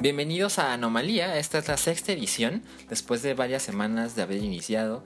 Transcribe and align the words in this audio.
Bienvenidos 0.00 0.58
a 0.58 0.72
Anomalía, 0.72 1.38
esta 1.38 1.58
es 1.58 1.68
la 1.68 1.76
sexta 1.76 2.12
edición, 2.12 2.62
después 2.88 3.22
de 3.22 3.34
varias 3.34 3.62
semanas 3.62 4.14
de 4.14 4.22
haber 4.22 4.42
iniciado. 4.42 5.04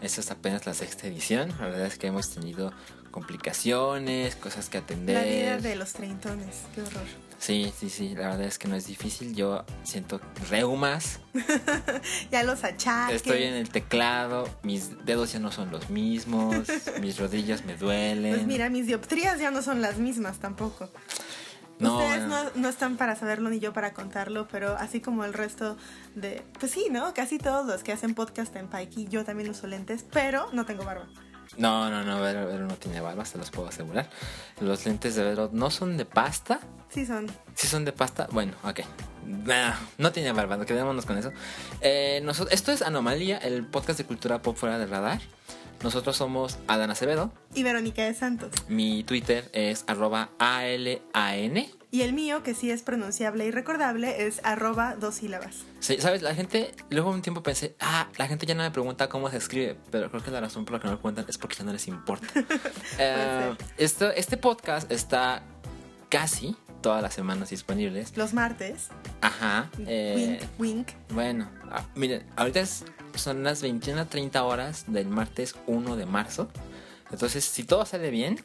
Esta 0.00 0.20
es 0.20 0.30
apenas 0.30 0.66
la 0.66 0.74
sexta 0.74 1.06
edición, 1.06 1.54
la 1.58 1.68
verdad 1.68 1.86
es 1.86 1.96
que 1.96 2.08
hemos 2.08 2.30
tenido 2.30 2.72
complicaciones, 3.10 4.36
cosas 4.36 4.68
que 4.68 4.76
atender. 4.76 5.16
La 5.16 5.24
vida 5.24 5.56
de 5.56 5.76
los 5.76 5.94
treintones, 5.94 6.64
qué 6.74 6.82
horror. 6.82 7.06
Sí, 7.38 7.72
sí, 7.78 7.88
sí, 7.88 8.14
la 8.14 8.28
verdad 8.28 8.42
es 8.42 8.58
que 8.58 8.68
no 8.68 8.76
es 8.76 8.86
difícil, 8.86 9.34
yo 9.34 9.64
siento 9.82 10.20
reumas, 10.50 11.20
ya 12.30 12.42
los 12.42 12.64
achaques. 12.64 13.16
estoy 13.16 13.44
en 13.44 13.54
el 13.54 13.70
teclado, 13.70 14.48
mis 14.62 15.04
dedos 15.04 15.32
ya 15.32 15.38
no 15.38 15.50
son 15.50 15.70
los 15.70 15.88
mismos, 15.88 16.66
mis 17.00 17.18
rodillas 17.18 17.64
me 17.64 17.76
duelen. 17.76 18.34
Pues 18.34 18.46
mira, 18.46 18.68
mis 18.68 18.86
dioptrías 18.86 19.38
ya 19.38 19.50
no 19.50 19.62
son 19.62 19.80
las 19.80 19.98
mismas 19.98 20.38
tampoco. 20.38 20.90
No, 21.78 21.98
Ustedes 21.98 22.26
no, 22.26 22.38
no 22.54 22.68
están 22.68 22.96
para 22.96 23.16
saberlo 23.16 23.50
ni 23.50 23.58
yo 23.58 23.72
para 23.72 23.92
contarlo, 23.92 24.48
pero 24.48 24.76
así 24.76 25.00
como 25.00 25.24
el 25.24 25.34
resto 25.34 25.76
de... 26.14 26.42
Pues 26.58 26.72
sí, 26.72 26.86
¿no? 26.90 27.12
Casi 27.12 27.38
todos 27.38 27.66
los 27.66 27.82
que 27.82 27.92
hacen 27.92 28.14
podcast 28.14 28.54
en 28.56 28.68
Pikey, 28.68 29.08
yo 29.08 29.24
también 29.24 29.50
uso 29.50 29.66
lentes, 29.66 30.04
pero 30.10 30.48
no 30.52 30.64
tengo 30.64 30.84
barba. 30.84 31.06
No, 31.58 31.88
no, 31.90 32.02
no, 32.02 32.20
Vero, 32.20 32.46
Vero 32.46 32.66
no 32.66 32.74
tiene 32.74 33.00
barba, 33.00 33.24
se 33.24 33.38
los 33.38 33.50
puedo 33.50 33.68
asegurar. 33.68 34.08
Los 34.60 34.84
lentes 34.86 35.14
de 35.14 35.22
Vero 35.24 35.50
no 35.52 35.70
son 35.70 35.96
de 35.96 36.04
pasta. 36.04 36.60
Sí 36.88 37.04
son. 37.06 37.30
Si 37.54 37.66
son 37.66 37.84
de 37.84 37.92
pasta, 37.92 38.26
bueno, 38.32 38.52
ok. 38.64 38.80
Nah, 39.26 39.74
no 39.98 40.12
tiene 40.12 40.32
barba, 40.32 40.64
quedémonos 40.64 41.04
con 41.06 41.18
eso. 41.18 41.32
Eh, 41.82 42.20
noso- 42.24 42.48
esto 42.50 42.72
es 42.72 42.82
Anomalía, 42.82 43.38
el 43.38 43.66
podcast 43.66 43.98
de 43.98 44.04
cultura 44.06 44.40
pop 44.42 44.56
fuera 44.56 44.78
del 44.78 44.88
radar. 44.90 45.20
Nosotros 45.82 46.16
somos 46.16 46.58
Adán 46.66 46.90
Acevedo. 46.90 47.32
Y 47.54 47.62
Verónica 47.62 48.04
de 48.04 48.14
Santos. 48.14 48.50
Mi 48.68 49.04
Twitter 49.04 49.48
es 49.52 49.84
arroba 49.86 50.30
ALAN. 50.38 51.66
Y 51.92 52.02
el 52.02 52.12
mío, 52.12 52.42
que 52.42 52.54
sí 52.54 52.70
es 52.70 52.82
pronunciable 52.82 53.46
y 53.46 53.50
recordable, 53.50 54.26
es 54.26 54.40
arroba 54.44 54.96
dos 54.96 55.14
sílabas. 55.16 55.64
Sí, 55.80 55.96
¿Sabes? 55.98 56.20
La 56.22 56.34
gente, 56.34 56.72
luego 56.90 57.10
un 57.10 57.22
tiempo 57.22 57.42
pensé, 57.42 57.76
ah, 57.80 58.08
la 58.18 58.26
gente 58.26 58.44
ya 58.44 58.54
no 58.54 58.62
me 58.64 58.70
pregunta 58.70 59.08
cómo 59.08 59.30
se 59.30 59.36
escribe, 59.36 59.76
pero 59.90 60.10
creo 60.10 60.22
que 60.22 60.30
la 60.30 60.40
razón 60.40 60.64
por 60.64 60.74
la 60.74 60.80
que 60.80 60.86
no 60.86 60.92
me 60.92 60.96
preguntan 60.98 61.24
es 61.28 61.38
porque 61.38 61.56
ya 61.56 61.64
no 61.64 61.72
les 61.72 61.86
importa. 61.88 62.26
Eh, 62.98 63.54
esto, 63.78 64.10
este 64.10 64.36
podcast 64.36 64.90
está 64.90 65.42
casi 66.08 66.56
todas 66.82 67.02
las 67.02 67.14
semanas 67.14 67.50
disponibles. 67.50 68.16
Los 68.16 68.32
martes. 68.34 68.88
Ajá. 69.20 69.70
eh, 69.86 70.38
wink, 70.58 70.88
wink. 70.88 70.88
bueno, 71.10 71.50
ah, 71.70 71.84
miren, 71.94 72.24
ahorita 72.36 72.60
es- 72.60 72.84
son 73.18 73.42
las 73.42 73.62
21.30 73.62 74.40
horas 74.42 74.84
del 74.86 75.08
martes 75.08 75.54
1 75.66 75.96
de 75.96 76.06
marzo. 76.06 76.48
Entonces, 77.10 77.44
si 77.44 77.64
todo 77.64 77.84
sale 77.86 78.10
bien, 78.10 78.42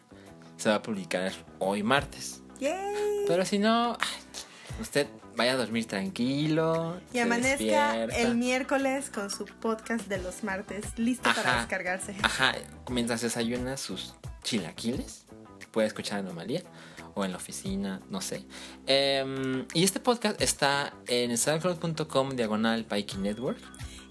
se 0.58 0.70
va 0.70 0.76
a 0.76 0.82
publicar 0.82 1.32
hoy 1.60 1.84
martes. 1.84 2.42
Yay. 2.60 3.26
Pero 3.28 3.46
si 3.46 3.60
no, 3.60 3.98
usted 4.80 5.08
vaya 5.36 5.54
a 5.54 5.58
dormir 5.58 5.86
tranquilo. 5.86 7.00
Y 7.14 7.20
amanezca 7.20 7.94
despierta. 7.94 8.18
el 8.18 8.36
miércoles 8.36 9.10
con 9.10 9.30
su 9.30 9.46
podcast 9.46 10.08
de 10.08 10.20
los 10.20 10.44
martes, 10.44 10.86
listo 10.98 11.30
para 11.34 11.58
descargarse. 11.58 12.16
Ajá, 12.22 12.56
mientras 12.90 13.22
desayuna 13.22 13.78
sus 13.78 14.14
chilaquiles, 14.44 15.26
puede 15.72 15.88
escuchar 15.88 16.20
Anomalía 16.20 16.64
o 17.14 17.26
en 17.26 17.32
la 17.32 17.38
oficina, 17.38 18.02
no 18.10 18.22
sé. 18.22 18.46
Em, 18.86 19.66
y 19.74 19.84
este 19.84 20.00
podcast 20.00 20.42
está 20.42 20.94
en 21.08 21.38
soundcloud.com 21.38 22.36
diagonal 22.36 22.86
Pikey 22.86 23.20
Network. 23.20 23.60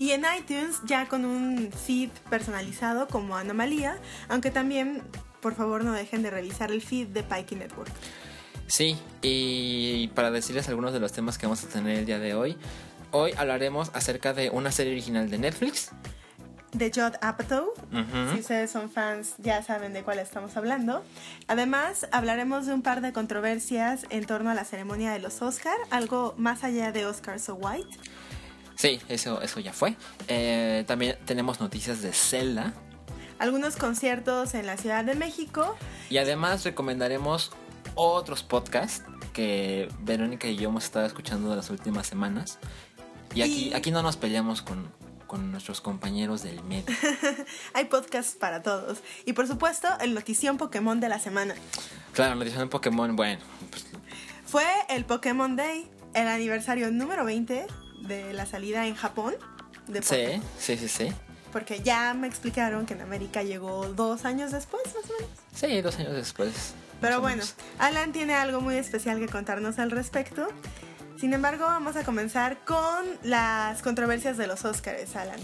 Y 0.01 0.13
en 0.13 0.25
iTunes 0.39 0.81
ya 0.87 1.07
con 1.09 1.27
un 1.27 1.71
feed 1.71 2.09
personalizado 2.31 3.07
como 3.07 3.37
Anomalía, 3.37 3.99
aunque 4.31 4.51
también 4.51 5.03
por 5.43 5.55
favor 5.55 5.85
no 5.85 5.93
dejen 5.93 6.23
de 6.23 6.31
revisar 6.31 6.73
el 6.73 6.81
feed 6.81 7.09
de 7.09 7.23
Pikey 7.23 7.59
Network. 7.59 7.91
Sí, 8.67 8.97
y 9.21 10.09
para 10.15 10.31
decirles 10.31 10.71
algunos 10.71 10.95
de 10.95 11.01
los 11.01 11.13
temas 11.13 11.37
que 11.37 11.45
vamos 11.45 11.63
a 11.65 11.69
tener 11.69 11.99
el 11.99 12.07
día 12.07 12.19
de 12.19 12.33
hoy, 12.33 12.57
hoy 13.11 13.33
hablaremos 13.37 13.91
acerca 13.93 14.33
de 14.33 14.49
una 14.49 14.73
serie 14.73 14.93
original 14.95 15.29
de 15.29 15.37
Netflix. 15.37 15.91
De 16.73 16.91
Judd 16.95 17.17
Apatow, 17.21 17.75
Ujú. 17.93 18.33
si 18.33 18.41
ustedes 18.41 18.71
son 18.71 18.89
fans 18.91 19.35
ya 19.37 19.63
saben 19.63 19.93
de 19.93 20.03
cuál 20.03 20.19
estamos 20.19 20.57
hablando. 20.57 21.05
Además 21.47 22.07
hablaremos 22.11 22.65
de 22.65 22.73
un 22.73 22.81
par 22.81 23.03
de 23.03 23.13
controversias 23.13 24.07
en 24.09 24.25
torno 24.25 24.49
a 24.49 24.55
la 24.55 24.65
ceremonia 24.65 25.13
de 25.13 25.19
los 25.19 25.43
Oscar, 25.43 25.77
algo 25.91 26.33
más 26.39 26.65
allá 26.65 26.91
de 26.91 27.05
Oscar 27.05 27.39
So 27.39 27.57
White. 27.57 27.99
Sí, 28.81 28.99
eso, 29.11 29.43
eso 29.43 29.61
ya 29.61 29.75
fue. 29.75 29.95
Eh, 30.27 30.85
también 30.87 31.19
tenemos 31.27 31.61
noticias 31.61 32.01
de 32.01 32.15
Zelda. 32.15 32.73
Algunos 33.39 33.77
conciertos 33.77 34.55
en 34.55 34.65
la 34.67 34.77
Ciudad 34.79 35.05
de 35.05 35.15
México 35.15 35.77
Y 36.09 36.17
además 36.17 36.65
recomendaremos 36.65 37.53
otros 37.95 38.43
podcasts 38.43 39.03
que 39.35 39.89
Verónica 40.01 40.49
y 40.49 40.57
yo 40.57 40.71
hemos 40.71 40.85
estado 40.85 41.05
escuchando 41.05 41.51
de 41.51 41.57
las 41.57 41.69
últimas 41.69 42.07
semanas. 42.07 42.59
Y 43.35 43.43
aquí, 43.43 43.69
Y- 43.69 43.75
aquí 43.75 43.91
no 43.91 44.03
nos 44.03 44.17
peleamos 44.17 44.63
con, 44.63 44.91
con 45.27 45.51
nuestros 45.53 45.83
compañeros 45.83 46.43
del 46.43 46.63
medio. 46.65 46.87
Hay 47.75 47.85
podcasts 47.85 48.35
para 48.35 48.63
todos. 48.63 48.99
Y 49.27 49.35
por 49.35 49.47
supuesto, 49.47 49.89
el 50.01 50.15
notición 50.15 50.57
Pokémon 50.57 51.01
de 51.01 51.09
la 51.11 51.19
semana. 51.19 51.55
Claro, 52.15 52.35
noticia 52.35 52.59
de 52.61 52.67
Pokémon, 52.67 53.15
bueno, 53.15 53.43
pues, 53.71 53.85
Fue 54.47 54.65
el 54.89 55.05
Pokémon 55.05 55.55
Day, 55.55 55.87
el 56.15 56.29
aniversario 56.29 56.91
número 56.91 57.25
20 57.27 57.67
de 58.01 58.33
la 58.33 58.47
salida 58.47 58.87
en 58.87 58.95
Japón 58.95 59.35
de 59.87 60.03
sí, 60.03 60.43
sí, 60.59 60.77
sí, 60.77 60.89
sí. 60.89 61.13
Porque 61.53 61.81
ya 61.83 62.15
me 62.15 62.29
explicaron 62.29 62.87
que 62.87 62.95
en 62.95 63.01
América 63.01 63.43
llegó 63.43 63.87
dos 63.89 64.25
años 64.25 64.53
después, 64.53 64.83
más 64.87 65.11
o 65.11 65.15
menos. 65.15 65.31
Sí, 65.55 65.81
dos 65.81 65.99
años 65.99 66.13
después. 66.13 66.75
Pero 67.01 67.21
bueno. 67.21 67.43
Alan 67.79 68.13
tiene 68.13 68.35
algo 68.35 68.61
muy 68.61 68.77
especial 68.77 69.19
que 69.19 69.27
contarnos 69.27 69.79
al 69.79 69.91
respecto. 69.91 70.47
Sin 71.19 71.35
embargo, 71.35 71.65
vamos 71.65 71.97
a 71.97 72.05
comenzar 72.05 72.65
con 72.65 73.07
las 73.23 73.83
controversias 73.83 74.37
de 74.37 74.47
los 74.47 74.65
Oscars, 74.65 75.17
Alan. 75.17 75.41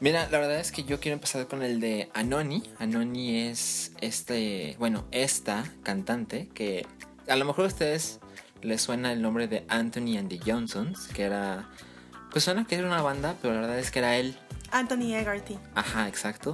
Mira, 0.00 0.28
la 0.30 0.38
verdad 0.38 0.58
es 0.58 0.72
que 0.72 0.82
yo 0.84 0.98
quiero 0.98 1.14
empezar 1.14 1.46
con 1.46 1.62
el 1.62 1.78
de 1.78 2.08
Anoni. 2.14 2.62
Anoni 2.78 3.38
es 3.38 3.92
este, 4.00 4.76
bueno, 4.78 5.04
esta 5.10 5.64
cantante 5.82 6.48
que 6.54 6.86
a 7.28 7.36
lo 7.36 7.44
mejor 7.44 7.66
a 7.66 7.68
ustedes 7.68 8.18
les 8.62 8.80
suena 8.80 9.12
el 9.12 9.20
nombre 9.20 9.46
de 9.46 9.64
Anthony 9.68 10.16
and 10.18 10.30
the 10.30 10.40
Johnsons, 10.44 11.08
que 11.08 11.24
era, 11.24 11.68
pues 12.30 12.44
suena 12.44 12.66
que 12.66 12.76
era 12.76 12.86
una 12.86 13.02
banda, 13.02 13.36
pero 13.42 13.54
la 13.54 13.60
verdad 13.60 13.78
es 13.78 13.90
que 13.90 13.98
era 13.98 14.16
él. 14.16 14.36
Anthony 14.72 15.14
Egarty. 15.14 15.58
Ajá, 15.74 16.08
exacto. 16.08 16.52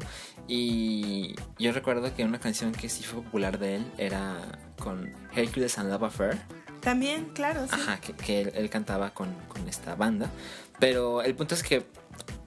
Y 0.48 1.34
yo 1.58 1.72
recuerdo 1.72 2.14
que 2.14 2.24
una 2.24 2.40
canción 2.40 2.72
que 2.72 2.88
sí 2.88 3.02
fue 3.02 3.22
popular 3.22 3.58
de 3.58 3.76
él 3.76 3.92
era 3.98 4.36
con 4.78 5.12
Hercules 5.34 5.78
and 5.78 5.90
Love 5.90 6.04
Affair. 6.04 6.38
También, 6.80 7.26
claro, 7.34 7.64
sí. 7.66 7.74
Ajá, 7.74 8.00
que, 8.00 8.12
que 8.12 8.42
él, 8.42 8.52
él 8.54 8.70
cantaba 8.70 9.12
con, 9.12 9.34
con 9.48 9.68
esta 9.68 9.96
banda. 9.96 10.30
Pero 10.78 11.22
el 11.22 11.34
punto 11.34 11.54
es 11.54 11.62
que, 11.62 11.84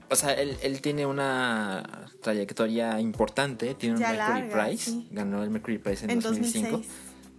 o 0.08 0.16
sea, 0.16 0.32
él, 0.32 0.56
él 0.62 0.80
tiene 0.80 1.06
una 1.06 2.08
trayectoria 2.22 2.98
importante, 3.00 3.74
tiene 3.74 3.96
un 3.96 4.00
Mercury 4.00 4.18
larga, 4.48 4.64
Prize, 4.66 4.90
sí. 4.90 5.08
ganó 5.10 5.42
el 5.42 5.50
Mercury 5.50 5.78
Prize 5.78 6.04
en, 6.04 6.10
En 6.10 6.20
2005. 6.20 6.70
2006. 6.70 6.92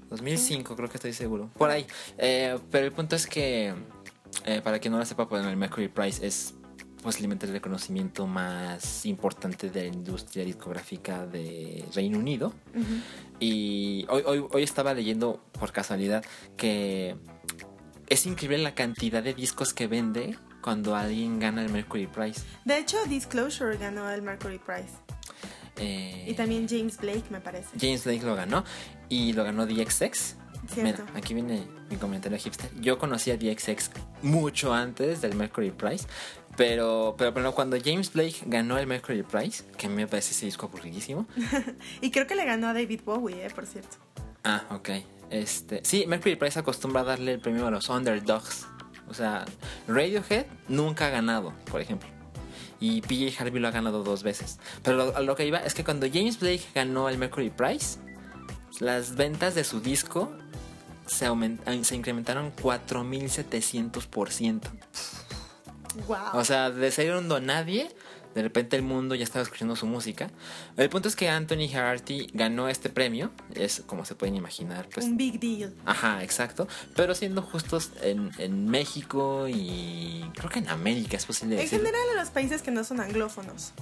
2005 0.10 0.76
creo 0.76 0.90
que 0.90 0.98
estoy 0.98 1.14
seguro, 1.14 1.50
por 1.58 1.70
ahí. 1.70 1.86
Eh, 2.18 2.58
pero 2.70 2.86
el 2.86 2.92
punto 2.92 3.16
es 3.16 3.26
que, 3.26 3.74
eh, 4.46 4.62
para 4.62 4.80
quien 4.80 4.92
no 4.94 5.00
lo 5.00 5.06
sepa, 5.06 5.28
pues 5.28 5.46
el 5.46 5.58
Mercury 5.58 5.88
Prize 5.88 6.26
es 6.26 6.54
posiblemente 7.02 7.48
el 7.48 7.52
reconocimiento 7.54 8.28
más 8.28 9.06
importante 9.06 9.70
de 9.70 9.82
la 9.82 9.88
industria 9.88 10.46
discográfica 10.46 11.26
de 11.26 11.84
Reino 11.96 12.20
Unido. 12.20 12.54
Y 13.40 14.06
hoy, 14.10 14.22
hoy, 14.26 14.46
hoy 14.52 14.64
estaba 14.64 14.94
leyendo 14.94 15.44
por 15.60 15.72
casualidad 15.72 16.24
que 16.58 17.16
es 18.08 18.26
increíble 18.26 18.60
la 18.60 18.76
cantidad 18.76 19.24
de 19.24 19.34
discos 19.34 19.74
que 19.74 19.88
vende 19.88 20.38
cuando 20.62 20.96
alguien 20.96 21.40
gana 21.40 21.64
el 21.64 21.72
Mercury 21.72 22.06
Prize. 22.08 22.42
De 22.66 22.78
hecho, 22.78 22.98
Disclosure 23.08 23.78
ganó 23.78 24.10
el 24.12 24.22
Mercury 24.22 24.60
Prize. 24.60 24.94
Eh, 25.78 26.26
Y 26.28 26.34
también 26.36 26.68
James 26.70 26.98
Blake, 26.98 27.24
me 27.32 27.40
parece. 27.42 27.70
James 27.80 28.04
Blake 28.04 28.24
lo 28.24 28.36
ganó 28.36 28.64
y 29.10 29.34
lo 29.34 29.44
ganó 29.44 29.66
DXX. 29.66 30.36
Cierto. 30.74 31.04
Mira, 31.04 31.18
aquí 31.18 31.34
viene 31.34 31.68
mi 31.90 31.98
comentario 31.98 32.38
hipster. 32.38 32.70
Yo 32.80 32.98
conocí 32.98 33.32
a 33.32 33.38
DXX 33.38 33.92
mucho 34.22 34.74
antes 34.74 35.22
del 35.22 35.36
Mercury 35.36 35.72
Prize, 35.72 36.08
pero, 36.56 37.16
pero, 37.18 37.34
pero 37.34 37.54
cuando 37.54 37.78
James 37.84 38.14
Blake 38.14 38.38
ganó 38.46 38.78
el 38.78 38.88
Mercury 38.88 39.24
Prize, 39.24 39.64
que 39.78 39.90
me 39.90 40.08
parece 40.08 40.32
ese 40.32 40.46
disco 40.46 40.68
aburridísimo. 40.68 41.28
Y 42.02 42.12
creo 42.12 42.28
que 42.28 42.36
le 42.36 42.46
ganó 42.46 42.70
a 42.70 42.74
David 42.74 43.02
Bowie, 43.06 43.46
eh, 43.46 43.50
por 43.50 43.66
cierto. 43.66 43.98
Ah, 44.44 44.64
ok. 44.72 44.90
Este, 45.30 45.82
sí, 45.84 46.06
Mercury 46.08 46.36
Prize 46.36 46.60
acostumbra 46.60 47.02
a 47.02 47.04
darle 47.06 47.34
el 47.34 47.40
premio 47.40 47.68
a 47.68 47.72
los 47.72 47.90
underdogs. 47.90 48.68
O 49.08 49.14
sea, 49.14 49.46
Radiohead 49.88 50.46
nunca 50.70 51.08
ha 51.08 51.10
ganado, 51.10 51.54
por 51.70 51.82
ejemplo. 51.82 52.08
Y 52.80 53.02
PJ 53.02 53.42
Harvey 53.42 53.62
lo 53.62 53.68
ha 53.68 53.72
ganado 53.72 54.04
dos 54.04 54.24
veces. 54.24 54.60
Pero 54.84 54.98
lo, 54.98 55.22
lo 55.22 55.36
que 55.36 55.46
iba 55.46 55.60
es 55.60 55.74
que 55.74 55.84
cuando 55.84 56.08
James 56.12 56.40
Blake 56.40 56.64
ganó 56.74 57.10
el 57.10 57.18
Mercury 57.18 57.50
Prize, 57.50 58.00
las 58.80 59.16
ventas 59.16 59.54
de 59.54 59.64
su 59.64 59.80
disco 59.80 60.32
se, 61.06 61.28
aument- 61.30 61.84
se 61.84 61.96
incrementaron 61.96 62.52
4.700%. 62.56 64.62
Wow. 66.08 66.18
O 66.34 66.46
sea, 66.46 66.72
de 66.72 66.90
ser 66.92 67.14
un 67.16 67.28
donadie, 67.28 67.90
De 68.34 68.42
repente 68.42 68.78
el 68.78 68.82
mundo 68.82 69.14
ya 69.14 69.26
estaba 69.26 69.44
escuchando 69.44 69.76
su 69.76 69.86
música. 69.86 70.32
El 70.78 70.90
punto 70.90 71.10
es 71.10 71.18
que 71.18 71.28
Anthony 71.28 71.68
Harty 71.76 72.28
ganó 72.34 72.70
este 72.70 72.88
premio. 72.90 73.30
Es 73.56 73.84
como 73.86 74.06
se 74.06 74.16
pueden 74.16 74.38
imaginar. 74.38 74.88
Pues, 74.88 75.06
Un 75.06 75.18
big 75.18 75.38
deal. 75.38 75.74
Ajá, 75.86 76.24
exacto. 76.24 76.66
Pero 76.96 77.14
siendo 77.14 77.42
justos 77.42 77.92
en, 78.02 78.32
en 78.38 78.70
México 78.70 79.50
y 79.50 80.24
creo 80.36 80.50
que 80.50 80.60
en 80.60 80.70
América 80.70 81.18
es 81.18 81.26
posible 81.26 81.62
En 81.62 81.68
general 81.68 82.00
en 82.12 82.16
los 82.20 82.30
países 82.30 82.62
que 82.62 82.72
no 82.72 82.86
son 82.86 83.02
anglófonos. 83.02 83.74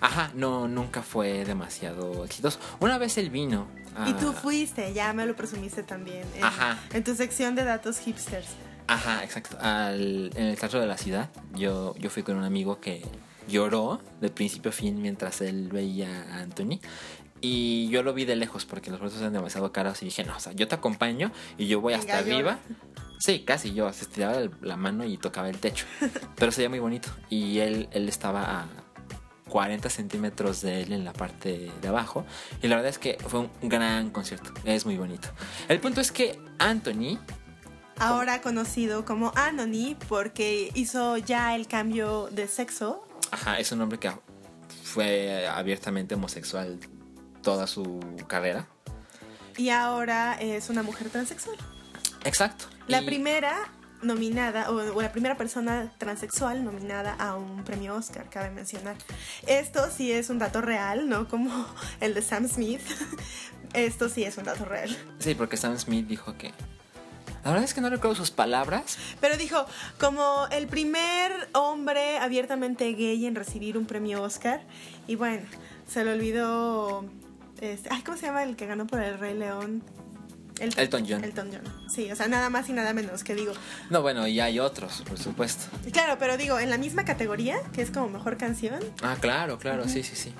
Ajá, 0.00 0.30
no, 0.34 0.68
nunca 0.68 1.02
fue 1.02 1.44
demasiado 1.44 2.24
exitoso. 2.24 2.58
Una 2.80 2.98
vez 2.98 3.16
él 3.18 3.30
vino. 3.30 3.66
a- 3.96 4.08
Y 4.08 4.14
tú 4.14 4.32
fuiste, 4.32 4.92
ya 4.92 5.12
me 5.12 5.24
lo 5.26 5.34
presumiste 5.36 5.82
también. 5.82 6.24
En. 6.36 6.44
Ajá. 6.44 6.78
en 6.92 7.04
tu 7.04 7.14
sección 7.14 7.54
de 7.54 7.64
datos 7.64 7.98
hipsters. 7.98 8.48
Ajá, 8.86 9.24
exacto. 9.24 9.56
Al, 9.60 10.30
en 10.36 10.46
el 10.46 10.58
teatro 10.58 10.80
de 10.80 10.86
la 10.86 10.98
ciudad, 10.98 11.30
yo, 11.54 11.94
yo 11.98 12.10
fui 12.10 12.22
con 12.22 12.36
un 12.36 12.44
amigo 12.44 12.80
que 12.80 13.02
lloró 13.48 14.00
de 14.20 14.28
principio 14.30 14.70
a 14.70 14.72
fin 14.72 15.00
mientras 15.00 15.40
él 15.40 15.68
veía 15.72 16.08
a 16.32 16.40
Anthony. 16.40 16.80
Y 17.40 17.88
yo 17.88 18.02
lo 18.02 18.14
vi 18.14 18.24
de 18.24 18.36
lejos 18.36 18.64
porque 18.64 18.90
los 18.90 18.98
boletos 19.00 19.20
eran 19.20 19.32
demasiado 19.34 19.70
caros 19.72 20.00
y 20.02 20.06
dije, 20.06 20.24
no, 20.24 20.36
o 20.36 20.40
sea, 20.40 20.52
yo 20.52 20.66
te 20.66 20.74
acompaño 20.74 21.30
y 21.58 21.66
yo 21.66 21.80
voy 21.80 21.92
hasta 21.94 22.20
Venga, 22.22 22.36
arriba. 22.36 22.58
Sí, 23.18 23.40
casi 23.40 23.72
yo, 23.74 23.90
se 23.92 24.04
estiraba 24.04 24.40
la 24.60 24.76
mano 24.76 25.04
y 25.04 25.16
tocaba 25.18 25.48
el 25.48 25.58
techo. 25.58 25.86
Pero 26.36 26.52
se 26.52 26.60
veía 26.62 26.70
muy 26.70 26.78
bonito. 26.78 27.08
Y 27.30 27.58
él, 27.58 27.88
él 27.92 28.08
estaba 28.08 28.62
a 28.62 28.66
40 29.48 29.90
centímetros 29.90 30.60
de 30.62 30.82
él 30.82 30.92
en 30.92 31.04
la 31.04 31.12
parte 31.12 31.70
de 31.80 31.88
abajo. 31.88 32.24
Y 32.62 32.68
la 32.68 32.76
verdad 32.76 32.90
es 32.90 32.98
que 32.98 33.18
fue 33.28 33.40
un 33.40 33.50
gran 33.62 34.10
concierto. 34.10 34.52
Es 34.64 34.86
muy 34.86 34.96
bonito. 34.96 35.28
El 35.68 35.80
punto 35.80 36.00
es 36.00 36.10
que 36.12 36.38
Anthony 36.58 37.18
Ahora 37.98 38.40
conocido 38.40 39.04
como 39.04 39.32
Anony 39.36 39.96
porque 40.08 40.72
hizo 40.74 41.16
ya 41.16 41.54
el 41.54 41.68
cambio 41.68 42.28
de 42.32 42.48
sexo. 42.48 43.06
Ajá, 43.30 43.60
es 43.60 43.70
un 43.70 43.80
hombre 43.82 43.98
que 44.00 44.10
fue 44.82 45.46
abiertamente 45.46 46.16
homosexual 46.16 46.80
toda 47.42 47.68
su 47.68 48.00
carrera. 48.26 48.66
Y 49.56 49.68
ahora 49.68 50.34
es 50.40 50.70
una 50.70 50.82
mujer 50.82 51.08
transexual. 51.10 51.56
Exacto. 52.24 52.64
La 52.88 53.00
Y- 53.02 53.06
primera 53.06 53.54
nominada, 54.04 54.70
o, 54.70 54.76
o 54.94 55.02
la 55.02 55.12
primera 55.12 55.36
persona 55.36 55.92
transexual 55.98 56.64
nominada 56.64 57.14
a 57.14 57.36
un 57.36 57.64
premio 57.64 57.94
Oscar, 57.94 58.28
cabe 58.30 58.50
mencionar. 58.50 58.96
Esto 59.46 59.90
sí 59.90 60.12
es 60.12 60.30
un 60.30 60.38
dato 60.38 60.60
real, 60.60 61.08
no 61.08 61.28
como 61.28 61.66
el 62.00 62.14
de 62.14 62.22
Sam 62.22 62.48
Smith. 62.48 62.82
Esto 63.74 64.08
sí 64.08 64.22
es 64.22 64.38
un 64.38 64.44
dato 64.44 64.64
real. 64.64 64.96
Sí, 65.18 65.34
porque 65.34 65.56
Sam 65.56 65.78
Smith 65.78 66.06
dijo 66.06 66.36
que... 66.38 66.52
La 67.44 67.50
verdad 67.50 67.64
es 67.64 67.74
que 67.74 67.82
no 67.82 67.90
recuerdo 67.90 68.14
sus 68.14 68.30
palabras. 68.30 68.96
Pero 69.20 69.36
dijo, 69.36 69.66
como 70.00 70.46
el 70.50 70.66
primer 70.66 71.30
hombre 71.52 72.16
abiertamente 72.16 72.90
gay 72.94 73.26
en 73.26 73.34
recibir 73.34 73.76
un 73.76 73.84
premio 73.84 74.22
Oscar. 74.22 74.62
Y 75.06 75.16
bueno, 75.16 75.42
se 75.86 76.04
le 76.04 76.12
olvidó. 76.12 77.04
Este, 77.60 77.90
ay, 77.92 78.02
¿cómo 78.02 78.16
se 78.16 78.26
llama 78.26 78.44
el 78.44 78.56
que 78.56 78.66
ganó 78.66 78.86
por 78.86 79.00
el 79.00 79.18
Rey 79.18 79.34
León? 79.36 79.82
Elton 80.60 81.04
John. 81.08 81.24
Elton 81.24 81.50
John. 81.52 81.88
Sí, 81.88 82.10
o 82.10 82.16
sea, 82.16 82.28
nada 82.28 82.48
más 82.50 82.68
y 82.68 82.72
nada 82.72 82.92
menos 82.92 83.24
que 83.24 83.34
digo. 83.34 83.52
No, 83.90 84.02
bueno, 84.02 84.26
y 84.26 84.40
hay 84.40 84.58
otros, 84.60 85.02
por 85.06 85.18
supuesto. 85.18 85.66
Claro, 85.92 86.16
pero 86.18 86.36
digo, 86.36 86.58
en 86.58 86.70
la 86.70 86.78
misma 86.78 87.04
categoría, 87.04 87.56
que 87.72 87.82
es 87.82 87.90
como 87.90 88.08
mejor 88.08 88.36
canción. 88.36 88.80
Ah, 89.02 89.16
claro, 89.20 89.58
claro, 89.58 89.88
sí, 89.88 90.02
sí, 90.02 90.14
sí. 90.14 90.32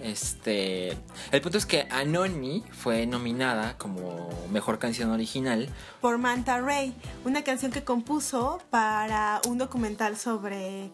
Este, 0.00 0.96
el 1.32 1.40
punto 1.40 1.58
es 1.58 1.66
que 1.66 1.88
Anony 1.90 2.62
fue 2.70 3.06
nominada 3.06 3.78
como 3.78 4.28
mejor 4.52 4.78
canción 4.78 5.10
original. 5.10 5.68
por 6.00 6.18
Manta 6.18 6.60
Ray, 6.60 6.94
una 7.24 7.42
canción 7.42 7.72
que 7.72 7.82
compuso 7.82 8.62
para 8.70 9.40
un 9.48 9.58
documental 9.58 10.16
sobre 10.16 10.90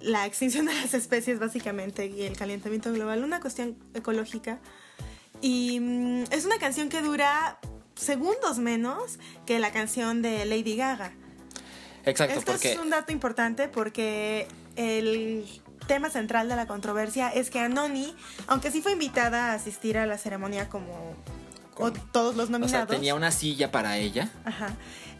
la 0.00 0.24
extinción 0.24 0.66
de 0.66 0.74
las 0.74 0.94
especies 0.94 1.40
básicamente 1.40 2.06
y 2.06 2.22
el 2.22 2.36
calentamiento 2.36 2.92
global, 2.92 3.24
una 3.24 3.40
cuestión 3.40 3.76
ecológica. 3.94 4.60
Y 5.40 5.80
mm, 5.80 6.24
es 6.30 6.44
una 6.44 6.58
canción 6.58 6.88
que 6.88 7.02
dura 7.02 7.58
segundos 7.98 8.58
menos 8.58 9.18
que 9.46 9.58
la 9.58 9.72
canción 9.72 10.22
de 10.22 10.44
Lady 10.44 10.76
Gaga. 10.76 11.12
Exacto, 12.04 12.38
Esto 12.38 12.52
porque 12.52 12.72
es 12.72 12.78
un 12.78 12.90
dato 12.90 13.12
importante 13.12 13.68
porque 13.68 14.48
el 14.76 15.46
tema 15.86 16.10
central 16.10 16.48
de 16.48 16.56
la 16.56 16.66
controversia 16.66 17.28
es 17.30 17.50
que 17.50 17.58
Anoni, 17.58 18.14
aunque 18.46 18.70
sí 18.70 18.80
fue 18.80 18.92
invitada 18.92 19.52
a 19.52 19.54
asistir 19.54 19.98
a 19.98 20.06
la 20.06 20.16
ceremonia 20.18 20.68
como, 20.68 21.16
todos 22.12 22.36
los 22.36 22.44
o 22.44 22.48
sea, 22.48 22.58
nominados, 22.58 22.88
tenía 22.88 23.14
una 23.14 23.30
silla 23.30 23.70
para 23.72 23.98
ella, 23.98 24.30
Ajá. 24.44 24.68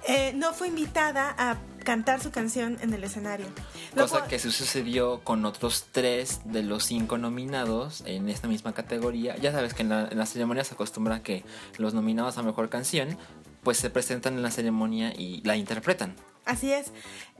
Eh, 0.06 0.32
no 0.34 0.52
fue 0.52 0.68
invitada 0.68 1.34
a 1.36 1.56
cantar 1.84 2.20
su 2.20 2.30
canción 2.30 2.76
en 2.82 2.92
el 2.94 3.02
escenario. 3.04 3.46
Lo 3.94 4.02
cosa 4.02 4.26
que 4.28 4.38
se 4.38 4.50
sucedió 4.50 5.20
con 5.24 5.44
otros 5.44 5.86
tres 5.92 6.40
de 6.44 6.62
los 6.62 6.84
cinco 6.84 7.18
nominados 7.18 8.02
en 8.06 8.28
esta 8.28 8.46
misma 8.48 8.74
categoría. 8.74 9.36
Ya 9.36 9.52
sabes 9.52 9.74
que 9.74 9.82
en, 9.82 9.88
la- 9.88 10.08
en 10.10 10.18
ceremonias 10.30 10.68
se 10.68 10.74
acostumbra 10.74 11.22
que 11.22 11.44
los 11.78 11.94
nominados 11.94 12.36
a 12.38 12.42
mejor 12.42 12.68
canción 12.68 13.16
pues 13.62 13.78
se 13.78 13.90
presentan 13.90 14.34
en 14.34 14.42
la 14.42 14.50
ceremonia 14.50 15.12
y 15.16 15.42
la 15.44 15.56
interpretan. 15.56 16.14
Así 16.44 16.72
es. 16.72 16.92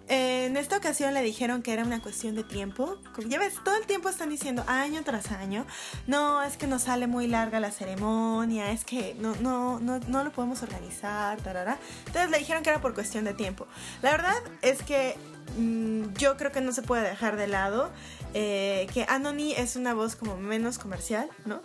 En 0.08 0.56
esta 0.56 0.78
ocasión 0.78 1.12
le 1.12 1.22
dijeron 1.22 1.62
que 1.62 1.72
era 1.72 1.84
una 1.84 2.00
cuestión 2.00 2.34
de 2.34 2.42
tiempo. 2.42 2.96
Ya 3.26 3.38
ves, 3.38 3.54
todo 3.62 3.76
el 3.76 3.86
tiempo 3.86 4.08
están 4.08 4.30
diciendo 4.30 4.64
año 4.66 5.02
tras 5.04 5.30
año. 5.32 5.66
No, 6.06 6.42
es 6.42 6.56
que 6.56 6.66
nos 6.66 6.82
sale 6.84 7.06
muy 7.06 7.26
larga 7.26 7.60
la 7.60 7.70
ceremonia, 7.70 8.70
es 8.70 8.84
que 8.84 9.14
no, 9.20 9.34
no, 9.36 9.80
no, 9.80 9.98
no 9.98 10.24
lo 10.24 10.32
podemos 10.32 10.62
organizar, 10.62 11.38
tarara. 11.42 11.78
Entonces 12.06 12.30
le 12.30 12.38
dijeron 12.38 12.62
que 12.62 12.70
era 12.70 12.80
por 12.80 12.94
cuestión 12.94 13.26
de 13.26 13.34
tiempo. 13.34 13.66
La 14.00 14.12
verdad 14.12 14.36
es 14.62 14.82
que 14.82 15.16
mm, 15.58 16.14
yo 16.14 16.38
creo 16.38 16.52
que 16.52 16.62
no 16.62 16.72
se 16.72 16.80
puede 16.80 17.06
dejar 17.06 17.36
de 17.36 17.46
lado 17.46 17.90
eh, 18.32 18.86
que 18.94 19.04
Anony 19.10 19.52
es 19.52 19.76
una 19.76 19.92
voz 19.92 20.16
como 20.16 20.38
menos 20.38 20.78
comercial, 20.78 21.28
¿no? 21.44 21.60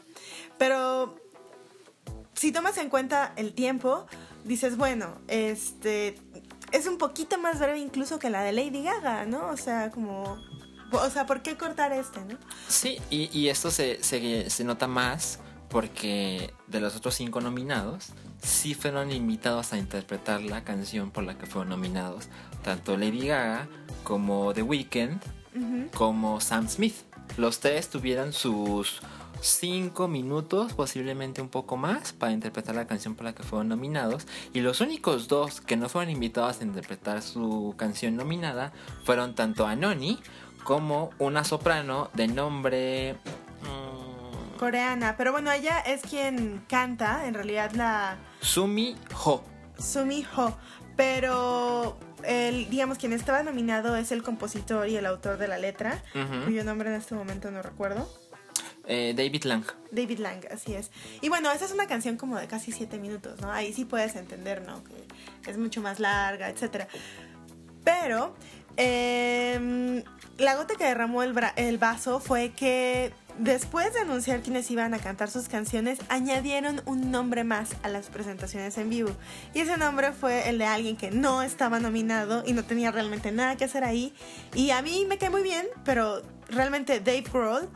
Pero 0.57 1.16
si 2.34 2.51
tomas 2.51 2.78
en 2.78 2.90
cuenta 2.90 3.31
el 3.38 3.54
tiempo, 3.54 4.06
dices, 4.44 4.75
bueno, 4.75 5.18
este 5.30 6.18
es 6.74 6.88
un 6.88 6.98
poquito 6.98 7.38
más 7.38 7.60
breve 7.60 7.80
incluso 7.80 8.20
que 8.20 8.30
la 8.30 8.42
de 8.42 8.52
Lady 8.52 8.84
Gaga, 8.84 9.25
¿no? 9.25 9.48
O 9.48 9.58
sea, 9.58 9.92
como 9.92 10.38
o 10.92 11.10
sea, 11.10 11.25
¿por 11.25 11.42
qué 11.42 11.56
cortar 11.58 11.92
este, 11.94 12.20
no? 12.25 12.38
Sí, 12.68 13.00
y, 13.10 13.30
y 13.38 13.50
esto 13.50 13.72
se, 13.72 14.04
se, 14.04 14.50
se 14.50 14.64
nota 14.64 14.88
más 14.88 15.40
porque 15.70 16.54
de 16.68 16.80
los 16.80 16.96
otros 16.96 17.16
cinco 17.16 17.42
nominados, 17.42 18.10
sí 18.42 18.75
fueron 18.75 19.12
invitados 19.12 19.74
a 19.74 19.78
interpretar 19.78 20.42
la 20.42 20.64
canción 20.64 21.10
por 21.10 21.24
la 21.24 21.38
que 21.38 21.48
fueron 21.48 21.70
nominados, 21.70 22.28
tanto 22.64 22.96
Lady 22.96 23.28
Gaga 23.28 23.68
como 24.04 24.54
The 24.54 24.62
Weeknd, 24.62 25.19
como 25.96 26.40
Sam 26.42 26.69
Smith. 26.69 26.96
Los 27.38 27.60
tres 27.60 27.90
tuvieron 27.90 28.34
sus 28.34 29.00
cinco 29.44 30.07
minutos, 30.07 30.74
posiblemente 30.74 31.42
un 31.42 31.50
poco 31.50 31.78
más, 31.78 32.13
para 32.13 32.31
interpretar 32.31 32.75
la 32.75 32.88
canción 32.88 33.16
por 33.16 33.25
la 33.25 33.34
que 33.34 33.44
fueron 33.44 33.69
nominados. 33.69 34.28
Y 34.54 34.62
los 34.62 34.81
únicos 34.81 35.28
dos 35.28 35.62
que 35.62 35.78
no 35.78 35.90
fueron 35.90 36.12
invitados 36.12 36.62
a 36.62 36.64
interpretar 36.64 37.21
su 37.21 37.76
canción 37.78 38.16
nominada 38.16 38.71
fueron 39.06 39.35
tanto 39.35 39.68
Anoni 39.68 40.19
como 40.64 41.12
una 41.19 41.44
soprano 41.44 42.09
de 42.14 42.28
nombre... 42.28 43.16
mm, 43.62 44.57
Coreana, 44.57 45.16
pero 45.18 45.31
bueno, 45.33 45.52
ella 45.52 45.80
es 45.80 46.02
quien 46.02 46.64
canta, 46.69 47.28
en 47.28 47.33
realidad 47.33 47.71
la 47.73 48.18
Sumi 48.40 48.95
Ho. 49.26 49.44
Sumi 49.78 50.26
Ho, 50.38 50.56
pero 50.95 51.97
el, 52.23 52.69
digamos, 52.69 52.97
quien 52.97 53.12
estaba 53.12 53.44
nominado 53.44 53.97
es 53.97 54.14
el 54.14 54.23
compositor 54.23 54.88
y 54.88 54.95
el 54.95 55.06
autor 55.06 55.38
de 55.38 55.50
la 55.50 55.57
letra, 55.57 56.02
cuyo 56.45 56.64
nombre 56.64 56.90
en 56.90 56.95
este 56.95 57.14
momento 57.14 57.52
no 57.52 57.62
recuerdo. 57.62 58.07
Eh, 58.85 59.13
David 59.16 59.44
Lang. 59.45 59.63
David 59.92 60.19
Lang, 60.19 60.42
así 60.52 60.73
es. 60.73 60.92
Y 61.21 61.30
bueno, 61.30 61.52
esa 61.52 61.66
es 61.66 61.71
una 61.71 61.87
canción 61.87 62.18
como 62.18 62.37
de 62.37 62.47
casi 62.47 62.71
siete 62.71 62.97
minutos, 62.97 63.40
¿no? 63.42 63.52
Ahí 63.52 63.73
sí 63.73 63.85
puedes 63.85 64.16
entender, 64.16 64.63
¿no? 64.66 64.83
Que 65.42 65.52
es 65.52 65.57
mucho 65.57 65.81
más 65.81 65.99
larga, 65.99 66.49
etcétera. 66.49 66.87
Pero 67.83 68.35
em, 68.75 70.04
la 70.37 70.56
gota 70.56 70.75
que 70.75 70.85
derramó 70.85 71.23
el, 71.23 71.33
el 71.56 71.78
vaso 71.78 72.19
fue 72.19 72.52
que 72.52 73.13
después 73.37 73.94
de 73.94 74.02
anunciar 74.02 74.42
quiénes 74.42 74.69
iban 74.69 74.94
a 74.94 74.99
cantar 74.99 75.30
sus 75.30 75.47
canciones, 75.47 75.99
añadieron 76.09 76.81
un 76.85 77.11
nombre 77.11 77.44
más 77.44 77.71
a 77.83 77.90
las 77.90 78.07
presentaciones 78.07 78.78
en 78.78 78.90
vivo. 78.90 79.11
Y 79.54 79.61
ese 79.61 79.78
nombre 79.78 80.11
fue 80.11 80.49
el 80.49 80.57
de 80.57 80.66
alguien 80.66 80.97
que 80.97 81.11
no 81.11 81.42
estaba 81.42 81.80
nominado 81.80 82.44
y 82.45 82.54
no 82.54 82.63
tenía 82.63 82.92
realmente 82.92 83.31
nada 83.31 83.56
que 83.56 83.66
hacer 83.66 83.83
ahí. 83.83 84.13
Y 84.54 84.71
a 84.71 84.81
mí 84.81 85.06
me 85.07 85.18
cae 85.18 85.30
muy 85.30 85.44
bien, 85.44 85.66
pero 85.83 86.21
realmente 86.49 86.99
Dave 86.99 87.23
Grohl 87.31 87.69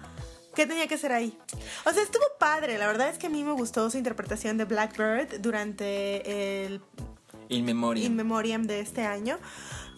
¿Qué 0.58 0.66
tenía 0.66 0.88
que 0.88 0.96
hacer 0.96 1.12
ahí? 1.12 1.38
O 1.86 1.94
sea, 1.94 2.02
estuvo 2.02 2.24
padre. 2.40 2.80
La 2.80 2.88
verdad 2.88 3.10
es 3.10 3.20
que 3.20 3.28
a 3.28 3.30
mí 3.30 3.44
me 3.44 3.52
gustó 3.52 3.92
su 3.92 4.00
interpretación 4.00 4.58
de 4.58 4.66
Blackbird 4.66 5.40
durante 5.40 6.66
el 6.66 6.82
In 7.50 7.64
Memoriam. 7.64 8.08
In 8.08 8.16
Memoriam 8.16 8.64
de 8.64 8.80
este 8.80 9.06
año. 9.06 9.38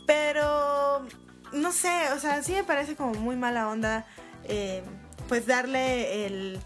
Pero, 0.05 1.07
no 1.53 1.71
sé, 1.71 2.11
o 2.13 2.19
sea, 2.19 2.43
sí 2.43 2.51
me 2.51 2.65
parece 2.65 2.97
como 2.97 3.13
muy 3.13 3.37
mala 3.37 3.69
onda, 3.69 4.05
eh, 4.49 4.83
pues 5.29 5.45
darle 5.45 6.25
el 6.25 6.59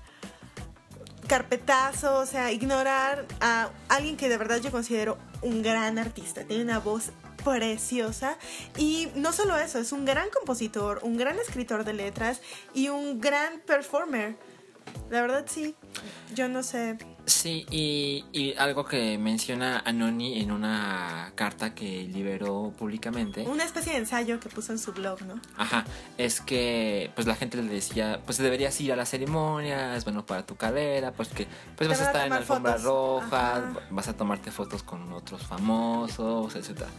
carpetazo, 1.28 2.18
o 2.18 2.26
sea, 2.26 2.52
ignorar 2.52 3.28
a 3.42 3.70
alguien 3.90 4.18
que 4.18 4.28
de 4.28 4.38
verdad 4.38 4.58
yo 4.58 4.72
considero 4.72 5.20
un 5.44 5.62
gran 5.62 6.00
artista. 6.00 6.44
Tiene 6.46 6.64
una 6.64 6.80
voz 6.80 7.12
preciosa. 7.44 8.38
Y 8.78 9.10
no 9.16 9.32
solo 9.34 9.58
eso, 9.58 9.80
es 9.80 9.92
un 9.92 10.06
gran 10.06 10.30
compositor, 10.30 11.00
un 11.04 11.18
gran 11.18 11.38
escritor 11.40 11.84
de 11.84 11.94
letras 11.94 12.42
y 12.74 12.90
un 12.90 13.20
gran 13.22 13.60
performer. 13.62 14.36
La 15.10 15.22
verdad 15.22 15.46
sí, 15.48 15.76
yo 16.36 16.48
no 16.50 16.62
sé. 16.62 16.98
Sí, 17.26 17.66
y, 17.72 18.26
y 18.34 18.54
algo 18.58 18.84
que 18.86 19.18
menciona 19.18 19.82
Anoni 19.86 20.42
en 20.42 20.52
una 20.52 21.32
carta 21.36 21.74
que 21.74 22.04
liberó 22.04 22.74
públicamente. 22.78 23.44
Una 23.48 23.64
especie 23.64 23.94
de 23.94 24.00
ensayo 24.00 24.42
que 24.42 24.50
puso 24.50 24.74
en 24.74 24.80
su 24.80 24.92
blog, 24.92 25.22
¿no? 25.22 25.40
Ajá, 25.56 25.86
es 26.18 26.42
que 26.42 27.12
pues 27.16 27.26
la 27.28 27.36
gente 27.36 27.62
le 27.62 27.70
decía, 27.70 28.20
pues 28.26 28.40
deberías 28.40 28.80
ir 28.82 28.92
a 28.92 28.98
la 28.98 29.06
ceremonia, 29.06 29.96
es 29.96 30.04
bueno 30.04 30.26
para 30.26 30.46
tu 30.46 30.58
carrera, 30.58 31.14
pues 31.14 31.30
que 31.30 31.48
pues 31.78 31.88
Te 31.88 31.88
vas 31.88 32.02
a 32.02 32.06
estar 32.08 32.24
en 32.26 32.30
la 32.32 32.42
tomar 32.42 32.42
alfombra 32.42 32.74
fotos. 32.74 32.84
roja, 32.84 33.56
Ajá. 33.58 33.74
vas 33.90 34.08
a 34.10 34.18
tomarte 34.18 34.52
fotos 34.52 34.84
con 34.84 35.14
otros 35.14 35.44
famosos, 35.44 36.54
etcétera. 36.56 36.90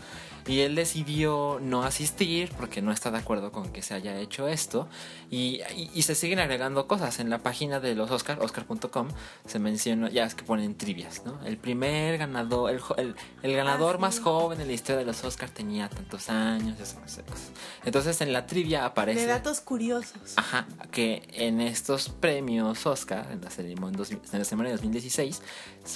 Y 0.46 0.60
él 0.60 0.74
decidió 0.74 1.58
no 1.62 1.84
asistir 1.84 2.50
porque 2.58 2.82
no 2.82 2.92
está 2.92 3.10
de 3.10 3.18
acuerdo 3.18 3.50
con 3.50 3.70
que 3.72 3.80
se 3.82 3.94
haya 3.94 4.18
hecho 4.20 4.46
esto. 4.48 4.88
Y, 5.30 5.60
y- 5.74 5.90
y 5.94 6.02
se 6.02 6.14
siguen 6.14 6.38
agregando 6.38 6.86
cosas. 6.86 7.18
En 7.18 7.30
la 7.30 7.38
página 7.38 7.80
de 7.80 7.94
los 7.94 8.10
Oscar, 8.10 8.38
oscar.com, 8.42 9.08
se 9.46 9.58
menciona, 9.58 10.10
ya 10.10 10.24
es 10.24 10.34
que 10.34 10.44
ponen 10.44 10.76
trivias, 10.76 11.22
¿no? 11.24 11.40
El 11.44 11.56
primer 11.56 12.18
ganador, 12.18 12.70
el, 12.70 12.80
el, 12.98 13.14
el 13.42 13.56
ganador 13.56 13.94
Ah, 13.94 13.98
sí. 13.98 14.00
más 14.02 14.20
joven 14.20 14.60
en 14.60 14.66
la 14.66 14.72
historia 14.74 14.98
de 14.98 15.04
los 15.06 15.24
Oscars 15.24 15.52
tenía 15.52 15.88
tantos 15.88 16.28
años, 16.28 16.78
esas 16.78 16.94
cosas. 17.00 17.50
Entonces 17.84 18.20
en 18.20 18.32
la 18.32 18.46
trivia 18.46 18.84
aparece... 18.84 19.20
De 19.22 19.26
datos 19.26 19.60
curiosos. 19.60 20.34
Ajá, 20.36 20.66
que 20.90 21.22
en 21.32 21.60
estos 21.60 22.08
premios 22.10 22.84
Oscar, 22.86 23.28
en 23.32 23.40
la 23.40 23.50
ceremonia, 23.50 23.98
en 24.10 24.38
la 24.38 24.44
ceremonia 24.44 24.70
de 24.72 24.76
2016, 24.76 25.42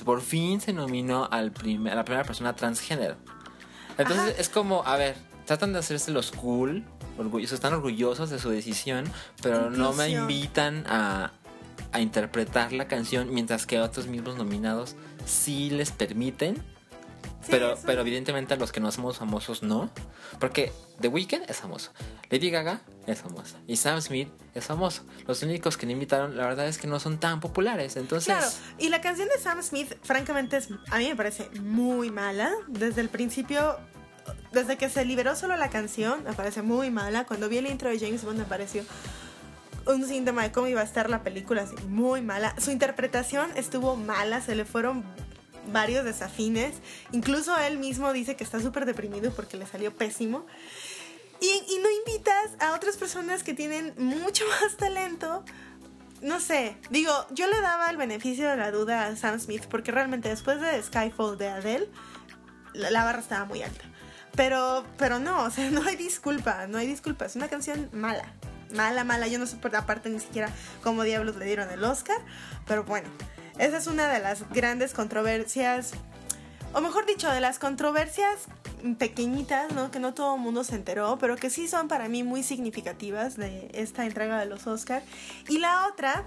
por 0.05 0.21
fin 0.23 0.61
se 0.61 0.73
nominó 0.73 1.29
al 1.31 1.53
primer, 1.53 1.93
a 1.93 1.97
la 1.97 2.05
primera 2.05 2.25
persona 2.25 2.55
transgénero. 2.57 3.17
Entonces 3.99 4.33
Ajá. 4.33 4.41
es 4.41 4.49
como, 4.49 4.85
a 4.87 4.97
ver, 4.97 5.17
tratan 5.45 5.73
de 5.73 5.81
hacerse 5.81 6.11
los 6.13 6.31
cool, 6.31 6.85
orgullosos, 7.19 7.55
están 7.55 7.75
orgullosos 7.75 8.31
de 8.31 8.39
su 8.39 8.51
decisión, 8.51 9.05
pero 9.43 9.71
no 9.71 9.93
me 9.93 10.09
invitan 10.09 10.85
a, 10.87 11.33
a 11.93 12.01
interpretar 12.01 12.73
la 12.73 12.87
canción, 12.87 13.35
mientras 13.35 13.67
que 13.67 13.79
a 13.79 13.83
otros 13.83 14.07
mismos 14.07 14.37
nominados 14.37 14.95
sí 15.27 15.71
les 15.71 15.91
permiten. 15.91 16.63
Sí, 17.49 17.53
pero, 17.53 17.73
eso- 17.73 17.83
pero 17.87 18.03
evidentemente 18.03 18.55
a 18.55 18.57
los 18.57 18.73
que 18.73 18.81
no 18.81 18.93
somos 18.93 19.17
famosos 19.19 19.63
no. 19.63 19.91
Porque 20.39 20.71
The 21.01 21.09
Weeknd 21.09 21.49
es 21.49 21.57
famoso. 21.57 21.93
Lady 22.31 22.51
Gaga 22.51 22.81
es 23.07 23.21
famosa. 23.21 23.57
Y 23.67 23.77
Sam 23.77 24.01
Smith 24.03 24.29
es 24.55 24.65
famoso. 24.65 25.03
Los 25.27 25.43
únicos 25.43 25.77
que 25.77 25.87
no 25.87 25.93
invitaron, 25.93 26.37
la 26.37 26.47
verdad 26.47 26.69
es 26.69 26.79
que 26.79 26.87
no 26.87 27.01
son 27.01 27.19
tan 27.19 27.41
populares. 27.41 27.97
Entonces, 27.97 28.35
Claro, 28.35 28.51
y 28.79 28.89
la 28.91 29.01
canción 29.01 29.29
de 29.29 29.39
Sam 29.43 29.63
Smith, 29.63 29.95
francamente, 30.03 30.59
es, 30.59 30.69
a 30.91 30.99
mí 30.99 31.09
me 31.09 31.17
parece 31.17 31.49
muy 31.61 32.11
mala. 32.11 32.53
Desde 32.69 33.01
el 33.01 33.09
principio, 33.09 33.79
desde 34.53 34.77
que 34.77 34.91
se 34.91 35.05
liberó 35.07 35.35
solo 35.37 35.57
la 35.57 35.71
canción, 35.71 36.23
me 36.25 36.35
parece 36.35 36.61
muy 36.63 36.91
mala. 36.91 37.25
Cuando 37.25 37.49
vi 37.49 37.59
el 37.59 37.67
intro 37.67 37.89
de 37.89 37.99
James 37.99 38.23
Bond, 38.25 38.39
me 38.39 38.45
pareció 38.45 38.85
un 39.87 40.07
síntoma 40.07 40.43
de 40.43 40.53
cómo 40.53 40.67
iba 40.67 40.83
a 40.83 40.85
estar 40.85 41.09
la 41.09 41.23
película, 41.23 41.63
así, 41.63 41.75
muy 41.87 42.21
mala. 42.21 42.55
Su 42.61 42.71
interpretación 42.71 43.51
estuvo 43.57 43.97
mala, 43.97 44.43
se 44.43 44.55
le 44.55 44.67
fueron 44.67 45.03
varios 45.73 46.05
desafines. 46.05 46.75
Incluso 47.13 47.57
él 47.59 47.79
mismo 47.79 48.13
dice 48.13 48.37
que 48.37 48.45
está 48.45 48.61
súper 48.61 48.87
deprimido 48.87 49.33
porque 49.33 49.57
le 49.57 49.67
salió 49.67 49.95
pésimo. 49.95 50.47
Y, 51.41 51.79
no 51.81 51.89
invitas 51.91 52.51
a 52.61 52.75
otras 52.75 52.97
personas 52.97 53.43
que 53.43 53.55
tienen 53.55 53.95
mucho 53.97 54.45
más 54.61 54.77
talento. 54.77 55.45
No 56.21 56.41
sé, 56.41 56.77
digo, 56.91 57.13
yo 57.31 57.47
le 57.47 57.61
daba 57.61 57.89
el 57.91 57.97
beneficio 57.97 58.49
de 58.49 58.57
la 58.57 58.73
duda 58.73 59.07
a 59.07 59.15
Sam 59.15 59.39
Smith 59.39 59.67
porque 59.71 59.93
realmente 59.93 60.29
después 60.29 60.61
de 60.61 60.83
Skyfall 60.83 61.39
de 61.39 61.49
Adele, 61.49 61.89
la, 62.75 63.05
barra 63.05 63.21
estaba 63.21 63.45
muy 63.45 63.63
alta. 63.63 63.85
Pero, 64.35 64.85
pero 64.97 65.21
no, 65.21 65.45
o 65.45 65.51
sea, 65.51 65.71
no 65.71 65.83
hay 65.85 65.95
disculpa, 65.95 66.67
no 66.67 66.79
hay 66.79 66.89
disculpa. 66.89 67.25
Es 67.27 67.37
una 67.37 67.47
canción 67.47 67.89
mala, 67.93 68.33
mala, 68.75 69.05
mala. 69.05 69.29
Yo 69.29 69.39
no 69.39 69.47
sé 69.47 69.57
por 69.57 69.75
aparte 69.77 70.11
ni 70.11 70.19
siquiera 70.19 70.51
cómo 70.83 71.05
diablos 71.05 71.37
le 71.37 71.45
dieron 71.45 71.71
el 71.71 71.85
Oscar, 71.85 72.19
pero 72.67 72.83
bueno, 72.83 73.09
esa 73.59 73.77
es 73.77 73.87
una 73.87 74.09
de 74.09 74.21
las 74.21 74.49
grandes 74.51 74.95
controversias 74.95 75.93
o 76.73 76.81
mejor 76.81 77.07
dicho, 77.07 77.31
de 77.31 77.41
las 77.41 77.59
controversias 77.59 78.47
pequeñitas, 78.99 79.73
¿no? 79.73 79.91
Que 79.91 79.99
no 79.99 80.15
todo 80.15 80.37
el 80.37 80.41
mundo 80.41 80.65
se 80.65 80.75
enteró, 80.75 81.19
pero 81.19 81.37
que 81.37 81.51
sí 81.51 81.67
son 81.67 81.89
para 81.89 82.09
mí 82.09 82.23
muy 82.23 82.43
significativas 82.43 83.37
de 83.37 83.71
esta 83.73 84.05
entrega 84.05 84.39
de 84.39 84.47
los 84.47 84.67
Oscar. 84.67 85.03
Y 85.49 85.59
la 85.59 85.87
otra, 85.87 86.25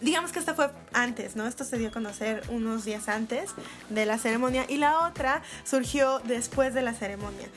digamos 0.00 0.32
que 0.32 0.38
esta 0.38 0.54
fue 0.54 0.70
antes, 0.92 1.36
¿no? 1.36 1.46
Esto 1.46 1.64
se 1.64 1.78
dio 1.78 1.88
a 1.88 1.90
conocer 1.90 2.42
unos 2.50 2.84
días 2.84 3.08
antes 3.08 3.50
de 3.88 4.06
la 4.06 4.18
ceremonia 4.18 4.66
y 4.68 4.76
la 4.76 5.06
otra 5.06 5.42
surgió 5.64 6.18
después 6.20 6.74
de 6.74 6.82
la 6.82 6.92
ceremonia. 6.92 7.48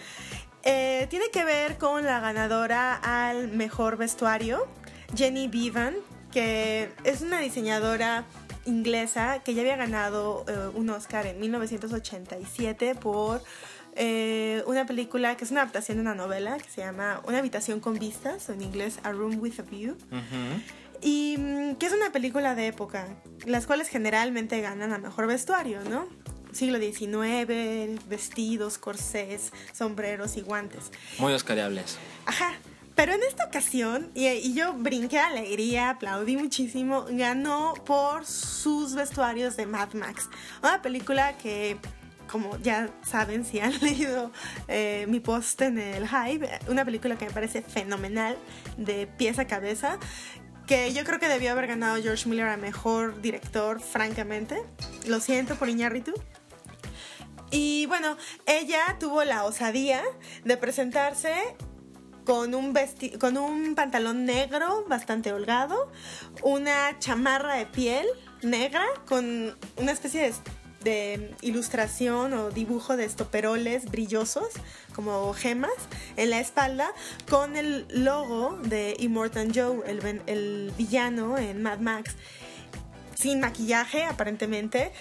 Eh, 0.63 1.07
tiene 1.09 1.29
que 1.31 1.43
ver 1.43 1.77
con 1.77 2.05
la 2.05 2.19
ganadora 2.19 2.95
al 2.95 3.49
mejor 3.49 3.97
vestuario, 3.97 4.67
Jenny 5.15 5.47
Bevan, 5.47 5.95
que 6.31 6.91
es 7.03 7.21
una 7.21 7.39
diseñadora 7.39 8.25
inglesa 8.65 9.39
que 9.43 9.53
ya 9.53 9.61
había 9.61 9.75
ganado 9.75 10.45
eh, 10.47 10.71
un 10.75 10.89
Oscar 10.89 11.25
en 11.25 11.39
1987 11.39 12.95
por 12.95 13.41
eh, 13.95 14.63
una 14.65 14.85
película 14.85 15.35
que 15.35 15.43
es 15.43 15.51
una 15.51 15.61
adaptación 15.61 15.97
de 15.97 16.01
una 16.01 16.15
novela 16.15 16.57
que 16.57 16.69
se 16.69 16.81
llama 16.81 17.21
Una 17.25 17.39
habitación 17.39 17.79
con 17.79 17.97
vistas, 17.97 18.49
o 18.49 18.53
en 18.53 18.61
inglés 18.61 18.99
A 19.03 19.11
Room 19.11 19.39
with 19.39 19.59
a 19.59 19.63
View. 19.63 19.97
Y 21.01 21.35
mm, 21.37 21.75
que 21.75 21.85
es 21.85 21.93
una 21.93 22.11
película 22.11 22.55
de 22.55 22.67
época, 22.67 23.07
las 23.45 23.65
cuales 23.65 23.87
generalmente 23.87 24.61
ganan 24.61 24.93
a 24.93 24.97
mejor 24.97 25.27
vestuario, 25.27 25.81
¿no? 25.89 26.07
Siglo 26.51 26.79
XIX, 26.79 27.99
vestidos, 28.07 28.77
corsés, 28.77 29.51
sombreros 29.73 30.35
y 30.35 30.41
guantes. 30.41 30.91
muy 31.17 31.33
oscariables. 31.33 31.97
Ajá. 32.25 32.53
Pero 32.99 33.13
en 33.13 33.23
esta 33.23 33.45
ocasión, 33.45 34.11
y, 34.13 34.53
yo 34.53 34.73
brinqué 34.73 35.15
de 35.15 35.21
alegría, 35.21 35.91
aplaudí 35.91 36.35
muchísimo, 36.35 37.05
ganó 37.09 37.73
por 37.85 38.25
sus 38.25 38.93
vestuarios 38.93 39.55
de 39.55 39.65
Mad 39.65 39.93
Max. 39.93 40.27
Una 40.61 40.81
película 40.81 41.37
que, 41.37 41.77
como 42.29 42.57
ya 42.57 42.89
saben, 43.01 43.45
si 43.45 43.61
han 43.61 43.71
leído 43.81 44.33
eh, 44.67 45.05
mi 45.07 45.21
post 45.21 45.61
en 45.61 45.77
el 45.79 46.09
Hype, 46.09 46.49
una 46.67 46.83
película 46.83 47.17
que 47.17 47.23
me 47.23 47.31
parece 47.31 47.61
fenomenal, 47.61 48.37
de 48.75 49.07
pies 49.07 49.39
a 49.39 49.47
cabeza, 49.47 49.97
que 50.67 50.91
yo 50.91 51.05
creo 51.05 51.21
que 51.21 51.29
debió 51.29 51.53
haber 51.53 51.67
ganado 51.67 52.03
George 52.03 52.27
Miller 52.27 52.49
a 52.49 52.57
mejor 52.57 53.21
director, 53.21 53.79
francamente. 53.79 54.61
Lo 55.07 55.21
siento 55.21 55.55
por 55.55 55.69
Iñárritu. 55.69 56.11
Y 57.49 57.85
bueno, 57.85 58.17
ella 58.45 58.97
tuvo 58.99 59.23
la 59.23 59.45
osadía 59.45 60.03
de 60.43 60.57
presentarse 60.57 61.33
con 62.29 62.53
un, 62.53 62.73
vesti 62.73 63.09
con 63.17 63.37
un 63.37 63.73
pantalón 63.73 64.23
negro 64.23 64.85
bastante 64.87 65.33
holgado, 65.33 65.91
una 66.43 66.99
chamarra 66.99 67.55
de 67.55 67.65
piel 67.65 68.05
negra 68.43 68.85
con 69.07 69.57
una 69.77 69.91
especie 69.91 70.21
de, 70.21 70.33
de 70.83 71.35
ilustración 71.41 72.33
o 72.33 72.51
dibujo 72.51 72.95
de 72.97 73.05
estoperoles 73.05 73.85
brillosos 73.89 74.49
como 74.93 75.33
gemas 75.33 75.71
en 76.17 76.29
la 76.29 76.39
espalda 76.39 76.91
con 77.31 77.57
el 77.57 77.87
logo 77.89 78.59
de 78.61 78.95
Immortan 78.99 79.51
Joe, 79.51 79.81
el, 79.87 80.21
el 80.27 80.71
villano 80.77 81.35
en 81.39 81.63
Mad 81.63 81.79
Max 81.79 82.15
sin 83.15 83.39
maquillaje 83.39 84.03
aparentemente, 84.05 84.91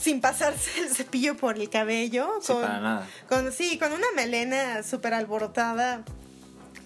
sin 0.00 0.20
pasarse 0.20 0.80
el 0.80 0.88
cepillo 0.88 1.36
por 1.36 1.56
el 1.58 1.68
cabello, 1.68 2.38
Sí, 2.40 2.52
con, 2.52 2.62
para 2.62 2.80
nada. 2.80 3.08
con 3.28 3.52
sí, 3.52 3.76
con 3.76 3.92
una 3.92 4.06
melena 4.14 4.82
súper 4.84 5.12
alborotada, 5.12 6.02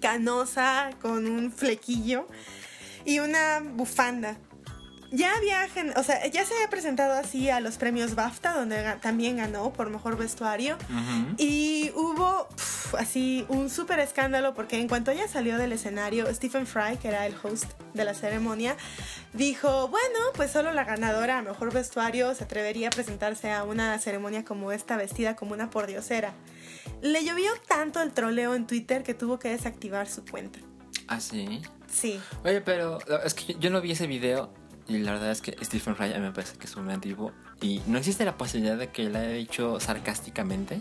canosa, 0.01 0.91
con 1.01 1.27
un 1.27 1.53
flequillo 1.53 2.27
y 3.05 3.19
una 3.19 3.61
bufanda. 3.61 4.37
Ya 5.11 5.33
había, 5.37 5.69
o 5.97 6.03
sea, 6.03 6.27
ya 6.27 6.45
se 6.45 6.55
había 6.55 6.69
presentado 6.71 7.13
así 7.15 7.49
a 7.49 7.61
los 7.61 7.77
premios 7.77 8.17
BAFTA, 8.17 8.53
donde 8.53 8.97
también 9.01 9.37
ganó 9.37 9.73
por 9.73 9.89
mejor 9.89 10.17
vestuario. 10.17 10.77
Y 11.39 11.93
hubo 11.95 12.49
pf, 12.49 12.97
así 12.99 13.47
un 13.49 13.71
súper 13.71 14.01
escándalo 14.01 14.55
porque 14.55 14.81
en 14.81 14.89
cuanto 14.89 15.13
ella 15.13 15.29
salió 15.29 15.57
del 15.57 15.71
escenario, 15.71 16.27
Stephen 16.35 16.67
Fry, 16.67 16.97
que 16.97 17.09
era 17.09 17.27
el 17.27 17.37
host 17.41 17.71
de 17.93 18.05
la 18.05 18.15
ceremonia, 18.15 18.77
dijo, 19.35 19.87
bueno, 19.87 20.19
pues 20.35 20.51
solo 20.51 20.73
la 20.73 20.83
ganadora 20.83 21.39
a 21.39 21.43
mejor 21.43 21.73
vestuario 21.73 22.35
se 22.35 22.43
atrevería 22.43 22.89
a 22.89 22.91
presentarse 22.91 23.53
a 23.53 23.63
una 23.63 23.97
ceremonia 24.01 24.45
como 24.45 24.73
esta 24.73 24.97
vestida 24.97 25.37
como 25.37 25.55
una 25.55 25.71
pordiosera. 25.71 26.33
Le 27.05 27.23
llovió 27.23 27.51
tanto 27.69 28.01
el 28.01 28.13
troleo 28.13 28.55
en 28.55 28.67
Twitter 28.67 29.03
que 29.03 29.13
tuvo 29.13 29.39
que 29.39 29.51
desactivar 29.51 30.09
su 30.09 30.25
cuenta. 30.25 30.59
Ah, 31.07 31.21
sí. 31.21 31.61
Sí. 31.93 32.19
Oye, 32.45 32.63
pero 32.63 32.99
es 33.25 33.35
que 33.35 33.55
yo- 33.61 33.69
no 33.69 33.81
vi 33.83 33.93
ese 33.93 34.07
video 34.07 34.53
y 34.89 34.99
la 34.99 35.13
verdad 35.13 35.31
es 35.31 35.43
que 35.43 35.55
Stephen 35.63 35.95
Fry 35.97 36.13
a 36.15 36.19
mí 36.19 36.21
me 36.25 36.33
parece 36.33 36.57
que 36.57 36.65
es 36.67 36.75
un 36.77 36.87
gran 36.87 37.01
tipo 37.03 37.31
y 37.61 37.83
no 37.87 37.99
existe 37.99 38.25
la 38.25 38.37
posibilidad 38.39 38.79
de 38.79 38.89
que 38.91 39.11
lo 39.11 39.19
haya 39.19 39.29
dicho 39.29 39.79
sarcásticamente. 39.81 40.81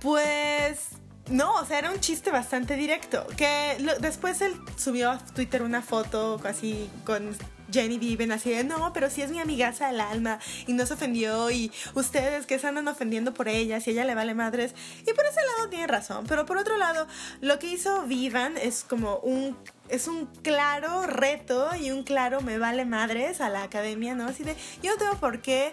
Pues 0.00 0.90
no, 1.30 1.54
o 1.54 1.64
sea, 1.64 1.78
era 1.78 1.90
un 1.90 2.00
chiste 2.00 2.30
bastante 2.30 2.76
directo. 2.76 3.26
Que 3.36 3.76
lo- 3.80 3.98
después 3.98 4.40
él 4.42 4.54
subió 4.76 5.10
a 5.12 5.18
Twitter 5.18 5.62
una 5.62 5.82
foto 5.82 6.40
así 6.44 6.90
con 7.04 7.34
Jenny 7.70 7.98
viven 7.98 8.32
así 8.32 8.50
de, 8.50 8.64
no, 8.64 8.92
pero 8.92 9.10
si 9.10 9.22
es 9.22 9.30
mi 9.30 9.40
amigaza 9.40 9.88
del 9.88 10.00
alma 10.00 10.38
y 10.66 10.72
no 10.72 10.86
se 10.86 10.94
ofendió 10.94 11.50
y 11.50 11.72
ustedes 11.94 12.46
que 12.46 12.58
se 12.58 12.66
andan 12.66 12.88
ofendiendo 12.88 13.34
por 13.34 13.48
ella, 13.48 13.80
si 13.80 13.90
ella 13.90 14.04
le 14.04 14.14
vale 14.14 14.34
madres. 14.34 14.74
Y 15.06 15.12
por 15.12 15.24
ese 15.26 15.40
lado 15.56 15.68
tiene 15.68 15.86
razón, 15.86 16.26
pero 16.26 16.46
por 16.46 16.58
otro 16.58 16.76
lado, 16.76 17.06
lo 17.40 17.58
que 17.58 17.68
hizo 17.68 18.02
Vivan 18.02 18.56
es 18.56 18.84
como 18.88 19.18
un 19.18 19.56
es 19.88 20.06
un 20.06 20.26
claro 20.42 21.06
reto 21.06 21.70
y 21.74 21.90
un 21.92 22.02
claro 22.02 22.42
me 22.42 22.58
vale 22.58 22.84
madres 22.84 23.40
a 23.40 23.48
la 23.48 23.62
academia, 23.62 24.14
¿no? 24.14 24.26
Así 24.26 24.44
de, 24.44 24.54
yo 24.82 24.92
no 24.92 24.98
tengo 24.98 25.14
por 25.14 25.40
qué 25.40 25.72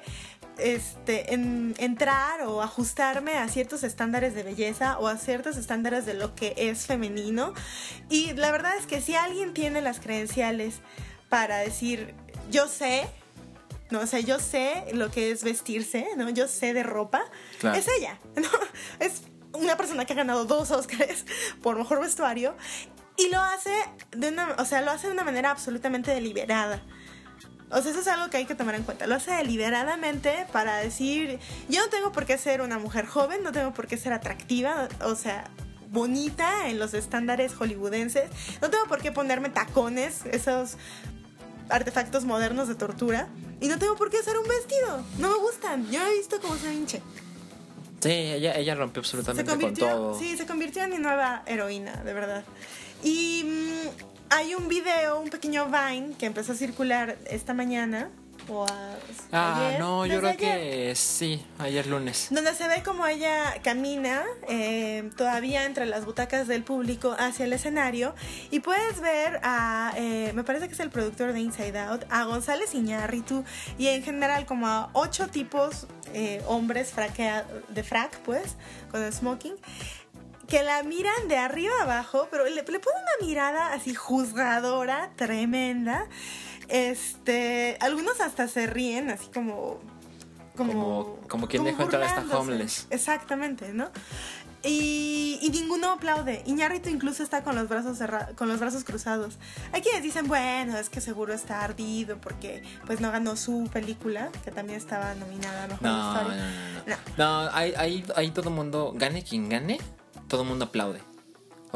este, 0.58 1.34
en, 1.34 1.75
entrar 1.78 2.42
o 2.44 2.62
ajustarme 2.62 3.38
a 3.38 3.48
ciertos 3.50 3.84
estándares 3.84 4.34
de 4.34 4.44
belleza 4.44 4.98
o 5.00 5.08
a 5.08 5.18
ciertos 5.18 5.58
estándares 5.58 6.06
de 6.06 6.14
lo 6.14 6.36
que 6.36 6.54
es 6.58 6.86
femenino. 6.86 7.54
Y 8.10 8.34
la 8.34 8.52
verdad 8.52 8.78
es 8.78 8.86
que 8.86 9.02
si 9.02 9.16
alguien 9.16 9.54
tiene 9.54 9.82
las 9.82 10.00
credenciales 10.00 10.75
para 11.36 11.58
decir, 11.58 12.15
yo 12.50 12.65
sé, 12.70 13.06
no, 13.89 14.00
o 14.00 14.08
sea, 14.08 14.22
yo 14.22 14.39
sé 14.39 14.86
lo 14.94 15.12
que 15.12 15.32
es 15.32 15.44
vestirse, 15.44 16.08
¿no? 16.15 16.30
Yo 16.30 16.48
sé 16.48 16.74
de 16.74 16.82
ropa, 16.82 17.25
Claro. 17.60 17.77
es 17.77 17.89
ella, 17.89 18.18
¿no? 18.38 18.48
Es 19.01 19.24
una 19.51 19.75
persona 19.75 20.06
que 20.06 20.13
ha 20.13 20.15
ganado 20.15 20.46
dos 20.46 20.72
Oscars 20.72 21.25
por 21.62 21.77
mejor 21.77 22.00
vestuario 22.00 22.56
y 23.18 23.27
lo 23.27 23.42
hace 23.42 23.74
de 24.12 24.30
una, 24.30 24.56
o 24.58 24.63
sea, 24.63 24.82
lo 24.82 24.92
hace 24.92 25.08
de 25.08 25.13
una 25.13 25.25
manera 25.25 25.51
absolutamente 25.51 26.12
deliberada. 26.12 26.82
O 27.70 27.82
sea, 27.82 27.92
eso 27.92 28.00
es 28.00 28.08
algo 28.08 28.30
que 28.30 28.38
hay 28.38 28.46
que 28.46 28.56
tomar 28.56 28.75
en 28.75 28.84
cuenta. 28.84 29.06
Lo 29.06 29.15
hace 29.15 29.32
deliberadamente 29.32 30.48
para 30.54 30.77
decir, 30.77 31.38
yo 31.68 31.82
no 31.84 31.89
tengo 31.89 32.13
por 32.13 32.25
qué 32.25 32.38
ser 32.38 32.62
una 32.62 32.80
mujer 32.80 33.08
joven, 33.08 33.44
no 33.44 33.51
tengo 33.51 33.74
por 33.74 33.88
qué 33.88 33.98
ser 33.98 34.13
atractiva, 34.13 34.88
o 35.01 35.15
sea, 35.15 35.50
bonita 35.89 36.70
en 36.70 36.80
los 36.80 36.94
estándares 36.94 37.54
hollywoodenses, 37.56 38.30
no 38.62 38.70
tengo 38.70 38.86
por 38.86 39.01
qué 39.01 39.12
ponerme 39.12 39.50
tacones, 39.50 40.25
esos 40.32 40.77
artefactos 41.69 42.25
modernos 42.25 42.67
de 42.67 42.75
tortura, 42.75 43.27
y 43.62 43.67
no 43.67 43.79
tengo 43.79 43.95
por 43.95 44.10
qué 44.10 44.17
hacer 44.17 44.38
un 44.38 44.48
vestido. 44.48 45.03
No 45.17 45.29
me 45.29 45.38
gustan. 45.38 45.89
Yo 45.89 46.05
he 46.05 46.17
visto 46.17 46.39
cómo 46.41 46.55
se 46.55 46.74
hinche. 46.74 47.01
Sí, 48.01 48.12
ella, 48.12 48.55
ella 48.55 48.75
rompió 48.75 49.03
Se 49.03 49.17
absolutamente 49.17 49.57
con 49.60 49.74
todo. 49.74 50.19
sí, 50.19 50.38
se 50.38 50.45
convirtió 50.45 50.84
en 50.84 50.91
mi 50.91 50.98
nueva 50.98 51.43
heroína, 51.48 52.03
de 52.03 52.13
verdad. 52.13 52.43
Y 53.03 53.43
mm, 53.45 53.89
hay 54.29 54.53
un 54.55 54.67
video, 54.67 55.19
un 55.19 55.29
pequeño 55.29 55.65
Vine 55.67 56.15
que 56.17 56.25
empezó 56.25 56.51
a 56.51 56.55
circular 56.55 57.17
esta 57.25 57.53
mañana. 57.53 58.10
O 58.48 58.64
a- 58.66 58.96
Ah, 59.32 59.68
ayer, 59.68 59.80
no, 59.80 60.06
yo 60.06 60.20
creo 60.20 60.30
ayer, 60.32 60.38
que 60.38 60.96
sí, 60.96 61.46
ayer 61.58 61.88
lunes. 61.88 62.28
Donde 62.30 62.54
se 62.54 62.68
ve 62.68 62.84
como 62.84 63.06
ella 63.08 63.56
camina 63.64 64.24
eh, 64.48 65.10
todavía 65.18 65.66
entre 65.66 65.86
las 65.88 66.06
butacas 66.06 66.48
del 66.48 66.64
público 66.64 67.16
hacia 67.18 67.46
el 67.46 67.54
escenario. 67.54 68.14
Y 68.52 68.60
puedes 68.60 69.02
ver 69.02 69.40
a, 69.44 69.94
eh, 69.98 70.32
me 70.36 70.44
parece 70.44 70.68
que 70.68 70.74
es 70.74 70.80
el 70.80 70.90
productor 70.92 71.34
de 71.34 71.40
Inside 71.42 71.80
Out, 71.80 72.04
a 72.10 72.24
González 72.25 72.74
Iñárritu 72.75 73.44
y 73.78 73.88
en 73.88 74.04
general 74.04 74.46
como 74.46 74.68
a 74.68 74.90
ocho 74.94 75.28
tipos 75.28 75.88
eh, 76.14 76.42
hombres 76.48 76.94
fraquea- 76.96 77.46
de 77.70 77.84
frac, 77.84 78.18
pues, 78.20 78.56
con 78.92 79.02
el 79.04 79.12
smoking. 79.12 79.56
Que 80.48 80.62
la 80.62 80.84
miran 80.84 81.28
de 81.28 81.38
arriba 81.38 81.74
abajo, 81.82 82.28
pero 82.30 82.46
le, 82.46 82.52
le 82.56 82.62
ponen 82.64 82.80
una 83.02 83.28
mirada 83.28 83.74
así 83.74 83.96
juzgadora, 83.96 85.10
tremenda. 85.16 86.06
Este, 86.69 87.77
algunos 87.81 88.19
hasta 88.22 88.48
se 88.48 88.67
ríen, 88.67 89.10
así 89.10 89.27
como 89.34 89.79
como, 90.55 90.72
Como- 90.74 91.19
como 91.27 91.48
quien 91.48 91.63
dejó 91.65 91.84
entrar 91.84 92.03
a 92.03 92.05
esta 92.22 92.38
homeless. 92.39 92.88
Exactamente, 92.89 93.74
¿no? 93.74 93.89
Y, 94.63 95.38
y 95.43 95.50
ninguno 95.51 95.91
aplaude. 95.91 96.41
Iñárritu 96.48 96.89
incluso 96.89 97.22
está 97.22 97.43
con 97.43 97.55
los 97.55 97.67
brazos 97.69 98.00
con 98.36 98.48
los 98.48 98.60
brazos 98.60 98.84
cruzados. 98.84 99.38
Hay 99.74 99.81
quienes 99.81 100.01
dicen, 100.01 100.27
bueno, 100.27 100.77
es 100.77 100.89
que 100.89 101.01
seguro 101.01 101.34
está 101.34 101.62
ardido 101.63 102.17
porque 102.19 102.63
pues 102.88 103.00
no 103.01 103.12
ganó 103.12 103.36
su 103.36 103.69
película, 103.72 104.29
que 104.43 104.50
también 104.51 104.77
estaba 104.79 105.13
nominada 105.15 105.65
a 105.65 105.67
mejor 105.67 105.84
No, 105.84 106.13
no, 106.13 106.19
historia. 106.22 106.51
no, 106.88 106.95
no. 106.95 106.98
No, 107.45 107.50
ahí, 107.53 107.74
ahí, 107.77 108.05
ahí 108.15 108.31
todo 108.31 108.50
el 108.50 108.55
mundo, 108.55 108.93
gane 108.95 109.24
quien 109.24 109.50
gane, 109.50 109.77
todo 110.27 110.41
el 110.43 110.48
mundo 110.48 110.65
aplaude. 110.65 111.00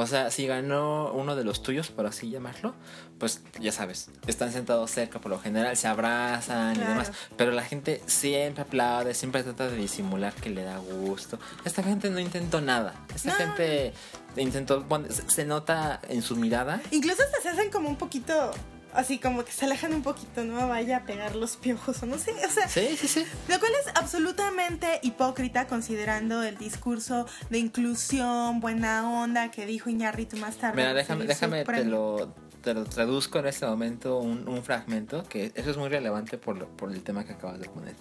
O 0.02 0.08
sea, 0.08 0.32
si 0.32 0.48
ganó 0.48 1.12
uno 1.14 1.36
de 1.36 1.44
los 1.44 1.62
tuyos, 1.62 1.90
por 1.90 2.06
así 2.06 2.30
llamarlo, 2.30 2.74
pues 3.18 3.42
ya 3.60 3.72
sabes, 3.74 4.10
están 4.28 4.54
sentados 4.54 4.90
cerca 4.92 5.20
por 5.20 5.30
lo 5.30 5.40
general, 5.40 5.76
se 5.76 5.88
abrazan 5.90 6.76
Claro. 6.76 6.90
y 6.90 6.94
demás. 6.94 7.12
Pero 7.36 7.52
la 7.52 7.64
gente 7.64 8.02
siempre 8.06 8.64
aplaude, 8.64 9.14
siempre 9.14 9.44
trata 9.44 9.68
de 9.70 9.76
disimular 9.76 10.34
que 10.34 10.50
le 10.52 10.64
da 10.64 10.78
gusto. 10.78 11.38
Esta 11.66 11.84
gente 11.84 12.10
no 12.10 12.20
intentó 12.20 12.62
nada. 12.62 12.96
Esta 13.14 13.32
No. 13.32 13.36
gente 13.36 13.94
intentó, 14.38 14.86
se 15.28 15.44
nota 15.46 16.00
en 16.08 16.22
su 16.22 16.36
mirada. 16.38 16.82
Incluso 16.92 17.24
se 17.42 17.50
hacen 17.50 17.70
como 17.70 17.90
un 17.90 17.98
poquito, 17.98 18.52
así 19.00 19.18
como 19.18 19.44
que 19.44 19.52
se 19.52 19.66
alejan 19.66 19.94
un 19.94 20.04
poquito, 20.04 20.44
no 20.44 20.68
vaya 20.68 20.98
a 20.98 21.04
pegar 21.06 21.36
los 21.36 21.58
piojos 21.58 22.04
o 22.04 22.06
no 22.06 22.18
sé, 22.18 22.32
o 22.46 22.50
sea, 22.52 22.68
Sí, 22.68 22.96
sí, 22.98 23.08
sí. 23.08 23.26
Lo 23.48 23.60
cual 23.60 23.72
es 23.84 23.92
absolutamente 23.96 25.00
hipócrita 25.02 25.68
considerando 25.68 26.44
el 26.44 26.58
discurso 26.58 27.26
de 27.50 27.58
inclusión, 27.60 28.60
buena 28.60 29.10
onda 29.10 29.50
que 29.52 29.66
dijo 29.66 29.90
Iñárritu 29.90 30.38
más 30.38 30.58
tarde. 30.58 30.76
Mira, 30.78 30.94
déjame, 30.94 31.26
déjame 31.26 31.66
te 31.66 31.86
lo, 31.86 32.34
te 32.62 32.74
lo 32.74 32.84
traduzco 32.86 33.40
en 33.40 33.48
este 33.48 33.66
momento 33.66 34.18
un, 34.20 34.48
un 34.48 34.64
fragmento, 34.64 35.24
que 35.24 35.52
eso 35.56 35.72
es 35.72 35.78
muy 35.78 35.90
relevante 35.90 36.38
por, 36.38 36.58
lo- 36.58 36.68
por 36.76 36.92
el 36.92 37.02
tema 37.02 37.26
que 37.26 37.34
acabas 37.34 37.60
de 37.60 37.68
poner. 37.70 37.96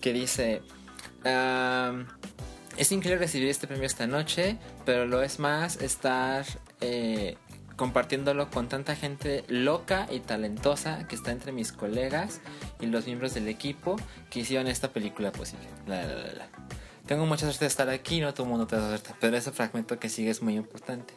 Que 0.00 0.12
dice, 0.12 0.60
"Am, 1.24 2.06
es 2.76 2.90
increíble 2.92 3.18
recibir 3.18 3.48
este 3.48 3.66
premio 3.66 3.86
esta 3.86 4.06
noche, 4.06 4.58
pero 4.84 5.06
lo 5.06 5.22
es 5.22 5.38
más 5.38 5.76
estar 5.76 6.44
eh, 6.80 7.36
compartiéndolo 7.76 8.50
con 8.50 8.68
tanta 8.68 8.96
gente 8.96 9.44
loca 9.48 10.06
y 10.10 10.20
talentosa 10.20 11.06
que 11.08 11.14
está 11.14 11.32
entre 11.32 11.52
mis 11.52 11.72
colegas 11.72 12.40
y 12.80 12.86
los 12.86 13.06
miembros 13.06 13.34
del 13.34 13.48
equipo 13.48 13.96
que 14.30 14.40
hicieron 14.40 14.66
esta 14.68 14.92
película 14.92 15.32
posible. 15.32 15.66
La, 15.86 16.04
la, 16.04 16.32
la. 16.32 16.48
Tengo 17.06 17.26
mucha 17.26 17.42
suerte 17.46 17.66
de 17.66 17.68
estar 17.68 17.88
aquí, 17.90 18.20
no 18.20 18.32
todo 18.32 18.44
el 18.44 18.50
mundo 18.50 18.66
te 18.66 18.76
da 18.76 18.88
suerte, 18.88 19.10
pero 19.20 19.36
ese 19.36 19.52
fragmento 19.52 19.98
que 19.98 20.08
sigue 20.08 20.30
es 20.30 20.40
muy 20.40 20.56
importante. 20.56 21.14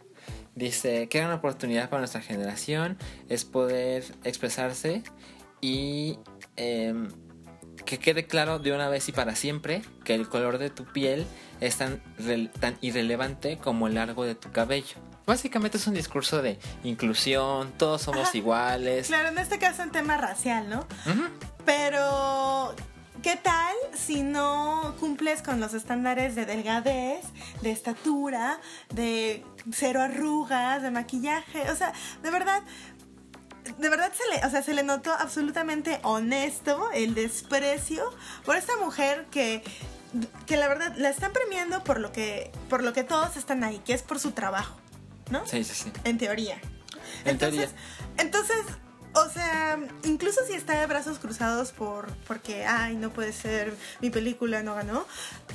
Dice, 0.55 1.07
qué 1.07 1.19
gran 1.19 1.31
oportunidad 1.31 1.89
para 1.89 2.01
nuestra 2.01 2.21
generación 2.21 2.97
es 3.29 3.45
poder 3.45 4.03
expresarse 4.23 5.03
y 5.61 6.19
em, 6.57 7.07
que 7.85 7.99
quede 7.99 8.25
claro 8.25 8.59
de 8.59 8.73
una 8.73 8.89
vez 8.89 9.07
y 9.07 9.11
para 9.13 9.35
siempre 9.35 9.81
que 10.03 10.15
el 10.15 10.27
color 10.27 10.57
de 10.57 10.69
tu 10.69 10.83
piel 10.85 11.25
es 11.61 11.77
tan 11.77 12.01
irrelevante 12.81 13.57
como 13.57 13.87
el 13.87 13.95
largo 13.95 14.25
de 14.25 14.35
tu 14.35 14.51
cabello. 14.51 15.06
Básicamente 15.27 15.77
es 15.77 15.85
un 15.87 15.93
discurso 15.93 16.41
de 16.41 16.57
inclusión, 16.85 17.73
todos 17.73 18.01
somos 18.01 18.29
Ajá. 18.29 18.37
iguales. 18.37 19.07
Claro, 19.07 19.27
en 19.27 19.37
este 19.37 19.59
caso 19.59 19.83
en 19.83 19.91
tema 19.91 20.15
racial, 20.15 20.69
¿no? 20.69 20.87
Pero, 21.65 22.73
¿qué 23.21 23.35
tal 23.35 23.75
si 23.93 24.23
no 24.23 24.95
cumples 25.01 25.41
con 25.41 25.59
los 25.59 25.73
estándares 25.73 26.33
de 26.35 26.45
delgadez, 26.45 27.25
de 27.61 27.71
estatura, 27.71 28.61
de 28.93 29.43
cero 29.73 30.01
arrugas, 30.01 30.81
de 30.81 30.91
maquillaje? 30.91 31.69
O 31.71 31.75
sea, 31.75 31.91
de 32.23 32.31
verdad, 32.31 32.63
de 33.77 33.89
verdad 33.89 34.13
se 34.13 34.33
le, 34.33 34.45
o 34.45 34.49
sea, 34.49 34.63
se 34.63 34.73
le 34.73 34.83
notó 34.83 35.11
absolutamente 35.11 35.99
honesto 36.03 36.89
el 36.93 37.15
desprecio 37.15 38.13
por 38.45 38.55
esta 38.55 38.77
mujer 38.77 39.25
que 39.29 39.61
que 40.45 40.55
la 40.55 40.69
verdad 40.69 40.93
la 40.95 41.09
están 41.09 41.33
premiando 41.33 41.83
por 41.83 41.99
lo 41.99 42.13
que 42.13 42.49
por 42.69 42.81
lo 42.81 42.93
que 42.93 43.03
todos 43.03 43.35
están 43.35 43.65
ahí, 43.65 43.79
que 43.79 43.93
es 43.93 44.01
por 44.01 44.19
su 44.19 44.31
trabajo, 44.31 44.77
¿no? 45.29 45.45
Sí, 45.45 45.63
sí, 45.63 45.73
sí. 45.73 45.91
En 46.03 46.17
teoría. 46.17 46.59
En 47.25 47.31
entonces, 47.31 47.71
entonces, 48.17 48.57
o 49.13 49.29
sea, 49.29 49.79
incluso 50.03 50.41
si 50.45 50.53
está 50.53 50.79
de 50.79 50.85
brazos 50.85 51.17
cruzados 51.17 51.71
por 51.71 52.13
porque 52.27 52.65
ay, 52.65 52.95
no 52.95 53.09
puede 53.09 53.33
ser, 53.33 53.75
mi 54.01 54.09
película 54.09 54.61
no 54.63 54.75
ganó. 54.75 55.05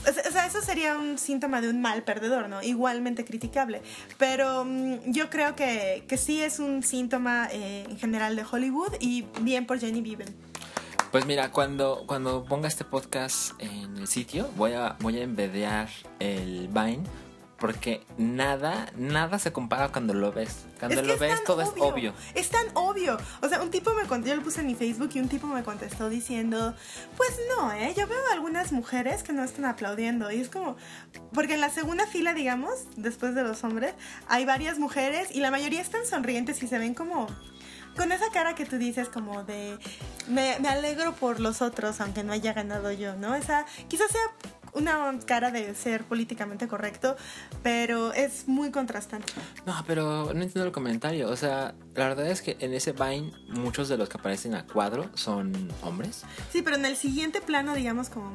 O 0.08 0.32
sea, 0.32 0.46
eso 0.46 0.61
sería 0.62 0.98
un 0.98 1.18
síntoma 1.18 1.61
de 1.61 1.70
un 1.70 1.80
mal 1.80 2.02
perdedor, 2.02 2.48
¿no? 2.48 2.62
Igualmente 2.62 3.24
criticable. 3.24 3.82
Pero 4.18 4.64
mm, 4.64 5.12
yo 5.12 5.30
creo 5.30 5.54
que, 5.54 6.04
que 6.08 6.16
sí 6.16 6.42
es 6.42 6.58
un 6.58 6.82
síntoma 6.82 7.48
eh, 7.52 7.85
en 7.88 7.98
general 7.98 8.35
de 8.37 8.44
Hollywood 8.50 8.94
y 9.00 9.26
bien 9.40 9.66
por 9.66 9.78
Jenny 9.78 10.00
Viven. 10.00 10.35
Pues 11.12 11.26
mira, 11.26 11.52
cuando, 11.52 12.04
cuando 12.06 12.44
ponga 12.44 12.68
este 12.68 12.85
podcast 12.85 13.52
en 13.58 13.98
el 13.98 14.08
sitio, 14.08 14.48
voy 14.56 14.72
a, 14.72 14.96
voy 15.00 15.18
a 15.18 15.22
embedear 15.22 15.90
el 16.18 16.68
Vine. 16.68 17.02
Porque 17.62 18.05
nada, 18.18 18.88
nada 18.96 19.38
se 19.38 19.53
compara 19.53 19.90
cuando 19.90 20.14
lo 20.14 20.33
ves. 20.33 20.64
Cuando 20.81 20.96
Es 20.96 21.01
que 21.03 21.07
lo 21.07 21.14
es 21.14 21.20
ves 21.20 21.44
todo 21.44 21.62
es 21.62 21.68
obvio. 21.79 22.12
Es 22.35 22.51
tan 22.51 22.66
obvio. 22.75 23.16
O 23.40 23.48
sea, 23.48 23.62
un 23.62 23.70
tipo 23.70 23.94
me 23.94 24.03
contestó, 24.03 24.31
yo 24.31 24.35
lo 24.35 24.42
puse 24.42 24.62
en 24.62 24.66
mi 24.66 24.75
Facebook 24.75 25.11
y 25.14 25.20
un 25.20 25.29
tipo 25.29 25.46
me 25.46 25.62
contestó 25.62 26.09
diciendo, 26.09 26.75
pues 27.16 27.38
no, 27.57 27.70
¿eh? 27.70 27.94
Yo 27.96 28.09
veo 28.09 28.18
algunas 28.33 28.72
mujeres 28.72 29.22
que 29.22 29.33
no 29.33 29.44
están 29.44 29.66
aplaudiendo. 29.66 30.33
Y 30.33 30.40
es 30.40 30.48
como, 30.48 30.75
porque 31.33 31.55
en 31.55 31.61
la 31.61 31.70
segunda 31.70 32.05
fila, 32.09 32.35
digamos, 32.35 32.72
después 32.96 33.37
de 33.37 33.44
los 33.44 33.62
hombres, 33.62 33.94
hay 34.27 34.44
varias 34.44 34.81
mujeres 34.81 35.29
y 35.31 35.38
la 35.38 35.53
mayoría 35.53 35.81
están 35.81 36.05
sonrientes 36.05 36.61
y 36.64 36.66
se 36.66 36.79
ven 36.79 36.94
como... 36.94 37.29
Con 37.96 38.11
esa 38.11 38.31
cara 38.33 38.55
que 38.55 38.64
tú 38.64 38.79
dices 38.79 39.11
como 39.11 39.44
de 39.44 39.79
me, 40.27 40.59
me 40.61 40.68
alegro 40.70 41.12
por 41.12 41.40
los 41.40 41.61
otros 41.61 42.01
aunque 42.01 42.25
no 42.25 42.33
haya 42.33 42.55
ganado 42.55 42.90
yo, 42.90 43.16
¿no? 43.16 43.35
Esa 43.35 43.66
quizás 43.87 44.11
sea 44.11 44.22
una 44.72 45.18
cara 45.26 45.50
de 45.50 45.74
ser 45.74 46.04
políticamente 46.04 46.66
correcto, 46.68 47.16
pero 47.62 48.12
es 48.12 48.48
muy 48.48 48.70
contrastante. 48.70 49.32
No, 49.66 49.74
pero 49.87 50.32
no 50.32 50.42
entiendo 50.42 50.64
el 50.64 50.72
comentario. 50.72 51.28
O 51.28 51.37
sea, 51.37 51.74
la 51.94 52.08
verdad 52.08 52.26
es 52.26 52.42
que 52.42 52.56
en 52.61 52.72
ese 52.72 52.92
Vine 52.92 53.32
muchos 53.48 53.88
de 53.88 53.96
los 53.96 54.08
que 54.08 54.18
aparecen 54.18 54.54
a 54.54 54.66
cuadro 54.66 55.11
son 55.14 55.70
hombres. 55.82 56.22
Sí, 56.50 56.62
pero 56.62 56.76
en 56.76 56.87
el 56.87 56.96
siguiente 56.96 57.40
plano, 57.40 57.74
digamos 57.74 58.08
como 58.08 58.32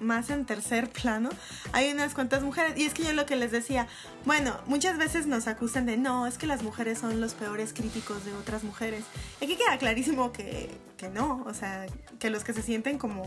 más 0.00 0.30
en 0.30 0.46
tercer 0.46 0.88
plano, 0.90 1.28
hay 1.72 1.92
unas 1.92 2.14
cuantas 2.14 2.42
mujeres. 2.42 2.72
Y 2.76 2.84
es 2.84 2.94
que 2.94 3.04
yo 3.04 3.12
lo 3.12 3.26
que 3.26 3.36
les 3.36 3.50
decía, 3.50 3.86
bueno, 4.24 4.58
muchas 4.66 4.96
veces 4.98 5.26
nos 5.26 5.46
acusan 5.46 5.86
de 5.86 5.96
no, 5.96 6.26
es 6.26 6.38
que 6.38 6.46
las 6.46 6.62
mujeres 6.62 6.98
son 6.98 7.20
los 7.20 7.34
peores 7.34 7.72
críticos 7.72 8.24
de 8.24 8.32
otras 8.34 8.64
mujeres. 8.64 9.04
Aquí 9.42 9.56
queda 9.56 9.78
clarísimo 9.78 10.32
que, 10.32 10.70
que 10.96 11.08
no, 11.08 11.44
o 11.46 11.54
sea, 11.54 11.86
que 12.18 12.30
los 12.30 12.44
que 12.44 12.52
se 12.52 12.62
sienten 12.62 12.98
como... 12.98 13.22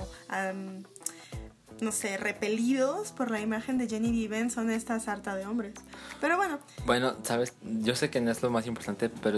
no 1.83 1.91
sé, 1.91 2.17
repelidos 2.17 3.11
por 3.11 3.29
la 3.31 3.39
imagen 3.39 3.77
de 3.77 3.87
Jenny 3.87 4.11
Diven 4.11 4.49
son 4.51 4.69
esta 4.69 4.99
sarta 4.99 5.35
de 5.35 5.45
hombres. 5.45 5.73
Pero 6.21 6.37
bueno, 6.37 6.59
Bueno, 6.85 7.15
sabes, 7.23 7.53
yo 7.61 7.95
sé 7.95 8.09
que 8.09 8.21
no 8.21 8.31
es 8.31 8.41
lo 8.41 8.49
más 8.49 8.65
importante, 8.67 9.09
pero 9.09 9.37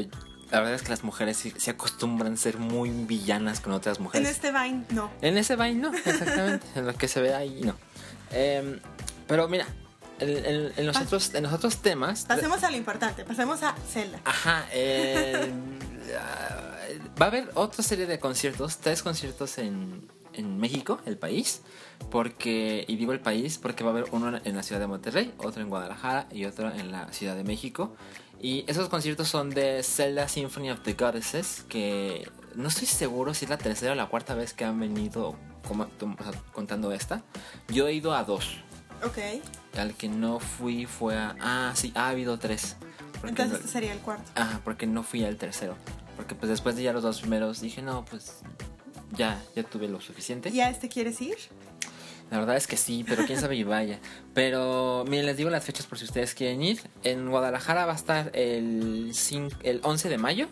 la 0.52 0.60
verdad 0.60 0.76
es 0.76 0.84
que 0.84 0.90
las 0.90 1.04
mujeres 1.04 1.38
sí- 1.38 1.54
se 1.58 1.72
acostumbran 1.72 2.34
a 2.34 2.38
ser 2.38 2.58
muy 2.58 2.90
villanas 2.90 3.60
con 3.62 3.74
otras 3.74 3.98
en 3.98 4.04
mujeres. 4.04 4.30
este 4.30 4.52
Vine 4.52 4.84
no. 4.92 5.10
En 5.22 5.38
ese 5.38 5.56
Vine 5.56 5.74
no, 5.76 5.94
exactamente. 5.94 6.66
en 6.76 6.86
lo 6.88 6.94
que 6.94 7.08
se 7.08 7.22
ve 7.22 7.34
ahí 7.34 7.62
no. 7.62 7.76
Em, 8.32 8.80
pero 9.28 9.48
mira, 9.48 9.66
en, 10.20 10.30
en- 10.46 10.72
en 10.78 10.86
los 10.86 10.96
Pas- 10.96 11.04
otros, 11.04 11.34
en 11.34 11.44
los 11.44 11.54
otros 11.54 11.78
temas. 11.78 12.26
Pasemos 12.26 12.64
a 12.64 12.70
lo 12.72 12.78
importante, 12.78 13.26
pasemos 13.26 13.62
a 13.64 13.76
Zelda. 13.92 14.20
Ajá. 14.24 14.66
eh, 14.72 15.52
ah, 16.20 16.72
va 17.22 17.26
a 17.26 17.30
haber 17.30 17.50
otra 17.56 17.84
serie 17.84 18.06
de 18.06 18.20
conciertos, 18.20 18.78
tres 18.78 19.02
conciertos 19.04 19.58
en, 19.58 20.08
en 20.38 20.58
México, 20.60 21.00
el 21.06 21.18
país. 21.18 21.62
Porque, 22.12 22.86
y 22.88 22.96
digo 22.98 23.14
el 23.14 23.20
país 23.22 23.58
porque 23.58 23.84
va 23.84 23.92
a 23.92 23.94
haber 23.94 24.06
uno 24.12 24.40
en 24.44 24.56
la 24.56 24.64
ciudad 24.64 24.80
de 24.82 24.88
Monterrey, 24.88 25.34
otro 25.38 25.62
en 25.62 25.70
Guadalajara 25.70 26.28
y 26.32 26.46
otro 26.46 26.70
en 26.72 26.92
la 26.92 27.12
ciudad 27.14 27.36
de 27.36 27.44
México. 27.44 27.96
Y 28.42 28.64
esos 28.68 28.90
conciertos 28.90 29.28
son 29.30 29.50
de 29.50 29.82
Zelda 29.82 30.28
Symphony 30.28 30.72
of 30.72 30.82
the 30.82 30.94
Goddesses, 30.94 31.66
que 31.70 32.30
no 32.54 32.68
estoy 32.68 32.86
seguro 32.88 33.34
si 33.34 33.46
es 33.46 33.50
la 33.50 33.58
tercera 33.58 33.94
o 33.94 33.96
la 33.96 34.08
cuarta 34.08 34.36
vez 34.36 34.54
que 34.54 34.66
han 34.66 34.80
venido 34.80 35.36
contando 36.54 36.92
esta. 36.92 37.24
Yo 37.70 37.88
he 37.88 37.94
ido 37.94 38.14
a 38.14 38.24
dos. 38.24 38.58
Ok, 39.04 39.18
Al 39.78 39.94
que 39.96 40.08
no 40.10 40.40
fui 40.40 40.86
fue 40.86 41.18
a... 41.18 41.36
Ah, 41.42 41.72
sí, 41.76 41.92
ha 41.96 42.10
habido 42.10 42.38
tres. 42.40 42.78
Entonces 43.24 43.50
no- 43.50 43.56
este 43.56 43.68
sería 43.68 43.94
el 43.94 44.00
cuarto. 44.00 44.30
Ajá, 44.36 44.62
porque 44.64 44.86
no 44.88 45.04
fui 45.04 45.24
al 45.26 45.38
tercero. 45.38 45.76
Porque 46.16 46.36
pues 46.36 46.50
después 46.50 46.76
de 46.76 46.84
ya 46.84 46.94
los 46.94 47.04
dos 47.04 47.20
primeros 47.22 47.62
dije, 47.62 47.82
no, 47.82 48.06
pues 48.06 48.40
ya, 49.18 49.42
ya 49.56 49.64
tuve 49.64 49.88
lo 49.88 50.00
suficiente. 50.02 50.50
¿Y 50.50 50.62
a 50.62 50.70
este 50.70 50.90
quieres 50.90 51.22
ir? 51.22 51.38
La 52.32 52.40
verdad 52.40 52.58
es 52.58 52.66
que 52.66 52.76
sí, 52.78 53.06
pero 53.08 53.26
quién 53.26 53.40
sabe 53.40 53.56
y 53.56 53.64
vaya. 53.64 54.00
Pero 54.34 55.06
miren, 55.08 55.28
les 55.28 55.38
digo 55.38 55.50
las 55.50 55.64
fechas 55.64 55.86
por 55.86 56.00
si 56.00 56.06
ustedes 56.06 56.34
quieren 56.34 56.62
ir. 56.64 56.80
En 57.04 57.30
Guadalajara 57.30 57.86
va 57.86 57.94
a 57.94 57.96
estar 57.96 58.32
el, 58.34 59.10
cin- 59.14 59.54
el 59.64 59.80
11 59.84 60.10
de 60.10 60.18
mayo. 60.18 60.48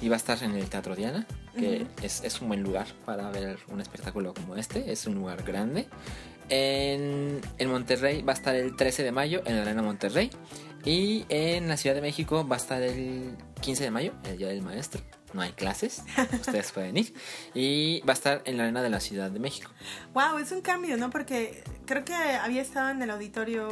Y 0.00 0.08
va 0.08 0.14
a 0.14 0.18
estar 0.18 0.42
en 0.42 0.56
el 0.56 0.68
Teatro 0.68 0.96
Diana, 0.96 1.26
que 1.56 1.82
Ujú. 1.82 1.86
es, 2.02 2.24
es 2.24 2.40
un 2.40 2.48
buen 2.48 2.62
lugar 2.62 2.86
para 3.06 3.30
ver 3.30 3.58
un 3.68 3.80
espectáculo 3.80 4.34
como 4.34 4.56
este. 4.56 4.90
Es 4.90 5.06
un 5.06 5.14
lugar 5.14 5.42
grande. 5.44 5.86
En, 6.48 7.40
en 7.58 7.70
Monterrey 7.70 8.22
va 8.22 8.32
a 8.32 8.36
estar 8.36 8.54
el 8.54 8.76
13 8.76 9.02
de 9.02 9.12
mayo 9.12 9.42
en 9.46 9.56
la 9.56 9.62
Arena 9.62 9.82
Monterrey. 9.82 10.30
Y 10.84 11.24
en 11.30 11.68
la 11.68 11.76
Ciudad 11.78 11.94
de 11.96 12.02
México 12.02 12.46
va 12.46 12.56
a 12.56 12.58
estar 12.58 12.82
el 12.82 13.36
15 13.62 13.84
de 13.84 13.90
mayo, 13.90 14.12
el 14.24 14.36
Día 14.36 14.48
del 14.48 14.60
Maestro. 14.62 15.00
No 15.34 15.42
hay 15.42 15.50
clases, 15.50 16.02
ustedes 16.32 16.70
pueden 16.70 16.96
ir. 16.96 17.12
Y 17.54 18.00
va 18.02 18.12
a 18.12 18.14
estar 18.14 18.42
en 18.44 18.56
la 18.56 18.62
Arena 18.62 18.82
de 18.82 18.88
la 18.88 19.00
Ciudad 19.00 19.32
de 19.32 19.40
México. 19.40 19.68
Wow, 20.14 20.38
es 20.38 20.52
un 20.52 20.60
cambio, 20.60 20.96
¿no? 20.96 21.10
Porque 21.10 21.64
creo 21.86 22.04
que 22.04 22.14
había 22.14 22.62
estado 22.62 22.90
en 22.90 23.02
el 23.02 23.10
Auditorio 23.10 23.68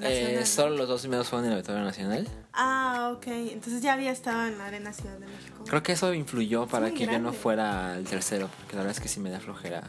Nacional. 0.00 0.34
Eh, 0.34 0.46
solo 0.46 0.76
los 0.76 0.88
dos 0.88 1.02
primeros 1.02 1.28
fueron 1.28 1.44
en 1.44 1.52
el 1.52 1.58
Auditorio 1.58 1.84
Nacional. 1.84 2.26
Ah, 2.54 3.12
ok. 3.14 3.26
Entonces 3.26 3.82
ya 3.82 3.92
había 3.92 4.12
estado 4.12 4.46
en 4.46 4.56
la 4.56 4.66
Arena 4.66 4.94
Ciudad 4.94 5.18
de 5.18 5.26
México. 5.26 5.64
Creo 5.66 5.82
que 5.82 5.92
eso 5.92 6.14
influyó 6.14 6.66
para 6.66 6.90
que 6.90 7.00
yo 7.00 7.12
no 7.12 7.18
grande. 7.18 7.38
fuera 7.38 7.92
al 7.92 8.04
tercero, 8.04 8.48
porque 8.58 8.76
la 8.76 8.82
verdad 8.82 8.96
es 8.96 9.02
que 9.02 9.08
sí 9.08 9.20
me 9.20 9.28
da 9.28 9.40
flojera. 9.40 9.82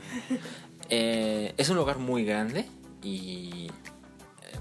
Eh, 0.89 1.53
es 1.57 1.69
un 1.69 1.77
lugar 1.77 1.97
muy 1.97 2.25
grande 2.25 2.69
y 3.01 3.71
eh, 4.41 4.59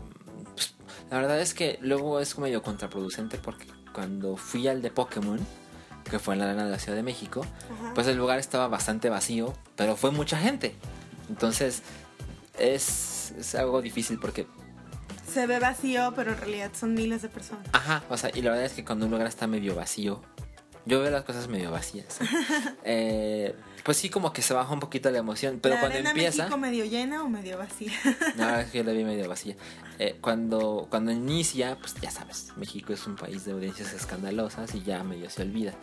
pues, 0.55 0.75
la 1.11 1.19
verdad 1.19 1.39
es 1.39 1.53
que 1.53 1.79
luego 1.83 2.19
es 2.19 2.39
medio 2.39 2.63
contraproducente 2.63 3.37
porque 3.37 3.67
cuando 3.93 4.37
fui 4.37 4.67
al 4.67 4.81
de 4.81 4.91
Pokémon, 4.91 5.39
que 6.09 6.19
fue 6.19 6.35
en 6.35 6.41
la 6.41 6.47
arena 6.47 6.65
de 6.65 6.71
la 6.71 6.79
Ciudad 6.79 6.97
de 6.97 7.03
México, 7.03 7.45
Ajá. 7.73 7.95
pues 7.95 8.07
el 8.07 8.17
lugar 8.17 8.39
estaba 8.39 8.69
bastante 8.69 9.09
vacío, 9.09 9.55
pero 9.77 9.97
fue 9.97 10.11
mucha 10.11 10.37
gente. 10.39 10.75
Entonces 11.29 11.83
es, 12.59 13.33
es 13.39 13.55
algo 13.55 13.83
difícil 13.83 14.19
porque 14.19 14.47
Se 15.33 15.47
ve 15.47 15.59
vacío, 15.59 16.13
pero 16.15 16.33
en 16.33 16.39
realidad 16.39 16.71
son 16.79 16.95
miles 16.95 17.23
de 17.23 17.29
personas. 17.29 17.67
Ajá, 17.73 18.03
o 18.09 18.17
sea, 18.17 18.31
y 18.35 18.43
la 18.43 18.51
verdad 18.51 18.67
es 18.67 18.73
que 18.73 18.85
cuando 18.85 19.07
un 19.07 19.13
lugar 19.13 19.27
está 19.27 19.47
medio 19.47 19.75
vacío, 19.75 20.21
yo 20.87 21.01
veo 21.01 21.11
las 21.11 21.25
cosas 21.25 21.49
medio 21.49 21.71
vacías. 21.71 22.19
eh, 22.85 23.55
pues 23.85 23.99
sí, 23.99 24.09
como 24.09 24.33
que 24.33 24.43
se 24.43 24.55
baja 24.55 24.73
un 24.73 24.81
poquito 24.81 25.11
la 25.11 25.19
emoción, 25.19 25.59
pero 25.61 25.75
¿La 25.75 25.81
cuando 25.81 25.97
Arena 25.97 26.11
empieza, 26.11 26.45
México 26.45 26.59
medio 26.59 26.85
llena 26.85 27.23
o 27.23 27.29
medio 27.29 27.59
vacía? 27.59 27.93
verdad 28.37 28.63
es 28.63 28.71
que 28.71 28.79
yo 28.79 28.85
la 28.85 28.93
vi 28.93 29.05
medio 29.05 29.29
vacía. 29.29 29.57
Eh, 29.99 30.17
cuando, 30.21 30.87
cuando 30.91 31.13
inicia, 31.13 31.77
pues 31.79 31.95
ya 32.01 32.11
sabes, 32.11 32.53
México 32.57 32.93
es 32.93 33.07
un 33.07 33.17
país 33.17 33.45
de 33.45 33.53
audiencias 33.53 33.93
escandalosas 33.93 34.75
y 34.75 34.83
ya 34.83 35.05
medio 35.05 35.29
se 35.31 35.43
olvida. 35.43 35.75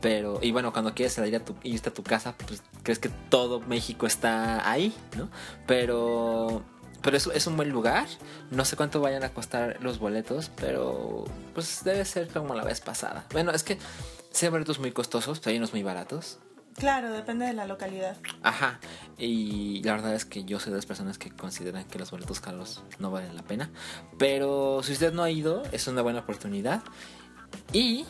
Pero, 0.00 0.38
y 0.42 0.52
bueno, 0.52 0.72
cuando 0.72 0.94
quieres 0.94 1.14
salir 1.14 1.34
a 1.36 1.44
tu, 1.44 1.56
irte 1.62 1.88
a 1.88 1.94
tu 1.94 2.02
casa, 2.02 2.34
pues 2.36 2.62
crees 2.82 2.98
que 2.98 3.08
todo 3.08 3.60
México 3.60 4.06
está 4.06 4.68
ahí, 4.70 4.94
¿no? 5.16 5.28
Pero, 5.66 6.62
pero 7.00 7.16
es, 7.16 7.26
es 7.28 7.46
un 7.46 7.56
buen 7.56 7.70
lugar. 7.70 8.06
No 8.50 8.64
sé 8.64 8.76
cuánto 8.76 9.00
vayan 9.00 9.24
a 9.24 9.30
costar 9.30 9.78
los 9.80 9.98
boletos, 9.98 10.50
pero 10.56 11.24
pues 11.54 11.82
debe 11.84 12.04
ser 12.04 12.28
como 12.28 12.54
la 12.54 12.64
vez 12.64 12.80
pasada. 12.80 13.24
Bueno, 13.32 13.52
es 13.52 13.62
que 13.62 13.78
sí 14.36 14.46
hay 14.46 14.52
boletos 14.52 14.78
muy 14.78 14.92
costosos, 14.92 15.40
pero 15.40 15.52
hay 15.52 15.56
unos 15.58 15.72
muy 15.72 15.82
baratos. 15.82 16.38
claro, 16.76 17.10
depende 17.10 17.46
de 17.46 17.54
la 17.54 17.66
localidad. 17.66 18.18
Ajá, 18.42 18.80
y 19.16 19.82
la 19.82 19.92
verdad 19.92 20.14
es 20.14 20.26
que 20.26 20.44
yo 20.44 20.60
soy 20.60 20.72
de 20.72 20.76
las 20.76 20.84
personas 20.84 21.16
que 21.16 21.30
consideran 21.30 21.84
que 21.84 21.98
los 21.98 22.10
boletos 22.10 22.40
caros 22.40 22.82
no 22.98 23.10
valen 23.10 23.34
la 23.34 23.42
pena. 23.42 23.70
Pero 24.18 24.82
si 24.82 24.92
usted 24.92 25.14
no 25.14 25.22
ha 25.22 25.30
ido, 25.30 25.62
es 25.72 25.86
una 25.86 26.02
buena 26.02 26.20
oportunidad. 26.20 26.82
Y 27.72 28.04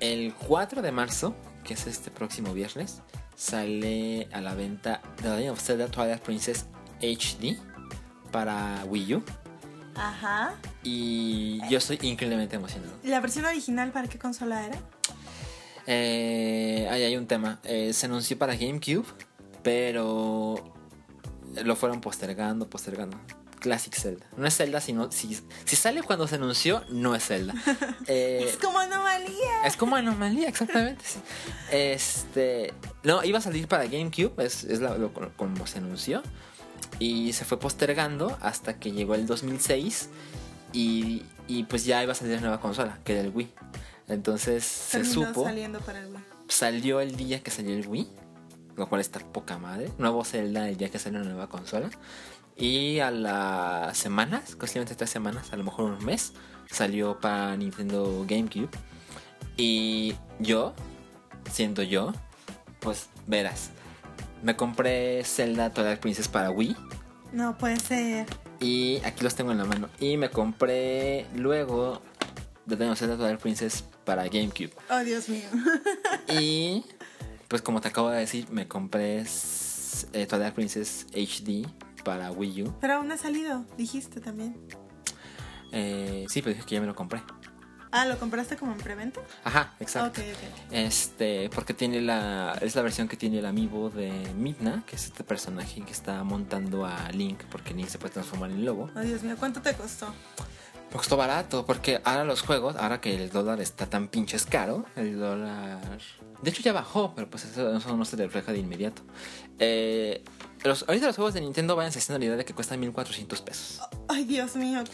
el 0.00 0.34
4 0.34 0.82
de 0.82 0.92
marzo, 0.92 1.34
que 1.64 1.72
es 1.72 1.86
este 1.86 2.10
próximo 2.10 2.52
viernes, 2.52 3.00
sale 3.34 4.28
a 4.32 4.42
la 4.42 4.54
venta 4.54 5.00
The 5.22 5.30
Legend 5.30 5.50
of 5.52 5.60
Zelda 5.62 5.88
Twilight 5.88 6.20
Princess 6.20 6.66
HD 7.00 7.56
para 8.30 8.84
Wii 8.84 9.14
U. 9.14 9.24
Ajá. 9.94 10.54
Y 10.82 11.66
yo 11.68 11.78
estoy 11.78 11.98
increíblemente 12.02 12.56
emocionado. 12.56 12.92
¿La 13.04 13.20
versión 13.20 13.46
original 13.46 13.90
para 13.90 14.08
qué 14.08 14.18
consola 14.18 14.66
era? 14.66 14.78
Eh, 15.86 16.86
ahí 16.90 17.02
hay 17.02 17.16
un 17.16 17.26
tema. 17.26 17.60
Eh, 17.64 17.92
se 17.92 18.06
anunció 18.06 18.38
para 18.38 18.54
GameCube, 18.54 19.04
pero 19.62 20.72
lo 21.62 21.76
fueron 21.76 22.00
postergando, 22.00 22.68
postergando. 22.68 23.18
Classic 23.60 23.94
Zelda. 23.94 24.26
No 24.36 24.44
es 24.48 24.56
Zelda, 24.56 24.80
sino 24.80 25.12
si, 25.12 25.38
si 25.64 25.76
sale 25.76 26.02
cuando 26.02 26.26
se 26.26 26.34
anunció, 26.34 26.82
no 26.90 27.14
es 27.14 27.24
Zelda. 27.24 27.54
Eh, 28.08 28.44
es 28.48 28.56
como 28.56 28.80
anomalía. 28.80 29.64
es 29.64 29.76
como 29.76 29.94
anomalía, 29.94 30.48
exactamente. 30.48 31.04
sí. 31.06 31.20
Este, 31.70 32.74
no, 33.04 33.22
iba 33.22 33.38
a 33.38 33.40
salir 33.40 33.68
para 33.68 33.84
GameCube, 33.84 34.32
es, 34.44 34.64
es 34.64 34.80
la- 34.80 34.98
lo- 34.98 35.12
como 35.36 35.64
se 35.68 35.78
anunció. 35.78 36.22
Y 36.98 37.32
se 37.34 37.44
fue 37.44 37.60
postergando 37.60 38.36
hasta 38.40 38.78
que 38.80 38.90
llegó 38.90 39.14
el 39.14 39.26
2006 39.26 40.08
y, 40.72 41.22
y 41.46 41.62
pues 41.64 41.84
ya 41.84 42.02
iba 42.02 42.12
a 42.12 42.14
salir 42.16 42.34
la 42.34 42.40
nueva 42.40 42.60
consola, 42.60 42.98
que 43.04 43.12
era 43.12 43.22
el 43.22 43.30
Wii. 43.32 43.52
Entonces 44.08 44.64
se 44.64 45.04
supo 45.04 45.44
saliendo 45.44 45.80
para 45.80 46.00
el 46.00 46.08
Wii. 46.08 46.22
salió 46.48 47.00
el 47.00 47.16
día 47.16 47.42
que 47.42 47.50
salió 47.50 47.74
el 47.74 47.86
Wii, 47.86 48.08
lo 48.76 48.88
cual 48.88 49.00
está 49.00 49.20
poca 49.20 49.58
madre. 49.58 49.90
Nuevo 49.98 50.24
Zelda 50.24 50.68
el 50.68 50.76
día 50.76 50.90
que 50.90 50.98
salió 50.98 51.20
la 51.20 51.26
nueva 51.26 51.48
consola. 51.48 51.90
Y 52.56 52.98
a 52.98 53.10
las 53.10 53.96
semanas, 53.96 54.56
posiblemente 54.58 54.94
tres 54.94 55.10
semanas, 55.10 55.52
a 55.52 55.56
lo 55.56 55.64
mejor 55.64 55.86
un 55.86 56.04
mes, 56.04 56.32
salió 56.70 57.18
para 57.18 57.56
Nintendo 57.56 58.24
GameCube. 58.28 58.68
Y 59.56 60.14
yo, 60.38 60.74
siendo 61.50 61.82
yo, 61.82 62.12
pues 62.80 63.08
verás, 63.26 63.70
me 64.42 64.56
compré 64.56 65.22
Zelda 65.24 65.70
Twilight 65.70 66.00
Princess 66.00 66.28
para 66.28 66.50
Wii. 66.50 66.76
No 67.32 67.56
puede 67.56 67.80
ser. 67.80 68.26
Y 68.60 69.00
aquí 69.04 69.24
los 69.24 69.34
tengo 69.34 69.52
en 69.52 69.58
la 69.58 69.64
mano. 69.64 69.88
Y 69.98 70.16
me 70.16 70.30
compré 70.30 71.26
luego 71.34 72.02
The 72.72 72.78
Legend 72.78 72.92
of 72.92 72.98
Zelda 72.98 73.16
Twilight 73.18 73.40
Princess 73.40 73.84
para 74.04 74.24
GameCube. 74.28 74.72
Oh, 74.88 75.00
Dios 75.00 75.28
mío. 75.28 75.46
Y 76.40 76.82
pues 77.48 77.60
como 77.60 77.82
te 77.82 77.88
acabo 77.88 78.08
de 78.08 78.20
decir, 78.20 78.50
me 78.50 78.66
compré 78.66 79.26
eh, 80.12 80.26
Twilight 80.26 80.54
Princess 80.54 81.06
HD 81.12 81.68
para 82.02 82.32
Wii 82.32 82.62
U. 82.62 82.74
Pero 82.80 82.94
aún 82.94 83.08
no 83.08 83.14
ha 83.14 83.18
salido, 83.18 83.66
dijiste 83.76 84.20
también. 84.20 84.56
Eh, 85.70 86.24
sí, 86.30 86.40
pero 86.40 86.54
dije 86.54 86.66
que 86.66 86.74
ya 86.76 86.80
me 86.80 86.86
lo 86.86 86.94
compré. 86.94 87.22
Ah, 87.90 88.06
¿lo 88.06 88.18
compraste 88.18 88.56
como 88.56 88.72
en 88.72 88.78
preventa? 88.78 89.20
Ajá, 89.44 89.74
exacto. 89.78 90.22
Ok, 90.22 90.26
ok. 90.26 90.72
Este, 90.72 91.50
porque 91.50 91.74
tiene 91.74 92.00
la. 92.00 92.56
Es 92.62 92.74
la 92.74 92.80
versión 92.80 93.06
que 93.06 93.18
tiene 93.18 93.40
el 93.40 93.44
amiibo 93.44 93.90
de 93.90 94.10
Midna, 94.34 94.82
que 94.86 94.96
es 94.96 95.04
este 95.04 95.24
personaje 95.24 95.82
que 95.82 95.92
está 95.92 96.24
montando 96.24 96.86
a 96.86 97.10
Link, 97.10 97.42
porque 97.50 97.74
Link 97.74 97.88
se 97.88 97.98
puede 97.98 98.14
transformar 98.14 98.50
en 98.50 98.64
lobo. 98.64 98.90
Oh, 98.96 99.00
Dios 99.00 99.22
mío, 99.22 99.36
¿cuánto 99.38 99.60
te 99.60 99.74
costó? 99.74 100.14
Me 100.92 100.98
costó 100.98 101.16
barato, 101.16 101.64
porque 101.64 102.02
ahora 102.04 102.22
los 102.22 102.42
juegos, 102.42 102.76
ahora 102.76 103.00
que 103.00 103.14
el 103.16 103.30
dólar 103.30 103.62
está 103.62 103.86
tan 103.86 104.08
pinches 104.08 104.44
caro, 104.44 104.84
el 104.94 105.18
dólar. 105.18 105.80
De 106.42 106.50
hecho 106.50 106.62
ya 106.62 106.74
bajó, 106.74 107.14
pero 107.14 107.30
pues 107.30 107.46
eso, 107.46 107.74
eso 107.74 107.96
no 107.96 108.04
se 108.04 108.16
refleja 108.16 108.52
de 108.52 108.58
inmediato. 108.58 109.00
Eh, 109.58 110.22
los, 110.64 110.84
ahorita 110.86 111.06
los 111.06 111.16
juegos 111.16 111.32
de 111.32 111.40
Nintendo 111.40 111.76
vayan 111.76 111.88
haciendo 111.88 112.18
la 112.18 112.24
idea 112.26 112.36
de 112.36 112.44
que 112.44 112.52
cuestan 112.52 112.78
1400 112.80 113.40
pesos. 113.40 113.80
Ay, 114.06 114.24
Dios 114.24 114.54
mío. 114.54 114.84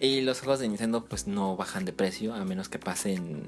Y 0.00 0.22
los 0.22 0.40
juegos 0.40 0.58
de 0.58 0.68
Nintendo 0.68 1.04
pues 1.04 1.28
no 1.28 1.56
bajan 1.56 1.84
de 1.84 1.92
precio 1.92 2.34
a 2.34 2.44
menos 2.44 2.68
que 2.68 2.80
pasen... 2.80 3.46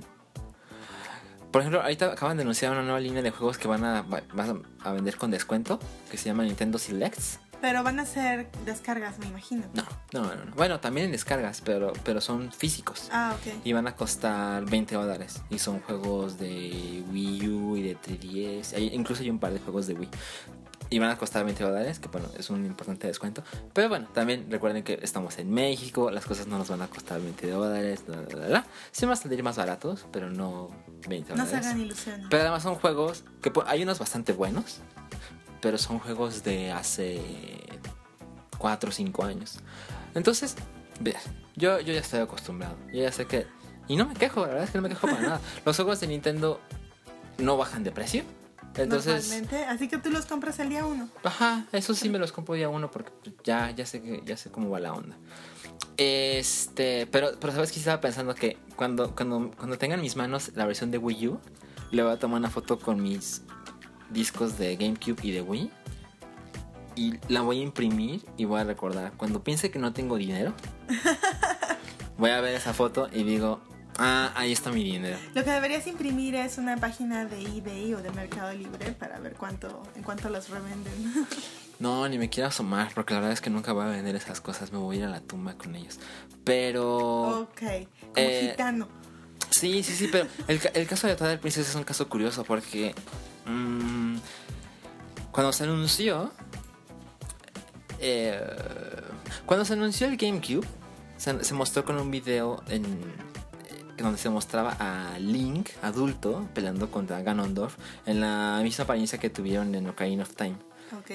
Por 1.51 1.63
ejemplo, 1.63 1.83
ahorita 1.83 2.13
acaban 2.13 2.37
de 2.37 2.45
anunciar 2.45 2.71
una 2.71 2.83
nueva 2.83 3.01
línea 3.01 3.23
de 3.23 3.33
juegos 3.33 3.59
que 3.59 3.67
van 3.67 3.85
a, 3.85 4.03
van 4.03 4.63
a 4.85 4.93
vender 4.93 5.17
con 5.17 5.33
descuento, 5.33 5.81
que 6.09 6.17
se 6.17 6.27
llama 6.27 6.45
Nintendo 6.45 6.79
Selects. 6.79 7.41
Pero 7.61 7.83
van 7.83 8.01
a 8.01 8.07
ser 8.07 8.49
descargas, 8.65 9.19
me 9.19 9.27
imagino. 9.27 9.65
No, 9.75 9.85
no, 10.13 10.23
no, 10.35 10.45
no. 10.47 10.55
Bueno, 10.57 10.81
también 10.81 11.07
en 11.07 11.13
descargas, 11.13 11.61
pero, 11.63 11.93
pero 12.05 12.21
son 12.21 12.51
físicos. 12.53 13.09
Ah, 13.13 13.35
ok. 13.39 13.55
Y 13.65 13.73
van 13.75 13.87
a 13.87 13.95
costar 13.95 14.65
20 14.65 14.95
dólares. 14.95 15.43
Y 15.51 15.59
son 15.59 15.81
juegos 15.81 16.39
de 16.39 17.03
Wii 17.13 17.49
U 17.49 17.77
y 17.77 17.83
de 17.83 17.97
3DS. 17.97 18.75
Hay- 18.77 18.95
incluso 18.95 19.23
hay 19.23 19.31
un 19.31 19.39
par 19.39 19.53
de 19.53 19.59
juegos 19.61 19.87
de 19.87 19.95
Wii. 19.95 20.09
Y 20.93 20.99
van 20.99 21.11
a 21.11 21.19
costar 21.19 21.45
20 21.45 21.63
dólares, 21.63 22.01
que 22.01 22.09
bueno, 22.09 22.27
es 22.37 22.51
un 22.51 22.65
importante 22.67 23.07
descuento. 23.07 23.45
Pero 23.73 23.89
bueno, 23.89 24.09
también 24.13 24.51
recuerden 24.51 24.83
que 24.83 24.99
estamos 25.03 25.39
en 25.39 25.49
México, 25.51 26.11
las 26.11 26.25
cosas 26.27 26.49
no 26.49 26.59
nos 26.59 26.69
van 26.69 26.83
a 26.83 26.89
costar 26.89 27.21
20 27.21 27.49
dólares. 27.49 28.03
bla, 28.07 28.23
bla, 28.23 28.47
bla. 28.47 28.67
Sí 28.91 29.07
van 29.07 29.13
a 29.13 29.17
salir 29.17 29.41
más 29.45 29.57
baratos, 29.57 30.07
pero 30.11 30.31
no 30.31 30.69
20 31.09 31.35
No 31.37 31.45
se 31.45 31.51
dólares. 31.51 31.67
hagan 31.67 31.81
ilusiones. 31.81 32.27
Pero 32.29 32.43
además 32.43 32.63
son 32.65 32.75
juegos 32.77 33.23
que 33.41 33.53
po- 33.53 33.63
hay 33.69 33.85
unos 33.85 34.01
bastante 34.01 34.33
buenos, 34.33 34.79
pero 35.61 35.79
son 35.79 35.99
juegos 35.99 36.43
de 36.43 36.73
hace 36.73 37.21
4 38.59 38.91
o 38.91 38.93
5 38.93 39.25
años. 39.25 39.59
Entonces, 40.15 40.57
yo, 41.57 41.81
yo 41.81 41.93
ya 41.93 42.01
estoy 42.01 42.21
acostumbrado. 42.21 42.77
Yo 42.93 43.03
ya 43.03 43.13
sé 43.13 43.27
que... 43.27 43.47
Y 43.89 43.97
no 43.97 44.07
me 44.07 44.15
quejo, 44.15 44.43
la 44.43 44.49
verdad 44.49 44.65
es 44.65 44.71
que 44.71 44.79
no 44.79 44.83
me 44.83 44.89
quejo 44.89 45.07
para 45.07 45.21
nada. 45.21 45.41
Los 45.65 45.77
juegos 45.77 46.01
de 46.01 46.07
Nintendo 46.07 46.61
no 47.39 47.57
bajan 47.57 47.83
de 47.83 47.93
precio. 47.93 48.25
Entonces, 48.77 49.29
Normalmente. 49.29 49.65
Así 49.65 49.89
que 49.89 49.99
tú 49.99 50.11
los 50.11 50.27
compras 50.27 50.59
el 50.61 50.69
día 50.69 50.87
uno. 50.87 51.09
ajá, 51.25 51.67
eso 51.73 51.93
sí 51.95 52.09
me 52.09 52.19
los 52.19 52.31
compro 52.31 52.55
día 52.55 52.69
uno 52.69 52.91
porque 52.91 53.11
ya, 53.43 53.71
ya 53.73 53.85
sé 53.85 54.01
que 54.01 54.23
ya 54.25 54.37
sé 54.37 54.51
cómo 54.51 54.71
va 54.71 54.79
la 54.79 54.93
onda. 54.93 55.17
Este, 55.97 57.07
pero, 57.09 57.33
pero 57.41 57.53
sabes 57.53 57.73
que 57.73 57.81
estaba 57.81 58.01
pensando 58.01 58.35
que 58.35 58.59
cuando, 58.77 59.15
cuando, 59.15 59.51
cuando 59.57 59.77
tenga 59.77 59.97
en 59.97 60.01
mis 60.01 60.17
manos 60.17 60.53
la 60.55 60.67
versión 60.67 60.91
de 60.91 60.99
Wii 60.99 61.29
U, 61.29 61.41
le 61.91 62.03
voy 62.03 62.13
a 62.13 62.19
tomar 62.19 62.39
una 62.39 62.51
foto 62.51 62.79
con 62.79 63.03
mis 63.03 63.43
discos 64.11 64.59
de 64.59 64.77
GameCube 64.77 65.19
y 65.23 65.31
de 65.33 65.43
Wii. 65.43 65.71
Y 66.97 67.15
la 67.29 67.43
voy 67.43 67.61
a 67.61 67.63
imprimir 67.63 68.25
y 68.37 68.45
voy 68.45 68.61
a 68.61 68.65
recordar. 68.65 69.13
Cuando 69.17 69.43
piense 69.43 69.71
que 69.71 69.79
no 69.79 69.93
tengo 69.93 70.17
dinero, 70.17 70.53
voy 72.19 72.31
a 72.31 72.41
ver 72.41 72.55
esa 72.55 72.75
foto 72.75 73.09
y 73.13 73.23
digo, 73.23 73.61
ah, 73.99 74.33
ahí 74.35 74.53
está 74.53 74.71
mi 74.71 74.85
dinero. 74.85 75.17
Lo 75.35 75.45
que 75.45 75.51
deberías 75.51 75.87
imprimir 75.87 76.35
es 76.35 76.59
una 76.59 76.77
página 76.77 77.25
de 77.25 77.41
eBay 77.43 77.95
o 77.95 78.03
de 78.03 78.11
Mercado 78.11 78.53
Libre 78.53 78.93
para 78.93 79.19
ver 79.21 79.35
cuánto, 79.35 79.83
en 79.95 80.03
cuánto 80.03 80.29
los 80.31 80.49
revenden. 80.49 81.27
No, 81.81 82.07
ni 82.11 82.19
me 82.19 82.29
quiero 82.29 82.47
asomar, 82.51 82.93
porque 82.95 83.15
la 83.15 83.21
verdad 83.21 83.33
es 83.33 83.41
que 83.41 83.49
nunca 83.49 83.73
voy 83.73 83.85
a 83.85 83.89
vender 83.89 84.15
esas 84.15 84.43
cosas. 84.43 84.71
Me 84.71 84.77
voy 84.77 84.97
a 84.97 84.99
ir 84.99 85.05
a 85.07 85.09
la 85.09 85.21
tumba 85.23 85.55
con 85.55 85.75
ellos. 85.75 85.99
Pero. 86.45 87.41
ok. 87.41 87.59
Como 87.59 88.13
Eh, 88.17 88.49
gitano. 88.51 88.87
Sí, 89.49 89.83
sí, 89.83 89.95
sí, 89.97 90.07
pero 90.13 90.27
el, 90.47 90.61
ca- 90.61 90.69
el 90.75 90.87
caso 90.87 91.07
de 91.07 91.17
Twilight 91.17 91.41
Princess 91.41 91.71
es 91.71 91.75
un 91.75 91.85
caso 91.85 92.07
curioso 92.07 92.45
porque. 92.45 92.95
Mm, 93.51 94.21
cuando 95.33 95.53
se 95.53 95.65
anunció. 95.65 96.31
eh, 97.99 98.41
cuando 99.47 99.65
se 99.65 99.73
anunció 99.75 100.07
el 100.07 100.17
GameCube, 100.17 100.67
se, 101.17 101.45
se 101.45 101.55
mostró 101.55 101.85
con 101.85 101.97
un 101.99 102.11
video 102.11 102.63
en. 102.69 102.85
donde 103.99 104.19
se 104.19 104.31
mostraba 104.31 104.77
a 104.81 105.19
Link, 105.19 105.69
adulto, 105.83 106.49
peleando 106.55 106.91
contra 106.91 107.21
Ganondorf 107.23 107.77
en 108.07 108.21
la 108.23 108.61
misma 108.63 108.85
apariencia 108.85 109.19
que 109.19 109.29
tuvieron 109.29 109.75
en 109.75 109.87
Ocarina 109.89 110.23
of 110.23 110.35
Time. 110.35 110.57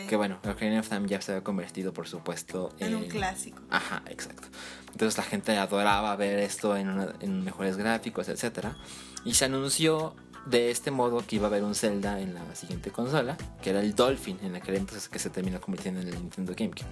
Que 0.08 0.16
bueno, 0.16 0.38
Ocarina 0.48 0.80
of 0.80 0.88
Time 0.88 1.08
ya 1.08 1.20
se 1.22 1.32
había 1.32 1.44
convertido, 1.44 1.92
por 1.94 2.08
supuesto, 2.08 2.70
en 2.80 2.96
un 2.96 3.06
clásico. 3.08 3.62
Ajá, 3.72 4.04
exacto. 4.08 4.48
Entonces 4.92 5.18
la 5.18 5.24
gente 5.24 5.58
adoraba 5.58 6.16
ver 6.16 6.40
esto 6.40 6.78
en, 6.78 6.90
una- 6.90 7.16
en 7.20 7.44
mejores 7.44 7.76
gráficos, 7.76 8.30
etcétera. 8.30 8.78
Y 9.26 9.34
se 9.34 9.46
anunció 9.46 10.16
de 10.46 10.72
este 10.72 10.92
modo 10.92 11.24
que 11.26 11.38
iba 11.38 11.46
a 11.46 11.50
haber 11.50 11.64
un 11.64 11.76
Zelda 11.76 12.20
en 12.20 12.34
la 12.34 12.56
siguiente 12.56 12.92
consola, 12.92 13.38
que 13.62 13.72
era 13.72 13.80
el 13.80 13.96
Dolphin, 13.96 14.38
en 14.44 14.56
aquel 14.56 14.76
entonces 14.76 15.10
que 15.10 15.20
se 15.20 15.30
terminó 15.30 15.60
convirtiendo 15.60 16.02
en 16.02 16.08
el 16.08 16.16
Nintendo 16.16 16.54
GameCube. 16.56 16.86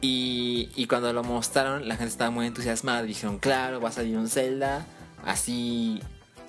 Y, 0.00 0.70
y 0.76 0.86
cuando 0.86 1.12
lo 1.12 1.22
mostraron, 1.22 1.88
la 1.88 1.96
gente 1.96 2.10
estaba 2.10 2.30
muy 2.30 2.46
entusiasmada. 2.46 3.02
Dijeron, 3.02 3.38
claro, 3.38 3.80
va 3.80 3.88
a 3.88 3.92
salir 3.92 4.16
un 4.16 4.28
Zelda 4.28 4.86
así 5.24 6.00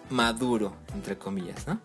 maduro, 0.10 0.76
entre 0.94 1.18
comillas, 1.18 1.68
¿no? 1.68 1.80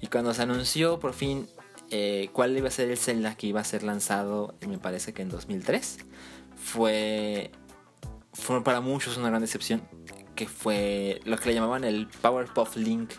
Y 0.00 0.06
cuando 0.08 0.32
se 0.34 0.42
anunció 0.42 1.00
por 1.00 1.14
fin 1.14 1.48
eh, 1.90 2.30
cuál 2.32 2.56
iba 2.56 2.68
a 2.68 2.70
ser 2.70 2.90
el 2.90 2.98
Zelda 2.98 3.36
que 3.36 3.46
iba 3.46 3.60
a 3.60 3.64
ser 3.64 3.82
lanzado, 3.82 4.54
me 4.66 4.78
parece 4.78 5.12
que 5.12 5.22
en 5.22 5.28
2003, 5.28 5.98
fue, 6.56 7.50
fue 8.32 8.62
para 8.64 8.80
muchos 8.80 9.16
una 9.16 9.28
gran 9.28 9.40
decepción, 9.40 9.82
que 10.34 10.48
fue 10.48 11.20
lo 11.24 11.36
que 11.38 11.48
le 11.48 11.54
llamaban 11.54 11.84
el 11.84 12.08
Powerpuff 12.08 12.76
Link, 12.76 13.12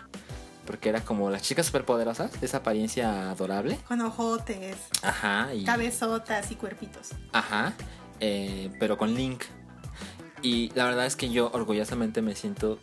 porque 0.68 0.90
era 0.90 1.02
como 1.02 1.32
las 1.32 1.42
chicas 1.42 1.66
superpoderosas, 1.66 2.40
de 2.40 2.46
esa 2.46 2.58
apariencia 2.58 3.32
adorable. 3.32 3.80
Con 3.88 4.02
ojotes, 4.02 4.76
Ajá, 5.02 5.52
y... 5.56 5.64
cabezotas 5.64 6.52
y 6.52 6.56
cuerpitos. 6.56 7.10
Ajá, 7.32 7.74
eh, 8.20 8.70
pero 8.80 8.98
con 9.00 9.16
Link. 9.16 9.44
Y 10.44 10.70
la 10.76 10.86
verdad 10.86 11.08
es 11.08 11.16
que 11.16 11.30
yo 11.32 11.50
orgullosamente 11.54 12.22
me 12.22 12.36
siento... 12.36 12.80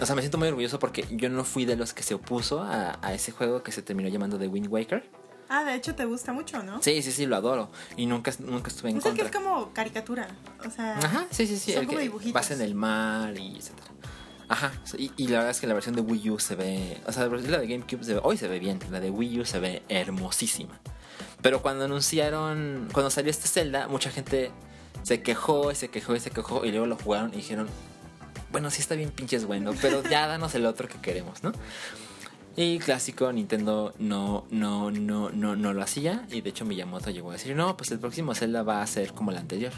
O 0.00 0.06
sea, 0.06 0.14
me 0.14 0.22
siento 0.22 0.38
muy 0.38 0.46
orgulloso 0.46 0.78
porque 0.78 1.04
yo 1.10 1.28
no 1.28 1.42
fui 1.42 1.64
de 1.64 1.74
los 1.74 1.92
que 1.92 2.04
se 2.04 2.14
opuso 2.14 2.62
a, 2.62 2.98
a 3.02 3.14
ese 3.14 3.32
juego 3.32 3.64
que 3.64 3.72
se 3.72 3.82
terminó 3.82 4.08
llamando 4.08 4.38
The 4.38 4.46
Wind 4.46 4.68
Waker. 4.68 5.10
Ah, 5.48 5.64
de 5.64 5.74
hecho 5.74 5.94
te 5.96 6.04
gusta 6.04 6.32
mucho, 6.32 6.62
¿no? 6.62 6.80
Sí, 6.82 7.02
sí, 7.02 7.10
sí, 7.10 7.26
lo 7.26 7.34
adoro. 7.34 7.70
Y 7.96 8.06
nunca, 8.06 8.30
nunca 8.38 8.68
estuve 8.68 8.90
en 8.90 8.96
el 8.98 9.02
que 9.02 9.08
contra. 9.08 9.26
es 9.26 9.32
como 9.32 9.72
caricatura. 9.72 10.28
O 10.64 10.70
sea, 10.70 10.98
Ajá, 10.98 11.26
sí, 11.30 11.46
sí, 11.48 11.56
sí. 11.58 11.72
son 11.72 11.80
el 11.80 11.86
como 11.86 11.98
que 11.98 12.04
dibujitos. 12.04 12.32
pasa 12.32 12.54
en 12.54 12.60
el 12.60 12.74
mar 12.76 13.36
y 13.36 13.56
etcétera. 13.56 13.88
Ajá, 14.48 14.72
y, 14.96 15.12
y 15.16 15.28
la 15.28 15.38
verdad 15.38 15.50
es 15.50 15.60
que 15.60 15.66
la 15.66 15.74
versión 15.74 15.94
de 15.94 16.00
Wii 16.00 16.30
U 16.30 16.38
se 16.38 16.54
ve... 16.54 17.00
O 17.06 17.12
sea, 17.12 17.26
la 17.26 17.58
de 17.58 17.66
GameCube 17.66 18.02
se 18.02 18.14
ve, 18.14 18.20
hoy 18.22 18.36
se 18.36 18.48
ve 18.48 18.58
bien. 18.58 18.78
La 18.90 19.00
de 19.00 19.10
Wii 19.10 19.40
U 19.40 19.44
se 19.44 19.60
ve 19.60 19.82
hermosísima. 19.88 20.80
Pero 21.42 21.60
cuando 21.60 21.84
anunciaron... 21.84 22.88
Cuando 22.92 23.10
salió 23.10 23.30
este 23.30 23.46
Zelda, 23.48 23.88
mucha 23.88 24.10
gente 24.10 24.50
se 25.02 25.22
quejó 25.22 25.70
y 25.70 25.74
se 25.74 25.88
quejó 25.88 26.16
y 26.16 26.20
se 26.20 26.30
quejó. 26.30 26.64
Y 26.64 26.70
luego 26.70 26.86
lo 26.86 26.96
jugaron 26.96 27.32
y 27.34 27.38
dijeron... 27.38 27.68
Bueno, 28.50 28.70
sí 28.70 28.80
está 28.80 28.94
bien 28.94 29.10
pinches 29.10 29.44
bueno, 29.44 29.72
pero 29.82 30.02
ya 30.02 30.26
danos 30.26 30.54
el 30.54 30.64
otro 30.64 30.88
que 30.88 30.98
queremos, 30.98 31.42
¿no? 31.42 31.52
Y 32.56 32.78
clásico, 32.78 33.30
Nintendo 33.30 33.94
no, 33.98 34.46
no, 34.50 34.90
no, 34.90 35.30
no, 35.30 35.54
no 35.54 35.72
lo 35.74 35.82
hacía. 35.82 36.26
Y 36.30 36.40
de 36.40 36.50
hecho 36.50 36.64
Miyamoto 36.64 37.10
llegó 37.10 37.30
a 37.30 37.34
decir, 37.34 37.54
no, 37.54 37.76
pues 37.76 37.90
el 37.90 38.00
próximo 38.00 38.34
Zelda 38.34 38.62
va 38.62 38.80
a 38.82 38.86
ser 38.86 39.12
como 39.12 39.30
el 39.30 39.36
anterior. 39.36 39.72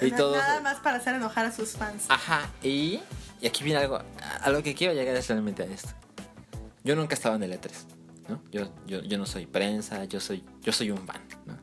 Y 0.00 0.10
todos... 0.10 0.36
Nada 0.36 0.60
más 0.60 0.80
para 0.80 0.98
hacer 0.98 1.14
enojar 1.14 1.46
a 1.46 1.52
sus 1.52 1.70
fans. 1.70 2.04
Ajá, 2.08 2.50
y, 2.62 3.00
y 3.40 3.46
aquí 3.46 3.64
viene 3.64 3.80
algo. 3.80 4.00
A 4.40 4.50
lo 4.50 4.62
que 4.62 4.74
quiero 4.74 4.94
llegar 4.94 5.14
es 5.16 5.28
realmente 5.28 5.62
a 5.62 5.66
esto. 5.66 5.90
Yo 6.84 6.96
nunca 6.96 7.14
estaba 7.14 7.36
en 7.36 7.42
el 7.42 7.52
E3, 7.52 7.70
¿no? 8.28 8.42
Yo, 8.50 8.72
yo, 8.86 9.02
yo 9.02 9.18
no 9.18 9.26
soy 9.26 9.46
prensa, 9.46 10.04
yo 10.04 10.20
soy, 10.20 10.44
yo 10.62 10.72
soy 10.72 10.90
un 10.90 11.06
fan, 11.06 11.20
¿no? 11.46 11.56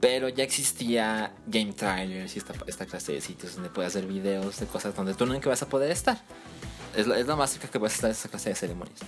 Pero 0.00 0.28
ya 0.28 0.42
existía 0.42 1.32
Game 1.46 1.72
Trailers 1.74 2.34
y 2.34 2.38
esta, 2.38 2.54
esta 2.66 2.86
clase 2.86 3.12
de 3.12 3.20
sitios 3.20 3.54
donde 3.54 3.70
puedes 3.70 3.94
hacer 3.94 4.08
videos 4.08 4.58
de 4.58 4.66
cosas 4.66 4.96
donde 4.96 5.14
tú 5.14 5.26
nunca 5.26 5.48
vas 5.48 5.62
a 5.62 5.68
poder 5.68 5.92
estar. 5.92 6.20
Es 6.96 7.06
lo, 7.06 7.14
es 7.14 7.26
lo 7.26 7.36
más 7.36 7.52
cerca 7.52 7.68
que 7.68 7.78
puedes 7.78 7.94
estar 7.94 8.08
de 8.08 8.14
esa 8.14 8.28
clase 8.28 8.50
de 8.50 8.56
ceremonias. 8.56 8.98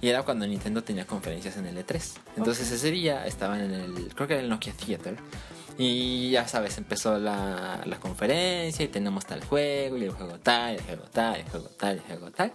Y 0.00 0.08
era 0.08 0.22
cuando 0.22 0.46
Nintendo 0.46 0.84
tenía 0.84 1.06
conferencias 1.06 1.56
en 1.56 1.66
el 1.66 1.76
E3. 1.76 2.18
Entonces 2.36 2.70
ese 2.70 2.90
día 2.92 3.26
estaban 3.26 3.60
en 3.60 3.72
el, 3.72 4.14
creo 4.14 4.28
que 4.28 4.34
era 4.34 4.42
el 4.44 4.48
Nokia 4.48 4.72
Theater. 4.72 5.16
Y 5.78 6.30
ya 6.30 6.46
sabes, 6.46 6.78
empezó 6.78 7.18
la, 7.18 7.80
la 7.84 7.96
conferencia 7.98 8.84
y 8.84 8.88
tenemos 8.88 9.26
tal 9.26 9.44
juego 9.44 9.96
y 9.96 10.04
el 10.04 10.10
juego 10.12 10.38
tal, 10.38 10.76
el 10.76 10.82
juego 10.82 11.02
tal, 11.12 11.36
el 11.40 11.48
juego 11.48 11.68
tal, 11.78 11.96
el 11.96 12.00
juego 12.02 12.30
tal. 12.30 12.52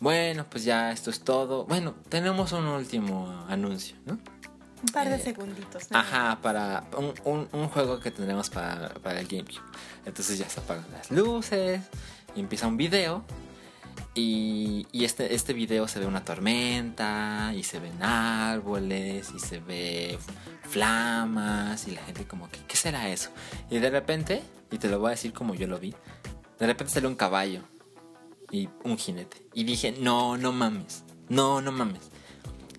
Bueno, 0.00 0.44
pues 0.48 0.64
ya 0.64 0.90
esto 0.92 1.10
es 1.10 1.20
todo. 1.20 1.64
Bueno, 1.66 1.94
tenemos 2.08 2.52
un 2.52 2.66
último 2.66 3.44
anuncio, 3.48 3.96
¿no? 4.06 4.14
Un 4.80 4.88
par 4.92 5.08
de 5.08 5.16
eh, 5.16 5.18
segunditos. 5.18 5.90
¿no? 5.90 5.98
Ajá, 5.98 6.38
para 6.40 6.84
un, 6.96 7.12
un- 7.24 7.48
un 7.52 7.68
juego 7.68 7.98
que 8.00 8.10
tendremos 8.12 8.48
para, 8.50 8.90
para 8.94 9.20
el 9.20 9.26
GameCube. 9.26 9.60
Entonces 10.06 10.38
ya 10.38 10.48
se 10.48 10.60
apagan 10.60 10.84
las 10.92 11.10
luces 11.10 11.80
y 12.36 12.40
empieza 12.40 12.66
un 12.68 12.76
video. 12.76 13.24
Y, 14.20 15.04
este, 15.04 15.32
este 15.32 15.52
video 15.52 15.86
se 15.86 16.00
ve 16.00 16.06
una 16.06 16.24
tormenta 16.24 17.52
y 17.54 17.62
se 17.62 17.78
ven 17.78 18.02
árboles 18.02 19.30
y 19.32 19.38
se 19.38 19.60
ve 19.60 20.18
flamas 20.62 21.86
y 21.86 21.92
la 21.92 22.02
gente 22.02 22.26
como 22.26 22.50
que, 22.50 22.58
¿qué 22.66 22.76
será 22.76 23.08
eso? 23.10 23.30
Y 23.70 23.78
de 23.78 23.90
repente, 23.90 24.42
y 24.72 24.78
te 24.78 24.88
lo 24.88 24.98
voy 24.98 25.08
a 25.08 25.10
decir 25.10 25.32
como 25.32 25.54
yo 25.54 25.68
lo 25.68 25.78
vi, 25.78 25.94
de 26.58 26.66
repente 26.66 26.92
sale 26.92 27.06
un 27.06 27.14
caballo 27.14 27.62
y 28.50 28.68
un 28.82 28.98
jinete. 28.98 29.36
Y 29.54 29.62
dije, 29.62 29.94
no, 30.00 30.36
no 30.36 30.50
mames, 30.50 31.04
no, 31.28 31.60
no 31.60 31.70
mames. 31.70 32.10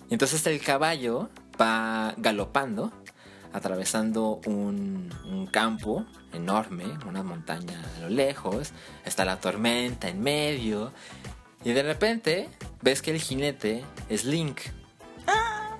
Y 0.09 0.15
entonces 0.15 0.45
el 0.45 0.59
caballo 0.59 1.29
va 1.59 2.15
galopando, 2.17 2.91
atravesando 3.53 4.41
un 4.45 5.49
campo 5.53 6.05
enorme, 6.33 6.85
una 7.07 7.23
montaña 7.23 7.81
a 7.97 8.01
lo 8.01 8.09
lejos, 8.09 8.71
está 9.05 9.25
la 9.25 9.39
tormenta 9.39 10.09
en 10.09 10.21
medio, 10.21 10.91
y 11.63 11.73
de 11.73 11.83
repente 11.83 12.49
ves 12.81 13.01
que 13.01 13.11
el 13.11 13.19
jinete 13.19 13.83
es 14.09 14.25
Link. 14.25 14.59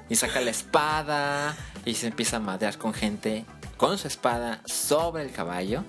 Y 0.10 0.16
saca 0.16 0.42
la 0.42 0.50
espada 0.50 1.56
y 1.86 1.94
se 1.94 2.08
empieza 2.08 2.38
a 2.38 2.40
madrear 2.40 2.78
con 2.78 2.94
gente 2.94 3.46
con 3.78 3.98
su 3.98 4.08
espada 4.08 4.62
sobre 4.66 5.24
el 5.24 5.32
caballo. 5.32 5.84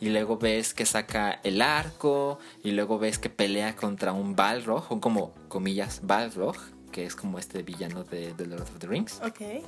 Y 0.00 0.10
luego 0.10 0.36
ves 0.36 0.74
que 0.74 0.84
saca 0.84 1.40
el 1.44 1.62
arco. 1.62 2.38
Y 2.62 2.72
luego 2.72 2.98
ves 2.98 3.18
que 3.18 3.30
pelea 3.30 3.76
contra 3.76 4.12
un 4.12 4.34
Balrog. 4.34 4.84
O 4.90 5.00
como 5.00 5.32
comillas, 5.48 6.00
Balrog. 6.02 6.56
Que 6.90 7.06
es 7.06 7.14
como 7.14 7.38
este 7.38 7.62
villano 7.62 8.02
de 8.02 8.34
The 8.34 8.46
Lord 8.46 8.62
of 8.62 8.78
the 8.78 8.86
Rings. 8.88 9.20
Ok. 9.22 9.64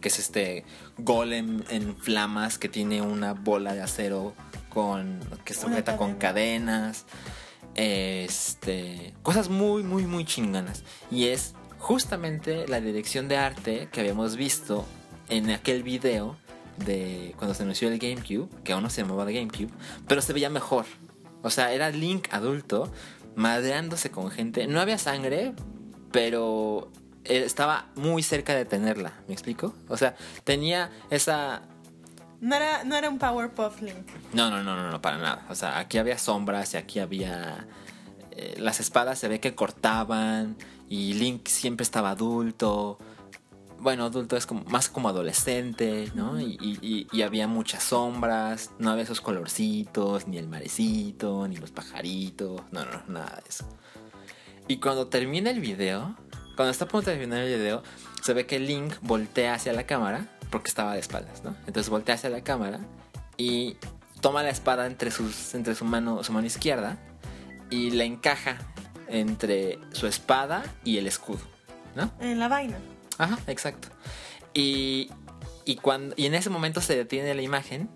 Que 0.00 0.08
es 0.08 0.18
este 0.18 0.64
golem 0.98 1.62
en 1.70 1.96
flamas 1.96 2.58
que 2.58 2.68
tiene 2.68 3.02
una 3.02 3.32
bola 3.34 3.74
de 3.74 3.82
acero 3.82 4.34
con 4.68 5.20
que 5.44 5.54
se 5.54 5.62
sujeta 5.62 5.96
con 5.96 6.14
cadena. 6.14 6.92
cadenas. 6.92 7.06
Este. 7.74 9.14
Cosas 9.22 9.48
muy, 9.48 9.82
muy, 9.82 10.04
muy 10.04 10.24
chinganas. 10.24 10.84
Y 11.10 11.26
es 11.26 11.54
justamente 11.78 12.66
la 12.68 12.80
dirección 12.80 13.28
de 13.28 13.36
arte 13.36 13.88
que 13.92 14.00
habíamos 14.00 14.36
visto 14.36 14.84
en 15.28 15.50
aquel 15.50 15.82
video 15.82 16.36
de 16.84 17.34
cuando 17.36 17.54
se 17.54 17.62
anunció 17.62 17.88
el 17.88 17.98
GameCube, 17.98 18.48
que 18.64 18.72
aún 18.72 18.82
no 18.82 18.90
se 18.90 19.02
llamaba 19.02 19.24
de 19.24 19.34
GameCube, 19.34 19.70
pero 20.06 20.22
se 20.22 20.32
veía 20.32 20.50
mejor. 20.50 20.86
O 21.42 21.50
sea, 21.50 21.72
era 21.72 21.90
Link 21.90 22.28
adulto 22.30 22.92
madreándose 23.36 24.10
con 24.10 24.30
gente. 24.30 24.66
No 24.66 24.80
había 24.80 24.98
sangre, 24.98 25.54
pero 26.10 26.90
estaba 27.28 27.86
muy 27.94 28.22
cerca 28.22 28.54
de 28.54 28.64
tenerla. 28.64 29.12
¿Me 29.28 29.34
explico? 29.34 29.74
O 29.88 29.96
sea, 29.96 30.16
tenía 30.44 30.90
esa 31.10 31.62
No 32.40 32.54
era, 32.54 32.84
no 32.84 32.94
era 32.96 33.08
un 33.08 33.18
Powerpuff 33.18 33.82
Link. 33.82 34.06
no, 34.32 34.50
no, 34.50 34.62
no, 34.62 34.76
no, 34.76 34.90
no, 34.90 35.02
para 35.02 35.18
nada. 35.18 35.46
O 35.50 35.54
sea, 35.54 35.78
aquí 35.78 35.98
había 35.98 36.18
sombras 36.18 36.74
y 36.74 36.76
aquí 36.76 36.98
había... 37.00 37.66
eh, 38.32 38.54
las 38.58 38.80
espadas 38.80 39.18
se 39.18 39.28
ve 39.28 39.40
que 39.40 39.54
cortaban 39.54 40.56
y 40.88 41.14
Link 41.14 41.48
siempre 41.48 41.82
estaba 41.84 42.10
adulto. 42.10 42.98
Bueno, 43.80 44.04
adulto 44.06 44.36
es 44.36 44.44
como, 44.46 44.64
más 44.64 44.88
como 44.88 45.08
adolescente, 45.08 46.10
¿no? 46.14 46.40
Y, 46.40 46.56
y- 46.60 46.78
y- 46.82 47.06
y 47.12 47.22
había 47.22 47.46
muchas 47.46 47.84
sombras, 47.84 48.70
no 48.80 48.90
había 48.90 49.04
esos 49.04 49.20
colorcitos, 49.20 50.26
ni 50.26 50.36
el 50.38 50.48
marecito, 50.48 51.46
ni 51.46 51.56
los 51.56 51.70
pajaritos, 51.70 52.60
no, 52.72 52.84
no, 52.84 53.02
nada 53.06 53.36
de 53.42 53.48
eso. 53.48 53.64
Y 54.66 54.78
cuando 54.78 55.06
termina 55.06 55.50
el 55.50 55.60
video, 55.60 56.16
cuando 56.58 56.72
está 56.72 56.86
a 56.86 56.88
punto 56.88 57.08
de 57.08 57.16
terminar 57.16 57.44
el 57.44 57.56
video, 57.56 57.84
se 58.20 58.34
ve 58.34 58.44
que 58.44 58.58
Link 58.58 58.92
voltea 59.02 59.54
hacia 59.54 59.72
la 59.72 59.86
cámara, 59.86 60.26
porque 60.50 60.68
estaba 60.68 60.94
de 60.94 60.98
espaldas, 60.98 61.44
¿no? 61.44 61.54
Entonces 61.68 61.88
voltea 61.88 62.16
hacia 62.16 62.30
la 62.30 62.42
cámara 62.42 62.80
y 63.36 63.76
toma 64.20 64.42
la 64.42 64.50
espada 64.50 64.88
entre, 64.88 65.12
sus, 65.12 65.54
entre 65.54 65.76
su, 65.76 65.84
mano, 65.84 66.24
su 66.24 66.32
mano 66.32 66.48
izquierda 66.48 66.98
y 67.70 67.92
la 67.92 68.02
encaja 68.02 68.58
entre 69.06 69.78
su 69.92 70.08
espada 70.08 70.64
y 70.82 70.98
el 70.98 71.06
escudo, 71.06 71.38
¿no? 71.94 72.10
En 72.18 72.40
la 72.40 72.48
vaina. 72.48 72.78
Ajá, 73.18 73.38
exacto. 73.46 73.90
Y, 74.52 75.12
y, 75.64 75.76
cuando, 75.76 76.16
y 76.18 76.26
en 76.26 76.34
ese 76.34 76.50
momento 76.50 76.80
se 76.80 76.96
detiene 76.96 77.36
la 77.36 77.42
imagen 77.42 77.88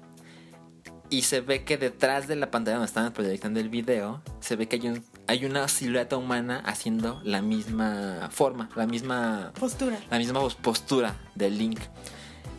y 1.11 1.23
se 1.23 1.41
ve 1.41 1.65
que 1.65 1.79
detrás 1.79 2.29
de 2.29 2.37
la 2.37 2.53
pantalla 2.53 2.77
donde 2.77 2.87
estaban 2.87 3.13
proyectando 3.13 3.59
el 3.59 3.71
video, 3.71 4.23
se 4.39 4.55
ve 4.55 4.69
que 4.69 4.77
hay, 4.77 4.87
un, 4.87 5.05
hay 5.27 5.45
una 5.45 5.69
silueta 5.69 6.17
humana 6.17 6.63
haciendo 6.65 7.21
la 7.25 7.43
misma 7.43 8.29
forma, 8.33 8.69
la 8.77 8.87
misma, 8.87 9.53
Postura. 9.59 9.99
la 10.11 10.19
misma 10.19 10.41
pos- 10.41 10.55
postura 10.57 11.15
del 11.35 11.59
Link. 11.59 11.81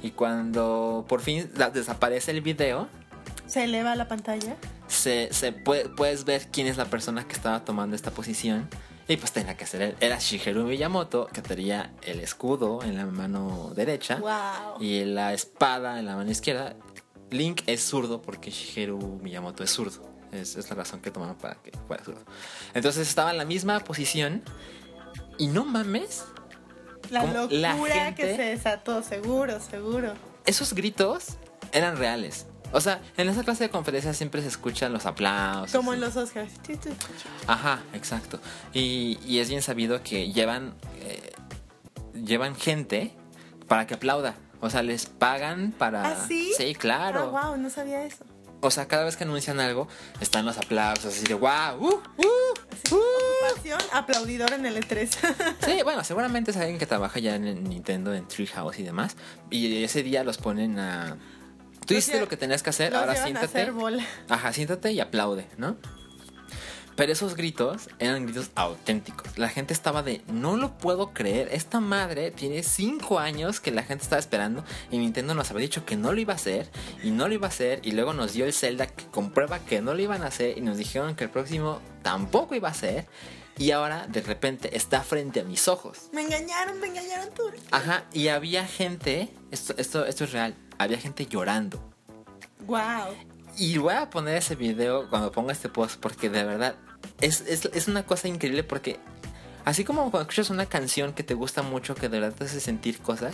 Y 0.01 0.11
cuando 0.11 1.05
por 1.07 1.21
fin 1.21 1.49
desaparece 1.73 2.31
el 2.31 2.41
video, 2.41 2.87
Se 3.45 3.63
eleva 3.65 3.95
la 3.95 4.07
pantalla. 4.07 4.55
se, 4.87 5.29
se 5.31 5.51
puede- 5.51 5.89
puedes 5.89 6.25
ver 6.25 6.49
quién 6.51 6.67
es 6.67 6.77
la 6.77 6.85
persona 6.85 7.25
que 7.27 7.33
estaba 7.33 7.63
tomando 7.65 7.95
esta 7.95 8.11
posición. 8.11 8.67
Y 9.05 9.17
pues 9.17 9.33
tenía 9.33 9.57
que 9.57 9.65
ser 9.65 9.81
él. 9.81 9.95
Era 9.99 10.17
Shigeru 10.17 10.63
Miyamoto, 10.63 11.27
que 11.27 11.41
tenía 11.41 11.91
el 12.03 12.21
escudo 12.21 12.81
en 12.83 12.95
la 12.95 13.05
mano 13.05 13.73
derecha 13.75 14.15
Wow. 14.15 14.81
y 14.81 15.03
la 15.03 15.33
espada 15.33 15.99
en 15.99 16.05
la 16.05 16.15
mano 16.15 16.31
izquierda. 16.31 16.75
Link 17.29 17.63
es 17.67 17.83
zurdo 17.83 18.21
porque 18.21 18.49
Shigeru 18.49 19.19
Miyamoto 19.21 19.61
es 19.63 19.71
zurdo. 19.71 20.12
Es, 20.33 20.55
es 20.55 20.69
la 20.69 20.75
razón 20.75 20.99
que 21.01 21.11
tomaron 21.11 21.35
para 21.35 21.55
que 21.55 21.71
fuera 21.87 22.03
zurdo. 22.03 22.21
Entonces 22.73 23.07
estaba 23.07 23.31
en 23.31 23.37
la 23.37 23.45
misma 23.45 23.79
posición. 23.81 24.43
Y 25.37 25.47
no 25.47 25.63
mames, 25.65 26.25
La 27.09 27.23
locura 27.25 27.75
la 27.79 28.15
que 28.15 28.35
se 28.35 28.41
desató, 28.43 29.01
seguro, 29.03 29.59
seguro. 29.59 30.13
esos 30.45 30.73
gritos 30.73 31.37
eran 31.71 31.97
reales. 31.97 32.45
O 32.71 32.81
sea, 32.81 33.01
en 33.17 33.29
esa 33.29 33.43
clase 33.43 33.65
de 33.65 33.69
conferencias 33.69 34.17
siempre 34.17 34.41
se 34.41 34.47
escuchan 34.47 34.91
los 34.93 35.05
aplausos. 35.05 35.71
Como 35.75 35.91
y- 35.93 35.95
en 35.95 36.01
los 36.01 36.15
Oscars. 36.15 36.51
Ajá, 37.47 37.81
exacto. 37.93 38.39
Y, 38.73 39.19
y 39.25 39.39
es 39.39 39.49
bien 39.49 39.61
sabido 39.61 40.01
que 40.01 40.31
llevan, 40.31 40.73
eh, 41.01 41.33
llevan 42.15 42.55
gente 42.55 43.15
para 43.67 43.85
que 43.85 43.93
aplauda. 43.95 44.35
O 44.59 44.69
sea, 44.69 44.81
les 44.81 45.05
pagan 45.07 45.71
para... 45.77 46.11
¿Ah, 46.13 46.25
sí? 46.27 46.51
Sí, 46.57 46.73
claro. 46.73 47.31
Ah, 47.35 47.49
wow, 47.49 47.57
no 47.57 47.69
sabía 47.69 48.03
eso. 48.05 48.23
O 48.63 48.71
sea, 48.71 48.87
cada 48.87 49.03
vez 49.03 49.17
que 49.17 49.25
anuncian 49.25 49.59
algo, 49.59 49.89
están 50.21 50.45
los 50.45 50.57
aplausos 50.57 51.13
así 51.13 51.25
de 51.25 51.33
wow, 51.33 51.75
uh, 51.79 52.01
uh, 52.17 52.95
uh". 52.95 52.97
aplaudidor 53.91 54.53
en 54.53 54.65
el 54.65 54.77
E 54.77 54.81
E3. 54.81 55.09
Sí, 55.65 55.81
bueno, 55.83 56.03
seguramente 56.05 56.51
es 56.51 56.57
alguien 56.57 56.79
que 56.79 56.85
trabaja 56.85 57.19
ya 57.19 57.35
en 57.35 57.63
Nintendo, 57.65 58.13
en 58.13 58.25
Treehouse 58.27 58.79
y 58.79 58.83
demás. 58.83 59.17
Y 59.49 59.83
ese 59.83 60.01
día 60.01 60.23
los 60.23 60.37
ponen 60.37 60.79
a... 60.79 61.17
Tú 61.85 61.93
hiciste 61.93 62.21
lo 62.21 62.29
que 62.29 62.37
tenías 62.37 62.63
que 62.63 62.69
hacer, 62.69 62.95
ahora 62.95 63.15
siéntate. 63.15 63.47
Ajá, 64.29 64.53
siéntate 64.53 64.93
y 64.93 65.01
aplaude, 65.01 65.45
¿no? 65.57 65.75
Pero 66.95 67.11
esos 67.11 67.35
gritos 67.35 67.89
eran 67.99 68.25
gritos 68.25 68.51
auténticos. 68.55 69.37
La 69.37 69.49
gente 69.49 69.73
estaba 69.73 70.03
de, 70.03 70.21
no 70.27 70.57
lo 70.57 70.77
puedo 70.77 71.13
creer, 71.13 71.49
esta 71.51 71.79
madre 71.79 72.31
tiene 72.31 72.63
5 72.63 73.19
años 73.19 73.59
que 73.59 73.71
la 73.71 73.83
gente 73.83 74.03
estaba 74.03 74.19
esperando 74.19 74.63
y 74.91 74.97
Nintendo 74.97 75.33
nos 75.33 75.49
había 75.51 75.61
dicho 75.61 75.85
que 75.85 75.95
no 75.95 76.11
lo 76.11 76.19
iba 76.19 76.33
a 76.33 76.35
hacer 76.35 76.69
y 77.03 77.11
no 77.11 77.27
lo 77.27 77.33
iba 77.33 77.47
a 77.47 77.49
hacer 77.49 77.79
y 77.83 77.91
luego 77.91 78.13
nos 78.13 78.33
dio 78.33 78.45
el 78.45 78.53
Zelda 78.53 78.87
que 78.87 79.05
comprueba 79.07 79.59
que 79.59 79.81
no 79.81 79.93
lo 79.93 80.01
iban 80.01 80.23
a 80.23 80.27
hacer 80.27 80.57
y 80.57 80.61
nos 80.61 80.77
dijeron 80.77 81.15
que 81.15 81.23
el 81.23 81.29
próximo 81.29 81.79
tampoco 82.01 82.55
iba 82.55 82.69
a 82.69 82.73
ser 82.73 83.07
y 83.57 83.71
ahora 83.71 84.07
de 84.07 84.21
repente 84.21 84.75
está 84.75 85.01
frente 85.01 85.41
a 85.41 85.43
mis 85.43 85.67
ojos. 85.67 86.09
Me 86.11 86.21
engañaron, 86.21 86.79
me 86.79 86.87
engañaron 86.87 87.33
tú. 87.33 87.43
Ajá, 87.71 88.05
y 88.11 88.27
había 88.29 88.65
gente, 88.65 89.29
esto, 89.51 89.73
esto, 89.77 90.05
esto 90.05 90.23
es 90.23 90.31
real, 90.31 90.55
había 90.77 90.97
gente 90.97 91.25
llorando. 91.25 91.93
Wow. 92.65 93.32
Y 93.57 93.77
voy 93.77 93.93
a 93.93 94.09
poner 94.09 94.37
ese 94.37 94.55
video 94.55 95.09
cuando 95.09 95.31
ponga 95.31 95.51
este 95.51 95.69
post 95.69 95.99
porque 95.99 96.29
de 96.29 96.43
verdad 96.43 96.75
es, 97.21 97.41
es, 97.41 97.65
es 97.65 97.87
una 97.87 98.03
cosa 98.05 98.27
increíble 98.27 98.63
porque 98.63 98.99
así 99.65 99.83
como 99.83 100.09
cuando 100.09 100.21
escuchas 100.21 100.49
una 100.49 100.65
canción 100.65 101.13
que 101.13 101.23
te 101.23 101.33
gusta 101.33 101.61
mucho, 101.61 101.95
que 101.95 102.09
de 102.09 102.19
verdad 102.19 102.37
te 102.37 102.45
hace 102.45 102.59
sentir 102.59 102.99
cosas, 102.99 103.33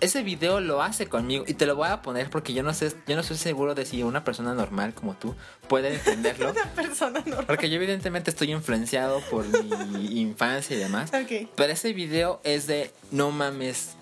ese 0.00 0.22
video 0.22 0.60
lo 0.60 0.82
hace 0.82 1.06
conmigo 1.06 1.44
y 1.46 1.54
te 1.54 1.66
lo 1.66 1.76
voy 1.76 1.88
a 1.88 2.02
poner 2.02 2.30
porque 2.30 2.52
yo 2.52 2.62
no 2.62 2.74
sé, 2.74 2.92
yo 3.06 3.14
no 3.14 3.22
estoy 3.22 3.36
seguro 3.36 3.74
de 3.74 3.86
si 3.86 4.02
una 4.02 4.24
persona 4.24 4.54
normal 4.54 4.94
como 4.94 5.14
tú 5.14 5.34
puede 5.68 5.94
entenderlo. 5.94 6.50
Una 6.52 6.70
persona 6.74 7.20
normal. 7.20 7.46
Porque 7.46 7.70
yo 7.70 7.76
evidentemente 7.76 8.30
estoy 8.30 8.52
influenciado 8.52 9.20
por 9.30 9.46
mi 9.88 10.20
infancia 10.20 10.76
y 10.76 10.78
demás. 10.78 11.10
Ok. 11.14 11.48
Pero 11.54 11.72
ese 11.72 11.92
video 11.92 12.40
es 12.44 12.66
de, 12.66 12.90
no 13.10 13.30
mames, 13.30 13.96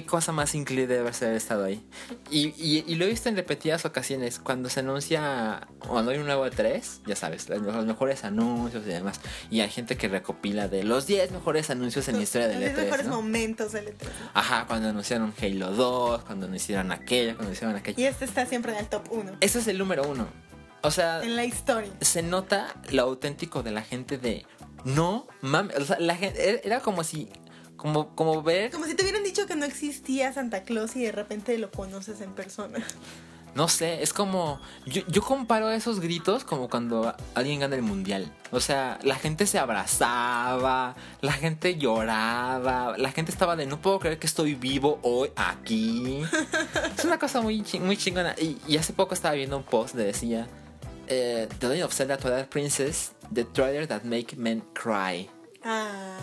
qué 0.00 0.04
cosa 0.06 0.32
más 0.32 0.56
increíble 0.56 0.86
debe 0.88 1.08
haber 1.08 1.34
estado 1.36 1.64
ahí. 1.64 1.84
Y, 2.30 2.48
y- 2.56 2.84
y 2.86 2.94
lo 2.96 3.04
he 3.04 3.08
visto 3.08 3.28
en 3.28 3.36
repetidas 3.36 3.84
ocasiones. 3.84 4.40
Cuando 4.40 4.68
se 4.68 4.80
anuncia, 4.80 5.68
cuando 5.78 6.10
hay 6.10 6.18
un 6.18 6.26
nuevo 6.26 6.44
E3, 6.46 6.82
ya 7.06 7.14
sabes, 7.14 7.48
los, 7.48 7.62
los 7.62 7.86
mejores 7.86 8.24
anuncios 8.24 8.82
y 8.84 8.88
demás. 8.88 9.20
Y 9.50 9.60
hay 9.60 9.70
gente 9.70 9.96
que 9.96 10.08
recopila 10.08 10.66
de 10.66 10.82
los 10.82 11.06
10 11.06 11.30
mejores 11.30 11.70
anuncios 11.70 12.08
en 12.08 12.16
la 12.16 12.22
historia 12.22 12.48
del 12.48 12.60
Los 12.60 12.70
E3. 12.70 12.76
mejores 12.84 13.06
¿no? 13.06 13.16
momentos 13.16 13.70
del 13.72 13.86
E3. 13.86 13.94
Ajá, 14.34 14.64
cuando 14.66 14.88
anunciaron 14.88 15.32
Halo 15.40 15.70
2, 15.70 16.24
cuando 16.24 16.46
anunciaron 16.46 16.90
aquello, 16.90 17.28
cuando 17.36 17.44
anunciaron 17.44 17.76
aquello. 17.76 18.00
Y 18.00 18.06
este 18.06 18.24
está 18.24 18.46
siempre 18.46 18.72
en 18.72 18.78
el 18.78 18.86
top 18.88 19.04
1. 19.12 19.36
Ese 19.40 19.60
es 19.60 19.68
el 19.68 19.78
número 19.78 20.02
uno. 20.08 20.26
O 20.82 20.90
sea, 20.90 21.22
En 21.22 21.36
la 21.36 21.44
historia. 21.44 21.92
se 22.00 22.22
nota 22.22 22.74
lo 22.90 23.02
auténtico 23.02 23.62
de 23.62 23.70
la 23.70 23.82
gente 23.82 24.18
de 24.18 24.44
no 24.84 25.26
mames, 25.40 25.78
o 25.78 25.84
sea, 25.86 25.98
la 25.98 26.14
gente 26.14 26.60
era 26.66 26.80
como 26.80 27.04
si 27.04 27.30
como 27.84 28.08
como 28.14 28.42
ver, 28.42 28.70
Como 28.70 28.86
si 28.86 28.94
te 28.94 29.02
hubieran 29.02 29.22
dicho 29.22 29.46
que 29.46 29.56
no 29.56 29.66
existía 29.66 30.32
Santa 30.32 30.62
Claus 30.62 30.96
y 30.96 31.04
de 31.04 31.12
repente 31.12 31.58
lo 31.58 31.70
conoces 31.70 32.22
en 32.22 32.32
persona. 32.32 32.82
no 33.54 33.68
sé, 33.68 34.02
es 34.02 34.14
como 34.14 34.58
yo, 34.86 35.02
yo 35.06 35.20
comparo 35.20 35.70
esos 35.70 36.00
gritos 36.00 36.44
como 36.44 36.70
cuando 36.70 37.14
alguien 37.34 37.60
gana 37.60 37.76
el 37.76 37.82
mundial. 37.82 38.34
O 38.52 38.60
sea, 38.60 38.98
la 39.02 39.16
gente 39.16 39.46
se 39.46 39.58
abrazaba, 39.58 40.96
la 41.20 41.32
gente 41.32 41.76
lloraba, 41.76 42.96
la 42.96 43.12
gente 43.12 43.30
estaba 43.30 43.54
de 43.54 43.66
no 43.66 43.82
puedo 43.82 43.98
creer 43.98 44.18
que 44.18 44.26
estoy 44.26 44.54
vivo 44.54 44.98
hoy 45.02 45.28
aquí. 45.36 46.22
es 46.96 47.04
una 47.04 47.18
cosa 47.18 47.42
muy 47.42 47.62
muy 47.82 47.98
chingona 47.98 48.34
y, 48.40 48.56
y 48.66 48.78
hace 48.78 48.94
poco 48.94 49.12
estaba 49.12 49.34
viendo 49.34 49.58
un 49.58 49.64
post 49.64 49.94
de 49.94 50.06
decía 50.06 50.48
eh, 51.08 51.46
The 51.58 51.68
Legend 51.68 51.84
of 51.84 51.92
Zelda 51.92 52.16
Twilight 52.16 52.48
Princess, 52.48 53.12
The 53.30 53.44
Trailer 53.44 53.86
That 53.86 54.04
Make 54.04 54.36
Men 54.36 54.62
Cry. 54.72 55.28
Ah. 55.62 56.16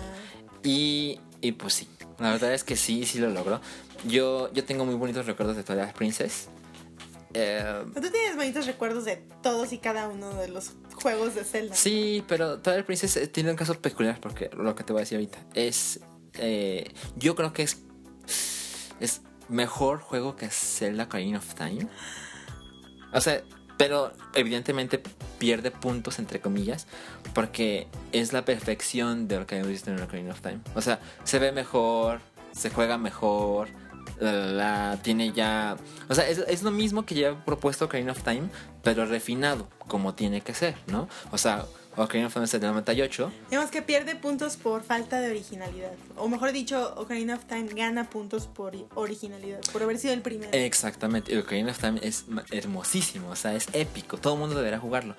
Y, 0.63 1.19
y 1.41 1.51
pues 1.53 1.73
sí, 1.73 1.87
la 2.19 2.31
verdad 2.31 2.53
es 2.53 2.63
que 2.63 2.75
sí, 2.75 3.05
sí 3.05 3.19
lo 3.19 3.29
logró. 3.29 3.59
Yo, 4.05 4.51
yo 4.53 4.63
tengo 4.63 4.85
muy 4.85 4.95
bonitos 4.95 5.25
recuerdos 5.25 5.55
de 5.57 5.63
Twilight 5.63 5.93
Princess. 5.93 6.47
Eh, 7.33 7.83
Tú 7.93 8.01
tienes 8.01 8.35
bonitos 8.35 8.65
recuerdos 8.65 9.05
de 9.05 9.17
todos 9.41 9.71
y 9.73 9.77
cada 9.77 10.07
uno 10.09 10.33
de 10.35 10.49
los 10.49 10.71
juegos 11.01 11.33
de 11.35 11.43
Zelda. 11.45 11.75
sí, 11.75 12.23
pero 12.27 12.59
Twilight 12.59 12.85
Princess 12.85 13.15
eh, 13.17 13.27
tiene 13.27 13.51
un 13.51 13.55
caso 13.55 13.73
peculiar 13.79 14.19
porque 14.19 14.49
lo 14.53 14.75
que 14.75 14.83
te 14.83 14.91
voy 14.93 14.99
a 14.99 15.03
decir 15.03 15.17
ahorita 15.17 15.39
es... 15.53 15.99
eh, 16.33 16.91
yo 17.15 17.35
creo 17.35 17.53
que 17.53 17.63
es, 17.63 17.77
es 18.99 19.21
mejor 19.47 19.99
juego 20.01 20.35
que 20.35 20.49
Zelda 20.49 21.05
Ocarina 21.05 21.37
of 21.39 21.53
Time. 21.55 21.87
O 23.13 23.21
sea, 23.21 23.43
pero 23.81 24.11
evidentemente 24.35 25.01
pierde 25.39 25.71
puntos 25.71 26.19
entre 26.19 26.39
comillas 26.39 26.85
porque 27.33 27.87
es 28.11 28.31
la 28.31 28.45
perfección 28.45 29.27
de 29.27 29.39
lo 29.39 29.47
que 29.47 29.55
hemos 29.55 29.69
visto 29.69 29.89
en 29.89 29.99
Ocarina 29.99 30.33
of 30.33 30.41
Time. 30.41 30.59
O 30.75 30.81
sea, 30.81 30.99
se 31.23 31.39
ve 31.39 31.51
mejor, 31.51 32.21
se 32.51 32.69
juega 32.69 32.99
mejor, 32.99 33.69
la, 34.19 34.33
la, 34.33 34.45
la, 34.51 34.99
tiene 35.01 35.31
ya... 35.31 35.77
O 36.09 36.13
sea, 36.13 36.29
es, 36.29 36.37
es, 36.47 36.61
lo 36.61 36.69
mismo 36.69 37.07
que 37.07 37.15
ya 37.15 37.29
he 37.29 37.33
propuesto 37.33 37.85
Ocarina 37.85 38.11
of 38.11 38.21
Time, 38.21 38.49
pero 38.83 39.07
refinado, 39.07 39.67
como 39.87 40.13
tiene 40.13 40.41
que 40.41 40.53
ser, 40.53 40.75
¿no? 40.85 41.09
O 41.31 41.39
sea, 41.39 41.65
Ocarina 41.97 42.27
of 42.27 42.33
Time 42.33 42.45
es 42.45 42.51
del 42.51 42.61
98. 42.61 43.31
Digamos 43.49 43.71
que 43.71 43.81
pierde 43.81 44.15
puntos 44.15 44.55
por 44.55 44.83
falta 44.83 45.19
de 45.19 45.29
originalidad. 45.29 45.91
O 46.15 46.29
mejor 46.29 46.51
dicho, 46.51 46.93
Ocarina 46.95 47.35
of 47.35 47.45
Time 47.45 47.67
gana 47.73 48.09
puntos 48.09 48.47
por 48.47 48.73
originalidad, 48.95 49.59
por 49.73 49.83
haber 49.83 49.97
sido 49.97 50.13
el 50.13 50.21
primero. 50.21 50.51
Exactamente, 50.53 51.37
Ocarina 51.37 51.71
of 51.71 51.79
Time 51.79 51.99
es 52.01 52.25
hermosísimo, 52.51 53.29
o 53.29 53.35
sea, 53.35 53.55
es 53.55 53.67
épico, 53.73 54.17
todo 54.17 54.33
el 54.33 54.39
mundo 54.39 54.55
deberá 54.55 54.79
jugarlo. 54.79 55.15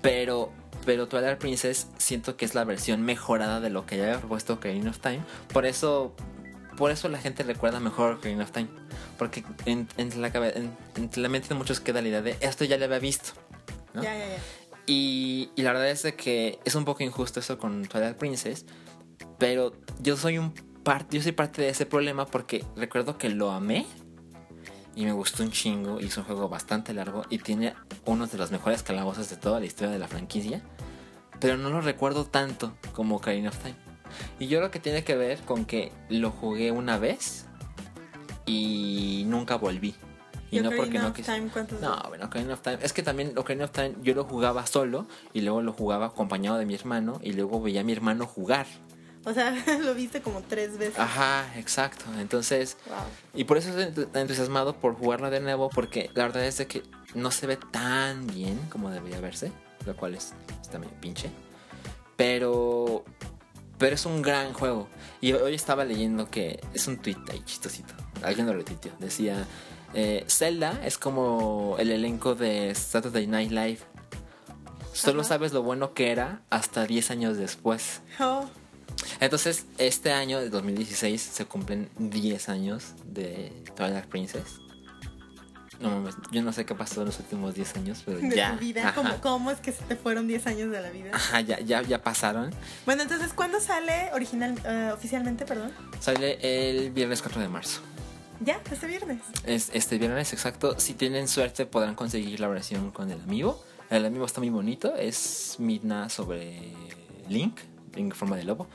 Pero, 0.00 0.52
pero 0.86 1.08
Twilight 1.08 1.38
Princess 1.38 1.88
siento 1.98 2.36
que 2.36 2.44
es 2.44 2.54
la 2.54 2.64
versión 2.64 3.02
mejorada 3.02 3.60
de 3.60 3.68
lo 3.68 3.84
que 3.84 3.98
ya 3.98 4.04
había 4.04 4.18
propuesto 4.18 4.54
Ocarina 4.54 4.90
of 4.90 5.00
Time. 5.00 5.20
Por 5.52 5.66
eso 5.66 6.14
por 6.78 6.92
eso 6.92 7.08
la 7.08 7.18
gente 7.18 7.42
recuerda 7.42 7.80
mejor 7.80 8.14
Ocarina 8.14 8.44
of 8.44 8.52
Time. 8.52 8.68
Porque 9.18 9.42
en, 9.66 9.88
en, 9.96 10.22
la, 10.22 10.28
en, 10.28 10.76
en, 10.94 11.10
la, 11.16 11.28
mente 11.28 11.48
de 11.48 11.56
muchos 11.56 11.80
queda 11.80 12.00
la 12.00 12.08
idea 12.08 12.22
de 12.22 12.36
esto 12.40 12.64
ya 12.64 12.78
lo 12.78 12.84
había 12.84 13.00
visto. 13.00 13.32
¿no? 13.94 14.02
Ya, 14.02 14.16
ya, 14.16 14.28
ya. 14.28 14.38
Y, 14.88 15.50
la 15.56 15.72
verdad 15.72 15.90
es 15.90 16.02
que 16.14 16.58
es 16.64 16.74
un 16.74 16.86
poco 16.86 17.02
injusto 17.02 17.40
eso 17.40 17.58
con 17.58 17.84
Twilight 17.84 18.16
Princess. 18.16 18.64
Pero 19.38 19.72
yo 20.00 20.16
soy 20.16 20.38
un 20.38 20.52
parte, 20.82 21.18
yo 21.18 21.22
soy 21.22 21.32
parte 21.32 21.60
de 21.60 21.68
ese 21.68 21.84
problema 21.84 22.24
porque 22.24 22.64
recuerdo 22.74 23.18
que 23.18 23.28
lo 23.28 23.50
amé. 23.50 23.86
Y 24.96 25.04
me 25.04 25.12
gustó 25.12 25.42
un 25.42 25.50
chingo. 25.50 26.00
Y 26.00 26.06
es 26.06 26.16
un 26.16 26.24
juego 26.24 26.48
bastante 26.48 26.94
largo. 26.94 27.22
Y 27.28 27.38
tiene 27.38 27.74
uno 28.06 28.26
de 28.26 28.38
los 28.38 28.50
mejores 28.50 28.82
calabozos 28.82 29.28
de 29.28 29.36
toda 29.36 29.60
la 29.60 29.66
historia 29.66 29.92
de 29.92 29.98
la 29.98 30.08
franquicia. 30.08 30.62
Pero 31.38 31.58
no 31.58 31.68
lo 31.68 31.82
recuerdo 31.82 32.24
tanto 32.24 32.74
como 32.94 33.16
Ocarina 33.16 33.50
of 33.50 33.58
Time. 33.58 33.76
Y 34.38 34.46
yo 34.46 34.58
creo 34.58 34.70
que 34.70 34.80
tiene 34.80 35.04
que 35.04 35.16
ver 35.16 35.38
con 35.40 35.66
que 35.66 35.92
lo 36.08 36.30
jugué 36.30 36.72
una 36.72 36.96
vez 36.96 37.44
y 38.46 39.24
nunca 39.26 39.56
volví. 39.56 39.94
Y, 40.50 40.58
¿Y 40.58 40.60
no 40.62 40.70
porque 40.70 40.98
no 40.98 41.12
quise. 41.12 41.40
No, 41.80 42.02
bueno, 42.08 42.26
Ocarina 42.26 42.54
of 42.54 42.62
Time. 42.62 42.78
Es 42.82 42.92
que 42.92 43.02
también 43.02 43.36
Ocarina 43.36 43.64
of 43.64 43.72
Time 43.72 43.94
yo 44.02 44.14
lo 44.14 44.24
jugaba 44.24 44.66
solo 44.66 45.06
y 45.32 45.42
luego 45.42 45.62
lo 45.62 45.72
jugaba 45.72 46.06
acompañado 46.06 46.58
de 46.58 46.66
mi 46.66 46.74
hermano 46.74 47.20
y 47.22 47.32
luego 47.32 47.60
veía 47.60 47.82
a 47.82 47.84
mi 47.84 47.92
hermano 47.92 48.26
jugar. 48.26 48.66
O 49.24 49.34
sea, 49.34 49.50
lo 49.84 49.94
viste 49.94 50.22
como 50.22 50.42
tres 50.42 50.78
veces. 50.78 50.98
Ajá, 50.98 51.46
exacto. 51.56 52.04
Entonces, 52.18 52.76
wow. 52.86 52.96
y 53.34 53.44
por 53.44 53.58
eso 53.58 53.78
estoy 53.78 54.06
entusiasmado 54.14 54.76
por 54.76 54.94
jugarlo 54.94 55.30
de 55.30 55.40
nuevo 55.40 55.68
porque 55.68 56.10
la 56.14 56.24
verdad 56.24 56.44
es 56.44 56.58
de 56.58 56.66
que 56.66 56.82
no 57.14 57.30
se 57.30 57.46
ve 57.46 57.58
tan 57.70 58.26
bien 58.26 58.58
como 58.70 58.90
debería 58.90 59.20
verse, 59.20 59.52
lo 59.84 59.96
cual 59.96 60.14
es 60.14 60.32
está 60.62 60.78
medio 60.78 60.94
pinche. 61.00 61.30
Pero 62.16 63.04
pero 63.78 63.94
es 63.94 64.04
un 64.06 64.22
gran 64.22 64.52
juego. 64.52 64.88
Y 65.20 65.32
hoy 65.32 65.54
estaba 65.54 65.84
leyendo 65.84 66.30
que 66.30 66.60
es 66.74 66.86
un 66.88 66.98
tweet 66.98 67.18
ahí 67.30 67.42
chistosito. 67.44 67.94
Alguien 68.22 68.46
lo 68.46 68.52
retuiteó. 68.52 68.92
Decía, 68.98 69.46
eh, 69.94 70.24
Zelda 70.28 70.80
es 70.84 70.98
como 70.98 71.76
el 71.78 71.90
elenco 71.90 72.34
de 72.34 72.74
Saturday 72.74 73.26
Night 73.26 73.50
Live. 73.50 73.78
Solo 74.92 75.20
Ajá. 75.20 75.28
sabes 75.30 75.52
lo 75.52 75.62
bueno 75.62 75.94
que 75.94 76.10
era 76.10 76.42
hasta 76.50 76.86
10 76.86 77.10
años 77.10 77.36
después. 77.36 78.00
Oh, 78.18 78.46
Entonces, 79.20 79.66
este 79.78 80.12
año 80.12 80.40
de 80.40 80.50
2016 80.50 81.22
se 81.22 81.44
cumplen 81.44 81.88
10 81.98 82.48
años 82.48 82.94
de 83.04 83.52
Twilight 83.76 84.06
Princess. 84.06 84.60
No 85.80 85.90
mames, 85.90 86.16
yo 86.32 86.42
no 86.42 86.52
sé 86.52 86.66
qué 86.66 86.74
pasó 86.74 87.02
en 87.02 87.06
los 87.06 87.20
últimos 87.20 87.54
10 87.54 87.76
años, 87.76 88.02
pero 88.04 88.18
de 88.18 88.34
ya. 88.34 88.54
tu 88.54 88.58
vida. 88.58 88.92
¿Cómo, 88.96 89.20
¿Cómo, 89.20 89.50
es 89.52 89.60
que 89.60 89.70
se 89.70 89.84
te 89.84 89.94
fueron 89.94 90.26
10 90.26 90.46
años 90.48 90.72
de 90.72 90.80
la 90.80 90.90
vida? 90.90 91.10
Ajá, 91.12 91.40
ya, 91.40 91.60
ya, 91.60 91.82
ya 91.82 92.02
pasaron. 92.02 92.50
Bueno, 92.84 93.02
entonces, 93.02 93.32
¿cuándo 93.32 93.60
sale 93.60 94.10
original, 94.12 94.56
uh, 94.64 94.94
oficialmente, 94.94 95.44
perdón? 95.44 95.70
Sale 96.00 96.38
el 96.42 96.90
viernes 96.90 97.22
4 97.22 97.40
de 97.40 97.48
marzo. 97.48 97.80
Ya, 98.40 98.60
este 98.70 98.86
viernes. 98.86 99.20
Es 99.44 99.70
este 99.72 99.98
viernes, 99.98 100.32
exacto. 100.32 100.78
Si 100.78 100.94
tienen 100.94 101.26
suerte 101.28 101.66
podrán 101.66 101.94
conseguir 101.94 102.38
la 102.40 102.48
versión 102.48 102.90
con 102.90 103.10
el 103.10 103.20
amigo. 103.20 103.62
El 103.90 104.04
amigo 104.04 104.24
está 104.26 104.40
muy 104.40 104.50
bonito. 104.50 104.94
Es 104.94 105.56
Midna 105.58 106.08
sobre 106.08 106.72
Link, 107.28 107.58
en 107.96 108.12
forma 108.12 108.36
de 108.36 108.44
lobo. 108.44 108.68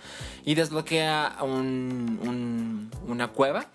Y 0.43 0.55
desbloquea 0.55 1.37
un, 1.41 2.19
un, 2.23 2.91
una 3.07 3.29
cueva, 3.29 3.67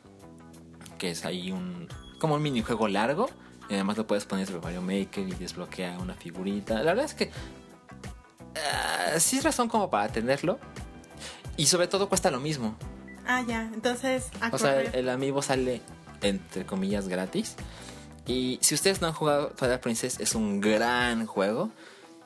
que 0.99 1.11
es 1.11 1.25
ahí 1.25 1.51
un 1.51 1.89
como 2.19 2.35
un 2.35 2.43
minijuego 2.43 2.89
largo. 2.89 3.31
Y 3.71 3.75
además 3.75 3.97
lo 3.97 4.07
puedes 4.07 4.25
poner 4.25 4.47
sobre 4.47 4.61
Mario 4.61 4.83
Maker 4.83 5.27
y 5.27 5.33
desbloquea 5.33 5.99
una 5.99 6.15
figurita. 6.15 6.75
La 6.83 6.93
verdad 6.93 7.05
es 7.05 7.15
que 7.15 7.31
uh, 8.55 9.19
sí 9.21 9.39
es 9.39 9.45
razón 9.45 9.69
como 9.69 9.89
para 9.89 10.09
tenerlo. 10.09 10.59
Y 11.57 11.67
sobre 11.67 11.89
todo 11.89 12.09
cuesta 12.09 12.31
lo 12.31 12.41
mismo. 12.41 12.77
Ah, 13.29 13.45
ya. 13.47 13.71
Entonces, 13.75 14.31
a 14.41 14.49
O 14.53 14.59
sea, 14.59 14.81
el, 14.81 15.09
amiibo 15.11 15.43
sale 15.43 15.83
entre 16.23 16.65
comillas 16.65 17.09
gratis. 17.09 17.57
Y 18.27 18.59
si 18.63 18.75
ustedes 18.75 19.01
no 19.03 19.07
han 19.07 19.13
jugado 19.13 19.51
Twilight 19.51 19.81
Princess, 19.81 20.19
es 20.19 20.35
un 20.35 20.61
gran 20.61 21.27
juego. 21.27 21.71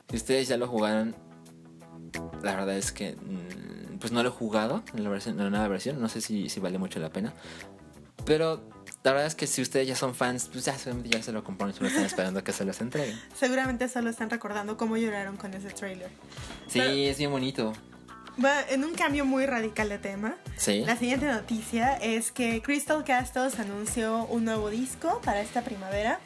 Si 0.09 0.15
ustedes 0.15 0.47
ya 0.47 0.57
lo 0.57 0.67
jugaron, 0.67 1.13
la 2.41 2.55
verdad 2.55 2.77
es 2.77 2.93
que 2.93 3.17
mm, 3.17 3.99
pues 3.99 4.13
no 4.13 4.23
lo 4.23 4.29
he 4.29 4.31
jugado 4.31 4.81
en 4.93 5.03
la, 5.03 5.09
versión, 5.09 5.37
en 5.37 5.43
la 5.43 5.49
nueva 5.49 5.67
versión. 5.67 6.01
No 6.01 6.07
sé 6.07 6.21
si, 6.21 6.47
si, 6.47 6.61
vale 6.61 6.77
mucho 6.77 6.99
la 6.99 7.09
pena. 7.09 7.33
Pero 8.25 8.63
la 9.03 9.11
verdad 9.11 9.27
es 9.27 9.35
que 9.35 9.45
si 9.45 9.61
ustedes 9.61 9.85
ya 9.85 9.97
son 9.97 10.15
fans, 10.15 10.49
pues 10.53 10.63
ya 10.63 10.77
seguramente 10.77 11.17
ya 11.17 11.21
se 11.21 11.33
lo 11.33 11.43
compraron 11.43 11.75
y 11.75 11.77
solo 11.77 11.89
están 11.89 12.05
esperando 12.05 12.43
que 12.45 12.53
se 12.53 12.63
los 12.63 12.79
entreguen. 12.79 13.19
Seguramente 13.35 13.89
solo 13.89 14.09
están 14.09 14.29
recordando 14.29 14.77
cómo 14.77 14.95
lloraron 14.95 15.35
con 15.35 15.53
ese 15.53 15.69
trailer. 15.71 16.09
Sí, 16.67 16.79
Pero, 16.79 16.91
es 16.91 17.17
bien 17.17 17.31
bonito. 17.31 17.73
En 18.69 18.83
un 18.83 18.93
cambio 18.93 19.25
muy 19.25 19.45
radical 19.45 19.89
de 19.89 19.99
tema. 19.99 20.35
Sí. 20.57 20.83
La 20.85 20.97
siguiente 20.97 21.27
noticia 21.27 21.93
es 21.95 22.31
que 22.31 22.61
Crystal 22.61 23.03
Castles 23.03 23.59
anunció 23.59 24.25
un 24.25 24.45
nuevo 24.45 24.69
disco 24.69 25.21
para 25.23 25.41
esta 25.41 25.61
primavera. 25.61 26.19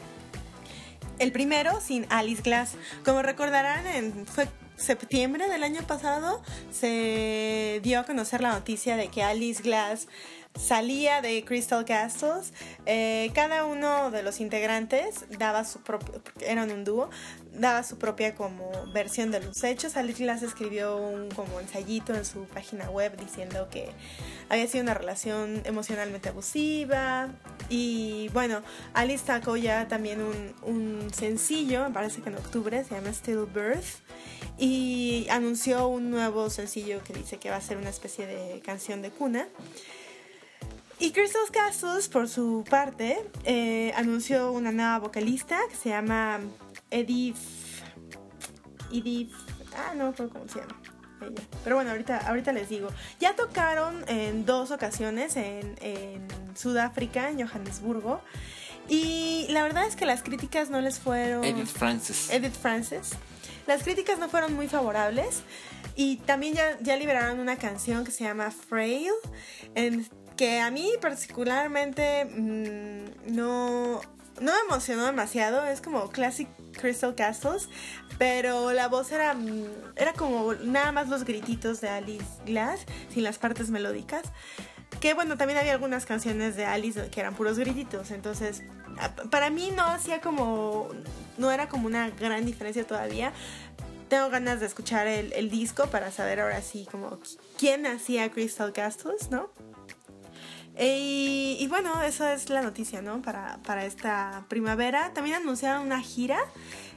El 1.19 1.31
primero 1.31 1.81
sin 1.81 2.05
Alice 2.09 2.41
Glass. 2.41 2.75
Como 3.03 3.21
recordarán, 3.21 3.85
en, 3.87 4.25
fue 4.25 4.47
septiembre 4.77 5.49
del 5.49 5.63
año 5.63 5.81
pasado 5.81 6.41
se 6.71 7.81
dio 7.83 7.99
a 7.99 8.03
conocer 8.03 8.41
la 8.41 8.51
noticia 8.51 8.95
de 8.95 9.09
que 9.09 9.23
Alice 9.23 9.63
Glass 9.63 10.07
salía 10.57 11.21
de 11.21 11.43
Crystal 11.45 11.85
Castles. 11.85 12.53
Eh, 12.85 13.31
cada 13.33 13.63
uno 13.65 14.11
de 14.11 14.23
los 14.23 14.39
integrantes 14.39 15.25
daba 15.37 15.63
su 15.63 15.81
propio, 15.81 16.21
eran 16.41 16.71
un 16.71 16.83
dúo, 16.83 17.09
daba 17.53 17.83
su 17.83 17.97
propia 17.97 18.35
como 18.35 18.71
versión 18.93 19.31
de 19.31 19.39
los 19.39 19.63
hechos. 19.63 19.97
Alice 19.97 20.23
Glass 20.23 20.43
escribió 20.43 20.97
un 20.97 21.29
como 21.29 21.59
ensayito 21.59 22.13
en 22.13 22.25
su 22.25 22.45
página 22.45 22.89
web 22.89 23.17
diciendo 23.17 23.67
que 23.71 23.89
había 24.49 24.67
sido 24.67 24.83
una 24.83 24.93
relación 24.93 25.61
emocionalmente 25.65 26.29
abusiva. 26.29 27.29
Y 27.69 28.29
bueno, 28.33 28.61
Alice 28.93 29.25
sacó 29.25 29.57
ya 29.57 29.87
también 29.87 30.21
un, 30.21 30.53
un 30.63 31.13
sencillo, 31.13 31.83
me 31.83 31.91
parece 31.91 32.21
que 32.21 32.29
en 32.29 32.35
octubre, 32.35 32.83
se 32.83 32.95
llama 32.95 33.13
Stillbirth. 33.13 34.01
Y 34.57 35.27
anunció 35.29 35.87
un 35.87 36.09
nuevo 36.09 36.49
sencillo 36.49 37.03
que 37.03 37.13
dice 37.13 37.37
que 37.37 37.49
va 37.49 37.57
a 37.57 37.61
ser 37.61 37.77
una 37.77 37.89
especie 37.89 38.25
de 38.25 38.59
canción 38.61 39.01
de 39.01 39.11
cuna. 39.11 39.47
Y 40.99 41.11
Crystal 41.11 41.41
Castles, 41.51 42.07
por 42.07 42.27
su 42.27 42.63
parte, 42.69 43.23
eh, 43.43 43.93
anunció 43.95 44.51
una 44.51 44.71
nueva 44.71 44.99
vocalista 44.99 45.59
que 45.69 45.75
se 45.75 45.89
llama 45.89 46.39
Edith. 46.89 47.37
Edith. 48.91 49.31
Ah, 49.75 49.93
no 49.95 50.13
cómo 50.15 50.47
se 50.47 50.59
llama. 50.59 50.81
Ella. 51.21 51.41
Pero 51.63 51.75
bueno, 51.75 51.91
ahorita, 51.91 52.17
ahorita 52.27 52.51
les 52.51 52.69
digo. 52.69 52.89
Ya 53.19 53.35
tocaron 53.35 54.03
en 54.07 54.45
dos 54.45 54.71
ocasiones 54.71 55.35
en, 55.35 55.75
en 55.81 56.27
Sudáfrica, 56.55 57.29
en 57.29 57.45
Johannesburgo. 57.45 58.21
Y 58.89 59.47
la 59.49 59.63
verdad 59.63 59.85
es 59.85 59.95
que 59.95 60.05
las 60.05 60.23
críticas 60.23 60.69
no 60.69 60.81
les 60.81 60.99
fueron. 60.99 61.43
Edith 61.43 61.67
Francis. 61.67 62.29
Edith 62.31 62.55
Francis. 62.55 63.11
Las 63.67 63.83
críticas 63.83 64.17
no 64.17 64.29
fueron 64.29 64.55
muy 64.55 64.67
favorables. 64.67 65.41
Y 65.95 66.17
también 66.17 66.53
ya, 66.53 66.77
ya 66.81 66.95
liberaron 66.95 67.39
una 67.39 67.57
canción 67.57 68.05
que 68.05 68.11
se 68.11 68.23
llama 68.23 68.51
Frail. 68.51 69.11
En, 69.75 70.07
que 70.38 70.59
a 70.59 70.71
mí 70.71 70.91
particularmente 71.01 72.25
mmm, 72.25 73.35
no 73.35 74.01
no 74.39 74.51
me 74.51 74.59
emocionó 74.69 75.05
demasiado, 75.05 75.65
es 75.65 75.81
como 75.81 76.09
Classic 76.09 76.47
Crystal 76.79 77.15
Castles, 77.15 77.69
pero 78.17 78.71
la 78.71 78.88
voz 78.88 79.11
era, 79.11 79.33
mm, 79.33 79.65
era 79.95 80.13
como 80.13 80.53
nada 80.53 80.91
más 80.91 81.09
los 81.09 81.23
grititos 81.23 81.81
de 81.81 81.89
Alice 81.89 82.25
Glass, 82.45 82.81
sin 83.11 83.23
las 83.23 83.38
partes 83.38 83.69
melódicas. 83.69 84.23
Que 84.99 85.13
bueno, 85.13 85.38
también 85.38 85.59
había 85.59 85.73
algunas 85.73 86.05
canciones 86.05 86.55
de 86.55 86.65
Alice 86.65 87.09
que 87.09 87.19
eran 87.19 87.35
puros 87.35 87.59
grititos, 87.59 88.11
entonces 88.11 88.63
para 89.29 89.49
mí 89.49 89.71
no 89.75 89.83
hacía 89.83 90.21
como, 90.21 90.89
no 91.38 91.51
era 91.51 91.69
como 91.69 91.88
una 91.88 92.09
gran 92.09 92.45
diferencia 92.45 92.85
todavía. 92.85 93.31
Tengo 94.09 94.29
ganas 94.29 94.59
de 94.59 94.65
escuchar 94.65 95.05
el, 95.05 95.33
el 95.33 95.49
disco 95.49 95.88
para 95.88 96.11
saber 96.11 96.39
ahora 96.39 96.61
sí 96.61 96.88
como 96.89 97.19
quién 97.57 97.85
hacía 97.85 98.31
Crystal 98.31 98.71
Castles, 98.71 99.29
¿no? 99.29 99.51
Y, 100.80 101.57
y, 101.59 101.67
bueno, 101.67 102.03
esa 102.03 102.34
es 102.34 102.49
la 102.49 102.61
noticia, 102.61 103.01
¿no? 103.01 103.21
Para, 103.21 103.57
para 103.63 103.86
esta 103.86 104.45
primavera. 104.47 105.11
También 105.13 105.38
anunciaron 105.38 105.84
una 105.84 106.01
gira 106.01 106.39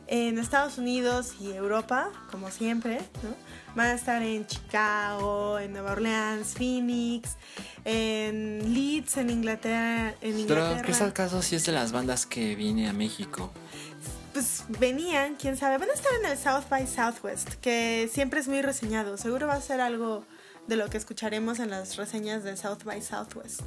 en 0.06 0.38
Estados 0.38 0.76
Unidos 0.76 1.34
y 1.40 1.52
Europa, 1.52 2.10
como 2.30 2.50
siempre, 2.50 2.98
¿no? 3.22 3.34
Van 3.76 3.86
a 3.86 3.94
estar 3.94 4.20
en 4.22 4.44
Chicago, 4.46 5.58
en 5.60 5.72
Nueva 5.72 5.92
Orleans, 5.92 6.54
Phoenix, 6.54 7.36
en 7.84 8.74
Leeds, 8.74 9.16
en 9.18 9.30
Inglaterra. 9.30 10.14
En 10.20 10.40
Inglaterra. 10.40 10.70
Pero, 10.72 10.86
¿qué 10.86 10.92
es 10.92 11.00
el 11.00 11.12
caso 11.12 11.40
si 11.40 11.54
es 11.54 11.64
de 11.64 11.72
las 11.72 11.92
bandas 11.92 12.26
que 12.26 12.56
viene 12.56 12.88
a 12.88 12.92
México? 12.92 13.52
Pues 14.32 14.64
venían, 14.80 15.36
quién 15.36 15.56
sabe. 15.56 15.78
Van 15.78 15.90
a 15.90 15.92
estar 15.92 16.12
en 16.20 16.30
el 16.30 16.36
South 16.36 16.68
by 16.68 16.86
Southwest, 16.88 17.54
que 17.60 18.10
siempre 18.12 18.40
es 18.40 18.48
muy 18.48 18.62
reseñado. 18.62 19.16
Seguro 19.16 19.46
va 19.46 19.54
a 19.54 19.60
ser 19.60 19.80
algo 19.80 20.24
de 20.70 20.76
lo 20.76 20.88
que 20.88 20.96
escucharemos 20.96 21.58
en 21.58 21.68
las 21.68 21.96
reseñas 21.96 22.44
de 22.44 22.56
South 22.56 22.84
by 22.84 23.02
Southwest. 23.02 23.60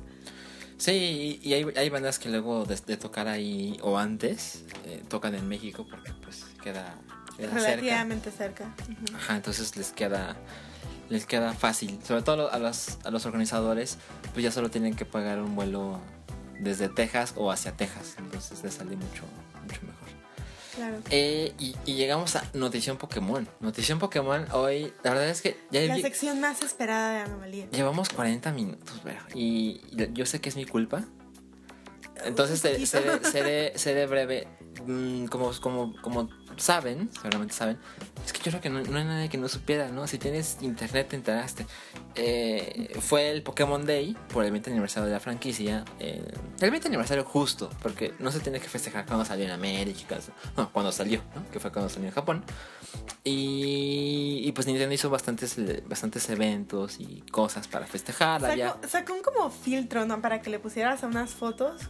Sí, 0.77 1.39
y 1.43 1.53
hay, 1.53 1.65
hay 1.75 1.89
bandas 1.89 2.17
que 2.17 2.29
luego 2.29 2.65
de, 2.65 2.77
tocar 2.97 3.27
ahí 3.27 3.77
o 3.83 3.97
antes 3.99 4.63
eh, 4.85 5.03
tocan 5.09 5.35
en 5.35 5.47
México 5.47 5.85
porque 5.87 6.13
pues 6.23 6.45
queda, 6.63 6.95
relativamente 7.37 8.31
cerca. 8.31 8.73
Ajá, 9.15 9.35
entonces 9.35 9.75
les 9.75 9.91
queda 9.91 10.37
les 11.09 11.25
queda 11.25 11.53
fácil, 11.53 11.99
sobre 12.03 12.21
todo 12.21 12.51
a 12.51 12.57
los, 12.57 12.97
a 13.03 13.11
los 13.11 13.25
organizadores, 13.25 13.97
pues 14.31 14.43
ya 14.43 14.51
solo 14.51 14.71
tienen 14.71 14.95
que 14.95 15.03
pagar 15.05 15.39
un 15.41 15.55
vuelo 15.55 15.99
desde 16.61 16.87
Texas 16.87 17.33
o 17.35 17.51
hacia 17.51 17.73
Texas, 17.73 18.15
entonces 18.17 18.63
les 18.63 18.73
sale 18.73 18.95
mucho 18.95 19.23
mucho 19.61 19.81
mejor. 19.81 20.02
Eh, 21.09 21.53
y, 21.59 21.75
llegamos 21.85 22.35
a 22.35 22.43
Notición 22.53 22.97
Pokémon. 22.97 23.47
Notición 23.59 23.99
Pokémon 23.99 24.45
hoy, 24.51 24.93
la 25.03 25.11
verdad 25.11 25.29
es 25.29 25.41
que 25.41 25.57
ya 25.71 25.81
La 25.81 25.97
sección 25.97 26.39
más 26.39 26.61
esperada 26.61 27.11
de 27.13 27.19
Anomalía. 27.19 27.67
Llevamos 27.71 28.09
40 28.09 28.51
minutos, 28.51 29.01
y 29.33 29.81
yo 30.13 30.25
sé 30.25 30.41
que 30.41 30.49
es 30.49 30.55
mi 30.55 30.65
culpa. 30.65 31.03
Entonces 32.25 32.59
seré, 32.59 33.73
seré, 33.77 34.05
breve. 34.05 34.47
Mm, 34.85 35.25
como, 35.25 35.51
como, 35.61 35.93
como 36.01 36.29
saben, 36.57 37.09
seguramente 37.13 37.53
saben, 37.53 37.77
es 38.25 38.33
que 38.33 38.39
yo 38.39 38.51
creo 38.51 38.61
que 38.61 38.69
no, 38.69 38.97
hay 38.97 39.05
nadie 39.05 39.29
que 39.29 39.37
no 39.37 39.47
supiera, 39.47 39.89
¿no? 39.89 40.07
Si 40.07 40.17
tienes 40.17 40.57
internet 40.61 41.09
te 41.09 41.15
enteraste. 41.15 41.65
Eh, 42.15 42.95
fue 43.01 43.31
el 43.31 43.41
Pokémon 43.41 43.85
Day 43.85 44.15
por 44.31 44.45
el 44.45 44.51
20 44.51 44.71
aniversario 44.71 45.07
de 45.07 45.13
la 45.13 45.19
franquicia. 45.19 45.83
Eh, 45.99 46.23
el 46.59 46.71
20 46.71 46.87
aniversario 46.87 47.25
justo, 47.25 47.69
porque 47.81 48.13
no 48.19 48.31
se 48.31 48.39
tiene 48.39 48.59
que 48.59 48.67
festejar 48.67 49.05
cuando 49.05 49.25
salió 49.25 49.45
en 49.45 49.51
América, 49.51 50.17
no, 50.55 50.71
cuando 50.71 50.91
salió, 50.91 51.21
¿no? 51.35 51.49
Que 51.51 51.59
fue 51.59 51.71
cuando 51.71 51.89
salió 51.89 52.07
en 52.07 52.13
Japón. 52.13 52.43
Y, 53.23 54.51
pues 54.51 54.67
Nintendo 54.67 54.93
hizo 54.93 55.09
bastantes, 55.09 55.55
bastantes 55.87 56.29
eventos 56.29 56.99
y 56.99 57.23
cosas 57.31 57.67
para 57.67 57.85
festejar. 57.85 58.41
Sacó, 58.41 58.87
sacó 58.87 59.13
un 59.13 59.21
como 59.21 59.49
filtro, 59.49 60.05
¿no? 60.05 60.21
Para 60.21 60.41
que 60.41 60.49
le 60.49 60.59
pusieras 60.59 61.03
unas 61.03 61.31
fotos. 61.31 61.81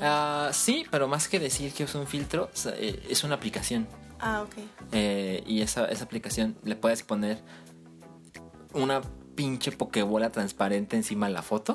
Ah, 0.00 0.50
sí, 0.52 0.84
pero 0.90 1.08
más 1.08 1.28
que 1.28 1.38
decir 1.38 1.72
que 1.72 1.84
es 1.84 1.94
un 1.94 2.06
filtro, 2.06 2.50
eh, 2.76 3.02
es 3.08 3.24
una 3.24 3.36
aplicación. 3.36 3.86
Ah, 4.20 4.42
ok. 4.42 4.54
Eh, 4.92 5.42
y 5.46 5.62
esa, 5.62 5.86
esa 5.86 6.04
aplicación 6.04 6.56
le 6.64 6.76
puedes 6.76 7.02
poner 7.02 7.40
una 8.72 9.00
pinche 9.34 9.72
pokebola 9.72 10.30
transparente 10.30 10.96
encima 10.96 11.26
de 11.26 11.32
la 11.32 11.42
foto. 11.42 11.74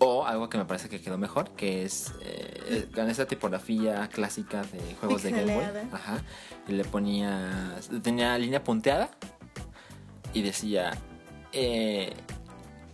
O 0.00 0.26
algo 0.26 0.48
que 0.48 0.58
me 0.58 0.64
parece 0.64 0.88
que 0.88 1.00
quedó 1.00 1.18
mejor, 1.18 1.50
que 1.50 1.84
es 1.84 2.12
eh, 2.22 2.88
con 2.94 3.10
esa 3.10 3.26
tipografía 3.26 4.08
clásica 4.08 4.62
de 4.62 4.94
juegos 5.00 5.24
de 5.24 5.32
Game 5.32 5.54
Boy. 5.54 5.64
Ajá. 5.92 6.22
Y 6.68 6.72
le 6.72 6.84
ponía. 6.84 7.76
Tenía 8.02 8.38
línea 8.38 8.62
punteada. 8.62 9.10
Y 10.32 10.42
decía. 10.42 10.92
Eh, 11.52 12.12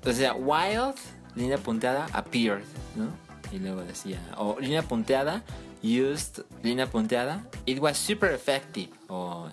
decía 0.02 0.32
Wild, 0.32 0.94
línea 1.34 1.58
punteada, 1.58 2.06
appeared, 2.12 2.64
¿no? 2.96 3.08
Y 3.52 3.58
luego 3.58 3.82
decía. 3.82 4.20
O 4.38 4.58
línea 4.58 4.82
punteada, 4.82 5.42
used 5.84 6.44
línea 6.62 6.86
punteada. 6.86 7.44
It 7.66 7.78
was 7.78 7.98
super 7.98 8.30
effective. 8.32 8.88
O 9.08 9.48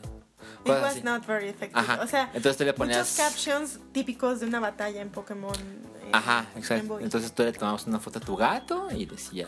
It 0.63 0.69
was 0.69 1.03
not 1.03 1.25
very 1.25 1.49
effective. 1.49 1.83
O 2.01 2.07
sea, 2.07 2.29
entonces 2.33 2.65
le 2.65 2.73
ponías 2.73 2.99
muchos 2.99 3.17
captions 3.17 3.79
típicos 3.91 4.39
de 4.39 4.45
una 4.45 4.59
batalla 4.59 5.01
en 5.01 5.09
Pokémon. 5.09 5.55
Eh, 5.55 6.09
Ajá, 6.13 6.45
exacto. 6.55 6.99
Entonces 6.99 7.33
tú 7.33 7.43
le 7.43 7.51
tomabas 7.51 7.87
una 7.87 7.99
foto 7.99 8.19
a 8.19 8.21
tu 8.21 8.35
gato 8.35 8.89
y 8.91 9.05
decía, 9.05 9.47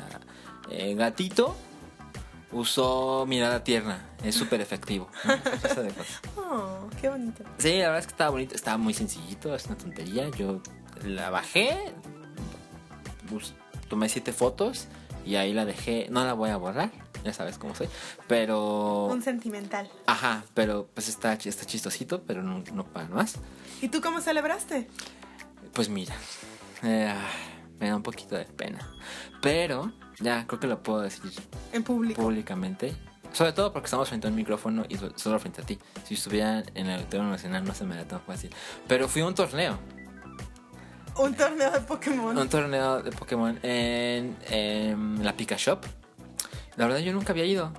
eh, 0.69 0.95
gatito 0.95 1.55
usó 2.51 3.25
mirada 3.27 3.63
tierna. 3.63 4.09
Es 4.23 4.35
súper 4.35 4.61
efectivo. 4.61 5.07
oh, 6.37 6.89
qué 6.99 7.09
bonito. 7.09 7.43
Sí, 7.57 7.79
la 7.79 7.85
verdad 7.85 7.99
es 7.99 8.07
que 8.07 8.11
estaba 8.11 8.29
bonito. 8.31 8.55
Estaba 8.55 8.77
muy 8.77 8.93
sencillito, 8.93 9.55
es 9.55 9.65
una 9.67 9.77
tontería. 9.77 10.29
Yo 10.29 10.61
la 11.03 11.29
bajé, 11.29 11.93
tomé 13.87 14.09
siete 14.09 14.33
fotos 14.33 14.87
y 15.25 15.35
ahí 15.35 15.53
la 15.53 15.65
dejé. 15.65 16.07
No 16.09 16.23
la 16.25 16.33
voy 16.33 16.49
a 16.49 16.57
borrar, 16.57 16.91
ya 17.23 17.33
sabes 17.33 17.57
cómo 17.57 17.75
soy. 17.75 17.87
Pero. 18.27 19.05
Un 19.05 19.21
sentimental. 19.21 19.89
Ajá, 20.05 20.43
pero 20.53 20.87
pues 20.93 21.09
está, 21.09 21.33
está 21.33 21.65
chistosito, 21.65 22.23
pero 22.23 22.43
no, 22.43 22.63
no 22.73 22.85
para 22.85 23.07
más. 23.07 23.35
¿Y 23.81 23.89
tú 23.89 24.01
cómo 24.01 24.21
celebraste? 24.21 24.87
Pues 25.73 25.89
mira, 25.89 26.15
eh, 26.83 27.13
me 27.79 27.89
da 27.89 27.95
un 27.95 28.03
poquito 28.03 28.35
de 28.35 28.45
pena. 28.45 28.87
Pero 29.41 29.91
ya 30.19 30.45
creo 30.47 30.59
que 30.59 30.67
lo 30.67 30.81
puedo 30.81 31.01
decir. 31.01 31.31
En 31.71 31.83
público. 31.83 32.21
Públicamente. 32.21 32.95
Sobre 33.33 33.51
todo 33.51 33.73
porque 33.73 33.87
estamos 33.87 34.07
frente 34.09 34.27
a 34.27 34.29
un 34.29 34.35
micrófono 34.35 34.85
y 34.87 34.97
solo 35.15 35.39
frente 35.39 35.61
a 35.61 35.65
ti. 35.65 35.79
Si 36.05 36.13
estuviera 36.13 36.63
en 36.75 36.85
el 36.85 36.99
Auditorio 36.99 37.25
Nacional 37.25 37.65
no 37.65 37.73
se 37.73 37.83
me 37.83 37.95
da 37.95 38.05
tan 38.05 38.21
fácil. 38.21 38.51
Pero 38.87 39.07
fui 39.07 39.23
a 39.23 39.25
un 39.25 39.33
torneo. 39.33 39.79
Un 41.17 41.33
torneo 41.35 41.71
de 41.71 41.79
Pokémon. 41.81 42.37
Un 42.37 42.49
torneo 42.49 43.01
de 43.01 43.11
Pokémon 43.11 43.59
en, 43.63 44.35
la 45.23 45.33
Pika 45.33 45.55
Shop. 45.57 45.79
La 46.75 46.87
verdad 46.87 46.99
yo 46.99 47.13
nunca 47.13 47.33
había 47.33 47.45
ido. 47.45 47.71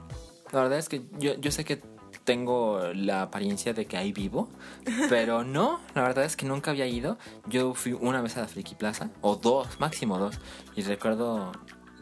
La 0.52 0.62
verdad 0.62 0.78
es 0.78 0.88
que 0.88 1.02
yo, 1.18 1.34
yo 1.34 1.50
sé 1.50 1.64
que 1.64 1.82
tengo 2.24 2.80
la 2.94 3.22
apariencia 3.22 3.74
de 3.74 3.86
que 3.86 3.96
ahí 3.96 4.12
vivo, 4.12 4.48
pero 5.08 5.44
no, 5.44 5.80
la 5.94 6.02
verdad 6.02 6.24
es 6.24 6.36
que 6.36 6.46
nunca 6.46 6.70
había 6.70 6.86
ido. 6.86 7.18
Yo 7.46 7.74
fui 7.74 7.92
una 7.92 8.22
vez 8.22 8.36
a 8.36 8.40
la 8.40 8.48
Friki 8.48 8.74
Plaza, 8.74 9.10
o 9.20 9.36
dos, 9.36 9.78
máximo 9.78 10.18
dos, 10.18 10.38
y 10.74 10.82
recuerdo 10.82 11.52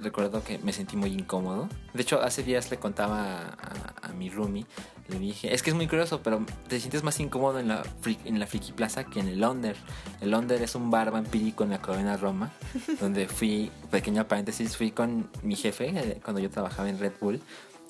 recuerdo 0.03 0.43
que 0.43 0.59
me 0.59 0.73
sentí 0.73 0.97
muy 0.97 1.11
incómodo. 1.11 1.69
De 1.95 2.03
hecho, 2.03 2.21
hace 2.21 2.43
días 2.43 2.71
le 2.71 2.79
contaba 2.79 3.57
a, 4.03 4.09
mi 4.13 4.29
roomie, 4.29 4.67
le 5.09 5.19
dije, 5.19 5.53
es 5.53 5.63
que 5.63 5.71
es 5.71 5.77
muy 5.77 5.87
curioso, 5.89 6.23
pero 6.23 6.45
te 6.69 6.79
sientes 6.81 7.03
más 7.03 7.19
incómodo 7.21 7.59
en 7.59 7.69
la, 7.69 7.83
en 8.25 8.39
la 8.39 8.47
Friki 8.47 8.73
Plaza 8.73 9.05
que 9.05 9.21
en 9.21 9.29
el 9.29 9.41
Londer. 9.41 9.77
El 10.21 10.31
Londer 10.31 10.63
es 10.63 10.75
un 10.75 10.91
bar 10.91 11.11
vampírico 11.11 11.65
en 11.65 11.71
la 11.71 11.83
colonia 11.83 12.17
Roma, 12.17 12.53
donde 13.01 13.29
fui, 13.29 13.71
pequeño 13.91 14.27
paréntesis, 14.27 14.77
fui 14.77 14.91
con 14.91 15.29
mi 15.43 15.57
jefe 15.57 15.89
eh, 15.89 16.21
cuando 16.23 16.41
yo 16.41 16.51
trabajaba 16.51 16.89
en 16.89 16.99
Red 16.99 17.13
Bull. 17.21 17.41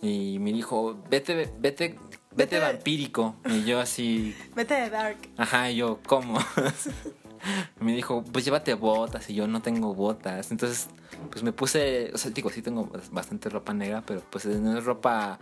Y 0.01 0.39
me 0.41 0.53
dijo, 0.53 1.01
vete, 1.09 1.49
vete, 1.61 1.97
vete, 2.35 2.59
vampírico. 2.59 3.37
Y 3.45 3.63
yo 3.65 3.79
así... 3.79 4.35
Vete 4.57 4.75
de 4.75 4.91
dark. 4.91 5.19
Ajá, 5.37 5.71
y 5.71 5.77
yo, 5.77 6.01
¿cómo? 6.05 6.41
me 7.81 7.95
dijo, 7.95 8.25
pues 8.25 8.45
llévate 8.45 8.75
botas 8.75 9.31
y 9.31 9.35
yo 9.35 9.47
no 9.47 9.63
tengo 9.63 9.95
botas. 9.95 10.51
Entonces, 10.51 10.89
pues 11.31 11.45
me 11.45 11.53
puse, 11.53 12.11
o 12.13 12.19
sea, 12.19 12.33
digo, 12.33 12.51
sí 12.51 12.63
tengo 12.63 12.91
bastante 13.13 13.49
ropa 13.49 13.73
negra, 13.75 14.03
pero 14.05 14.23
pues 14.29 14.47
no 14.47 14.77
es 14.77 14.85
ropa... 14.85 15.39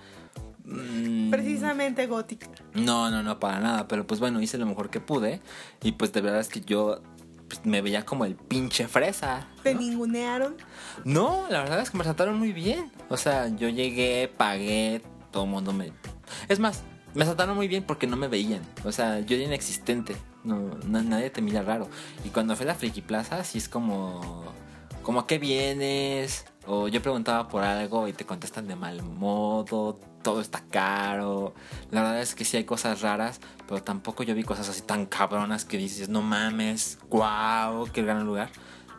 Mm, 0.64 1.30
Precisamente 1.30 2.06
gótica. 2.06 2.48
No, 2.74 3.10
no, 3.10 3.22
no, 3.22 3.38
para 3.38 3.60
nada. 3.60 3.88
Pero 3.88 4.06
pues 4.06 4.20
bueno, 4.20 4.40
hice 4.40 4.58
lo 4.58 4.66
mejor 4.66 4.90
que 4.90 5.00
pude. 5.00 5.40
Y 5.82 5.92
pues 5.92 6.12
de 6.12 6.20
verdad 6.20 6.40
es 6.40 6.48
que 6.48 6.60
yo 6.60 7.00
pues, 7.48 7.64
me 7.64 7.82
veía 7.82 8.04
como 8.04 8.24
el 8.24 8.36
pinche 8.36 8.88
fresa. 8.88 9.46
¿Te 9.62 9.74
ningunearon? 9.74 10.56
No, 11.04 11.46
la 11.50 11.60
verdad 11.60 11.80
es 11.80 11.90
que 11.90 11.98
me 11.98 12.04
trataron 12.04 12.38
muy 12.38 12.52
bien. 12.52 12.90
O 13.08 13.16
sea, 13.16 13.48
yo 13.48 13.68
llegué, 13.68 14.32
pagué, 14.34 15.02
todo 15.30 15.44
el 15.44 15.50
mundo 15.50 15.72
me... 15.72 15.92
Es 16.48 16.60
más, 16.60 16.82
me 17.14 17.24
trataron 17.24 17.56
muy 17.56 17.66
bien 17.66 17.84
porque 17.84 18.06
no 18.06 18.16
me 18.16 18.28
veían. 18.28 18.62
O 18.84 18.92
sea, 18.92 19.20
yo 19.20 19.36
era 19.36 19.44
inexistente. 19.44 20.16
No, 20.44 20.78
nadie 20.84 21.30
te 21.30 21.42
mira 21.42 21.62
raro. 21.62 21.88
Y 22.24 22.28
cuando 22.28 22.54
fui 22.56 22.64
a 22.64 22.68
la 22.68 22.74
Friki 22.74 23.02
Plaza, 23.02 23.42
sí 23.44 23.58
es 23.58 23.68
como, 23.68 24.44
como 25.02 25.20
a 25.20 25.26
qué 25.26 25.38
vienes. 25.38 26.46
O 26.66 26.88
yo 26.88 27.02
preguntaba 27.02 27.48
por 27.48 27.64
algo 27.64 28.06
y 28.06 28.12
te 28.12 28.24
contestan 28.24 28.68
de 28.68 28.76
mal 28.76 29.02
modo. 29.02 29.98
Todo 30.22 30.40
está 30.40 30.62
caro. 30.70 31.54
La 31.90 32.02
verdad 32.02 32.20
es 32.20 32.34
que 32.34 32.44
sí 32.44 32.56
hay 32.56 32.64
cosas 32.64 33.00
raras, 33.00 33.40
pero 33.66 33.82
tampoco 33.82 34.22
yo 34.22 34.34
vi 34.34 34.42
cosas 34.42 34.68
así 34.68 34.82
tan 34.82 35.06
cabronas 35.06 35.64
que 35.64 35.78
dices, 35.78 36.08
no 36.08 36.22
mames, 36.22 36.98
wow, 37.08 37.88
qué 37.92 38.02
gran 38.02 38.26
lugar. 38.26 38.50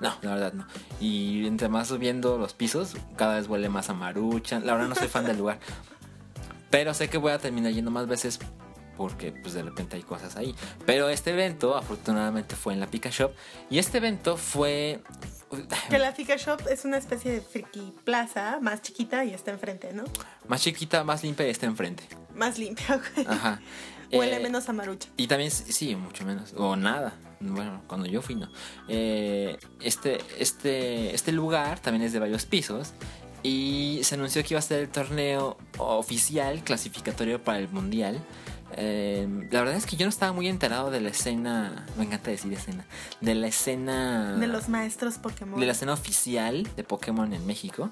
No, 0.02 0.16
la 0.24 0.34
verdad 0.34 0.54
no. 0.54 0.66
Y 1.00 1.46
entre 1.46 1.70
más 1.70 1.90
subiendo 1.90 2.40
los 2.40 2.54
pisos, 2.54 2.96
cada 3.18 3.36
vez 3.36 3.48
huele 3.48 3.70
más 3.70 3.90
a 3.90 3.94
maruchan. 3.94 4.66
La 4.66 4.74
verdad 4.74 4.90
no 4.90 4.96
soy 4.96 5.08
fan 5.08 5.26
del 5.26 5.38
lugar. 5.38 5.60
Pero 6.72 6.94
sé 6.96 7.10
que 7.10 7.18
voy 7.18 7.34
a 7.34 7.38
terminar 7.38 7.72
yendo 7.72 7.92
más 7.92 8.08
veces 8.08 8.40
porque 8.98 9.32
pues 9.32 9.54
de 9.54 9.64
repente 9.64 9.96
hay 9.96 10.04
cosas 10.04 10.38
ahí. 10.38 10.56
Pero 10.86 11.10
este 11.10 11.32
evento 11.32 11.76
afortunadamente 11.76 12.56
fue 12.56 12.74
en 12.74 12.80
la 12.80 12.88
Pika 12.88 13.10
Shop 13.10 13.32
y 13.70 13.80
este 13.80 13.98
evento 13.98 14.38
fue 14.38 15.02
que 15.90 16.00
la 16.00 16.14
Pika 16.14 16.36
Shop 16.38 16.62
es 16.70 16.86
una 16.86 16.98
especie 16.98 17.32
de 17.32 17.42
friki 17.42 17.94
plaza 18.04 18.60
más 18.62 18.82
chiquita 18.82 19.26
y 19.26 19.34
está 19.34 19.52
enfrente, 19.52 19.94
¿no? 19.94 20.04
Más 20.48 20.62
chiquita, 20.62 21.04
más 21.04 21.24
limpia 21.24 21.48
y 21.48 21.50
está 21.50 21.66
enfrente. 21.66 22.04
Más 22.36 22.58
limpia, 22.58 23.02
güey. 23.16 23.28
Ajá. 23.28 23.60
Huele 24.12 24.38
Eh, 24.38 24.40
menos 24.40 24.68
a 24.68 24.74
marucha. 24.74 25.08
Y 25.18 25.28
también, 25.28 25.52
sí, 25.52 25.96
mucho 25.96 26.26
menos. 26.26 26.54
O 26.58 26.76
nada. 26.76 27.14
Bueno, 27.40 27.82
cuando 27.88 28.08
yo 28.08 28.22
fui, 28.22 28.36
no. 28.36 28.50
Eh, 28.88 29.58
este, 29.80 30.20
este, 30.38 31.16
este 31.16 31.32
lugar 31.32 31.80
también 31.80 32.04
es 32.04 32.14
de 32.14 32.20
varios 32.20 32.46
pisos. 32.46 32.94
Y 33.44 34.02
se 34.04 34.16
anunció 34.16 34.44
que 34.44 34.54
iba 34.54 34.60
a 34.60 34.62
ser 34.62 34.82
el 34.82 34.90
torneo 34.90 35.58
oficial 35.78 36.64
clasificatorio 36.64 37.42
para 37.44 37.58
el 37.58 37.70
mundial. 37.70 38.22
Eh, 38.78 39.28
la 39.52 39.60
verdad 39.60 39.76
es 39.76 39.86
que 39.86 39.96
yo 39.96 40.06
no 40.06 40.10
estaba 40.10 40.32
muy 40.34 40.48
enterado 40.48 40.92
de 40.92 41.02
la 41.02 41.10
escena. 41.10 41.86
Me 41.98 42.06
encanta 42.06 42.32
decir 42.32 42.52
escena. 42.54 42.86
De 43.20 43.36
la 43.36 43.48
escena. 43.48 44.36
De 44.38 44.48
los 44.48 44.70
maestros 44.70 45.18
Pokémon. 45.18 45.60
de 45.60 45.66
la 45.66 45.72
escena 45.72 45.94
oficial 45.94 46.68
de 46.76 46.84
Pokémon 46.84 47.34
en 47.34 47.46
México. 47.46 47.90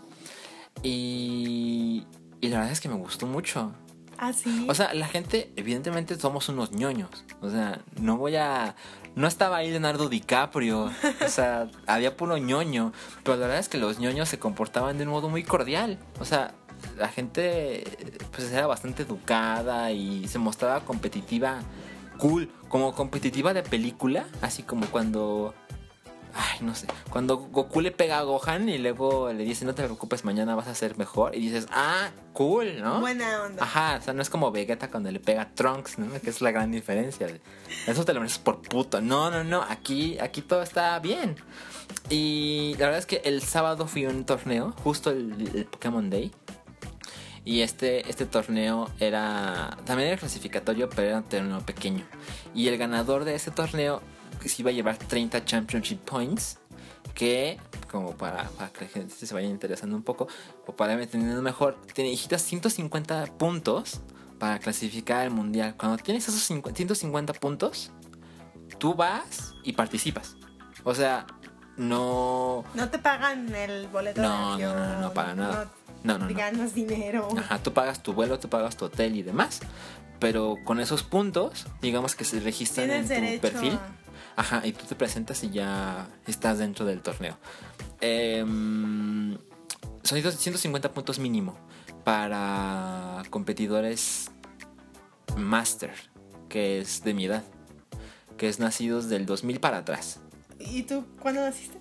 Y. 0.83 2.05
Y 2.41 2.47
la 2.47 2.57
verdad 2.59 2.71
es 2.71 2.79
que 2.79 2.87
me 2.89 2.95
gustó 2.95 3.25
mucho. 3.27 3.73
Ah, 4.17 4.33
sí. 4.33 4.65
O 4.69 4.73
sea, 4.73 4.93
la 4.93 5.07
gente, 5.07 5.51
evidentemente 5.55 6.19
somos 6.19 6.49
unos 6.49 6.71
ñoños. 6.71 7.09
O 7.41 7.49
sea, 7.49 7.81
no 7.99 8.17
voy 8.17 8.35
a. 8.35 8.75
No 9.15 9.27
estaba 9.27 9.57
ahí 9.57 9.69
Leonardo 9.69 10.09
DiCaprio. 10.09 10.85
O 11.25 11.29
sea, 11.29 11.69
había 11.87 12.15
puro 12.15 12.37
ñoño. 12.37 12.93
Pero 13.23 13.37
la 13.37 13.47
verdad 13.47 13.59
es 13.59 13.69
que 13.69 13.77
los 13.77 13.99
ñoños 13.99 14.29
se 14.29 14.39
comportaban 14.39 14.97
de 14.97 15.05
un 15.05 15.09
modo 15.09 15.29
muy 15.29 15.43
cordial. 15.43 15.99
O 16.19 16.25
sea, 16.25 16.53
la 16.99 17.07
gente 17.07 17.83
pues 18.31 18.51
era 18.51 18.67
bastante 18.67 19.03
educada 19.03 19.91
y 19.91 20.27
se 20.27 20.37
mostraba 20.37 20.81
competitiva 20.81 21.61
cool. 22.19 22.51
Como 22.67 22.93
competitiva 22.93 23.53
de 23.55 23.63
película. 23.63 24.27
Así 24.41 24.61
como 24.61 24.85
cuando. 24.87 25.55
Ay, 26.35 26.59
no 26.61 26.75
sé. 26.75 26.85
Cuando 27.09 27.37
Goku 27.37 27.81
le 27.81 27.91
pega 27.91 28.19
a 28.19 28.21
Gohan 28.21 28.69
y 28.69 28.77
luego 28.77 29.33
le 29.33 29.43
dice, 29.43 29.65
no 29.65 29.73
te 29.73 29.83
preocupes, 29.83 30.23
mañana 30.23 30.53
vas 30.53 30.67
a 30.67 30.75
ser 30.75 30.95
mejor. 30.95 31.35
Y 31.35 31.39
dices, 31.39 31.65
ah, 31.71 32.11
cool, 32.33 32.79
¿no? 32.81 32.99
Buena 32.99 33.43
onda. 33.43 33.63
Ajá, 33.63 33.97
o 33.99 34.01
sea, 34.03 34.13
no 34.13 34.21
es 34.21 34.29
como 34.29 34.51
Vegeta 34.51 34.91
cuando 34.91 35.09
le 35.09 35.19
pega 35.19 35.41
a 35.41 35.49
Trunks, 35.49 35.97
¿no? 35.97 36.21
Que 36.21 36.29
es 36.29 36.39
la 36.41 36.51
gran 36.51 36.71
diferencia. 36.71 37.27
Eso 37.87 38.05
te 38.05 38.13
lo 38.13 38.19
mereces 38.19 38.37
por 38.37 38.61
puto. 38.61 39.01
No, 39.01 39.31
no, 39.31 39.43
no, 39.43 39.63
aquí, 39.63 40.19
aquí 40.19 40.43
todo 40.43 40.61
está 40.61 40.99
bien. 40.99 41.35
Y 42.11 42.75
la 42.77 42.85
verdad 42.85 42.99
es 42.99 43.05
que 43.07 43.21
el 43.25 43.41
sábado 43.41 43.87
fui 43.87 44.05
a 44.05 44.09
un 44.09 44.23
torneo, 44.23 44.75
justo 44.83 45.09
el, 45.09 45.51
el 45.55 45.65
Pokémon 45.65 46.11
Day. 46.11 46.31
Y 47.45 47.61
este, 47.61 48.09
este 48.09 48.25
torneo 48.25 48.89
era 48.99 49.77
también 49.85 50.09
era 50.09 50.17
clasificatorio, 50.17 50.89
pero 50.89 51.07
era 51.07 51.17
un 51.17 51.23
torneo 51.23 51.59
pequeño. 51.61 52.05
Y 52.53 52.67
el 52.67 52.77
ganador 52.77 53.23
de 53.25 53.35
ese 53.35 53.51
torneo 53.51 54.01
se 54.45 54.61
iba 54.61 54.69
a 54.71 54.73
llevar 54.73 54.97
30 54.97 55.45
Championship 55.45 55.99
Points. 55.99 56.59
Que, 57.15 57.59
como 57.91 58.15
para, 58.15 58.43
para 58.49 58.71
que 58.71 58.85
la 58.85 58.91
gente 58.91 59.13
se 59.25 59.33
vaya 59.33 59.47
interesando 59.47 59.93
un 59.95 60.03
poco, 60.03 60.27
o 60.65 60.73
para 60.73 60.93
entendiendo 60.93 61.41
mejor, 61.41 61.77
necesitas 61.97 62.41
150 62.43 63.25
puntos 63.37 63.99
para 64.37 64.57
clasificar 64.59 65.21
al 65.23 65.31
mundial. 65.31 65.75
Cuando 65.77 65.97
tienes 65.97 66.27
esos 66.29 66.41
50 66.43 66.77
150 66.77 67.33
puntos, 67.33 67.91
tú 68.77 68.93
vas 68.93 69.53
y 69.63 69.73
participas. 69.73 70.37
O 70.85 70.95
sea, 70.95 71.25
no. 71.75 72.63
No 72.73 72.89
te 72.89 72.99
pagan 72.99 73.53
el 73.53 73.87
boleto 73.87 74.21
No, 74.21 74.57
de 74.57 74.63
no, 74.65 74.69
avión. 74.71 74.75
no, 74.77 74.93
no, 74.93 75.01
no, 75.01 75.13
para 75.13 75.35
nada. 75.35 75.65
No, 75.65 75.71
no, 76.03 76.17
no. 76.17 76.27
Ganas 76.33 76.73
dinero. 76.75 77.27
Ajá, 77.37 77.59
tú 77.61 77.73
pagas 77.73 78.01
tu 78.03 78.13
vuelo, 78.13 78.39
tú 78.39 78.49
pagas 78.49 78.75
tu 78.77 78.85
hotel 78.85 79.15
y 79.15 79.23
demás. 79.23 79.59
Pero 80.19 80.55
con 80.65 80.79
esos 80.79 81.03
puntos, 81.03 81.65
digamos 81.81 82.15
que 82.15 82.25
se 82.25 82.39
registran 82.39 82.89
en 82.91 83.07
tu 83.35 83.41
perfil. 83.41 83.73
a- 83.73 83.95
Ajá, 84.35 84.65
y 84.65 84.71
tú 84.73 84.85
te 84.85 84.95
presentas 84.95 85.43
y 85.43 85.49
ya 85.49 86.07
estás 86.27 86.59
dentro 86.59 86.85
del 86.85 87.01
torneo. 87.01 87.37
Em, 88.01 89.37
son 90.03 90.21
150 90.21 90.91
puntos 90.93 91.19
mínimo 91.19 91.57
para 92.05 93.23
competidores 93.29 94.31
master, 95.37 95.93
que 96.47 96.79
es 96.79 97.03
de 97.03 97.13
mi 97.13 97.25
edad, 97.25 97.43
que 98.37 98.47
es 98.49 98.59
nacidos 98.59 99.09
del 99.09 99.25
2000 99.25 99.59
para 99.59 99.79
atrás, 99.79 100.19
¿Y 100.59 100.83
tú 100.83 101.05
cuándo 101.21 101.41
naciste? 101.41 101.78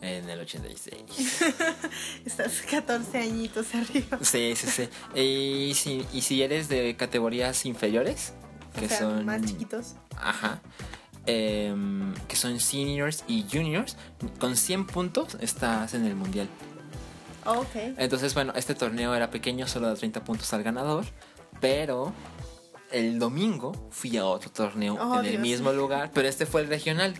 En 0.00 0.28
el 0.28 0.40
86. 0.40 1.02
Estás 2.24 2.62
14 2.70 3.18
añitos 3.18 3.74
arriba. 3.74 4.18
Sí, 4.22 4.54
sí, 4.56 4.66
sí. 4.66 4.88
Y 5.20 5.74
si, 5.74 6.04
y 6.12 6.20
si 6.22 6.42
eres 6.42 6.68
de 6.68 6.96
categorías 6.96 7.64
inferiores, 7.66 8.32
que 8.78 8.86
o 8.86 8.88
sea, 8.88 8.98
son 8.98 9.24
más 9.26 9.42
chiquitos. 9.44 9.94
Ajá. 10.16 10.60
Em, 11.26 12.14
que 12.26 12.36
son 12.36 12.58
seniors 12.60 13.24
y 13.26 13.44
juniors. 13.50 13.96
Con 14.38 14.56
100 14.56 14.86
puntos 14.86 15.36
estás 15.40 15.94
en 15.94 16.06
el 16.06 16.14
mundial. 16.14 16.48
Oh, 17.44 17.58
ok. 17.60 17.74
Entonces, 17.98 18.34
bueno, 18.34 18.52
este 18.56 18.74
torneo 18.74 19.14
era 19.14 19.30
pequeño, 19.30 19.66
solo 19.66 19.88
da 19.88 19.94
30 19.94 20.22
puntos 20.24 20.52
al 20.52 20.62
ganador. 20.62 21.04
Pero 21.60 22.12
el 22.92 23.18
domingo 23.18 23.72
fui 23.90 24.16
a 24.16 24.24
otro 24.24 24.50
torneo 24.50 24.94
Oh, 25.00 25.18
en 25.20 25.24
el 25.26 25.30
Dios. 25.32 25.42
mismo 25.42 25.72
lugar. 25.72 26.10
Pero 26.14 26.28
este 26.28 26.46
fue 26.46 26.60
el 26.62 26.68
regional. 26.68 27.14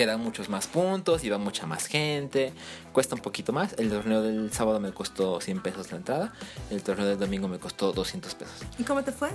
Que 0.00 0.06
da 0.06 0.16
muchos 0.16 0.48
más 0.48 0.66
puntos, 0.66 1.24
iba 1.24 1.36
mucha 1.36 1.66
más 1.66 1.84
gente, 1.84 2.54
cuesta 2.90 3.14
un 3.14 3.20
poquito 3.20 3.52
más. 3.52 3.74
El 3.76 3.90
torneo 3.90 4.22
del 4.22 4.50
sábado 4.50 4.80
me 4.80 4.92
costó 4.92 5.42
100 5.42 5.60
pesos 5.60 5.90
la 5.90 5.98
entrada, 5.98 6.32
el 6.70 6.82
torneo 6.82 7.04
del 7.04 7.18
domingo 7.18 7.48
me 7.48 7.58
costó 7.58 7.92
200 7.92 8.34
pesos. 8.34 8.54
¿Y 8.78 8.84
cómo 8.84 9.04
te 9.04 9.12
fue? 9.12 9.28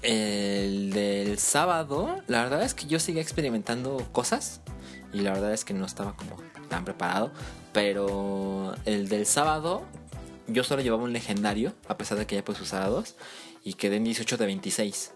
El 0.00 0.94
del 0.94 1.38
sábado, 1.38 2.22
la 2.26 2.42
verdad 2.42 2.62
es 2.62 2.72
que 2.72 2.86
yo 2.86 2.98
seguía 2.98 3.20
experimentando 3.20 3.98
cosas 4.12 4.62
y 5.12 5.20
la 5.20 5.34
verdad 5.34 5.52
es 5.52 5.62
que 5.62 5.74
no 5.74 5.84
estaba 5.84 6.16
como 6.16 6.38
tan 6.70 6.86
preparado, 6.86 7.30
pero 7.74 8.74
el 8.86 9.10
del 9.10 9.26
sábado 9.26 9.82
yo 10.46 10.64
solo 10.64 10.80
llevaba 10.80 11.02
un 11.02 11.12
legendario, 11.12 11.74
a 11.86 11.98
pesar 11.98 12.16
de 12.16 12.26
que 12.26 12.36
ya 12.36 12.42
puedes 12.42 12.62
usar 12.62 12.80
a 12.80 12.88
dos, 12.88 13.14
y 13.62 13.74
quedé 13.74 13.96
en 13.96 14.04
18 14.04 14.38
de 14.38 14.46
26. 14.46 15.12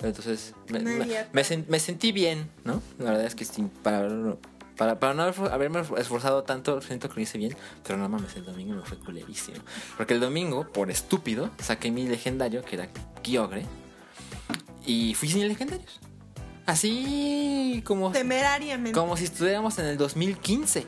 Entonces 0.00 0.54
me, 0.68 0.78
me- 0.80 1.02
había 1.02 1.28
me 1.32 1.42
sen- 1.42 1.64
me 1.68 1.80
sentí 1.80 2.12
bien, 2.12 2.48
¿no? 2.64 2.80
La 2.98 3.10
verdad 3.10 3.26
es 3.26 3.34
que 3.34 3.44
para, 3.82 4.08
para, 4.76 5.00
para 5.00 5.14
no 5.14 5.22
haber- 5.24 5.50
haberme 5.52 5.82
esforzado 5.98 6.44
tanto, 6.44 6.80
siento 6.80 7.08
que 7.08 7.16
lo 7.16 7.20
hice 7.22 7.36
bien, 7.38 7.56
pero 7.82 7.98
no 7.98 8.08
mames, 8.08 8.36
el 8.36 8.44
domingo 8.44 8.74
me 8.76 8.82
fue 8.82 8.98
culerísimo. 8.98 9.58
Porque 9.96 10.14
el 10.14 10.20
domingo, 10.20 10.68
por 10.72 10.90
estúpido, 10.90 11.50
saqué 11.60 11.90
mi 11.90 12.06
legendario, 12.06 12.62
que 12.64 12.76
era 12.76 12.88
Kyogre, 13.22 13.66
y 14.86 15.14
fui 15.14 15.28
sin 15.28 15.46
legendarios. 15.48 15.98
Así 16.64 17.82
como, 17.86 18.12
Temerariamente. 18.12 18.92
como 18.98 19.16
si 19.16 19.24
estuviéramos 19.24 19.78
en 19.78 19.86
el 19.86 19.96
2015. 19.96 20.86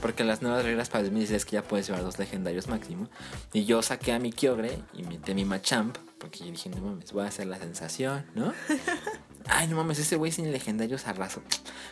Porque 0.00 0.22
las 0.22 0.40
nuevas 0.42 0.64
reglas 0.64 0.88
para 0.88 1.00
el 1.00 1.06
2016 1.06 1.36
es 1.42 1.44
que 1.44 1.52
ya 1.54 1.62
puedes 1.64 1.88
llevar 1.88 2.04
dos 2.04 2.18
legendarios 2.20 2.68
máximo. 2.68 3.08
Y 3.52 3.64
yo 3.64 3.82
saqué 3.82 4.12
a 4.12 4.20
mi 4.20 4.30
Kyogre 4.32 4.78
y 4.94 5.02
metí 5.02 5.32
a 5.32 5.34
mi 5.34 5.44
Machamp. 5.44 5.98
Porque 6.18 6.40
yo 6.40 6.46
dije, 6.46 6.68
no 6.70 6.80
mames, 6.82 7.12
voy 7.12 7.24
a 7.24 7.28
hacer 7.28 7.46
la 7.46 7.58
sensación, 7.58 8.26
¿no? 8.34 8.52
Ay, 9.46 9.66
no 9.68 9.76
mames, 9.76 9.98
ese 9.98 10.16
güey 10.16 10.32
sin 10.32 10.50
legendarios 10.52 11.06
arraso. 11.06 11.42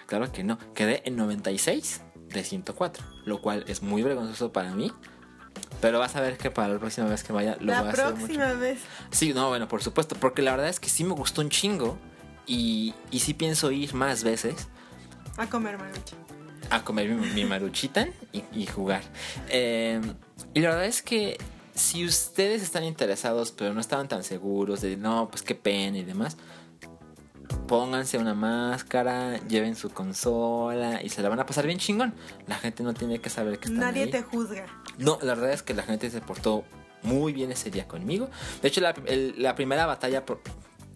Claro 0.07 0.31
que 0.33 0.43
no. 0.45 0.59
Quedé 0.75 1.03
en 1.07 1.17
96 1.17 2.03
de 2.29 2.45
104. 2.45 3.05
Lo 3.25 3.41
cual 3.41 3.65
es 3.69 3.83
muy 3.83 4.03
vergonzoso 4.03 4.53
para 4.53 4.73
mí. 4.75 4.93
Pero 5.81 5.99
vas 5.99 6.17
a 6.17 6.21
ver 6.21 6.37
que 6.37 6.51
para 6.51 6.69
la 6.75 6.79
próxima 6.79 7.07
vez 7.09 7.23
que 7.23 7.33
vaya 7.33 7.53
lo 7.53 7.59
voy 7.59 7.67
La 7.67 7.79
a 7.79 7.89
hacer 7.91 8.05
mucho. 8.07 8.17
próxima 8.17 8.53
vez. 8.55 8.81
Sí, 9.11 9.33
no, 9.33 9.49
bueno, 9.49 9.69
por 9.69 9.83
supuesto, 9.83 10.17
porque 10.17 10.43
la 10.43 10.51
verdad 10.53 10.69
es 10.69 10.81
que 10.81 10.89
sí 10.89 11.05
me 11.05 11.13
gustó 11.15 11.41
un 11.41 11.49
chingo 11.51 11.99
y, 12.47 12.95
y 13.11 13.21
sí 13.21 13.33
pienso 13.35 13.71
ir 13.71 13.95
más 13.95 14.23
veces 14.25 14.69
A 15.37 15.47
comer 15.49 15.79
marucha. 15.79 16.17
a 16.71 16.83
comer 16.85 17.09
mi, 17.11 17.27
mi 17.31 17.45
maruchita 17.45 18.07
y, 18.33 18.43
y 18.53 18.67
jugar. 18.67 19.03
Eh, 19.49 20.01
y 20.55 20.61
la 20.61 20.71
verdad 20.71 20.87
es 20.87 21.03
que 21.03 21.39
si 21.77 22.05
ustedes 22.05 22.63
están 22.63 22.83
interesados 22.85 23.53
pero 23.53 23.73
no 23.73 23.81
estaban 23.81 24.09
tan 24.09 24.25
seguros 24.25 24.81
de 24.81 24.97
no, 24.97 25.29
pues 25.31 25.43
qué 25.43 25.55
pena 25.55 25.97
y 25.99 26.03
demás, 26.03 26.37
pónganse 27.69 28.19
una 28.19 28.35
máscara, 28.35 29.39
lleven 29.47 29.77
su 29.77 29.91
consola 29.91 31.03
y 31.03 31.09
se 31.09 31.23
la 31.23 31.29
van 31.29 31.41
a 31.41 31.47
pasar 31.47 31.67
bien 31.67 31.79
chingón. 31.79 32.15
La 32.47 32.57
gente 32.57 32.83
no 32.83 32.95
tiene 32.95 33.21
que 33.21 33.31
saber 33.31 33.59
que 33.59 33.67
están 33.69 33.81
Nadie 33.81 34.05
ahí. 34.05 34.11
te 34.11 34.23
juzga. 34.23 34.67
No, 34.99 35.19
la 35.23 35.35
verdad 35.35 35.53
es 35.53 35.63
que 35.63 35.75
la 35.75 35.83
gente 35.83 36.11
se 36.11 36.21
portó 36.21 36.65
muy 37.03 37.33
bien 37.33 37.53
ese 37.53 37.71
día 37.71 37.87
conmigo. 37.87 38.29
De 38.63 38.69
hecho, 38.69 38.81
la, 38.81 38.95
el- 39.07 39.35
la 39.41 39.55
primera 39.55 39.87
batalla 39.87 40.25
pro- 40.25 40.41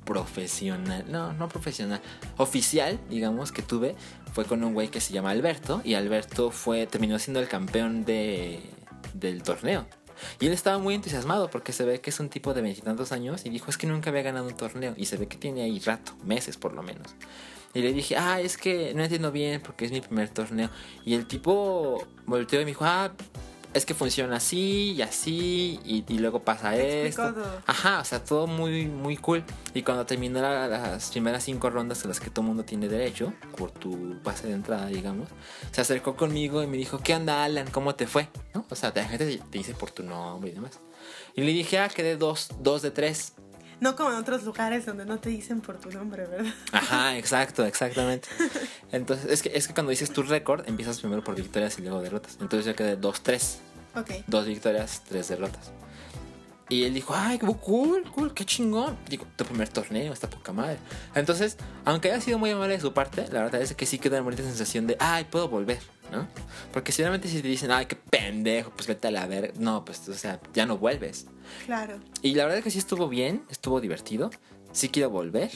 profesional, 0.05 1.05
no, 1.09 1.33
no 1.33 1.49
profesional, 1.49 2.01
oficial, 2.37 2.99
digamos, 3.09 3.53
que 3.53 3.63
tuve 3.63 3.95
fue 4.33 4.45
con 4.45 4.65
un 4.65 4.75
güey 4.75 4.89
que 4.89 5.01
se 5.01 5.13
llama 5.13 5.31
Alberto. 5.31 5.83
Y 5.85 5.95
Alberto 5.95 6.51
fue, 6.51 6.87
terminó 6.87 7.19
siendo 7.19 7.39
el 7.41 7.49
campeón 7.49 8.05
de, 8.05 8.61
del 9.15 9.43
torneo. 9.43 9.87
Y 10.41 10.47
él 10.47 10.53
estaba 10.53 10.79
muy 10.79 10.95
entusiasmado 10.95 11.51
porque 11.51 11.73
se 11.73 11.85
ve 11.85 12.01
que 12.01 12.11
es 12.11 12.21
un 12.21 12.29
tipo 12.29 12.55
de 12.55 12.63
veintitantos 12.63 13.13
años 13.13 13.45
y 13.45 13.51
dijo 13.51 13.71
es 13.71 13.77
que 13.77 13.87
nunca 13.87 14.11
había 14.11 14.23
ganado 14.23 14.47
un 14.47 14.55
torneo. 14.55 14.95
Y 14.97 15.07
se 15.07 15.17
ve 15.17 15.29
que 15.29 15.37
tiene 15.37 15.63
ahí 15.63 15.79
rato, 15.81 16.13
meses 16.25 16.57
por 16.57 16.73
lo 16.73 16.83
menos. 16.83 17.15
Y 17.73 17.83
le 17.83 17.93
dije, 17.93 18.17
ah, 18.17 18.41
es 18.41 18.57
que 18.57 18.95
no 18.95 19.03
entiendo 19.03 19.31
bien 19.31 19.61
porque 19.61 19.85
es 19.85 19.93
mi 19.93 20.01
primer 20.01 20.29
torneo. 20.29 20.71
Y 21.05 21.15
el 21.15 21.27
tipo 21.27 22.07
volteó 22.27 22.61
y 22.61 22.65
me 22.65 22.71
dijo, 22.71 22.85
ah, 22.85 23.13
es 23.73 23.87
que 23.87 23.95
funciona 23.95 24.37
así 24.37 24.93
y 24.93 25.03
así 25.03 25.79
y, 25.85 26.05
y 26.09 26.19
luego 26.19 26.43
pasa 26.43 26.73
Te 26.73 27.07
esto. 27.07 27.33
todo. 27.33 27.45
Ajá, 27.67 28.01
o 28.01 28.05
sea, 28.05 28.25
todo 28.25 28.47
muy, 28.47 28.87
muy 28.87 29.17
cool. 29.17 29.45
Y 29.75 29.83
cuando 29.83 30.07
terminó 30.07 30.41
la- 30.43 30.67
las 30.67 31.11
primeras 31.11 31.45
cinco 31.45 31.71
rondas 31.71 32.05
a 32.05 32.09
las 32.09 32.19
que 32.21 32.31
todo 32.31 32.43
mundo 32.45 32.65
tiene 32.65 32.89
derecho, 32.89 33.33
por 33.57 33.71
tu 33.71 34.21
pase 34.23 34.49
de 34.49 34.55
entrada, 34.55 34.87
digamos, 34.87 35.29
se 35.71 35.81
acercó 35.81 36.17
conmigo 36.17 36.63
y 36.63 36.67
me 36.67 36.77
dijo, 36.77 36.99
¿qué 36.99 37.15
onda, 37.15 37.45
Alan? 37.45 37.69
¿Cómo 37.71 37.95
te 37.95 38.07
fue? 38.07 38.29
¿No? 38.55 38.67
O 38.69 38.75
sea, 38.75 38.93
la 38.95 39.05
gente 39.09 39.27
te 39.39 39.59
dice 39.59 39.75
por 39.75 39.91
tu 39.91 40.03
nombre 40.03 40.51
y 40.51 40.55
demás. 40.55 40.81
Y 41.37 41.43
le 41.43 41.53
dije, 41.53 41.79
ah, 41.79 41.89
quedé 41.89 42.17
dos, 42.17 42.49
dos 42.61 42.83
de 42.83 42.91
tres. 42.91 43.35
No 43.81 43.97
como 43.97 44.11
en 44.11 44.17
otros 44.17 44.45
lugares 44.45 44.87
donde 44.87 45.07
no 45.07 45.19
te 45.19 45.31
dicen 45.31 45.61
por 45.61 45.79
tu 45.79 45.91
nombre, 45.91 46.27
¿verdad? 46.27 46.53
Ajá, 46.73 47.17
exacto, 47.19 47.65
exactamente. 47.65 48.29
Entonces, 48.93 49.31
es 49.31 49.43
que, 49.43 49.51
es 49.55 49.67
que 49.67 49.75
cuando 49.75 49.91
dices 49.91 50.13
tu 50.13 50.23
récord, 50.23 50.69
empiezas 50.69 51.01
primero 51.01 51.25
por 51.25 51.35
victorias 51.35 51.79
y 51.79 51.83
luego 51.83 52.03
derrotas. 52.03 52.37
Entonces 52.41 52.67
yo 52.67 52.77
quedé 52.77 53.01
2-3. 53.01 53.57
Ok. 53.97 54.11
Dos 54.27 54.47
victorias, 54.47 55.03
tres 55.09 55.29
derrotas. 55.29 55.73
Y 56.71 56.85
él 56.85 56.95
dijo, 56.95 57.15
ay, 57.17 57.37
qué 57.37 57.47
cool, 57.47 58.05
cool, 58.15 58.33
qué 58.33 58.45
chingón. 58.45 58.97
Digo, 59.09 59.27
tu 59.35 59.45
primer 59.45 59.69
torneo, 59.69 60.13
está 60.13 60.31
poca 60.31 60.53
madre. 60.53 60.79
Entonces, 61.17 61.57
aunque 61.85 62.13
haya 62.13 62.21
sido 62.21 62.39
muy 62.39 62.51
amable 62.51 62.75
de 62.75 62.81
su 62.81 62.93
parte, 62.93 63.27
la 63.33 63.43
verdad 63.43 63.61
es 63.61 63.75
que 63.75 63.87
sí 63.87 63.99
queda 63.99 64.19
una 64.19 64.25
bonita 64.25 64.45
sensación 64.45 64.87
de, 64.87 64.97
ay, 65.01 65.25
puedo 65.25 65.49
volver, 65.49 65.81
¿no? 66.13 66.29
Porque 66.73 66.93
sinceramente 66.93 67.27
si 67.29 67.43
te 67.43 67.49
dicen, 67.49 67.73
ay, 67.73 67.87
qué 67.87 67.97
pendejo, 67.97 68.71
pues 68.71 68.87
vete 68.87 69.09
a 69.09 69.11
la 69.11 69.27
verga. 69.27 69.53
No, 69.59 69.85
pues, 69.85 70.09
o 70.09 70.15
sea, 70.15 70.39
ya 70.55 70.65
no 70.65 70.79
vuelves. 70.79 71.27
Claro. 71.67 71.99
Y 72.23 72.35
la 72.35 72.45
verdad 72.45 72.59
es 72.59 72.65
que 72.65 72.71
sí 72.71 72.79
estuvo 72.79 73.09
bien, 73.09 73.45
estuvo 73.51 73.81
divertido. 73.81 74.31
Sí 74.73 74.89
quiero 74.89 75.11
volver. 75.11 75.51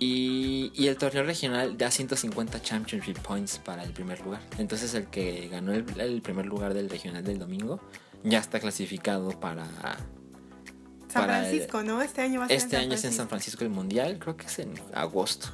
Y, 0.00 0.70
y 0.74 0.86
el 0.86 0.96
torneo 0.96 1.24
regional 1.24 1.76
da 1.76 1.90
150 1.90 2.62
Championship 2.62 3.18
Points 3.18 3.58
para 3.58 3.82
el 3.82 3.90
primer 3.92 4.20
lugar. 4.20 4.40
Entonces 4.58 4.94
el 4.94 5.06
que 5.06 5.48
ganó 5.48 5.72
el, 5.72 5.84
el 6.00 6.22
primer 6.22 6.46
lugar 6.46 6.72
del 6.72 6.88
regional 6.88 7.24
del 7.24 7.38
domingo 7.38 7.80
ya 8.22 8.38
está 8.38 8.60
clasificado 8.60 9.30
para... 9.40 9.64
San 11.08 11.22
para 11.22 11.38
el- 11.40 11.46
Francisco, 11.46 11.82
¿no? 11.82 12.00
Este 12.02 12.20
año 12.20 12.38
va 12.40 12.44
a 12.46 12.48
ser 12.48 12.56
este 12.58 12.76
año 12.76 12.94
es 12.94 13.04
en 13.04 13.12
San 13.12 13.28
Francisco 13.28 13.64
el 13.64 13.70
Mundial, 13.70 14.18
creo 14.20 14.36
que 14.36 14.46
es 14.46 14.58
en 14.60 14.74
agosto. 14.94 15.48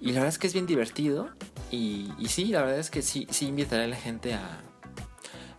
Y 0.00 0.06
la 0.06 0.14
verdad 0.20 0.28
es 0.28 0.38
que 0.38 0.46
es 0.48 0.52
bien 0.52 0.66
divertido. 0.66 1.28
Y, 1.70 2.10
y 2.18 2.28
sí, 2.28 2.46
la 2.46 2.62
verdad 2.62 2.78
es 2.78 2.90
que 2.90 3.02
sí, 3.02 3.26
sí 3.30 3.46
invitaré 3.46 3.84
a 3.84 3.88
la 3.88 3.96
gente 3.96 4.32
a, 4.34 4.62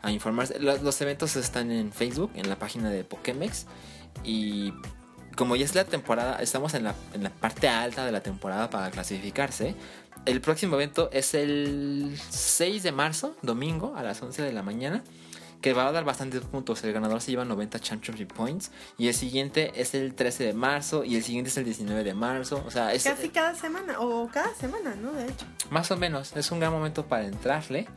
a 0.01 0.11
informarse. 0.11 0.59
Los, 0.59 0.81
los 0.81 0.99
eventos 1.01 1.35
están 1.35 1.71
en 1.71 1.91
Facebook, 1.91 2.31
en 2.35 2.49
la 2.49 2.57
página 2.57 2.89
de 2.89 3.03
Pokémex. 3.03 3.65
Y 4.23 4.73
como 5.35 5.55
ya 5.55 5.65
es 5.65 5.75
la 5.75 5.85
temporada, 5.85 6.41
estamos 6.41 6.73
en 6.73 6.83
la, 6.83 6.95
en 7.13 7.23
la 7.23 7.29
parte 7.29 7.69
alta 7.69 8.05
de 8.05 8.11
la 8.11 8.21
temporada 8.21 8.69
para 8.69 8.91
clasificarse. 8.91 9.75
El 10.25 10.41
próximo 10.41 10.75
evento 10.75 11.09
es 11.13 11.33
el 11.33 12.19
6 12.29 12.83
de 12.83 12.91
marzo, 12.91 13.35
domingo, 13.41 13.95
a 13.95 14.03
las 14.03 14.21
11 14.21 14.41
de 14.41 14.53
la 14.53 14.63
mañana. 14.63 15.03
Que 15.61 15.73
va 15.73 15.87
a 15.87 15.91
dar 15.91 16.05
bastantes 16.05 16.41
puntos. 16.41 16.81
El 16.85 16.93
ganador 16.93 17.19
se 17.21 17.31
lleva 17.31 17.43
90 17.43 17.79
Championship 17.79 18.31
Points. 18.31 18.71
Y 18.97 19.09
el 19.09 19.13
siguiente 19.13 19.73
es 19.75 19.93
el 19.93 20.13
13 20.13 20.45
de 20.45 20.53
marzo. 20.53 21.03
Y 21.03 21.17
el 21.17 21.23
siguiente 21.23 21.49
es 21.49 21.57
el 21.57 21.65
19 21.65 22.05
de 22.05 22.13
marzo. 22.13 22.63
O 22.65 22.71
sea, 22.71 22.93
es 22.93 23.03
Casi 23.03 23.27
cada 23.27 23.53
semana, 23.55 23.99
o 23.99 24.29
cada 24.29 24.53
semana, 24.55 24.95
¿no? 24.95 25.11
De 25.11 25.25
hecho. 25.25 25.45
más 25.69 25.91
o 25.91 25.97
menos. 25.97 26.33
Es 26.37 26.51
un 26.51 26.61
gran 26.61 26.71
momento 26.71 27.07
para 27.07 27.25
entrarle. 27.25 27.87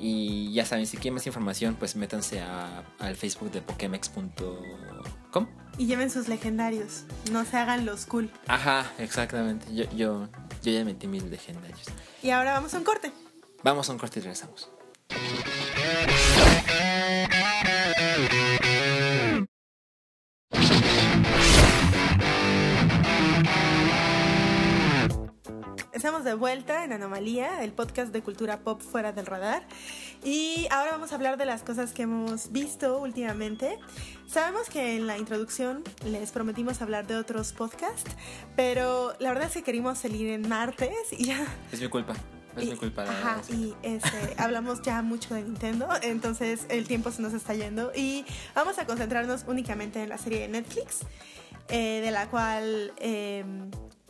Y 0.00 0.52
ya 0.52 0.64
saben, 0.64 0.86
si 0.86 0.96
quieren 0.96 1.14
más 1.14 1.26
información, 1.26 1.74
pues 1.78 1.96
métanse 1.96 2.40
a- 2.40 2.84
al 2.98 3.16
Facebook 3.16 3.50
de 3.50 3.60
Pokémex.com. 3.62 5.46
Y 5.76 5.86
lleven 5.86 6.10
sus 6.10 6.28
legendarios. 6.28 7.04
No 7.32 7.44
se 7.44 7.56
hagan 7.56 7.84
los 7.86 8.06
cool. 8.06 8.30
Ajá, 8.46 8.90
exactamente. 8.98 9.66
Yo, 9.74 9.84
yo, 9.96 10.28
yo 10.62 10.72
ya 10.72 10.84
metí 10.84 11.06
mis 11.06 11.22
legendarios. 11.24 11.86
Y 12.22 12.30
ahora 12.30 12.52
vamos 12.52 12.74
a 12.74 12.78
un 12.78 12.84
corte. 12.84 13.12
Vamos 13.62 13.88
a 13.88 13.92
un 13.92 13.98
corte 13.98 14.18
y 14.20 14.22
regresamos. 14.22 14.70
Estamos 25.98 26.22
de 26.22 26.34
vuelta 26.34 26.84
en 26.84 26.92
Anomalía, 26.92 27.64
el 27.64 27.72
podcast 27.72 28.12
de 28.12 28.22
cultura 28.22 28.60
pop 28.60 28.80
fuera 28.80 29.10
del 29.10 29.26
radar. 29.26 29.66
Y 30.22 30.68
ahora 30.70 30.92
vamos 30.92 31.10
a 31.10 31.16
hablar 31.16 31.36
de 31.38 31.44
las 31.44 31.64
cosas 31.64 31.92
que 31.92 32.02
hemos 32.02 32.52
visto 32.52 33.00
últimamente. 33.00 33.80
Sabemos 34.28 34.70
que 34.70 34.94
en 34.94 35.08
la 35.08 35.18
introducción 35.18 35.82
les 36.04 36.30
prometimos 36.30 36.82
hablar 36.82 37.08
de 37.08 37.16
otros 37.16 37.52
podcasts, 37.52 38.12
pero 38.54 39.12
la 39.18 39.30
verdad 39.30 39.48
es 39.48 39.54
que 39.54 39.64
queríamos 39.64 39.98
salir 39.98 40.28
en 40.28 40.48
martes 40.48 40.92
y 41.10 41.24
ya 41.24 41.44
Es 41.72 41.80
mi 41.80 41.88
culpa. 41.88 42.14
Es 42.56 42.62
y- 42.62 42.70
mi 42.70 42.76
culpa. 42.76 43.02
Ajá, 43.02 43.42
y 43.52 43.74
este, 43.82 44.36
hablamos 44.38 44.82
ya 44.82 45.02
mucho 45.02 45.34
de 45.34 45.42
Nintendo, 45.42 45.88
entonces 46.02 46.66
el 46.68 46.86
tiempo 46.86 47.10
se 47.10 47.22
nos 47.22 47.32
está 47.32 47.54
yendo 47.54 47.90
y 47.92 48.24
vamos 48.54 48.78
a 48.78 48.86
concentrarnos 48.86 49.46
únicamente 49.48 50.00
en 50.00 50.10
la 50.10 50.18
serie 50.18 50.42
de 50.42 50.48
Netflix, 50.48 51.00
eh, 51.68 52.00
de 52.02 52.10
la 52.12 52.30
cual 52.30 52.92
eh, 52.98 53.44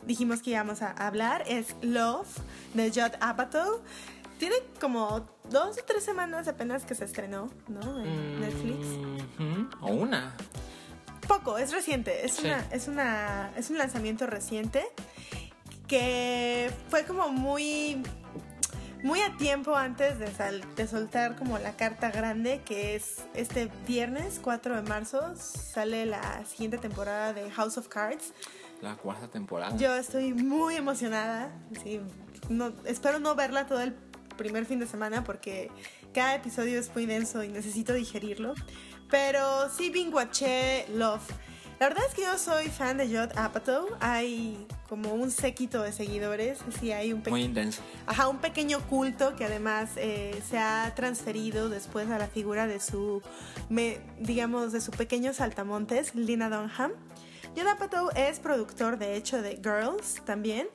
dijimos 0.05 0.41
que 0.41 0.51
íbamos 0.51 0.81
a 0.81 0.91
hablar, 0.91 1.43
es 1.47 1.75
Love, 1.81 2.27
de 2.73 2.89
Judd 2.89 3.15
Apatow. 3.21 3.81
Tiene 4.37 4.55
como 4.79 5.27
dos 5.49 5.77
o 5.77 5.83
tres 5.85 6.03
semanas 6.03 6.47
apenas 6.47 6.85
que 6.85 6.95
se 6.95 7.03
estrenó, 7.05 7.49
¿no? 7.67 7.99
En 8.03 8.39
Netflix. 8.39 8.85
Mhm. 9.37 9.69
O 9.81 9.87
una. 9.91 10.33
Poco, 11.27 11.57
es 11.57 11.71
reciente, 11.73 12.25
es, 12.25 12.35
Sí. 12.35 12.47
una, 12.47 12.65
es, 12.71 12.87
una, 12.87 13.51
es 13.57 13.69
un 13.69 13.77
lanzamiento 13.77 14.25
reciente 14.25 14.83
que 15.87 16.71
fue 16.89 17.03
como 17.05 17.29
muy, 17.29 18.01
muy 19.03 19.21
a 19.21 19.35
tiempo 19.37 19.75
antes 19.75 20.19
de, 20.19 20.31
sal- 20.31 20.63
de 20.75 20.87
soltar 20.87 21.35
como 21.35 21.57
la 21.59 21.73
carta 21.75 22.09
grande 22.11 22.61
que 22.65 22.95
es 22.95 23.17
este 23.33 23.69
viernes 23.87 24.39
4 24.41 24.75
de 24.75 24.81
marzo 24.87 25.35
sale 25.35 26.05
la 26.05 26.45
siguiente 26.45 26.77
temporada 26.77 27.33
de 27.33 27.49
House 27.51 27.77
of 27.77 27.87
Cards. 27.89 28.33
La 28.81 28.95
cuarta 28.95 29.27
temporada. 29.27 29.75
Yo 29.77 29.93
estoy 29.95 30.33
muy 30.33 30.75
emocionada, 30.75 31.51
sí, 31.83 31.99
no, 32.49 32.71
espero 32.85 33.19
no 33.19 33.35
verla 33.35 33.67
todo 33.67 33.81
el 33.81 33.93
primer 34.37 34.65
fin 34.65 34.79
de 34.79 34.87
semana 34.87 35.23
porque 35.25 35.69
cada 36.13 36.35
episodio 36.35 36.79
es 36.79 36.93
muy 36.95 37.05
denso 37.05 37.43
y 37.43 37.49
necesito 37.49 37.93
digerirlo. 37.93 38.53
Pero 39.09 39.69
sí 39.69 39.89
binguaché 39.89 40.85
Love. 40.93 41.27
La 41.79 41.87
verdad 41.87 42.03
es 42.09 42.13
que 42.13 42.23
yo 42.23 42.37
soy 42.37 42.67
fan 42.67 42.97
de 42.97 43.07
Judd 43.07 43.37
Apatow. 43.37 43.87
Hay 44.01 44.67
como 44.89 45.13
un 45.13 45.31
séquito 45.31 45.81
de 45.81 45.93
seguidores. 45.93 46.59
Sí, 46.79 46.91
hay 46.91 47.13
un, 47.13 47.23
Muy 47.29 47.43
intenso. 47.43 47.81
Ajá, 48.05 48.27
un 48.27 48.39
pequeño 48.39 48.81
culto 48.87 49.35
que 49.37 49.45
además 49.45 49.91
eh, 49.95 50.41
se 50.49 50.57
ha 50.57 50.93
transferido 50.95 51.69
después 51.69 52.09
a 52.09 52.17
la 52.19 52.27
figura 52.27 52.67
de 52.67 52.81
su, 52.81 53.21
me- 53.69 53.99
digamos, 54.19 54.73
de 54.73 54.81
su 54.81 54.91
pequeño 54.91 55.33
saltamontes, 55.33 56.15
Lina 56.15 56.49
Dunham. 56.49 56.91
Judd 57.59 57.67
Apatow 57.67 58.09
es 58.15 58.39
productor, 58.39 58.97
de 58.97 59.15
hecho, 59.15 59.41
de 59.41 59.57
Girls 59.57 60.21
también. 60.25 60.67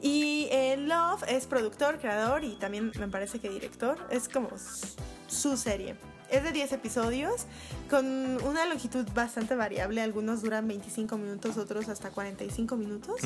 Y 0.00 0.46
eh, 0.50 0.76
Love 0.76 1.24
es 1.28 1.46
productor, 1.46 1.98
creador 1.98 2.44
y 2.44 2.56
también 2.56 2.92
me 2.98 3.08
parece 3.08 3.38
que 3.40 3.48
director. 3.48 3.98
Es 4.10 4.28
como 4.28 4.50
su 5.26 5.56
serie. 5.56 5.96
Es 6.30 6.42
de 6.44 6.52
10 6.52 6.72
episodios 6.72 7.46
con 7.88 8.04
una 8.44 8.66
longitud 8.66 9.06
bastante 9.14 9.54
variable. 9.54 10.02
Algunos 10.02 10.42
duran 10.42 10.68
25 10.68 11.16
minutos, 11.16 11.56
otros 11.56 11.88
hasta 11.88 12.10
45 12.10 12.76
minutos. 12.76 13.20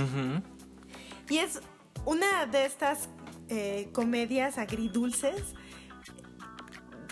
Y 1.29 1.39
es 1.39 1.61
una 2.05 2.47
de 2.47 2.65
estas 2.65 3.09
eh, 3.49 3.89
comedias 3.93 4.57
agridulces, 4.59 5.43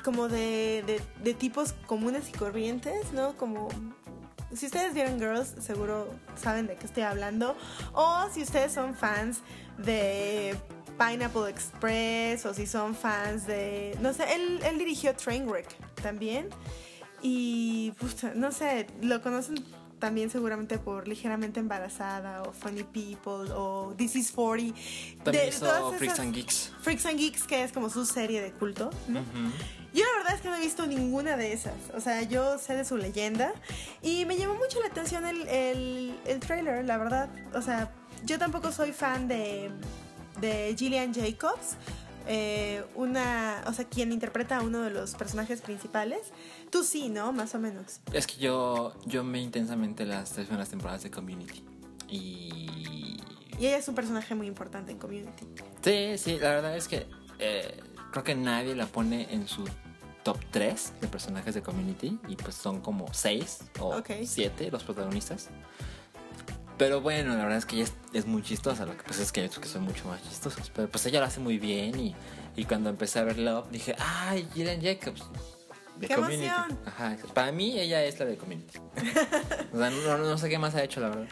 como 0.05 0.29
de, 0.29 0.83
de- 0.87 1.03
de 1.23 1.35
tipos 1.35 1.73
comunes 1.87 2.29
y 2.29 2.33
corrientes, 2.33 3.13
¿no? 3.13 3.37
Como... 3.37 3.69
Si 4.55 4.67
ustedes 4.67 4.95
vieron 4.95 5.19
Girls, 5.19 5.55
seguro 5.61 6.09
saben 6.37 6.67
de 6.67 6.77
qué 6.77 6.87
estoy 6.87 7.05
hablando. 7.05 7.57
O 7.93 8.27
si 8.33 8.43
ustedes 8.43 8.73
son 8.73 8.95
fans 8.95 9.41
de 9.79 10.57
Pineapple 10.99 11.49
Express, 11.49 12.45
o 12.47 12.55
si 12.55 12.67
son 12.67 12.95
fans 12.95 13.47
de... 13.47 13.97
No 14.01 14.13
sé, 14.13 14.25
él, 14.35 14.61
él 14.65 14.79
dirigió 14.79 15.15
Trainwreck 15.15 15.69
también. 16.03 16.49
Y, 17.23 17.93
puta, 17.93 18.33
no 18.35 18.51
sé, 18.51 18.87
lo 19.03 19.23
conocen 19.23 19.65
también 20.01 20.31
seguramente 20.31 20.79
por 20.79 21.07
Ligeramente 21.07 21.61
Embarazada 21.61 22.43
o 22.43 22.53
Funny 22.53 22.83
People 22.83 23.53
o 23.55 23.95
This 23.97 24.17
is 24.17 24.33
40. 24.33 24.75
También 25.23 25.45
De 25.45 25.49
hizo 25.51 25.93
Freaks 25.93 26.19
and 26.19 26.35
Geeks. 26.35 26.73
Freaks 26.81 27.07
and 27.07 27.19
Geeks, 27.19 27.45
que 27.45 27.63
es 27.63 27.73
como 27.73 27.89
su 27.89 28.05
serie 28.05 28.41
de 28.41 28.51
culto. 28.53 28.91
¿no? 29.07 29.21
Ujú. 29.21 29.53
Yo 29.93 30.05
la 30.05 30.19
verdad 30.19 30.35
es 30.35 30.41
que 30.41 30.49
no 30.49 30.57
he 30.57 30.61
visto 30.61 30.87
ninguna 30.87 31.37
de 31.37 31.53
esas. 31.53 31.75
O 31.95 32.01
sea, 32.01 32.23
yo 32.23 32.59
sé 32.59 32.77
de 32.77 32.85
su 32.85 32.97
leyenda. 32.97 33.53
Y 34.03 34.25
me 34.27 34.37
llamó 34.37 34.55
mucho 34.55 34.81
la 34.81 34.87
atención 34.87 35.27
el, 35.27 35.49
el, 35.49 36.21
el 36.27 36.41
trailer, 36.41 36.85
la 36.85 36.97
verdad. 36.99 37.29
O 37.55 37.63
sea, 37.63 37.93
yo 38.25 38.39
tampoco 38.39 38.71
soy 38.73 38.93
fan 38.93 39.27
de, 39.29 39.71
de 40.41 40.75
Gillian 40.79 41.13
Jacobs. 41.13 41.77
eh, 42.27 42.85
una, 42.95 43.65
o 43.67 43.73
sea, 43.73 43.85
quien 43.87 44.13
interpreta 44.13 44.59
a 44.59 44.63
uno 44.63 44.83
de 44.83 44.91
los 44.91 45.15
personajes 45.15 45.61
principales. 45.63 46.21
Tú 46.71 46.85
sí, 46.85 47.09
¿no? 47.09 47.33
Más 47.33 47.55
o 47.57 47.59
menos. 47.59 48.01
Es 48.13 48.27
que 48.29 48.37
yo, 48.37 48.95
yo 49.07 49.25
me 49.25 49.41
intensamente 49.41 50.05
las 50.07 50.31
tres 50.33 50.47
primeras 50.47 50.69
temporadas 50.69 51.03
de 51.03 51.11
Community. 51.11 51.65
Y 52.09 53.17
Y 53.59 53.67
ella 53.67 53.79
es 53.79 53.89
un 53.89 53.95
personaje 53.95 54.35
muy 54.35 54.47
importante 54.47 54.93
en 54.93 54.99
Community. 54.99 55.47
Sí, 55.83 56.19
sí, 56.19 56.39
la 56.39 56.51
verdad 56.51 56.77
es 56.77 56.87
que 56.89 57.07
eh, 57.39 57.81
creo 58.11 58.25
que 58.25 58.35
nadie 58.35 58.75
la 58.75 58.87
pone 58.87 59.33
en 59.33 59.47
su 59.49 59.65
top 60.23 60.39
3 60.51 60.93
de 61.01 61.09
personajes 61.09 61.55
de 61.55 61.63
Community 61.63 62.19
y 62.29 62.37
pues 62.37 62.55
son 62.55 62.81
como 62.81 63.13
6 63.13 63.59
o 63.81 63.97
Ok. 63.99 64.11
7 64.25 64.71
los 64.71 64.85
protagonistas. 64.85 65.49
Pero 66.77 67.01
bueno, 67.03 67.37
la 67.37 67.43
verdad 67.43 67.59
es 67.59 67.67
que 67.67 67.77
ella 67.77 67.85
es, 67.85 67.95
es 68.15 68.27
muy 68.27 68.43
chistosa, 68.43 68.87
lo 68.87 68.97
que 68.97 69.03
pasa 69.03 69.23
es 69.23 69.33
que 69.33 69.47
yo 69.47 69.61
que 69.61 69.69
son 69.69 69.83
mucho 69.83 70.07
más 70.09 70.23
chistosos. 70.23 70.71
Pero 70.75 70.89
pues 70.89 71.05
ella 71.07 71.21
lo 71.21 71.27
hace 71.27 71.39
muy 71.41 71.59
bien 71.59 71.99
y, 71.99 72.15
y 72.57 72.65
cuando 72.65 72.89
empecé 72.89 73.19
a 73.19 73.25
ver 73.25 73.39
Love 73.39 73.69
dije, 73.71 73.95
ay, 73.99 74.49
Jiren 74.55 74.81
Jacobs. 74.83 75.23
De 75.99 76.09
¡Qué 76.09 76.15
Community. 76.15 76.47
emoción! 76.47 76.79
Ajá, 76.87 77.17
para 77.35 77.53
mí 77.53 77.79
ella 77.79 78.03
es 78.05 78.19
la 78.19 78.25
de 78.25 78.39
Community. 78.39 78.79
o 79.73 79.77
sea, 79.79 79.91
no, 79.91 80.17
no 80.19 80.39
sé 80.39 80.49
qué 80.49 80.59
más 80.59 80.75
ha 80.75 80.83
hecho, 80.83 81.01
la 81.01 81.11
verdad. 81.11 81.29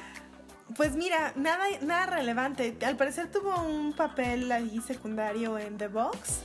Pues 0.76 0.94
mira, 0.94 1.32
nada, 1.34 1.64
nada 1.80 2.04
relevante. 2.04 2.76
Al 2.84 2.98
parecer 2.98 3.30
tuvo 3.32 3.58
un 3.62 3.94
papel 3.94 4.52
ahí 4.52 4.78
secundario 4.86 5.58
en 5.58 5.78
The 5.78 5.88
Box. 5.88 6.40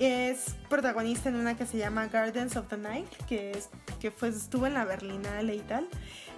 Es 0.00 0.56
protagonista 0.68 1.28
en 1.28 1.36
una 1.36 1.56
que 1.56 1.66
se 1.66 1.76
llama 1.76 2.06
Gardens 2.08 2.56
of 2.56 2.66
the 2.68 2.76
Night, 2.78 3.06
que, 3.28 3.50
es, 3.52 3.68
que 4.00 4.10
fue, 4.10 4.30
estuvo 4.30 4.66
en 4.66 4.74
la 4.74 4.84
Berlinale 4.86 5.54
y 5.54 5.60
tal. 5.60 5.86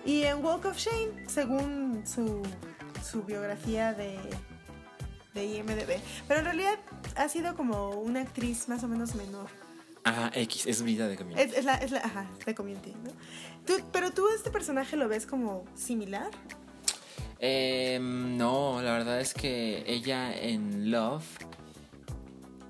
Y 0.05 0.23
en 0.25 0.45
Walk 0.45 0.65
of 0.67 0.77
Shame, 0.77 1.29
según 1.29 2.03
su, 2.05 2.43
su 3.09 3.23
biografía 3.23 3.95
de, 3.95 4.19
de 5.35 5.45
IMDB. 5.45 6.01
Pero 6.27 6.41
en 6.41 6.45
realidad 6.47 6.77
ha 7.15 7.29
sido 7.29 7.55
como 7.55 7.91
una 7.91 8.23
actriz 8.23 8.69
más 8.69 8.83
o 8.83 8.89
menos 8.89 9.15
menor. 9.15 9.47
Ajá, 10.03 10.33
X, 10.35 10.67
es 10.67 10.83
vida 10.83 11.07
de 11.07 11.17
Community. 11.17 11.43
Es, 11.43 11.57
es 11.59 11.65
la, 11.65 11.75
es 11.77 11.93
la, 11.93 11.99
ajá, 12.01 12.27
de 12.45 12.55
community, 12.57 12.93
¿no? 13.05 13.13
Tú- 13.65 13.85
pero 13.93 14.11
tú 14.11 14.27
este 14.35 14.51
personaje 14.51 14.97
lo 14.97 15.07
ves 15.07 15.25
como 15.25 15.65
similar. 15.77 16.29
Eh, 17.39 18.01
no, 18.03 18.83
la 18.83 18.91
verdad 18.93 19.21
es 19.21 19.33
que 19.35 19.85
ella 19.87 20.37
en 20.37 20.91
Love 20.91 21.25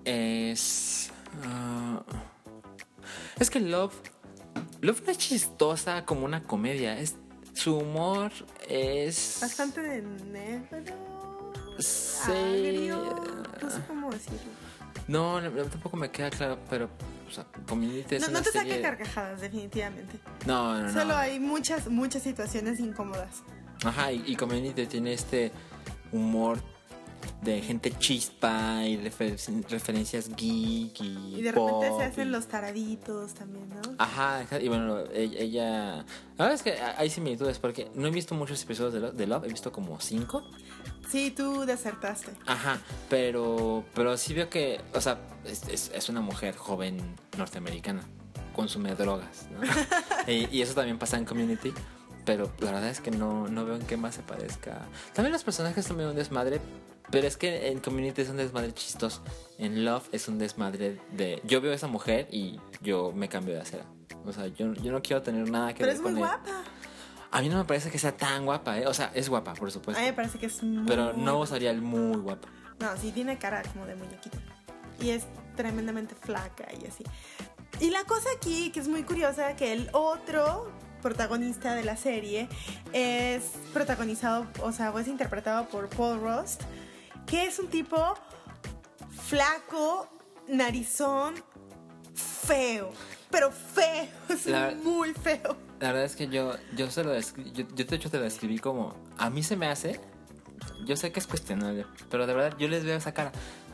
es... 0.04 1.10
ah, 1.44 2.02
es 3.38 3.50
que 3.50 3.60
Love... 3.60 3.94
Love 4.80 5.02
no 5.06 5.12
es 5.12 5.18
chistosa 5.18 6.04
como 6.04 6.24
una 6.24 6.42
comedia. 6.44 6.98
Es, 6.98 7.16
su 7.54 7.76
humor 7.78 8.32
es... 8.68 9.38
Bastante 9.40 9.80
de 9.80 10.02
negro. 10.02 11.52
Sí. 11.78 12.30
agrio, 12.30 13.14
No 13.62 13.70
sé 13.70 13.80
cómo 13.86 14.10
decirlo. 14.10 14.38
No, 15.08 15.40
tampoco 15.70 15.96
me 15.96 16.10
queda 16.10 16.30
claro, 16.30 16.58
pero... 16.68 16.88
O 17.28 17.34
sea, 17.34 17.46
Community 17.66 18.16
es 18.16 18.22
No, 18.22 18.28
una 18.28 18.38
no 18.40 18.44
te 18.44 18.50
serie- 18.52 18.72
saque 18.72 18.82
carcajadas, 18.82 19.40
definitivamente. 19.40 20.18
No, 20.46 20.74
no, 20.78 20.82
no. 20.88 20.92
Solo 20.92 21.16
hay 21.16 21.40
muchas, 21.40 21.88
muchas 21.88 22.22
situaciones 22.22 22.78
incómodas. 22.78 23.42
Ajá, 23.84 24.12
y, 24.12 24.22
y 24.26 24.36
Community 24.36 24.86
tiene 24.86 25.14
este 25.14 25.50
humor 26.12 26.58
de 27.42 27.60
gente 27.60 27.90
chispa 27.98 28.84
y 28.86 28.96
refer- 28.98 29.36
referencias 29.68 30.28
geek 30.36 31.00
y, 31.00 31.36
Y 31.38 31.42
de 31.42 31.52
repente 31.52 31.90
se 31.98 32.04
hacen 32.04 32.28
y- 32.28 32.30
los 32.30 32.46
taraditos 32.46 33.34
también, 33.34 33.68
¿no? 33.68 33.80
Ajá, 33.98 34.44
y 34.60 34.68
bueno, 34.68 35.00
e- 35.00 35.30
ella... 35.38 35.96
La 36.38 36.46
verdad 36.48 36.54
es 36.54 36.62
que 36.62 36.80
hay 36.80 37.10
similitudes 37.10 37.58
porque 37.58 37.90
no 37.94 38.06
he 38.06 38.10
visto 38.10 38.34
muchos 38.34 38.62
episodios 38.62 38.92
de 38.94 39.00
Love, 39.00 39.14
de 39.14 39.26
Love, 39.26 39.44
he 39.44 39.48
visto 39.48 39.72
como 39.72 40.00
cinco. 40.00 40.42
Sí, 41.10 41.30
tú 41.30 41.64
desertaste. 41.66 42.32
Ajá, 42.46 42.80
pero, 43.10 43.84
pero 43.94 44.16
sí 44.16 44.32
veo 44.34 44.48
que, 44.48 44.80
o 44.94 45.00
sea, 45.00 45.18
es, 45.44 45.68
es- 45.68 45.90
es 45.94 46.08
una 46.08 46.20
mujer 46.20 46.56
joven 46.56 46.98
norteamericana, 47.36 48.02
consume 48.54 48.94
drogas, 48.94 49.46
¿no? 49.50 49.60
y, 50.32 50.48
y 50.56 50.62
eso 50.62 50.74
también 50.74 50.98
pasa 50.98 51.18
en 51.18 51.24
Community, 51.24 51.72
pero 52.24 52.50
la 52.60 52.72
verdad 52.72 52.88
es 52.90 53.00
que 53.00 53.10
no, 53.10 53.48
no 53.48 53.64
veo 53.64 53.76
en 53.76 53.82
qué 53.86 53.96
más 53.96 54.14
se 54.14 54.22
parezca. 54.22 54.80
También 55.12 55.32
los 55.32 55.42
personajes 55.44 55.84
son 55.84 55.96
medio 55.98 56.10
un 56.10 56.16
desmadre, 56.16 56.60
pero 57.10 57.26
es 57.26 57.36
que 57.36 57.68
en 57.68 57.80
Community 57.80 58.22
es 58.22 58.28
un 58.28 58.36
desmadre 58.36 58.72
chistoso. 58.72 59.22
En 59.58 59.84
Love 59.84 60.08
es 60.12 60.28
un 60.28 60.38
desmadre 60.38 61.00
de... 61.12 61.40
Yo 61.44 61.60
veo 61.60 61.72
a 61.72 61.74
esa 61.74 61.86
mujer 61.88 62.28
y 62.30 62.58
yo 62.80 63.12
me 63.12 63.28
cambio 63.28 63.54
de 63.54 63.60
acera. 63.60 63.84
O 64.24 64.32
sea, 64.32 64.46
yo, 64.46 64.72
yo 64.74 64.92
no 64.92 65.02
quiero 65.02 65.22
tener 65.22 65.50
nada 65.50 65.72
que 65.74 65.80
Pero 65.80 65.88
ver 65.88 65.96
es 65.96 66.02
muy 66.02 66.12
guapa. 66.14 66.64
A 67.30 67.40
mí 67.40 67.48
no 67.48 67.56
me 67.56 67.64
parece 67.64 67.90
que 67.90 67.98
sea 67.98 68.16
tan 68.16 68.44
guapa, 68.44 68.78
¿eh? 68.78 68.86
O 68.86 68.94
sea, 68.94 69.10
es 69.14 69.28
guapa, 69.28 69.54
por 69.54 69.68
A 69.68 69.70
supuesto. 69.70 70.00
mí 70.00 70.06
me 70.06 70.12
parece 70.12 70.38
que 70.38 70.46
es 70.46 70.62
muy 70.62 70.86
Pero 70.86 71.12
no 71.14 71.40
usaría 71.40 71.70
el 71.70 71.80
muy 71.80 72.18
guapa. 72.18 72.48
No, 72.78 72.96
sí 72.96 73.10
tiene 73.12 73.38
cara 73.38 73.62
como 73.72 73.86
de 73.86 73.94
muñequita. 73.96 74.38
Y 75.00 75.10
es 75.10 75.24
tremendamente 75.56 76.14
flaca 76.14 76.66
y 76.80 76.86
así. 76.86 77.04
Y 77.80 77.90
la 77.90 78.04
cosa 78.04 78.28
aquí, 78.36 78.70
que 78.70 78.80
es 78.80 78.88
muy 78.88 79.02
curiosa, 79.02 79.56
que 79.56 79.72
el 79.72 79.88
otro 79.92 80.70
protagonista 81.00 81.74
de 81.74 81.84
la 81.84 81.96
serie 81.96 82.48
es 82.92 83.42
protagonizado, 83.72 84.46
o 84.62 84.72
sea, 84.72 84.90
o 84.92 84.98
es 84.98 85.08
interpretado 85.08 85.68
por 85.68 85.88
Paul 85.88 86.20
Rust, 86.20 86.62
que 87.26 87.44
es 87.46 87.58
un 87.58 87.68
tipo 87.68 88.14
flaco, 89.28 90.08
narizón, 90.48 91.34
feo. 92.14 92.90
Pero 93.30 93.50
feo, 93.50 94.06
es 94.28 94.46
La- 94.46 94.72
muy 94.82 95.12
feo. 95.14 95.56
La 95.80 95.88
verdad 95.88 96.04
es 96.04 96.14
que 96.16 96.28
yo, 96.28 96.52
yo 96.76 96.90
se 96.90 97.02
lo 97.02 97.18
yo, 97.18 97.66
yo 97.74 97.84
de 97.84 97.96
hecho 97.96 98.08
te 98.10 98.18
lo 98.18 98.22
describí 98.24 98.58
como, 98.58 98.94
a 99.18 99.30
mí 99.30 99.42
se 99.42 99.56
me 99.56 99.66
hace, 99.66 99.98
yo 100.86 100.96
sé 100.96 101.10
que 101.10 101.18
es 101.18 101.26
cuestionable, 101.26 101.86
pero 102.08 102.24
de 102.26 102.34
verdad 102.34 102.56
yo 102.58 102.68
les 102.68 102.84
veo 102.84 102.96
esa 102.96 103.12
cara. 103.12 103.32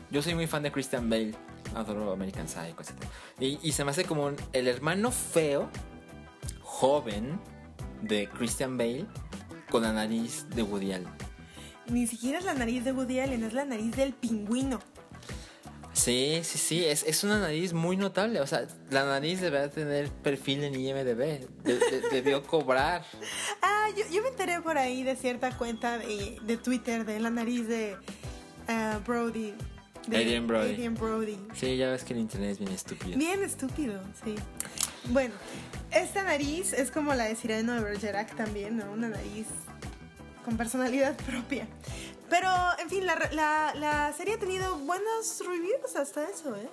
Yo 0.09 0.23
soy 0.23 0.33
muy 0.33 0.47
fan 0.47 0.63
de 0.63 0.71
Christian 0.71 1.07
Bale, 1.07 1.35
adoro 1.75 2.11
American 2.11 2.47
Psycho, 2.47 2.81
etc. 2.81 2.93
Y, 3.39 3.59
y 3.61 3.73
se 3.73 3.83
me 3.85 3.91
hace 3.91 4.05
como 4.05 4.25
un- 4.25 4.37
el 4.53 4.67
hermano 4.67 5.11
feo, 5.11 5.69
joven, 6.63 7.39
de 8.01 8.27
Christian 8.29 8.75
Bale, 8.77 9.05
con 9.69 9.83
la 9.83 9.93
nariz 9.93 10.47
de 10.49 10.63
Woody 10.63 10.93
Allen. 10.93 11.13
Ni 11.89 12.07
siquiera 12.07 12.39
es 12.39 12.45
la 12.45 12.53
nariz 12.53 12.83
de 12.83 12.91
Woody 12.93 13.19
Allen, 13.19 13.43
es 13.43 13.53
la 13.53 13.65
nariz 13.65 13.95
del 13.95 14.13
pingüino. 14.13 14.79
Sí, 15.93 16.39
sí, 16.43 16.57
sí, 16.57 16.85
es, 16.85 17.03
es 17.03 17.23
una 17.23 17.39
nariz 17.39 17.73
muy 17.73 17.97
notable. 17.97 18.39
O 18.41 18.47
sea, 18.47 18.65
la 18.89 19.03
nariz 19.05 19.41
debería 19.41 19.69
tener 19.69 20.09
perfil 20.09 20.63
en 20.63 20.75
IMDB. 20.75 21.17
De- 21.17 21.47
de- 21.63 22.09
debió 22.11 22.43
cobrar. 22.43 23.03
Ah, 23.61 23.87
yo, 23.97 24.03
yo 24.13 24.21
me 24.21 24.29
enteré 24.29 24.61
por 24.61 24.77
ahí 24.77 25.01
de 25.01 25.15
cierta 25.15 25.57
cuenta 25.57 25.97
de, 25.97 26.37
de 26.43 26.57
Twitter 26.57 27.05
de 27.05 27.19
la 27.19 27.31
nariz 27.31 27.67
de 27.67 27.97
ah, 28.67 28.99
Brody. 29.05 29.53
De 30.07 30.17
Adrien 30.17 30.45
Brody. 30.47 30.69
Adrien 30.73 30.93
Brody. 30.93 31.37
Sí, 31.55 31.75
ya 31.75 31.89
ves 31.89 32.03
que 32.03 32.13
el 32.13 32.19
internet 32.19 32.51
es 32.51 32.59
bien 32.59 32.71
estúpido. 32.71 33.17
Bien 33.17 33.41
estúpido, 33.43 33.99
sí. 34.23 34.35
Bueno, 35.05 35.33
esta 35.91 36.21
nariz 36.23 36.71
es 36.73 36.91
como 36.91 37.15
la 37.15 37.23
de 37.25 37.35
Cyrano 37.35 37.73
de 37.73 37.81
Bergerac 37.81 38.35
también, 38.35 38.77
¿no? 38.77 38.91
Una 38.91 39.09
nariz 39.09 39.47
con 40.45 40.57
personalidad 40.57 41.15
propia. 41.25 41.67
Pero, 42.29 42.47
en 42.79 42.89
fin, 42.89 43.05
la, 43.05 43.15
la, 43.31 43.73
la 43.75 44.13
serie 44.13 44.35
ha 44.35 44.39
tenido 44.39 44.77
buenos 44.77 45.41
reviews 45.47 45.95
hasta 45.95 46.29
eso, 46.29 46.55
¿eh? 46.55 46.69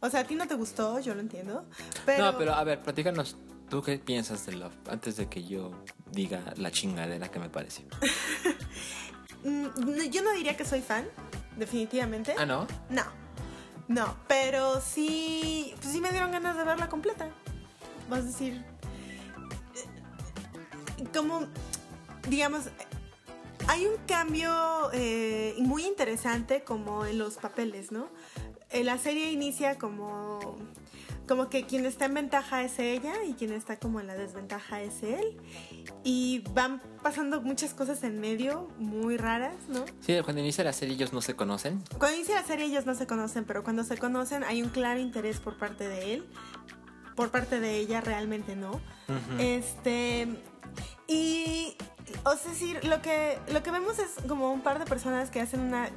O 0.00 0.08
sea, 0.10 0.20
a 0.20 0.24
ti 0.24 0.34
no 0.34 0.46
te 0.46 0.54
gustó, 0.54 0.98
yo 1.00 1.14
lo 1.14 1.20
entiendo. 1.20 1.64
Pero, 2.06 2.32
No, 2.32 2.38
pero 2.38 2.54
a 2.54 2.64
ver, 2.64 2.82
platícanos. 2.82 3.36
¿Tú 3.70 3.82
qué 3.82 3.98
piensas 3.98 4.44
de 4.46 4.52
Love? 4.52 4.74
Antes 4.90 5.16
de 5.16 5.28
que 5.28 5.42
yo 5.44 5.72
diga 6.12 6.42
la 6.56 6.70
chingadera 6.70 7.30
que 7.30 7.38
me 7.38 7.48
pareció. 7.48 7.86
mm, 9.44 10.10
yo 10.10 10.22
no 10.22 10.32
diría 10.32 10.56
que 10.56 10.64
soy 10.64 10.82
fan, 10.82 11.06
definitivamente. 11.56 12.34
Ah, 12.38 12.44
¿no? 12.44 12.66
No, 12.90 13.04
no, 13.88 14.16
pero 14.28 14.80
sí, 14.80 15.74
pues 15.80 15.92
sí 15.92 16.00
me 16.00 16.10
dieron 16.10 16.30
ganas 16.30 16.56
de 16.56 16.64
verla 16.64 16.88
completa. 16.88 17.30
Vas 18.10 18.20
a 18.20 18.24
decir, 18.24 18.62
eh, 20.98 21.04
como, 21.14 21.46
digamos, 22.28 22.64
hay 23.68 23.86
un 23.86 23.96
cambio 24.06 24.52
eh, 24.92 25.54
muy 25.58 25.84
interesante 25.84 26.64
como 26.64 27.06
en 27.06 27.18
los 27.18 27.34
papeles, 27.36 27.92
¿no? 27.92 28.08
Eh, 28.70 28.84
la 28.84 28.98
serie 28.98 29.30
inicia 29.30 29.78
como, 29.78 30.56
como 31.28 31.48
que 31.48 31.64
quien 31.64 31.86
está 31.86 32.06
en 32.06 32.14
ventaja 32.14 32.62
es 32.64 32.78
ella 32.78 33.24
y 33.24 33.34
quien 33.34 33.52
está 33.52 33.78
como 33.78 34.00
en 34.00 34.06
la 34.06 34.16
desventaja 34.16 34.82
es 34.82 35.02
él. 35.02 35.36
Y 36.02 36.42
van 36.52 36.82
pasando 37.02 37.40
muchas 37.40 37.72
cosas 37.72 38.02
en 38.02 38.20
medio 38.20 38.68
muy 38.78 39.16
raras, 39.16 39.54
¿no? 39.68 39.84
Sí, 40.00 40.16
cuando 40.24 40.42
inicia 40.42 40.64
la 40.64 40.72
serie 40.72 40.96
ellos 40.96 41.12
no 41.12 41.22
se 41.22 41.36
conocen. 41.36 41.82
Cuando 41.98 42.16
inicia 42.16 42.34
la 42.34 42.46
serie 42.46 42.66
ellos 42.66 42.84
no 42.84 42.94
se 42.94 43.06
conocen, 43.06 43.44
pero 43.44 43.62
cuando 43.62 43.84
se 43.84 43.96
conocen 43.96 44.44
hay 44.44 44.62
un 44.62 44.70
claro 44.70 45.00
interés 45.00 45.40
por 45.40 45.56
parte 45.56 45.88
de 45.88 46.14
él. 46.14 46.26
Por 47.14 47.30
parte 47.30 47.60
de 47.60 47.76
ella 47.76 48.00
realmente 48.00 48.56
no. 48.56 48.80
Este. 49.38 50.26
Y. 51.06 51.76
O 52.24 52.36
sea, 52.36 52.50
decir, 52.52 52.84
lo 52.84 53.02
que, 53.02 53.38
lo 53.52 53.62
que 53.62 53.70
vemos 53.70 53.98
es 53.98 54.10
como 54.28 54.52
un 54.52 54.62
par 54.62 54.78
de 54.78 54.84
personas 54.84 55.30
que 55.30 55.40
hacen 55.40 55.60
una 55.60 55.88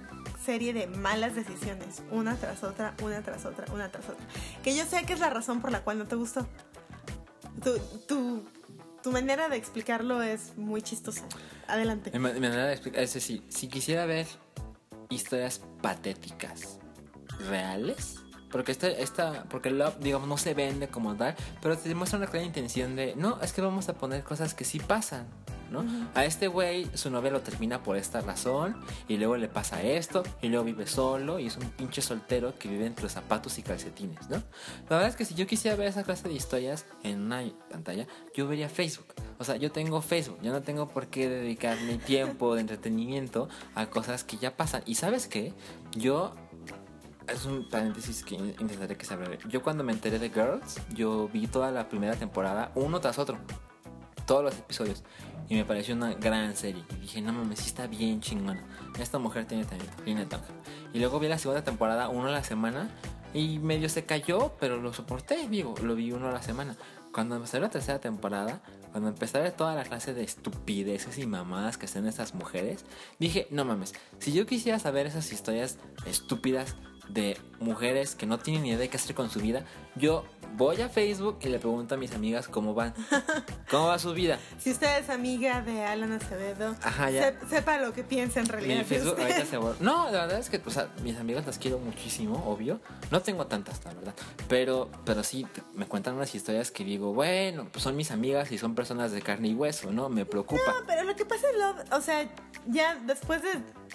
serie 0.43 0.73
de 0.73 0.87
malas 0.87 1.35
decisiones, 1.35 2.01
una 2.11 2.35
tras 2.35 2.63
otra, 2.63 2.95
una 3.01 3.21
tras 3.21 3.45
otra, 3.45 3.65
una 3.73 3.91
tras 3.91 4.09
otra. 4.09 4.25
Que 4.63 4.75
yo 4.75 4.85
sé 4.85 5.03
que 5.05 5.13
es 5.13 5.19
la 5.19 5.29
razón 5.29 5.61
por 5.61 5.71
la 5.71 5.83
cual 5.83 5.97
no 5.99 6.05
te 6.05 6.15
gustó. 6.15 6.47
Tu, 7.63 7.77
tu, 8.07 8.45
tu 9.03 9.11
manera 9.11 9.49
de 9.49 9.57
explicarlo 9.57 10.21
es 10.21 10.57
muy 10.57 10.81
chistosa. 10.81 11.23
Adelante. 11.67 12.11
Mi 12.11 12.19
manera 12.19 12.67
de 12.67 12.73
explicar 12.73 13.03
es 13.03 13.13
decir, 13.13 13.43
si 13.49 13.67
quisiera 13.67 14.05
ver 14.05 14.27
historias 15.09 15.61
patéticas 15.81 16.79
reales, 17.49 18.19
porque 18.51 18.71
esta, 18.71 18.87
esta, 18.89 19.43
porque 19.49 19.69
Love, 19.69 19.97
digamos, 19.99 20.27
no 20.27 20.37
se 20.37 20.53
vende 20.53 20.87
como 20.87 21.15
tal, 21.15 21.35
pero 21.61 21.77
te 21.77 21.89
demuestra 21.89 22.17
una 22.17 22.27
clara 22.27 22.45
intención 22.45 22.95
de, 22.95 23.15
no, 23.15 23.39
es 23.41 23.53
que 23.53 23.61
vamos 23.61 23.89
a 23.89 23.93
poner 23.93 24.23
cosas 24.23 24.53
que 24.53 24.65
sí 24.65 24.79
pasan. 24.79 25.27
¿no? 25.71 25.85
A 26.15 26.25
este 26.25 26.47
güey 26.47 26.89
su 26.93 27.09
novia 27.09 27.31
lo 27.31 27.41
termina 27.41 27.83
por 27.83 27.97
esta 27.97 28.21
razón 28.21 28.77
y 29.07 29.17
luego 29.17 29.37
le 29.37 29.47
pasa 29.47 29.81
esto 29.81 30.23
y 30.41 30.47
luego 30.47 30.65
vive 30.65 30.87
solo 30.87 31.39
y 31.39 31.47
es 31.47 31.57
un 31.57 31.69
pinche 31.71 32.01
soltero 32.01 32.57
que 32.57 32.69
vive 32.69 32.85
entre 32.85 33.09
zapatos 33.09 33.57
y 33.57 33.63
calcetines, 33.63 34.29
¿no? 34.29 34.37
La 34.89 34.97
verdad 34.97 35.07
es 35.09 35.15
que 35.15 35.25
si 35.25 35.35
yo 35.35 35.45
quisiera 35.45 35.75
ver 35.75 35.87
esa 35.87 36.03
clase 36.03 36.27
de 36.27 36.35
historias 36.35 36.85
en 37.03 37.21
una 37.21 37.43
pantalla, 37.69 38.07
yo 38.33 38.47
vería 38.47 38.69
Facebook. 38.69 39.13
O 39.39 39.43
sea, 39.43 39.55
yo 39.57 39.71
tengo 39.71 40.01
Facebook, 40.01 40.39
yo 40.41 40.51
no 40.51 40.61
tengo 40.61 40.87
por 40.87 41.07
qué 41.07 41.29
dedicar 41.29 41.79
mi 41.81 41.97
tiempo 41.97 42.55
de 42.55 42.61
entretenimiento 42.61 43.49
a 43.75 43.87
cosas 43.87 44.23
que 44.23 44.37
ya 44.37 44.55
pasan. 44.55 44.81
Y 44.85 44.95
sabes 44.95 45.27
qué, 45.27 45.53
yo 45.91 46.33
es 47.27 47.45
un 47.45 47.67
paréntesis 47.69 48.23
que 48.23 48.35
intentaré 48.35 48.95
que 48.95 49.05
se 49.05 49.13
abra. 49.13 49.29
Yo 49.49 49.61
cuando 49.61 49.83
me 49.83 49.93
enteré 49.93 50.19
de 50.19 50.29
Girls, 50.29 50.79
yo 50.93 51.29
vi 51.29 51.47
toda 51.47 51.71
la 51.71 51.89
primera 51.89 52.15
temporada, 52.15 52.71
uno 52.75 52.99
tras 52.99 53.19
otro. 53.19 53.37
Todos 54.25 54.43
los 54.43 54.57
episodios. 54.57 55.03
Y 55.49 55.55
me 55.55 55.63
pareció 55.63 55.95
una 55.95 56.13
gran 56.13 56.55
serie. 56.55 56.83
Y 56.97 57.01
dije, 57.01 57.21
no 57.21 57.31
mames, 57.31 57.59
sí 57.59 57.67
está 57.67 57.87
bien 57.87 58.19
chingona. 58.19 58.65
Esta 58.99 59.19
mujer 59.19 59.45
tiene 59.45 59.65
talento, 59.65 60.03
tiene 60.03 60.25
talento. 60.25 60.53
Y 60.93 60.99
luego 60.99 61.19
vi 61.19 61.27
la 61.27 61.37
segunda 61.37 61.63
temporada, 61.63 62.09
uno 62.09 62.27
a 62.27 62.31
la 62.31 62.43
semana. 62.43 62.89
Y 63.33 63.59
medio 63.59 63.87
se 63.89 64.05
cayó, 64.05 64.53
pero 64.59 64.81
lo 64.81 64.93
soporté, 64.93 65.47
digo, 65.47 65.75
lo 65.81 65.95
vi 65.95 66.11
uno 66.11 66.29
a 66.29 66.31
la 66.31 66.41
semana. 66.41 66.75
Cuando 67.13 67.35
empezó 67.35 67.59
la 67.59 67.69
tercera 67.69 67.99
temporada, 67.99 68.61
cuando 68.91 69.09
empecé 69.09 69.37
a 69.37 69.41
ver 69.41 69.51
toda 69.51 69.75
la 69.75 69.83
clase 69.83 70.13
de 70.13 70.23
estupideces 70.23 71.17
y 71.17 71.27
mamadas 71.27 71.77
que 71.77 71.85
hacen 71.85 72.07
estas 72.07 72.33
mujeres, 72.33 72.85
dije, 73.19 73.47
no 73.51 73.65
mames, 73.65 73.93
si 74.19 74.33
yo 74.33 74.45
quisiera 74.45 74.79
saber 74.79 75.07
esas 75.07 75.31
historias 75.31 75.77
estúpidas 76.05 76.75
de 77.09 77.37
mujeres 77.59 78.15
que 78.15 78.25
no 78.25 78.37
tienen 78.37 78.63
ni 78.63 78.69
idea 78.69 78.79
de 78.79 78.89
qué 78.89 78.97
hacer 78.97 79.15
con 79.15 79.29
su 79.29 79.39
vida, 79.39 79.65
yo 79.95 80.25
voy 80.55 80.81
a 80.81 80.89
Facebook 80.89 81.39
y 81.41 81.49
le 81.49 81.59
pregunto 81.59 81.95
a 81.95 81.97
mis 81.97 82.13
amigas 82.13 82.47
cómo 82.47 82.73
van. 82.73 82.93
¿Cómo 83.69 83.87
va 83.87 83.99
su 83.99 84.13
vida? 84.13 84.39
Si 84.59 84.71
usted 84.71 84.99
es 84.99 85.09
amiga 85.09 85.61
de 85.61 85.83
Alan 85.83 86.11
Acevedo, 86.13 86.75
sepa 87.49 87.77
lo 87.77 87.93
que 87.93 88.03
piensa 88.03 88.39
en 88.39 88.47
realidad. 88.47 88.85
No, 89.79 90.05
la 90.05 90.21
verdad 90.21 90.39
es 90.39 90.49
que 90.49 90.61
o 90.65 90.69
sea, 90.69 90.89
mis 91.03 91.17
amigas 91.17 91.45
las 91.45 91.57
quiero 91.57 91.79
muchísimo, 91.79 92.43
obvio. 92.47 92.79
No 93.11 93.21
tengo 93.21 93.47
tantas, 93.47 93.83
la 93.85 93.93
verdad. 93.93 94.13
Pero, 94.47 94.89
pero 95.05 95.23
sí, 95.23 95.45
me 95.73 95.85
cuentan 95.85 96.15
unas 96.15 96.33
historias 96.33 96.71
que 96.71 96.83
digo, 96.83 97.13
bueno, 97.13 97.67
pues 97.71 97.83
son 97.83 97.95
mis 97.95 98.11
amigas 98.11 98.51
y 98.51 98.57
son 98.57 98.75
personas 98.75 99.11
de 99.11 99.21
carne 99.21 99.49
y 99.49 99.53
hueso, 99.53 99.91
¿no? 99.91 100.09
Me 100.09 100.25
preocupa. 100.25 100.61
No, 100.67 100.85
pero 100.85 101.03
lo 101.03 101.15
que 101.15 101.25
pasa 101.25 101.47
es, 101.49 101.57
lo, 101.57 101.97
o 101.97 102.01
sea, 102.01 102.29
ya 102.67 102.95
después 102.95 103.41
de, 103.41 103.49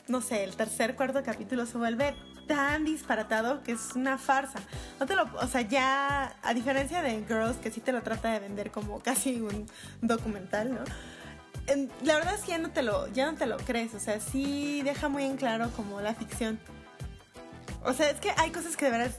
no 0.09 0.21
sé, 0.21 0.45
el 0.45 0.57
tercer, 0.57 0.95
cuarto 0.97 1.23
capítulo 1.23 1.67
se 1.67 1.79
vuelve 1.79 2.15
tan 2.47 2.84
disparatado 2.84 3.62
que 3.62 3.72
es 3.72 3.95
una 3.95 4.18
farsa. 4.18 4.61
No 5.01 5.07
te 5.07 5.16
lo, 5.16 5.24
o 5.40 5.47
sea, 5.47 5.62
ya 5.62 6.36
a 6.43 6.55
diferencia 6.55 7.03
de 7.03 7.24
Girls 7.26 7.57
que 7.57 7.70
sí 7.70 7.80
te 7.80 7.93
lo 7.93 8.03
trata 8.03 8.32
de 8.32 8.40
vender 8.40 8.70
como 8.70 9.01
casi 9.01 9.40
un 9.40 9.66
documental, 10.01 10.74
¿no? 10.74 10.84
la 12.03 12.16
verdad 12.16 12.34
es 12.34 12.40
que 12.40 12.51
ya 12.51 12.59
no 12.59 12.70
te 12.70 12.82
lo 12.82 13.07
ya 13.09 13.30
no 13.30 13.38
te 13.38 13.47
lo 13.47 13.57
crees, 13.57 13.95
o 13.95 14.01
sea, 14.01 14.20
sí 14.20 14.82
deja 14.82 15.09
muy 15.09 15.24
en 15.24 15.36
claro 15.36 15.70
como 15.76 16.01
la 16.01 16.14
ficción. 16.14 16.59
O 17.84 17.93
sea, 17.93 18.11
es 18.11 18.20
que 18.20 18.32
hay 18.36 18.51
cosas 18.51 18.76
que 18.76 18.86
de 18.86 18.90
verdad 18.90 19.12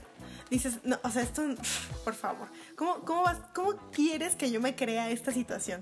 dices, 0.49 0.79
no, 0.83 0.99
o 1.03 1.09
sea, 1.09 1.21
esto 1.21 1.43
por 2.03 2.15
favor, 2.15 2.49
¿cómo 2.75 2.99
cómo 3.05 3.23
vas 3.23 3.37
cómo 3.53 3.75
quieres 3.91 4.35
que 4.35 4.51
yo 4.51 4.59
me 4.59 4.75
crea 4.75 5.09
esta 5.09 5.31
situación? 5.31 5.81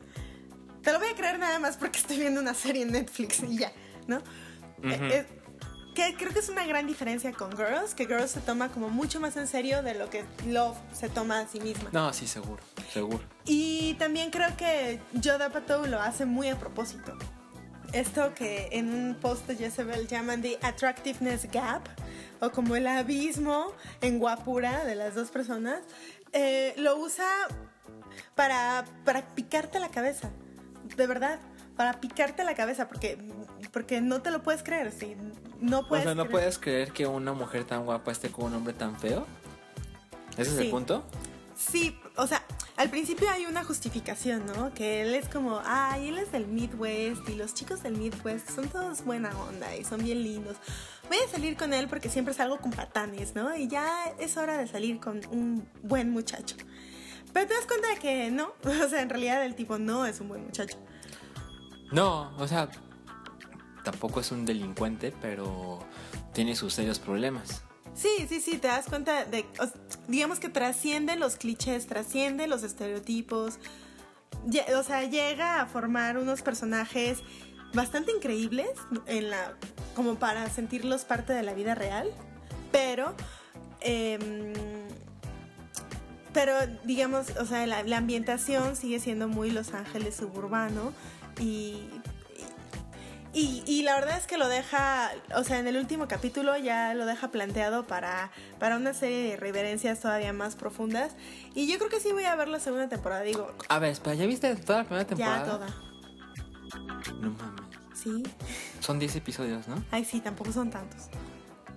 Te 0.83 0.91
lo 0.91 0.99
voy 0.99 1.09
a 1.09 1.15
creer 1.15 1.39
nada 1.39 1.59
más 1.59 1.77
porque 1.77 1.99
estoy 1.99 2.17
viendo 2.17 2.41
una 2.41 2.53
serie 2.53 2.83
en 2.83 2.91
Netflix 2.91 3.43
y 3.43 3.57
ya, 3.57 3.71
¿no? 4.07 4.21
Que 5.93 6.15
creo 6.15 6.31
que 6.31 6.39
es 6.39 6.49
una 6.49 6.65
gran 6.65 6.87
diferencia 6.87 7.31
con 7.33 7.51
Girls, 7.51 7.93
que 7.93 8.05
Girls 8.05 8.31
se 8.31 8.39
toma 8.39 8.69
como 8.69 8.89
mucho 8.89 9.19
más 9.19 9.35
en 9.37 9.47
serio 9.47 9.83
de 9.83 9.93
lo 9.93 10.09
que 10.09 10.23
Love 10.47 10.77
se 10.93 11.09
toma 11.09 11.41
a 11.41 11.47
sí 11.47 11.59
misma. 11.59 11.89
No, 11.91 12.13
sí, 12.13 12.27
seguro, 12.27 12.61
seguro. 12.91 13.23
Y 13.45 13.95
también 13.95 14.31
creo 14.31 14.55
que 14.55 14.99
Joe 15.23 15.87
lo 15.87 16.01
hace 16.01 16.25
muy 16.25 16.49
a 16.49 16.57
propósito. 16.57 17.17
Esto 17.93 18.33
que 18.33 18.69
en 18.71 18.93
un 18.93 19.15
post 19.15 19.47
de 19.47 19.57
Jezebel 19.57 20.07
llaman 20.07 20.41
The 20.41 20.59
Attractiveness 20.61 21.51
Gap, 21.51 21.83
o 22.39 22.49
como 22.51 22.75
el 22.75 22.87
abismo 22.87 23.73
en 24.01 24.19
guapura 24.19 24.85
de 24.85 24.95
las 24.95 25.13
dos 25.13 25.29
personas, 25.29 25.79
eh, 26.31 26.73
lo 26.77 26.97
usa 26.97 27.27
para, 28.35 28.85
para 29.03 29.35
picarte 29.35 29.79
la 29.79 29.89
cabeza. 29.89 30.31
De 30.95 31.05
verdad, 31.05 31.39
para 31.75 31.99
picarte 31.99 32.43
la 32.43 32.55
cabeza, 32.55 32.87
porque, 32.87 33.17
porque 33.71 33.99
no 33.99 34.21
te 34.21 34.31
lo 34.31 34.41
puedes 34.41 34.63
creer. 34.63 34.91
¿sí? 34.91 35.15
No 35.61 35.87
puedes. 35.87 36.05
O 36.05 36.09
sea, 36.09 36.15
¿no 36.15 36.29
puedes 36.29 36.59
creer 36.59 36.91
que 36.91 37.07
una 37.07 37.33
mujer 37.33 37.63
tan 37.63 37.85
guapa 37.85 38.11
esté 38.11 38.29
con 38.29 38.45
un 38.45 38.55
hombre 38.55 38.73
tan 38.73 38.99
feo? 38.99 39.25
¿Ese 40.37 40.51
es 40.51 40.57
el 40.57 40.69
punto? 40.69 41.03
Sí, 41.55 41.97
o 42.15 42.25
sea, 42.25 42.43
al 42.77 42.89
principio 42.89 43.29
hay 43.29 43.45
una 43.45 43.63
justificación, 43.63 44.45
¿no? 44.47 44.73
Que 44.73 45.03
él 45.03 45.13
es 45.13 45.29
como, 45.29 45.61
ay, 45.63 46.07
él 46.07 46.17
es 46.17 46.31
del 46.31 46.47
Midwest 46.47 47.29
y 47.29 47.35
los 47.35 47.53
chicos 47.53 47.83
del 47.83 47.95
Midwest 47.95 48.49
son 48.49 48.67
todos 48.69 49.05
buena 49.05 49.29
onda 49.37 49.75
y 49.75 49.83
son 49.83 50.03
bien 50.03 50.23
lindos. 50.23 50.57
Voy 51.07 51.17
a 51.23 51.29
salir 51.29 51.55
con 51.55 51.73
él 51.73 51.87
porque 51.87 52.09
siempre 52.09 52.33
salgo 52.33 52.57
con 52.57 52.71
patanes, 52.71 53.35
¿no? 53.35 53.55
Y 53.55 53.67
ya 53.67 54.05
es 54.19 54.37
hora 54.37 54.57
de 54.57 54.67
salir 54.67 54.99
con 54.99 55.21
un 55.29 55.67
buen 55.83 56.09
muchacho. 56.09 56.55
Pero 57.33 57.47
te 57.47 57.53
das 57.53 57.65
cuenta 57.65 57.89
de 57.89 57.99
que 57.99 58.31
no, 58.31 58.53
o 58.83 58.89
sea, 58.89 59.01
en 59.01 59.09
realidad 59.09 59.45
el 59.45 59.55
tipo 59.55 59.77
no 59.77 60.05
es 60.07 60.19
un 60.19 60.29
buen 60.29 60.43
muchacho. 60.43 60.77
No, 61.91 62.35
o 62.37 62.47
sea, 62.47 62.69
tampoco 63.83 64.19
es 64.19 64.31
un 64.31 64.45
delincuente, 64.45 65.13
pero 65.21 65.79
tiene 66.33 66.55
sus 66.55 66.73
serios 66.73 66.99
problemas. 66.99 67.63
Sí, 67.93 68.25
sí, 68.29 68.39
sí, 68.39 68.57
te 68.57 68.67
das 68.67 68.85
cuenta 68.85 69.25
de, 69.25 69.45
digamos 70.07 70.39
que 70.39 70.49
trasciende 70.49 71.17
los 71.17 71.35
clichés, 71.35 71.87
trasciende 71.87 72.47
los 72.47 72.63
estereotipos, 72.63 73.59
o 74.77 74.83
sea, 74.83 75.03
llega 75.03 75.61
a 75.61 75.65
formar 75.65 76.17
unos 76.17 76.41
personajes 76.41 77.19
bastante 77.73 78.11
increíbles 78.11 78.69
en 79.07 79.29
la, 79.29 79.55
como 79.95 80.15
para 80.15 80.49
sentirlos 80.49 81.03
parte 81.03 81.33
de 81.33 81.43
la 81.43 81.53
vida 81.53 81.75
real, 81.75 82.11
pero, 82.71 83.13
em, 83.81 84.53
pero 86.33 86.53
digamos, 86.85 87.29
o 87.37 87.45
sea, 87.45 87.67
la, 87.67 87.83
la 87.83 87.97
ambientación 87.97 88.77
sigue 88.77 88.99
siendo 88.99 89.27
muy 89.27 89.51
Los 89.51 89.73
Ángeles 89.73 90.15
suburbano 90.15 90.93
y 91.39 91.89
y, 93.33 93.83
la 93.83 93.95
verdad 93.95 94.17
es 94.17 94.27
que 94.27 94.37
lo 94.37 94.49
deja, 94.49 95.11
o 95.35 95.43
sea, 95.43 95.59
en 95.59 95.67
el 95.67 95.77
último 95.77 96.07
capítulo 96.07 96.57
ya 96.57 96.93
lo 96.93 97.05
deja 97.05 97.29
planteado 97.29 97.87
para, 97.87 98.31
para 98.59 98.75
una 98.75 98.93
serie 98.93 99.31
de 99.31 99.37
reverencias 99.37 99.99
todavía 100.01 100.33
más 100.33 100.55
profundas. 100.55 101.15
Y 101.53 101.71
yo 101.71 101.77
creo 101.77 101.89
que 101.89 101.99
sí 101.99 102.11
voy 102.11 102.25
a 102.25 102.35
ver 102.35 102.49
la 102.49 102.59
segunda 102.59 102.89
temporada, 102.89 103.21
digo. 103.21 103.53
A 103.69 103.79
ver, 103.79 103.91
espera, 103.91 104.15
¿ya 104.15 104.25
viste 104.25 104.53
toda 104.57 104.79
la 104.79 104.83
primera 104.85 105.07
temporada? 105.07 105.45
Ya, 105.45 105.51
toda. 105.51 105.67
No 107.21 107.31
mames. 107.31 107.61
Sí. 107.93 108.23
Son 108.79 108.99
10 108.99 109.15
episodios, 109.15 109.67
¿no? 109.67 109.83
Ay, 109.91 110.03
sí, 110.03 110.19
tampoco 110.19 110.51
son 110.51 110.69
tantos. 110.69 111.03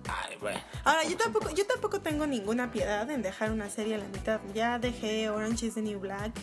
Ay, 0.07 0.35
bueno. 0.39 0.59
Ahora, 0.83 1.03
yo 1.07 1.17
tampoco, 1.17 1.49
yo 1.51 1.65
tampoco 1.65 2.01
tengo 2.01 2.27
ninguna 2.27 2.71
piedad 2.71 3.09
en 3.09 3.21
dejar 3.21 3.51
una 3.51 3.69
serie 3.69 3.95
a 3.95 3.97
la 3.99 4.07
mitad. 4.07 4.39
Ya 4.53 4.79
dejé 4.79 5.29
Orange 5.29 5.67
is 5.67 5.75
the 5.75 5.81
New 5.81 5.99
Black. 5.99 6.33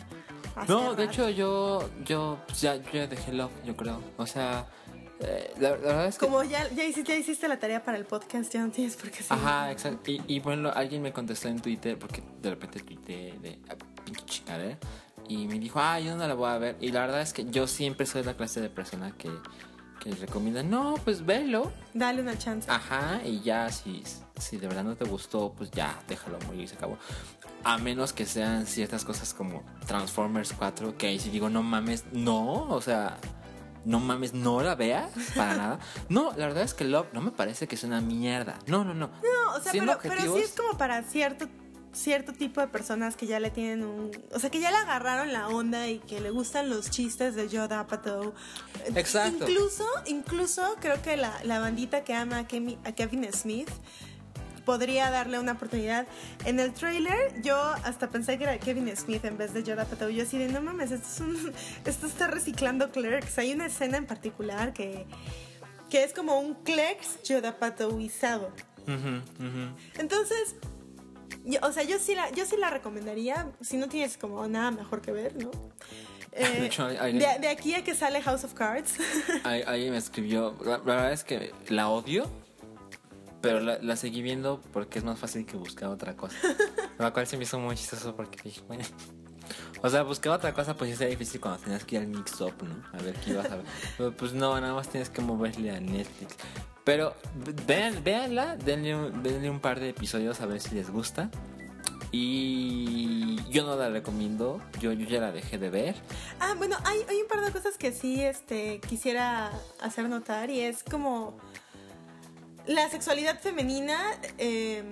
No, 0.68 0.94
de 0.94 1.04
hecho 1.04 1.28
yo, 1.30 1.88
yo, 2.04 2.38
pues 2.46 2.60
ya, 2.60 2.76
yo 2.76 2.90
ya 2.92 3.06
dejé 3.06 3.32
Love, 3.32 3.52
yo 3.64 3.76
creo. 3.76 4.00
O 4.16 4.26
sea, 4.26 4.66
eh, 5.22 5.54
la, 5.60 5.70
verdad 5.72 6.06
es 6.06 6.18
que... 6.18 6.26
Como 6.26 6.42
ya, 6.42 6.68
ya, 6.70 6.84
hiciste, 6.84 7.12
ya 7.12 7.18
hiciste 7.18 7.48
la 7.48 7.58
tarea 7.58 7.84
para 7.84 7.96
el 7.96 8.04
podcast, 8.04 8.52
ya 8.52 8.62
no 8.64 8.70
tienes 8.70 8.96
por 8.96 9.10
qué 9.10 9.24
Ajá, 9.28 9.70
exacto. 9.70 10.10
Y, 10.10 10.20
y, 10.26 10.40
bueno, 10.40 10.70
alguien 10.74 11.00
me 11.02 11.12
contestó 11.12 11.48
en 11.48 11.60
Twitter, 11.60 11.98
porque 11.98 12.22
de 12.40 12.50
repente 12.50 12.80
tuiteé 12.80 13.38
de 13.38 13.58
ah, 13.68 13.76
pinche 14.04 14.42
y 15.28 15.46
me 15.46 15.58
dijo, 15.58 15.78
ah, 15.80 16.00
yo 16.00 16.16
no 16.16 16.26
la 16.26 16.34
voy 16.34 16.50
a 16.50 16.58
ver. 16.58 16.76
Y 16.80 16.90
la 16.90 17.02
verdad 17.02 17.20
es 17.20 17.32
que 17.32 17.44
yo 17.44 17.66
siempre 17.66 18.06
soy 18.06 18.24
la 18.24 18.34
clase 18.34 18.60
de 18.60 18.68
persona 18.68 19.12
que, 19.16 19.30
que 20.00 20.10
recomienda, 20.16 20.62
no, 20.62 20.94
pues 21.04 21.24
velo. 21.24 21.72
Dale 21.94 22.20
una 22.20 22.36
chance. 22.36 22.68
Ajá, 22.70 23.20
y 23.24 23.40
ya 23.40 23.70
si, 23.70 24.02
si 24.38 24.56
de 24.56 24.66
verdad 24.66 24.84
no 24.84 24.96
te 24.96 25.04
gustó, 25.04 25.52
pues 25.56 25.70
ya, 25.70 26.02
déjalo 26.08 26.38
morir 26.46 26.62
y 26.62 26.68
se 26.68 26.74
acabó. 26.74 26.98
A 27.64 27.78
menos 27.78 28.12
que 28.12 28.26
sean 28.26 28.66
ciertas 28.66 29.04
cosas 29.04 29.32
como 29.32 29.62
Transformers 29.86 30.52
4, 30.52 30.98
que 30.98 31.06
ahí 31.06 31.20
sí 31.20 31.30
digo, 31.30 31.48
no 31.48 31.62
mames, 31.62 32.04
no, 32.12 32.64
o 32.64 32.80
sea 32.80 33.18
no 33.84 34.00
mames, 34.00 34.32
no 34.32 34.62
la 34.62 34.74
veas 34.74 35.10
para 35.34 35.56
nada. 35.56 35.78
No, 36.08 36.30
la 36.36 36.46
verdad 36.46 36.62
es 36.62 36.74
que 36.74 36.84
Love 36.84 37.08
no 37.12 37.20
me 37.20 37.30
parece 37.30 37.66
que 37.66 37.74
es 37.74 37.84
una 37.84 38.00
mierda. 38.00 38.58
No, 38.66 38.84
no, 38.84 38.94
no. 38.94 39.08
No, 39.08 39.56
o 39.56 39.60
sea, 39.60 39.72
pero, 39.72 39.98
pero, 40.02 40.34
sí 40.36 40.42
es 40.42 40.52
como 40.52 40.76
para 40.78 41.02
cierto 41.02 41.48
cierto 41.92 42.32
tipo 42.32 42.60
de 42.60 42.68
personas 42.68 43.16
que 43.16 43.26
ya 43.26 43.38
le 43.38 43.50
tienen 43.50 43.84
un... 43.84 44.10
O 44.32 44.38
sea, 44.38 44.50
que 44.50 44.60
ya 44.60 44.70
le 44.70 44.78
agarraron 44.78 45.32
la 45.32 45.48
onda 45.48 45.88
y 45.88 45.98
que 45.98 46.20
le 46.20 46.30
gustan 46.30 46.70
los 46.70 46.90
chistes 46.90 47.34
de 47.34 47.48
Joe 47.48 47.68
Apatow. 47.70 48.32
Exacto. 48.94 49.48
Incluso, 49.48 49.86
incluso 50.06 50.76
creo 50.80 51.00
que 51.02 51.16
la, 51.16 51.38
la 51.44 51.60
bandita 51.60 52.02
que 52.02 52.14
ama 52.14 52.38
a 52.38 52.92
Kevin 52.92 53.28
Smith 53.32 53.70
podría 54.64 55.10
darle 55.10 55.38
una 55.38 55.52
oportunidad. 55.52 56.06
En 56.44 56.60
el 56.60 56.72
trailer 56.72 57.40
yo 57.42 57.56
hasta 57.84 58.10
pensé 58.10 58.38
que 58.38 58.44
era 58.44 58.58
Kevin 58.58 58.94
Smith 58.96 59.24
en 59.24 59.36
vez 59.38 59.52
de 59.54 59.62
Yoda 59.62 59.84
Pato. 59.84 60.08
Yo 60.08 60.22
así 60.22 60.38
de, 60.38 60.48
no 60.48 60.60
mames, 60.62 60.90
esto, 60.90 61.08
es 61.08 61.20
un, 61.20 61.52
esto 61.84 62.06
está 62.06 62.26
reciclando 62.28 62.90
Clerks. 62.90 63.38
Hay 63.38 63.52
una 63.52 63.66
escena 63.66 63.96
en 63.98 64.06
particular 64.06 64.72
que, 64.72 65.06
que 65.90 66.04
es 66.04 66.12
como 66.12 66.38
un 66.38 66.54
Clerks 66.54 67.22
Yoda 67.24 67.58
Patoizado. 67.58 68.50
Entonces, 69.98 70.54
o 71.62 71.72
sea, 71.72 71.82
yo 71.82 71.98
sí, 71.98 72.14
la, 72.14 72.30
yo 72.32 72.44
sí 72.46 72.56
la 72.56 72.70
recomendaría 72.70 73.50
si 73.60 73.76
no 73.76 73.88
tienes 73.88 74.16
como 74.16 74.46
nada 74.48 74.70
mejor 74.70 75.00
que 75.02 75.12
ver, 75.12 75.36
¿no? 75.42 75.50
Eh, 76.34 76.60
De 76.60 76.66
hecho, 76.66 76.86
alguien- 76.86 77.18
de, 77.18 77.40
de 77.40 77.48
aquí 77.48 77.74
a 77.74 77.84
que 77.84 77.94
sale 77.94 78.22
House 78.22 78.42
of 78.44 78.54
Cards. 78.54 78.94
Ahí- 79.44 79.62
Alguien 79.66 79.90
me 79.90 79.98
escribió. 79.98 80.56
La, 80.64 80.78
la 80.78 80.94
verdad 80.94 81.12
es 81.12 81.24
que 81.24 81.52
la 81.68 81.90
odio, 81.90 82.26
pero 83.42 83.60
la, 83.60 83.78
la 83.82 83.96
seguí 83.96 84.22
viendo 84.22 84.60
porque 84.72 84.98
es 84.98 85.04
más 85.04 85.18
fácil 85.18 85.44
que 85.44 85.56
buscar 85.56 85.90
otra 85.90 86.16
cosa. 86.16 86.36
Lo 86.98 87.12
cual 87.12 87.26
se 87.26 87.36
me 87.36 87.42
hizo 87.42 87.58
muy 87.58 87.76
chistoso 87.76 88.16
porque 88.16 88.38
dije, 88.42 88.62
bueno. 88.66 88.84
O 89.82 89.90
sea, 89.90 90.04
buscar 90.04 90.32
otra 90.32 90.54
cosa 90.54 90.76
pues 90.76 90.90
sí 90.90 90.96
sería 90.96 91.10
difícil 91.10 91.40
cuando 91.40 91.60
tenías 91.60 91.84
que 91.84 91.96
ir 91.96 92.02
al 92.02 92.08
mix 92.08 92.40
up, 92.40 92.54
¿no? 92.62 92.98
A 92.98 93.02
ver 93.02 93.14
qué 93.16 93.30
ibas 93.30 93.50
a 93.50 93.56
ver. 93.56 93.64
Pero, 93.98 94.16
pues 94.16 94.32
no, 94.32 94.58
nada 94.60 94.72
más 94.72 94.88
tienes 94.88 95.10
que 95.10 95.20
moverle 95.20 95.72
a 95.72 95.80
Netflix. 95.80 96.36
Pero 96.84 97.14
vean, 97.66 98.02
véanla, 98.02 98.56
denle 98.56 98.94
un, 98.94 99.22
denle 99.22 99.50
un 99.50 99.60
par 99.60 99.80
de 99.80 99.90
episodios 99.90 100.40
a 100.40 100.46
ver 100.46 100.60
si 100.60 100.74
les 100.74 100.90
gusta. 100.90 101.30
Y 102.12 103.42
yo 103.50 103.64
no 103.64 103.74
la 103.74 103.88
recomiendo, 103.88 104.60
yo, 104.80 104.92
yo 104.92 105.08
ya 105.08 105.20
la 105.20 105.32
dejé 105.32 105.58
de 105.58 105.70
ver. 105.70 105.94
Ah, 106.40 106.54
bueno, 106.58 106.76
hay, 106.84 106.98
hay 107.08 107.22
un 107.22 107.26
par 107.26 107.40
de 107.40 107.50
cosas 107.50 107.78
que 107.78 107.90
sí 107.90 108.22
este, 108.22 108.80
quisiera 108.86 109.50
hacer 109.80 110.08
notar 110.08 110.50
y 110.50 110.60
es 110.60 110.84
como 110.84 111.38
la 112.66 112.88
sexualidad 112.88 113.38
femenina 113.40 113.98
eh, 114.38 114.82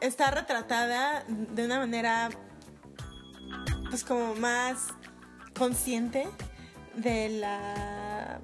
está 0.00 0.30
retratada 0.30 1.24
de 1.28 1.64
una 1.64 1.78
manera 1.78 2.30
pues 3.90 4.04
como 4.04 4.34
más 4.34 4.88
consciente 5.56 6.26
de 6.94 7.28
la 7.28 8.40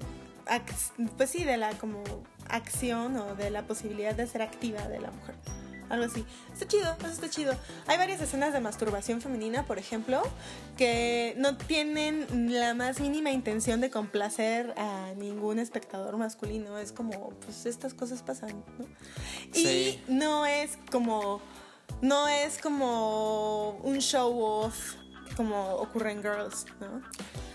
pues 1.17 1.29
sí 1.29 1.43
de 1.43 1.57
la 1.57 1.71
como 1.77 2.03
acción 2.49 3.15
o 3.17 3.35
de 3.35 3.49
la 3.49 3.63
posibilidad 3.63 4.13
de 4.13 4.27
ser 4.27 4.41
activa 4.41 4.87
de 4.87 4.99
la 4.99 5.11
mujer 5.11 5.35
algo 5.89 6.05
así 6.05 6.25
está 6.51 6.67
chido 6.67 6.95
eso 6.99 7.07
está 7.07 7.29
chido 7.29 7.53
hay 7.87 7.97
varias 7.97 8.21
escenas 8.21 8.53
de 8.53 8.59
masturbación 8.59 9.21
femenina 9.21 9.65
por 9.65 9.77
ejemplo 9.79 10.21
que 10.77 11.33
no 11.37 11.57
tienen 11.57 12.27
la 12.59 12.73
más 12.73 12.99
mínima 12.99 13.31
intención 13.31 13.81
de 13.81 13.89
complacer 13.89 14.73
a 14.77 15.13
ningún 15.17 15.59
espectador 15.59 16.17
masculino 16.17 16.77
es 16.77 16.91
como 16.91 17.29
pues 17.45 17.65
estas 17.65 17.93
cosas 17.93 18.21
pasan 18.23 18.63
¿no? 18.79 18.85
y 19.53 19.63
Sí. 19.63 20.03
no 20.07 20.45
es 20.45 20.77
como 20.91 21.41
no 22.01 22.27
es 22.27 22.57
como 22.57 23.71
un 23.83 23.99
show 23.99 24.37
off 24.41 24.95
como 25.35 25.65
ocurre 25.77 26.11
en 26.11 26.21
Girls, 26.21 26.65
¿no? 26.79 27.01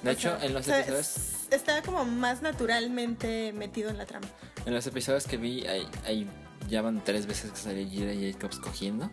De 0.03 0.11
O 0.11 0.13
hecho, 0.13 0.37
sea, 0.37 0.45
en 0.45 0.53
los 0.53 0.67
episodios... 0.67 1.17
es- 1.17 1.47
está 1.53 1.81
como 1.83 2.05
más 2.05 2.43
naturalmente 2.43 3.53
metido 3.53 3.89
en 3.91 3.99
la 3.99 4.05
trama. 4.05 4.27
En 4.67 4.75
los 4.75 4.85
episodios 4.89 5.27
que 5.29 5.37
vi, 5.37 5.65
hay, 5.65 5.87
hay- 6.05 6.29
ya 6.69 6.83
van 6.83 7.03
tres 7.05 7.27
veces 7.27 7.51
que 7.51 7.57
sale 7.59 7.87
Jira 7.87 8.13
Jacobs 8.15 8.59
cogiendo 8.59 9.11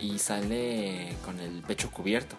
y 0.00 0.18
sale 0.18 1.16
con 1.24 1.38
el 1.40 1.62
pecho 1.62 1.90
cubierto, 1.90 2.36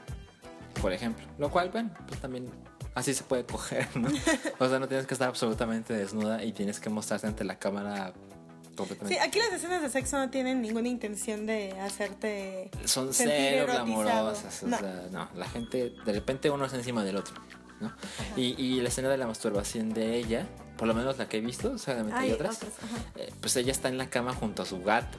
por 0.81 0.93
ejemplo. 0.93 1.25
Lo 1.37 1.49
cual, 1.49 1.69
bueno, 1.71 1.89
pues 2.07 2.19
también 2.21 2.49
así 2.95 3.13
se 3.13 3.23
puede 3.23 3.45
coger, 3.45 3.87
¿no? 3.97 4.07
O 4.59 4.69
sea, 4.69 4.79
no 4.79 4.87
tienes 4.87 5.05
que 5.07 5.13
estar 5.13 5.27
absolutamente 5.27 5.93
desnuda 5.93 6.43
y 6.43 6.51
tienes 6.53 6.79
que 6.79 6.89
mostrarte 6.89 7.27
ante 7.27 7.43
la 7.43 7.57
cámara 7.59 8.13
Sí, 8.13 8.75
completamente. 8.85 9.19
aquí 9.19 9.39
las 9.39 9.51
escenas 9.51 9.81
de 9.81 9.89
sexo 9.89 10.17
no 10.17 10.29
tienen 10.29 10.61
ninguna 10.61 10.87
intención 10.87 11.45
de 11.45 11.77
hacerte 11.81 12.71
Son 12.85 13.13
cero 13.13 13.65
glamorosas, 13.67 14.63
o 14.63 14.67
No. 14.67 14.77
sea, 14.77 15.07
no, 15.11 15.27
la 15.35 15.49
gente, 15.49 15.93
de 16.05 16.13
repente 16.13 16.49
uno 16.49 16.63
está 16.63 16.77
encima 16.77 17.03
del 17.03 17.17
otro, 17.17 17.35
¿no? 17.81 17.91
Y, 18.37 18.55
y 18.61 18.79
la 18.79 18.87
escena 18.87 19.09
de 19.09 19.17
la 19.17 19.27
masturbación 19.27 19.89
de 19.93 20.15
ella, 20.15 20.47
por 20.79 20.87
lo 20.87 20.93
menos 20.93 21.17
la 21.17 21.27
que 21.27 21.37
he 21.37 21.41
visto, 21.41 21.77
seguramente 21.77 22.17
hay 22.17 22.29
Hay 22.29 22.33
otras. 22.35 22.55
otras. 22.55 22.73
Eh, 23.17 23.33
pues 23.41 23.53
ella 23.57 23.71
está 23.73 23.89
en 23.89 23.97
la 23.97 24.09
cama 24.09 24.33
junto 24.33 24.63
a 24.63 24.65
su 24.65 24.81
gato, 24.81 25.17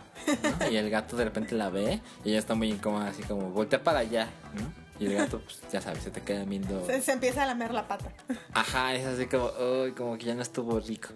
¿no? 0.59 0.71
Y 0.71 0.77
el 0.79 0.89
gato 0.89 1.17
de 1.17 1.25
repente 1.25 1.55
la 1.55 1.69
ve 1.69 2.01
y 2.25 2.31
ella 2.31 2.39
está 2.39 2.55
muy 2.55 2.71
incómoda, 2.71 3.09
así 3.09 3.23
como, 3.23 3.51
voltea 3.51 3.85
para 3.85 3.99
allá, 3.99 4.31
¿no? 4.55 4.73
Y 4.99 5.07
el 5.07 5.15
gato, 5.15 5.41
pues 5.41 5.61
ya 5.71 5.81
sabes, 5.83 6.03
se 6.03 6.11
te 6.11 6.23
queda 6.23 6.45
viendo. 6.45 6.85
Se, 6.87 7.01
se 7.03 7.13
empieza 7.13 7.43
a 7.43 7.47
lamer 7.47 7.73
la 7.73 7.87
pata. 7.87 8.13
Ajá, 8.55 8.95
es 8.95 9.07
así 9.07 9.27
como, 9.27 9.51
uy, 9.83 9.93
como 9.93 10.17
que 10.19 10.25
ya 10.27 10.35
no 10.35 10.43
estuvo 10.43 10.81
rico. 10.81 11.11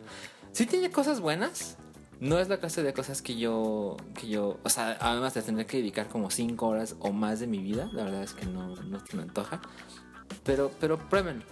Sí 0.53 0.67
tiene 0.67 0.91
cosas 0.91 1.21
buenas. 1.21 1.77
No 2.21 2.39
es 2.39 2.49
la 2.49 2.59
clase 2.59 2.83
de 2.83 2.93
cosas 2.95 3.23
que 3.23 3.37
yo, 3.37 3.97
que 4.15 4.29
yo, 4.29 4.59
o 4.63 4.69
sea, 4.71 4.97
además 5.01 5.35
de 5.35 5.43
tener 5.43 5.67
que 5.67 5.79
dedicar 5.79 6.09
como 6.09 6.31
5 6.31 6.67
horas 6.67 6.97
o 7.01 7.13
más 7.13 7.41
de 7.41 7.47
mi 7.47 7.59
vida, 7.59 7.89
la 7.93 8.05
verdad 8.05 8.23
es 8.23 8.35
que 8.35 8.47
no, 8.47 8.77
no 8.77 9.03
me 9.15 9.23
antoja. 9.23 9.61
Pero, 10.45 10.71
pero 10.81 10.99
pruébenlo. 11.09 11.45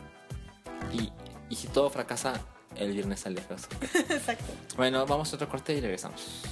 Y, 0.93 1.11
y 1.51 1.57
si 1.57 1.66
todo 1.68 1.90
fracasa, 1.90 2.34
el 2.76 2.92
viernes 2.92 3.20
sale 3.20 3.40
Cards. 3.42 3.68
Exacto. 4.10 4.52
Bueno, 4.76 5.06
vamos 5.06 5.32
a 5.32 5.36
otro 5.36 5.48
corte 5.48 5.74
y 5.74 5.80
regresamos. 5.80 6.42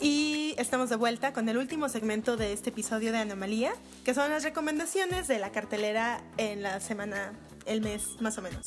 Y 0.00 0.54
estamos 0.58 0.90
de 0.90 0.96
vuelta 0.96 1.32
con 1.32 1.48
el 1.48 1.56
último 1.56 1.88
segmento 1.88 2.36
de 2.36 2.52
este 2.52 2.70
episodio 2.70 3.12
de 3.12 3.18
Anomalía, 3.18 3.72
que 4.04 4.14
son 4.14 4.30
las 4.30 4.42
recomendaciones 4.42 5.28
de 5.28 5.38
la 5.38 5.52
cartelera 5.52 6.20
en 6.38 6.62
la 6.62 6.80
semana, 6.80 7.32
el 7.66 7.82
mes 7.82 8.20
más 8.20 8.36
o 8.38 8.42
menos. 8.42 8.66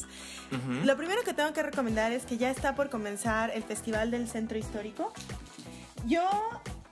Lo 0.85 0.95
primero 0.95 1.23
que 1.23 1.33
tengo 1.33 1.51
que 1.51 1.63
recomendar 1.63 2.11
es 2.13 2.25
que 2.25 2.37
ya 2.37 2.49
está 2.49 2.75
por 2.75 2.89
comenzar 2.89 3.51
el 3.51 3.63
Festival 3.63 4.11
del 4.11 4.29
Centro 4.29 4.57
Histórico. 4.57 5.11
Yo 6.07 6.29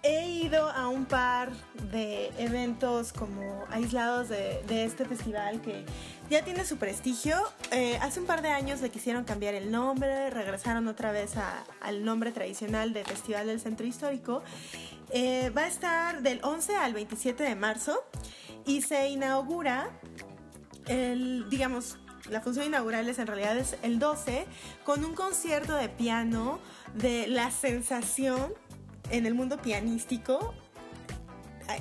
he 0.02 0.28
ido 0.28 0.70
a 0.70 0.88
un 0.88 1.06
par 1.06 1.52
de 1.92 2.32
eventos 2.40 3.14
como 3.14 3.64
aislados 3.70 4.28
de, 4.28 4.84
este 4.84 5.06
festival 5.06 5.62
que 5.62 5.86
ya 6.32 6.44
tiene 6.44 6.66
su 6.66 6.78
prestigio. 6.78 7.38
Eh, 7.72 7.98
hace 8.02 8.20
un 8.20 8.26
par 8.26 8.42
de 8.42 8.50
años 8.50 8.82
le 8.82 8.90
quisieron 8.90 9.24
cambiar 9.24 9.54
el 9.54 9.72
nombre, 9.72 10.32
regresaron 10.32 10.88
otra 10.88 11.12
vez 11.12 11.34
al 11.82 12.04
nombre 12.04 12.32
tradicional 12.32 12.92
de 12.92 13.04
Festival 13.06 13.48
del 13.48 13.62
Centro 13.62 13.86
Histórico. 13.86 14.42
Eh, 15.12 15.52
va 15.56 15.62
a 15.62 15.68
estar 15.68 16.24
del 16.24 16.40
11 16.44 16.76
al 16.76 16.94
27 16.94 17.44
de 17.44 17.56
marzo 17.56 18.04
y 18.66 18.82
se 18.82 19.10
inaugura 19.10 19.92
el, 20.88 21.50
digamos, 21.50 21.98
la 22.30 22.42
función 22.42 22.66
inaugural 22.66 23.08
es 23.10 23.20
en 23.20 23.28
realidad 23.28 23.58
el 23.84 24.00
12 24.00 24.46
con 24.86 25.04
un 25.04 25.14
concierto 25.14 25.76
de 25.76 25.90
piano 25.90 26.60
de 26.94 27.28
la 27.28 27.52
sensación 27.52 28.54
en 29.10 29.26
el 29.26 29.34
mundo 29.34 29.58
pianístico 29.58 30.54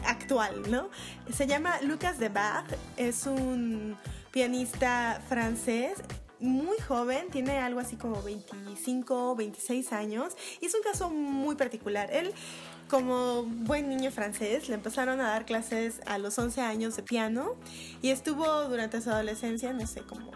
actual, 0.06 0.70
¿no? 0.70 0.90
Se 1.32 1.46
llama 1.46 1.80
Lucas 1.82 2.18
de 2.18 2.28
Bach, 2.28 2.66
es 2.96 3.26
un 3.26 3.96
pianista 4.30 5.20
francés 5.28 5.98
muy 6.40 6.76
joven, 6.78 7.28
tiene 7.30 7.58
algo 7.58 7.78
así 7.78 7.96
como 7.96 8.20
25, 8.22 9.36
26 9.36 9.92
años 9.92 10.36
y 10.60 10.66
es 10.66 10.74
un 10.74 10.82
caso 10.82 11.10
muy 11.10 11.54
particular. 11.54 12.10
Él 12.12 12.32
como 12.88 13.44
buen 13.44 13.88
niño 13.88 14.10
francés, 14.10 14.68
le 14.68 14.74
empezaron 14.74 15.20
a 15.20 15.30
dar 15.30 15.46
clases 15.46 16.00
a 16.04 16.18
los 16.18 16.38
11 16.38 16.60
años 16.60 16.94
de 16.96 17.02
piano 17.02 17.54
y 18.02 18.10
estuvo 18.10 18.44
durante 18.68 19.00
su 19.00 19.08
adolescencia, 19.08 19.72
no 19.72 19.86
sé, 19.86 20.02
como 20.02 20.30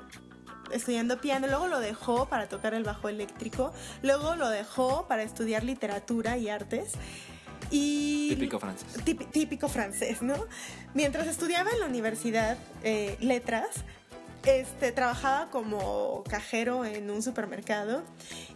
estudiando 0.71 1.21
piano, 1.21 1.47
luego 1.47 1.69
lo 1.69 1.81
dejó 1.81 2.27
para 2.29 2.49
tocar 2.49 2.75
el 2.75 2.85
bajo 2.85 3.09
eléctrico, 3.09 3.73
luego 4.03 4.37
lo 4.37 4.49
dejó 4.49 5.07
para 5.09 5.23
estudiar 5.23 5.65
literatura 5.65 6.37
y 6.39 6.49
artes. 6.49 6.93
Y 7.71 8.29
Típico 8.31 8.61
francés. 8.61 9.05
Típi- 9.05 9.27
típico 9.31 9.69
francés, 9.69 10.23
¿no? 10.23 10.35
Mientras 10.95 11.27
estudiaba 11.27 11.71
en 11.71 11.81
la 11.81 11.87
universidad 11.87 12.57
eh, 12.85 13.17
letras, 13.21 13.69
este, 14.45 14.93
trabajaba 14.93 15.51
como 15.51 16.23
cajero 16.29 16.85
en 16.85 17.11
un 17.11 17.21
supermercado 17.23 18.05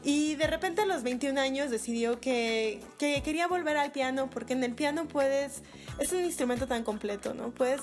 y 0.04 0.36
de 0.36 0.46
repente 0.46 0.82
a 0.82 0.86
los 0.86 1.02
21 1.02 1.40
años 1.40 1.70
decidió 1.70 2.20
que, 2.20 2.80
que 2.98 3.20
quería 3.24 3.48
volver 3.48 3.76
al 3.76 3.90
piano 3.90 4.30
porque 4.30 4.52
en 4.52 4.62
el 4.62 4.74
piano 4.74 5.08
puedes, 5.08 5.62
es 5.98 6.12
un 6.12 6.20
instrumento 6.24 6.68
tan 6.68 6.84
completo, 6.84 7.34
¿no? 7.34 7.50
Puedes 7.50 7.80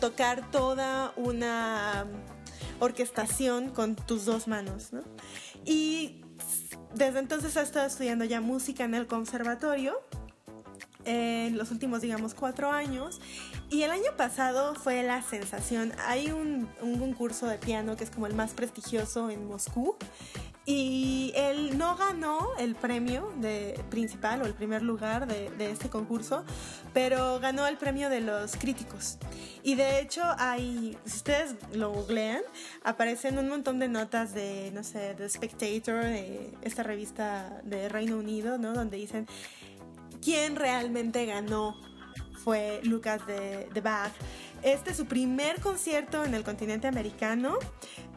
tocar 0.00 0.48
toda 0.52 1.12
una 1.16 2.06
orquestación 2.80 3.70
con 3.70 3.96
tus 3.96 4.24
dos 4.24 4.48
manos, 4.48 4.92
¿no? 4.92 5.02
Y 5.64 6.22
desde 6.94 7.18
entonces 7.18 7.56
ha 7.56 7.62
estado 7.62 7.86
estudiando 7.86 8.24
ya 8.24 8.40
música 8.40 8.84
en 8.84 8.94
el 8.94 9.06
conservatorio 9.06 10.00
en 11.08 11.56
los 11.56 11.70
últimos, 11.70 12.02
digamos, 12.02 12.34
cuatro 12.34 12.70
años. 12.70 13.20
Y 13.70 13.82
el 13.82 13.90
año 13.90 14.16
pasado 14.16 14.74
fue 14.74 15.02
la 15.02 15.22
sensación. 15.22 15.92
Hay 16.06 16.30
un, 16.30 16.68
un 16.82 16.98
concurso 16.98 17.46
de 17.46 17.58
piano 17.58 17.96
que 17.96 18.04
es 18.04 18.10
como 18.10 18.26
el 18.26 18.34
más 18.34 18.52
prestigioso 18.52 19.30
en 19.30 19.46
Moscú. 19.46 19.96
Y 20.70 21.32
él 21.34 21.78
no 21.78 21.96
ganó 21.96 22.50
el 22.58 22.74
premio 22.74 23.32
de 23.36 23.82
principal 23.88 24.42
o 24.42 24.44
el 24.44 24.52
primer 24.52 24.82
lugar 24.82 25.26
de, 25.26 25.70
este 25.70 25.88
concurso, 25.88 26.44
pero 26.92 27.40
ganó 27.40 27.66
el 27.66 27.78
premio 27.78 28.10
de 28.10 28.20
los 28.20 28.54
críticos. 28.54 29.16
Y 29.62 29.76
de 29.76 29.98
hecho 29.98 30.22
hay, 30.36 30.98
si 31.06 31.16
ustedes 31.16 31.54
lo 31.72 31.90
googlean, 31.90 32.42
aparecen 32.84 33.38
un 33.38 33.48
montón 33.48 33.78
de 33.78 33.88
notas 33.88 34.34
de, 34.34 34.70
no 34.74 34.84
sé, 34.84 35.14
The 35.16 35.30
Spectator, 35.30 36.04
de 36.04 36.52
esta 36.60 36.82
revista 36.82 37.62
de 37.64 37.88
Reino 37.88 38.18
Unido, 38.18 38.58
¿no? 38.58 38.74
Donde 38.74 38.98
dicen, 38.98 39.26
quién 40.22 40.54
realmente 40.54 41.24
ganó 41.24 41.80
fue 42.44 42.80
Lucas 42.82 43.26
de, 43.26 43.70
de 43.72 43.80
Bach. 43.80 44.12
Este 44.62 44.90
es 44.90 44.98
su 44.98 45.06
primer 45.06 45.62
concierto 45.62 46.24
en 46.24 46.34
el 46.34 46.42
continente 46.42 46.88
americano, 46.88 47.58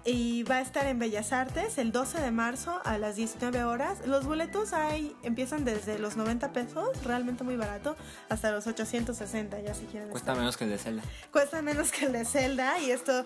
y 0.04 0.44
va 0.44 0.58
a 0.58 0.62
estar 0.62 0.88
en 0.88 0.98
Bellas 0.98 1.32
Artes 1.32 1.78
el 1.78 1.92
12 1.92 2.22
de 2.22 2.32
marzo 2.32 2.82
a 2.86 2.98
las 2.98 3.16
19 3.16 3.64
horas. 3.64 4.06
Los 4.08 4.26
boletos 4.26 4.74
hay, 4.74 5.16
empiezan 5.24 5.64
desde 5.64 6.00
los 6.00 6.18
90 6.18 6.52
pesos, 6.54 7.04
realmente 7.04 7.44
muy 7.44 7.56
barato, 7.56 7.96
hasta 8.30 8.52
los 8.52 8.66
860, 8.66 9.60
ya 9.62 9.74
si 9.74 9.86
quieren. 9.86 10.10
Cuesta 10.10 10.34
menos 10.34 10.58
que 10.58 10.64
el 10.64 10.72
de 10.72 10.78
Zelda. 10.78 11.04
Cuesta 11.32 11.62
menos 11.62 11.92
que 11.92 12.06
el 12.06 12.14
de 12.14 12.26
Zelda 12.26 12.80
y 12.80 12.92
esto, 12.92 13.26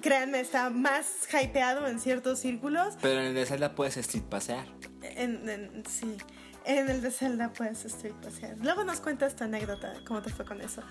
créanme, 0.00 0.40
está 0.40 0.70
más 0.70 1.06
hypeado 1.30 1.86
en 1.86 2.00
ciertos 2.00 2.38
círculos. 2.38 2.94
Pero 3.02 3.20
en 3.20 3.26
el 3.26 3.34
de 3.34 3.44
Zelda 3.44 3.74
puedes 3.74 3.96
street 3.98 4.24
pasear. 4.24 4.66
En, 5.02 5.82
sí. 5.86 6.16
En 6.64 6.88
el 6.88 7.02
de 7.02 7.10
Zelda 7.10 7.52
puedes 7.52 7.84
street 7.84 8.14
pasear. 8.22 8.56
Luego 8.62 8.84
nos 8.84 9.00
cuentas 9.00 9.36
tu 9.36 9.44
anécdota, 9.44 9.92
cómo 10.06 10.22
te 10.22 10.30
fue 10.30 10.46
con 10.46 10.62
eso. 10.62 10.82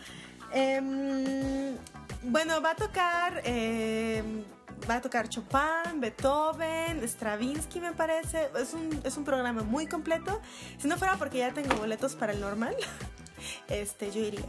Em, 0.53 1.75
bueno, 2.23 2.61
va 2.61 2.71
a 2.71 2.75
tocar 2.75 3.41
eh, 3.43 4.23
va 4.89 4.95
a 4.95 5.01
tocar 5.01 5.29
Chopin, 5.29 5.99
Beethoven, 5.99 7.03
Stravinsky 7.07 7.79
me 7.79 7.93
parece. 7.93 8.49
Es 8.57 8.73
un, 8.73 9.01
es 9.03 9.17
un 9.17 9.23
programa 9.23 9.63
muy 9.63 9.87
completo. 9.87 10.39
Si 10.77 10.87
no 10.87 10.97
fuera 10.97 11.17
porque 11.17 11.39
ya 11.39 11.53
tengo 11.53 11.75
boletos 11.75 12.15
para 12.15 12.33
el 12.33 12.39
normal, 12.39 12.75
este, 13.69 14.11
yo 14.11 14.21
iría. 14.21 14.45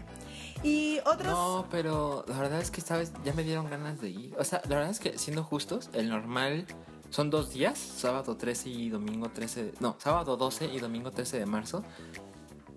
Y 0.62 0.98
otros... 1.04 1.32
No, 1.32 1.66
pero 1.70 2.24
la 2.26 2.38
verdad 2.38 2.60
es 2.60 2.70
que 2.70 2.80
esta 2.80 2.96
vez 2.96 3.12
ya 3.24 3.34
me 3.34 3.44
dieron 3.44 3.68
ganas 3.68 4.00
de 4.00 4.10
ir. 4.10 4.34
O 4.38 4.44
sea, 4.44 4.62
la 4.68 4.76
verdad 4.76 4.90
es 4.90 5.00
que 5.00 5.18
siendo 5.18 5.44
justos, 5.44 5.90
el 5.92 6.08
normal 6.08 6.66
son 7.10 7.30
dos 7.30 7.52
días, 7.52 7.78
sábado 7.78 8.36
13 8.36 8.70
y 8.70 8.88
domingo 8.88 9.28
13... 9.28 9.74
no, 9.80 9.96
sábado 9.98 10.36
12 10.36 10.66
y 10.66 10.80
domingo 10.80 11.10
13 11.10 11.38
de 11.38 11.46
marzo. 11.46 11.84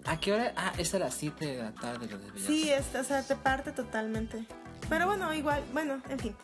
¿A 0.08 0.18
qué 0.18 0.32
hora? 0.32 0.54
Ah, 0.56 0.72
es 0.78 0.96
a 0.96 1.00
las 1.00 1.14
7 1.16 1.46
de 1.46 1.64
la 1.64 1.74
tarde 1.74 2.08
lo 2.08 2.18
de 2.18 2.40
Sí, 2.40 2.72
es, 2.72 2.96
o 2.96 3.04
sea, 3.04 3.24
te 3.24 3.36
parte 3.36 3.74
totalmente. 3.74 4.46
Pero 4.88 5.06
bueno, 5.06 5.34
igual, 5.34 5.62
bueno, 5.74 6.02
en 6.10 6.18
fin. 6.18 6.36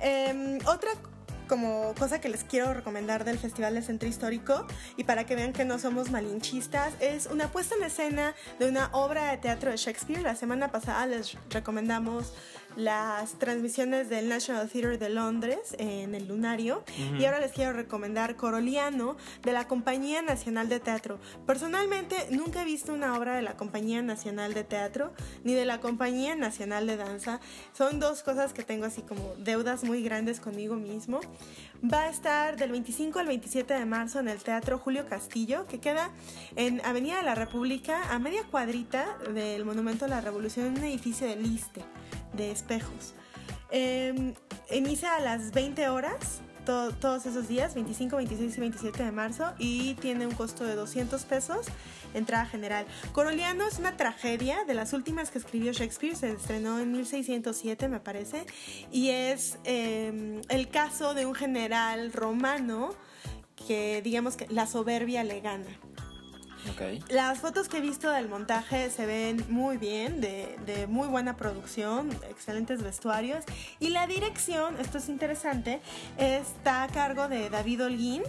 Em, 0.00 0.58
otra 0.66 0.92
como 1.46 1.94
cosa 1.98 2.18
que 2.22 2.30
les 2.30 2.44
quiero 2.44 2.72
recomendar 2.72 3.24
del 3.24 3.38
Festival 3.38 3.74
de 3.74 3.82
Centro 3.82 4.08
Histórico 4.08 4.66
y 4.96 5.04
para 5.04 5.26
que 5.26 5.36
vean 5.36 5.52
que 5.52 5.66
no 5.66 5.78
somos 5.78 6.10
malinchistas 6.10 6.94
es 7.00 7.26
una 7.26 7.48
puesta 7.48 7.74
en 7.74 7.82
escena 7.82 8.34
de 8.58 8.70
una 8.70 8.88
obra 8.92 9.30
de 9.32 9.36
teatro 9.36 9.70
de 9.70 9.76
Shakespeare. 9.76 10.22
La 10.22 10.34
semana 10.34 10.72
pasada 10.72 11.04
les 11.04 11.36
recomendamos 11.50 12.32
las 12.76 13.38
transmisiones 13.38 14.08
del 14.08 14.28
National 14.28 14.68
Theatre 14.68 14.98
de 14.98 15.08
Londres 15.08 15.74
en 15.78 16.14
el 16.14 16.28
Lunario 16.28 16.84
y 17.18 17.24
ahora 17.24 17.40
les 17.40 17.52
quiero 17.52 17.72
recomendar 17.72 18.36
Coroliano 18.36 19.16
de 19.42 19.52
la 19.52 19.68
Compañía 19.68 20.22
Nacional 20.22 20.68
de 20.68 20.80
Teatro. 20.80 21.18
Personalmente 21.46 22.16
nunca 22.30 22.62
he 22.62 22.64
visto 22.64 22.92
una 22.92 23.16
obra 23.16 23.36
de 23.36 23.42
la 23.42 23.56
Compañía 23.56 24.02
Nacional 24.02 24.54
de 24.54 24.64
Teatro 24.64 25.12
ni 25.44 25.54
de 25.54 25.64
la 25.64 25.80
Compañía 25.80 26.34
Nacional 26.34 26.86
de 26.86 26.96
Danza. 26.96 27.40
Son 27.72 28.00
dos 28.00 28.22
cosas 28.22 28.52
que 28.52 28.62
tengo 28.62 28.86
así 28.86 29.02
como 29.02 29.34
deudas 29.38 29.84
muy 29.84 30.02
grandes 30.02 30.40
conmigo 30.40 30.76
mismo. 30.76 31.20
Va 31.82 32.02
a 32.02 32.10
estar 32.10 32.56
del 32.56 32.70
25 32.70 33.18
al 33.18 33.26
27 33.26 33.74
de 33.74 33.84
marzo 33.84 34.20
en 34.20 34.28
el 34.28 34.38
Teatro 34.38 34.78
Julio 34.78 35.06
Castillo, 35.06 35.66
que 35.66 35.80
queda 35.80 36.10
en 36.56 36.80
Avenida 36.84 37.16
de 37.16 37.24
la 37.24 37.34
República, 37.34 38.12
a 38.12 38.18
media 38.18 38.44
cuadrita 38.44 39.18
del 39.34 39.64
Monumento 39.64 40.04
a 40.04 40.08
la 40.08 40.20
Revolución, 40.20 40.66
en 40.66 40.78
un 40.78 40.84
edificio 40.84 41.26
de 41.26 41.36
Liste 41.36 41.82
de 42.32 42.50
espejos. 42.50 43.14
Em, 43.70 44.34
inicia 44.70 45.16
a 45.16 45.20
las 45.20 45.52
20 45.52 45.88
horas 45.88 46.42
todos 46.64 47.26
esos 47.26 47.48
días, 47.48 47.74
25, 47.74 48.16
26 48.16 48.56
y 48.56 48.60
27 48.60 49.02
de 49.02 49.12
marzo, 49.12 49.52
y 49.58 49.94
tiene 49.94 50.26
un 50.26 50.34
costo 50.34 50.64
de 50.64 50.74
200 50.74 51.24
pesos, 51.24 51.66
entrada 52.14 52.46
general. 52.46 52.86
Coroliano 53.12 53.66
es 53.66 53.78
una 53.78 53.96
tragedia 53.96 54.64
de 54.64 54.74
las 54.74 54.92
últimas 54.92 55.30
que 55.30 55.38
escribió 55.38 55.72
Shakespeare, 55.72 56.14
se 56.14 56.32
estrenó 56.32 56.78
en 56.78 56.92
1607 56.92 57.88
me 57.88 58.00
parece, 58.00 58.46
y 58.90 59.10
es 59.10 59.58
em, 59.64 60.40
el 60.48 60.68
caso 60.68 61.14
de 61.14 61.26
un 61.26 61.34
general 61.34 62.12
romano 62.12 62.94
que 63.66 64.00
digamos 64.02 64.36
que 64.36 64.46
la 64.48 64.66
soberbia 64.66 65.24
le 65.24 65.40
gana. 65.40 65.66
Las 67.08 67.38
fotos 67.38 67.68
que 67.68 67.78
he 67.78 67.80
visto 67.80 68.10
del 68.10 68.28
montaje 68.28 68.90
se 68.90 69.06
ven 69.06 69.44
muy 69.48 69.76
bien, 69.76 70.20
de, 70.20 70.86
muy 70.88 71.08
buena 71.08 71.36
producción, 71.36 72.10
excelentes 72.28 72.82
vestuarios. 72.82 73.44
Y 73.80 73.90
la 73.90 74.06
dirección, 74.06 74.78
esto 74.80 74.98
es 74.98 75.08
interesante, 75.08 75.80
está 76.18 76.84
a 76.84 76.88
cargo 76.88 77.28
de 77.28 77.50
David 77.50 77.84
Holguín, 77.84 78.22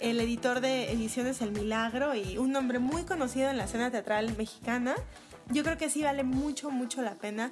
el 0.00 0.20
editor 0.20 0.60
de 0.60 0.92
Ediciones 0.92 1.40
El 1.40 1.52
Milagro 1.52 2.14
y 2.14 2.38
un 2.38 2.52
nombre 2.52 2.78
muy 2.78 3.02
conocido 3.02 3.50
en 3.50 3.56
la 3.56 3.64
escena 3.64 3.90
teatral 3.90 4.36
mexicana. 4.36 4.94
Yo 5.50 5.64
creo 5.64 5.78
que 5.78 5.88
sí 5.88 6.02
vale 6.02 6.24
mucho, 6.24 6.70
mucho 6.70 7.00
la 7.00 7.14
pena 7.14 7.50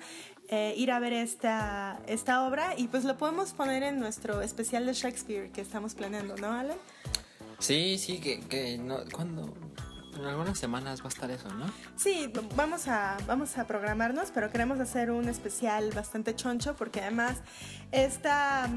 eh, 0.48 0.74
ir 0.76 0.92
a 0.92 1.00
ver 1.00 1.12
esta, 1.12 1.98
esta 2.06 2.46
obra 2.46 2.74
y 2.76 2.88
pues 2.88 3.04
lo 3.04 3.16
podemos 3.16 3.52
poner 3.52 3.82
en 3.82 3.98
nuestro 3.98 4.42
especial 4.42 4.86
de 4.86 4.92
Shakespeare 4.92 5.50
que 5.50 5.60
estamos 5.60 5.94
planeando, 5.94 6.36
¿no, 6.36 6.52
Alan? 6.52 6.76
Sí, 7.58 7.96
sí, 7.98 8.18
que, 8.18 8.40
que 8.40 8.76
no, 8.76 8.98
¿cuándo? 9.10 9.54
En 10.16 10.24
algunas 10.24 10.58
semanas 10.58 11.00
va 11.00 11.06
a 11.06 11.08
estar 11.08 11.30
eso, 11.30 11.48
¿no? 11.54 11.66
Sí, 11.96 12.32
vamos 12.54 12.88
a, 12.88 13.16
vamos 13.26 13.56
a 13.58 13.66
programarnos, 13.66 14.30
pero 14.30 14.50
queremos 14.50 14.80
hacer 14.80 15.10
un 15.10 15.28
especial 15.28 15.90
bastante 15.92 16.34
choncho 16.34 16.74
porque 16.74 17.00
además 17.00 17.38
esta, 17.92 18.68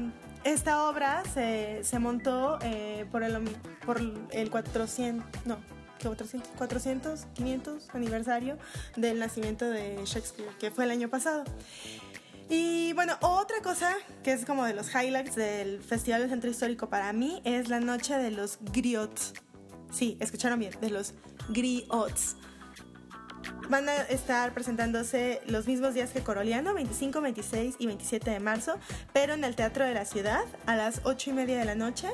esta 0.44 0.84
obra 0.84 1.22
se, 1.32 1.82
se 1.82 1.98
montó 1.98 2.58
eh, 2.62 3.06
por, 3.10 3.22
el, 3.22 3.42
por 3.84 4.00
el 4.30 4.50
400, 4.50 5.46
no, 5.46 5.58
400, 6.02 6.50
400, 6.56 7.26
500 7.34 7.94
aniversario 7.94 8.58
del 8.96 9.18
nacimiento 9.18 9.68
de 9.68 10.00
Shakespeare, 10.04 10.50
que 10.58 10.70
fue 10.70 10.84
el 10.84 10.90
año 10.90 11.08
pasado. 11.08 11.44
Y 12.48 12.92
bueno, 12.94 13.16
otra 13.20 13.60
cosa 13.62 13.94
que 14.24 14.32
es 14.32 14.44
como 14.44 14.64
de 14.64 14.74
los 14.74 14.92
highlights 14.92 15.36
del 15.36 15.80
Festival 15.80 16.22
del 16.22 16.30
Centro 16.30 16.50
Histórico 16.50 16.88
para 16.88 17.12
mí 17.12 17.40
es 17.44 17.68
la 17.68 17.78
noche 17.78 18.16
de 18.18 18.32
los 18.32 18.58
griots. 18.72 19.34
Sí, 19.90 20.16
escucharon 20.20 20.58
bien, 20.58 20.72
de 20.80 20.90
los 20.90 21.14
griots. 21.48 22.36
Van 23.68 23.88
a 23.88 23.96
estar 24.02 24.52
presentándose 24.52 25.40
los 25.46 25.66
mismos 25.66 25.94
días 25.94 26.10
que 26.10 26.22
Coroliano, 26.22 26.74
25, 26.74 27.20
26 27.20 27.76
y 27.78 27.86
27 27.86 28.30
de 28.30 28.40
marzo, 28.40 28.78
pero 29.12 29.34
en 29.34 29.44
el 29.44 29.54
Teatro 29.54 29.84
de 29.84 29.94
la 29.94 30.04
Ciudad 30.04 30.44
a 30.66 30.76
las 30.76 31.02
8 31.04 31.30
y 31.30 31.32
media 31.32 31.58
de 31.58 31.64
la 31.64 31.74
noche. 31.74 32.08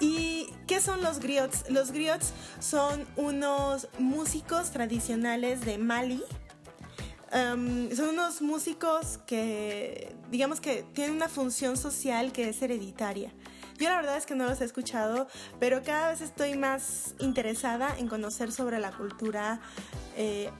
¿Y 0.00 0.48
qué 0.66 0.80
son 0.80 1.02
los 1.02 1.18
griots? 1.18 1.68
Los 1.70 1.92
griots 1.92 2.32
son 2.60 3.06
unos 3.16 3.88
músicos 3.98 4.70
tradicionales 4.70 5.60
de 5.62 5.78
Mali. 5.78 6.22
Um, 7.32 7.90
son 7.94 8.10
unos 8.10 8.40
músicos 8.40 9.18
que, 9.26 10.14
digamos 10.30 10.60
que 10.60 10.84
tienen 10.94 11.16
una 11.16 11.28
función 11.28 11.76
social 11.76 12.32
que 12.32 12.48
es 12.48 12.62
hereditaria. 12.62 13.32
Yo 13.78 13.88
la 13.88 13.96
verdad 13.96 14.16
es 14.16 14.26
que 14.26 14.34
no 14.34 14.44
los 14.46 14.60
he 14.60 14.64
escuchado, 14.64 15.28
pero 15.60 15.82
cada 15.84 16.10
vez 16.10 16.20
estoy 16.20 16.56
más 16.56 17.14
interesada 17.20 17.94
en 17.96 18.08
conocer 18.08 18.50
sobre 18.50 18.80
la 18.80 18.90
cultura 18.90 19.60
eh, 20.16 20.50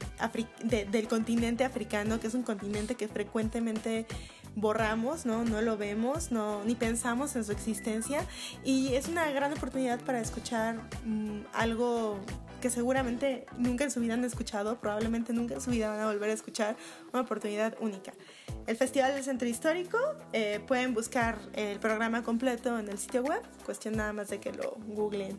del 0.64 1.08
continente 1.08 1.64
africano, 1.64 2.20
que 2.20 2.28
es 2.28 2.34
un 2.34 2.44
continente 2.44 2.94
que 2.94 3.08
frecuentemente 3.08 4.06
borramos, 4.54 5.26
¿no? 5.26 5.44
No 5.44 5.62
lo 5.62 5.76
vemos, 5.76 6.30
no, 6.30 6.62
ni 6.64 6.76
pensamos 6.76 7.34
en 7.34 7.44
su 7.44 7.50
existencia. 7.50 8.24
Y 8.64 8.94
es 8.94 9.08
una 9.08 9.28
gran 9.32 9.52
oportunidad 9.52 10.00
para 10.00 10.20
escuchar 10.20 10.76
mm, 11.04 11.40
algo 11.52 12.20
que 12.60 12.70
seguramente 12.70 13.46
nunca 13.56 13.84
en 13.84 13.90
su 13.90 14.00
vida 14.00 14.14
han 14.14 14.24
escuchado, 14.24 14.78
probablemente 14.78 15.32
nunca 15.32 15.54
en 15.54 15.60
su 15.60 15.70
vida 15.70 15.88
van 15.88 16.00
a 16.00 16.06
volver 16.06 16.30
a 16.30 16.32
escuchar, 16.32 16.76
una 17.12 17.22
oportunidad 17.22 17.76
única. 17.80 18.12
El 18.66 18.76
Festival 18.76 19.14
del 19.14 19.24
Centro 19.24 19.48
Histórico, 19.48 19.98
eh, 20.32 20.60
pueden 20.66 20.94
buscar 20.94 21.38
el 21.54 21.78
programa 21.78 22.22
completo 22.22 22.78
en 22.78 22.88
el 22.88 22.98
sitio 22.98 23.22
web, 23.22 23.42
cuestión 23.64 23.96
nada 23.96 24.12
más 24.12 24.28
de 24.28 24.40
que 24.40 24.52
lo 24.52 24.76
googleen. 24.86 25.38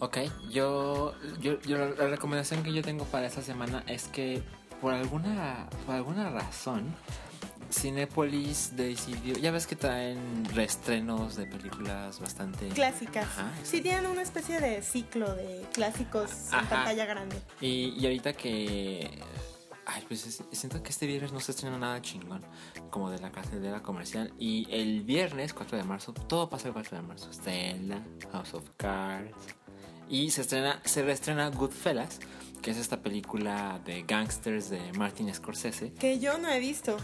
Ok, 0.00 0.18
yo, 0.50 1.14
yo, 1.40 1.60
yo 1.62 1.76
la 1.76 2.06
recomendación 2.06 2.62
que 2.62 2.72
yo 2.72 2.82
tengo 2.82 3.04
para 3.06 3.26
esta 3.26 3.42
semana 3.42 3.82
es 3.88 4.06
que 4.08 4.42
por 4.80 4.92
alguna, 4.92 5.68
por 5.86 5.96
alguna 5.96 6.30
razón 6.30 6.94
Cinepolis 7.70 8.76
decidió, 8.76 9.34
ya 9.34 9.50
ves 9.50 9.66
que 9.66 9.76
traen 9.76 10.44
reestrenos 10.54 11.36
de 11.36 11.46
películas 11.46 12.20
bastante 12.20 12.68
clásicas. 12.68 13.26
Sí 13.62 13.80
tienen 13.80 14.06
una 14.06 14.22
especie 14.22 14.60
de 14.60 14.82
ciclo 14.82 15.34
de 15.34 15.66
clásicos 15.72 16.30
en 16.52 16.66
pantalla 16.66 17.04
grande. 17.04 17.36
Y, 17.60 17.94
y 17.98 18.06
ahorita 18.06 18.32
que 18.32 19.22
Ay, 19.90 20.04
pues 20.06 20.42
siento 20.52 20.82
que 20.82 20.90
este 20.90 21.06
viernes 21.06 21.32
no 21.32 21.40
se 21.40 21.52
estrena 21.52 21.78
nada 21.78 22.02
chingón, 22.02 22.44
como 22.90 23.10
de 23.10 23.18
la 23.20 23.30
la 23.30 23.82
comercial. 23.82 24.34
Y 24.38 24.66
el 24.70 25.02
viernes, 25.02 25.54
4 25.54 25.78
de 25.78 25.84
marzo, 25.84 26.12
todo 26.12 26.50
pasa 26.50 26.68
el 26.68 26.74
4 26.74 26.98
de 26.98 27.02
marzo. 27.02 27.32
Stella, 27.32 28.02
House 28.30 28.52
of 28.52 28.68
Cards. 28.76 29.34
Y 30.10 30.30
se 30.30 30.42
estrena, 30.42 30.82
se 30.84 31.02
reestrena 31.02 31.48
Goodfellas, 31.48 32.20
que 32.60 32.70
es 32.70 32.76
esta 32.76 33.00
película 33.00 33.80
de 33.86 34.02
gangsters 34.02 34.68
de 34.68 34.92
Martin 34.92 35.32
Scorsese. 35.32 35.94
Que 35.94 36.18
yo 36.18 36.36
no 36.36 36.50
he 36.50 36.60
visto. 36.60 36.98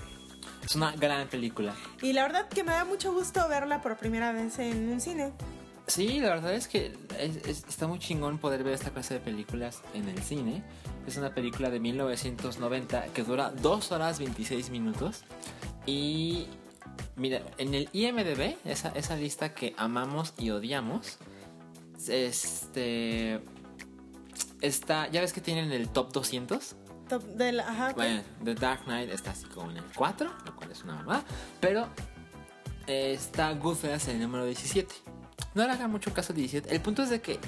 Es 0.64 0.74
una 0.76 0.92
gran 0.92 1.28
película. 1.28 1.74
Y 2.02 2.12
la 2.12 2.22
verdad 2.22 2.48
que 2.48 2.64
me 2.64 2.72
da 2.72 2.84
mucho 2.84 3.12
gusto 3.12 3.46
verla 3.48 3.82
por 3.82 3.96
primera 3.96 4.32
vez 4.32 4.58
en 4.58 4.88
un 4.92 5.00
cine. 5.00 5.32
Sí, 5.86 6.20
la 6.20 6.30
verdad 6.30 6.54
es 6.54 6.66
que 6.66 6.96
está 7.46 7.86
muy 7.86 7.98
chingón 7.98 8.38
poder 8.38 8.64
ver 8.64 8.72
esta 8.72 8.90
clase 8.90 9.14
de 9.14 9.20
películas 9.20 9.82
en 9.92 10.08
el 10.08 10.22
cine. 10.22 10.62
Es 11.06 11.18
una 11.18 11.34
película 11.34 11.68
de 11.68 11.78
1990 11.80 13.06
que 13.12 13.22
dura 13.22 13.50
2 13.50 13.92
horas 13.92 14.18
26 14.18 14.70
minutos. 14.70 15.24
Y 15.84 16.46
Mira, 17.16 17.42
en 17.58 17.74
el 17.74 17.88
IMDB, 17.92 18.56
esa, 18.64 18.88
esa 18.90 19.16
lista 19.16 19.54
que 19.54 19.74
amamos 19.76 20.34
y 20.38 20.50
odiamos, 20.50 21.18
este. 22.08 23.40
Está. 24.60 25.08
¿Ya 25.08 25.20
ves 25.20 25.32
que 25.32 25.40
tienen 25.40 25.70
el 25.70 25.88
top 25.88 26.12
200? 26.12 26.74
Top 27.08 27.22
de 27.22 27.52
la- 27.52 27.68
ajá. 27.68 27.92
Bueno, 27.94 28.22
The 28.44 28.54
Dark 28.54 28.84
Knight 28.84 29.10
está 29.10 29.32
así 29.32 29.44
como 29.46 29.70
en 29.70 29.76
el 29.78 29.84
4, 29.96 30.30
lo 30.46 30.56
cual 30.56 30.70
es 30.70 30.82
una 30.84 30.94
mamada. 30.94 31.24
Pero 31.60 31.88
eh, 32.86 33.12
está 33.14 33.52
Goodfellas 33.52 34.08
en 34.08 34.16
el 34.16 34.22
número 34.22 34.44
17. 34.46 34.94
No 35.54 35.64
le 35.64 35.70
hagan 35.72 35.90
mucho 35.90 36.12
caso 36.12 36.32
al 36.32 36.36
17. 36.36 36.74
El 36.74 36.80
punto 36.80 37.02
es 37.02 37.10
de 37.10 37.20
que 37.20 37.38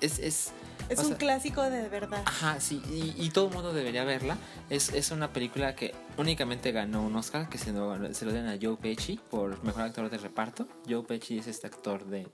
es. 0.00 0.18
es 0.18 0.52
Es 0.88 0.98
un 0.98 1.06
sea, 1.08 1.16
clásico 1.16 1.62
de 1.62 1.88
verdad. 1.88 2.22
Ajá, 2.26 2.60
sí, 2.60 2.82
y, 2.90 3.14
y 3.22 3.30
todo 3.30 3.48
el 3.48 3.54
mundo 3.54 3.72
debería 3.72 4.04
verla. 4.04 4.36
Es, 4.70 4.90
es 4.92 5.10
una 5.10 5.32
película 5.32 5.74
que 5.74 5.94
únicamente 6.18 6.72
ganó 6.72 7.02
un 7.02 7.14
Oscar, 7.16 7.48
que 7.48 7.58
se 7.58 7.72
lo, 7.72 8.12
se 8.14 8.24
lo 8.24 8.32
den 8.32 8.46
a 8.48 8.58
Joe 8.60 8.76
Pesci 8.76 9.18
por 9.30 9.62
mejor 9.64 9.82
actor 9.82 10.10
de 10.10 10.18
reparto. 10.18 10.66
Joe 10.88 11.02
Pesci 11.02 11.38
es 11.38 11.46
este 11.46 11.66
actor 11.68 12.04
de 12.06 12.26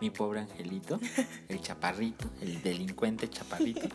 Mi 0.00 0.10
pobre 0.10 0.40
angelito, 0.40 0.98
el 1.48 1.60
chaparrito, 1.62 2.28
el 2.40 2.62
delincuente 2.62 3.28
chaparrito. 3.30 3.88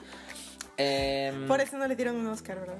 Em, 0.77 1.47
Por 1.47 1.61
eso 1.61 1.77
no 1.77 1.87
le 1.87 1.95
dieron 1.95 2.15
un 2.15 2.27
Oscar, 2.27 2.59
¿verdad? 2.59 2.79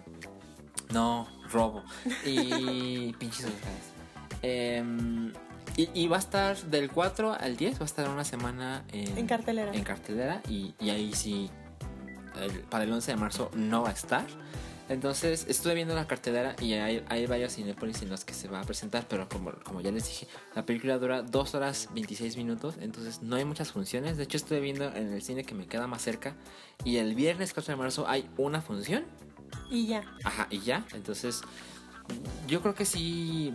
no, 0.91 1.27
robo. 1.51 1.83
Y 2.25 3.13
pinches 3.19 3.45
Oscars. 3.45 3.91
Em, 4.41 5.31
y, 5.77 5.89
y 5.93 6.07
va 6.07 6.17
a 6.17 6.19
estar 6.19 6.57
del 6.63 6.89
4 6.91 7.33
al 7.33 7.55
10, 7.55 7.79
va 7.79 7.83
a 7.83 7.85
estar 7.85 8.09
una 8.09 8.25
semana 8.25 8.83
en, 8.91 9.17
En 9.17 9.27
cartelera. 9.27 9.73
en 9.73 9.83
cartelera 9.83 10.41
y, 10.49 10.73
y 10.79 10.89
ahí 10.89 11.13
sí, 11.13 11.49
el- 12.41 12.59
para 12.63 12.83
el 12.83 12.91
11 12.91 13.11
de 13.11 13.17
marzo 13.17 13.51
no 13.53 13.83
va 13.83 13.89
a 13.89 13.93
estar. 13.93 14.25
Entonces 14.91 15.45
estuve 15.47 15.73
viendo 15.73 15.95
la 15.95 16.05
cartelera 16.05 16.53
y 16.59 16.73
hay, 16.73 17.01
hay 17.07 17.25
varios 17.25 17.55
cinépolis 17.55 18.01
en 18.01 18.09
los 18.09 18.25
que 18.25 18.33
se 18.33 18.49
va 18.49 18.59
a 18.59 18.63
presentar, 18.65 19.07
pero 19.07 19.29
como, 19.29 19.53
como 19.63 19.79
ya 19.79 19.89
les 19.89 20.05
dije, 20.05 20.27
la 20.53 20.65
película 20.65 20.97
dura 20.97 21.21
2 21.21 21.55
horas 21.55 21.87
26 21.93 22.35
minutos, 22.35 22.75
entonces 22.77 23.21
no 23.21 23.37
hay 23.37 23.45
muchas 23.45 23.71
funciones. 23.71 24.17
De 24.17 24.23
hecho 24.23 24.35
estuve 24.35 24.59
viendo 24.59 24.93
en 24.93 25.13
el 25.13 25.21
cine 25.21 25.45
que 25.45 25.55
me 25.55 25.65
queda 25.65 25.87
más 25.87 26.01
cerca 26.01 26.35
y 26.83 26.97
el 26.97 27.15
viernes 27.15 27.53
4 27.53 27.71
de 27.71 27.77
marzo 27.77 28.05
hay 28.05 28.29
una 28.35 28.61
función 28.61 29.05
Y 29.69 29.87
ya. 29.87 30.03
Ajá, 30.25 30.47
y 30.49 30.59
ya. 30.59 30.85
Entonces, 30.93 31.39
yo 32.49 32.61
creo 32.61 32.75
que 32.75 32.83
sí, 32.83 33.53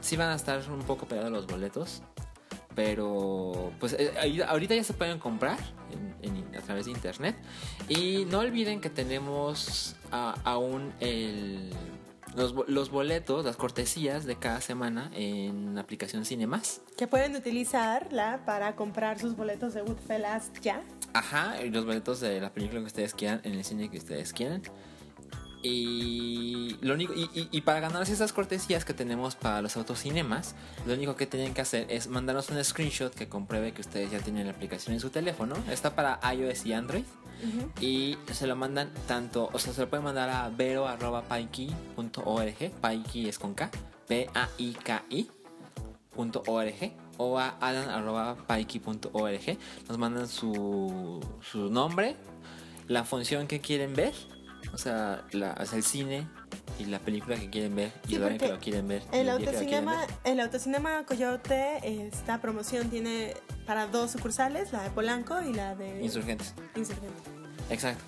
sí 0.00 0.16
van 0.16 0.30
a 0.30 0.34
estar 0.34 0.60
un 0.68 0.82
poco 0.82 1.06
pegados 1.06 1.30
los 1.30 1.46
boletos. 1.46 2.02
Pero, 2.74 3.72
pues 3.80 3.94
eh, 3.98 4.12
ahorita 4.46 4.74
ya 4.74 4.82
se 4.84 4.92
pueden 4.94 5.18
comprar 5.18 5.58
en- 6.22 6.36
en- 6.36 6.56
a 6.56 6.60
través 6.60 6.86
de 6.86 6.90
internet. 6.92 7.36
Y 7.88 8.24
no 8.30 8.40
olviden 8.40 8.80
que 8.80 8.90
tenemos 8.90 9.94
ah, 10.10 10.34
aún 10.44 10.92
el, 11.00 11.70
los, 12.36 12.54
los 12.68 12.90
boletos, 12.90 13.44
las 13.44 13.56
cortesías 13.56 14.24
de 14.24 14.36
cada 14.36 14.60
semana 14.60 15.10
en 15.14 15.74
la 15.76 15.82
aplicación 15.82 16.24
Cinemas. 16.24 16.80
Que 16.96 17.06
pueden 17.06 17.36
utilizarla 17.36 18.42
para 18.44 18.74
comprar 18.74 19.18
sus 19.20 19.36
boletos 19.36 19.74
de 19.74 19.82
Goodfellas 19.82 20.50
ya. 20.60 20.82
Ajá, 21.12 21.62
y 21.62 21.70
los 21.70 21.84
boletos 21.84 22.18
de 22.20 22.40
la 22.40 22.52
película 22.52 22.80
que 22.80 22.86
ustedes 22.86 23.14
quieran, 23.14 23.40
en 23.44 23.52
el 23.54 23.64
cine 23.64 23.88
que 23.88 23.98
ustedes 23.98 24.32
quieran. 24.32 24.62
Y 25.64 26.76
lo 26.82 26.92
único 26.94 27.14
y, 27.14 27.22
y- 27.34 27.48
y 27.50 27.60
para 27.62 27.80
ganarse 27.80 28.12
esas 28.12 28.32
cortesías 28.34 28.84
que 28.84 28.92
tenemos 28.94 29.34
para 29.34 29.62
los 29.62 29.76
autocinemas, 29.78 30.54
lo 30.86 30.92
único 30.94 31.16
que 31.16 31.26
tienen 31.26 31.54
que 31.54 31.62
hacer 31.62 31.86
es 31.90 32.06
mandarnos 32.08 32.50
un 32.50 32.62
screenshot 32.62 33.12
que 33.14 33.28
compruebe 33.28 33.72
que 33.72 33.80
ustedes 33.80 34.10
ya 34.10 34.18
tienen 34.20 34.46
la 34.46 34.52
aplicación 34.52 34.92
en 34.94 35.00
su 35.00 35.08
teléfono. 35.10 35.54
Está 35.70 35.94
para 35.96 36.20
iOS 36.34 36.66
y 36.66 36.72
Android. 36.74 37.04
Y 37.80 38.16
se 38.32 38.46
lo 38.46 38.54
mandan 38.56 38.90
tanto, 39.08 39.50
o 39.52 39.58
sea, 39.58 39.72
se 39.74 39.80
lo 39.82 39.90
pueden 39.90 40.04
mandar 40.04 40.30
a 40.30 40.48
vero.paiki.org. 40.50 42.70
Paiki 42.80 43.28
es 43.28 43.38
con 43.38 43.52
K. 43.54 43.70
P-A-I-K-I. 44.08 45.28
.org 46.16 46.92
o 47.18 47.38
a 47.40 47.48
alan.paiki.org. 47.60 49.58
Nos 49.88 49.98
mandan 49.98 50.28
su, 50.28 51.20
su 51.42 51.70
nombre, 51.70 52.14
la 52.86 53.02
función 53.04 53.46
que 53.48 53.60
quieren 53.60 53.94
ver, 53.94 54.14
o 54.74 54.78
sea, 54.78 55.24
la, 55.30 55.56
o 55.60 55.64
sea, 55.64 55.78
el 55.78 55.84
cine 55.84 56.28
y 56.78 56.86
la 56.86 56.98
película 56.98 57.36
que 57.36 57.48
quieren 57.48 57.76
ver 57.76 57.92
y 58.04 58.08
Sí, 58.08 58.14
el 58.16 58.24
hora 58.24 58.36
que 58.36 58.48
lo 58.48 58.58
quieren 58.58 58.88
ver. 58.88 59.02
El 59.12 59.20
el 59.20 59.30
autocinema, 59.30 60.00
ver. 60.00 60.10
el 60.24 60.40
autocinema 60.40 61.06
Coyote, 61.06 62.06
esta 62.08 62.40
promoción 62.40 62.90
tiene 62.90 63.34
para 63.66 63.86
dos 63.86 64.10
sucursales, 64.10 64.72
la 64.72 64.82
de 64.82 64.90
Polanco 64.90 65.40
y 65.40 65.52
la 65.54 65.76
de 65.76 66.02
Insurgentes. 66.02 66.54
Insurgente. 66.74 67.14
Exacto. 67.70 68.02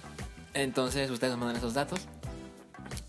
Entonces 0.55 1.11
ustedes 1.11 1.33
nos 1.33 1.41
mandan 1.41 1.57
esos 1.57 1.75
datos 1.75 2.01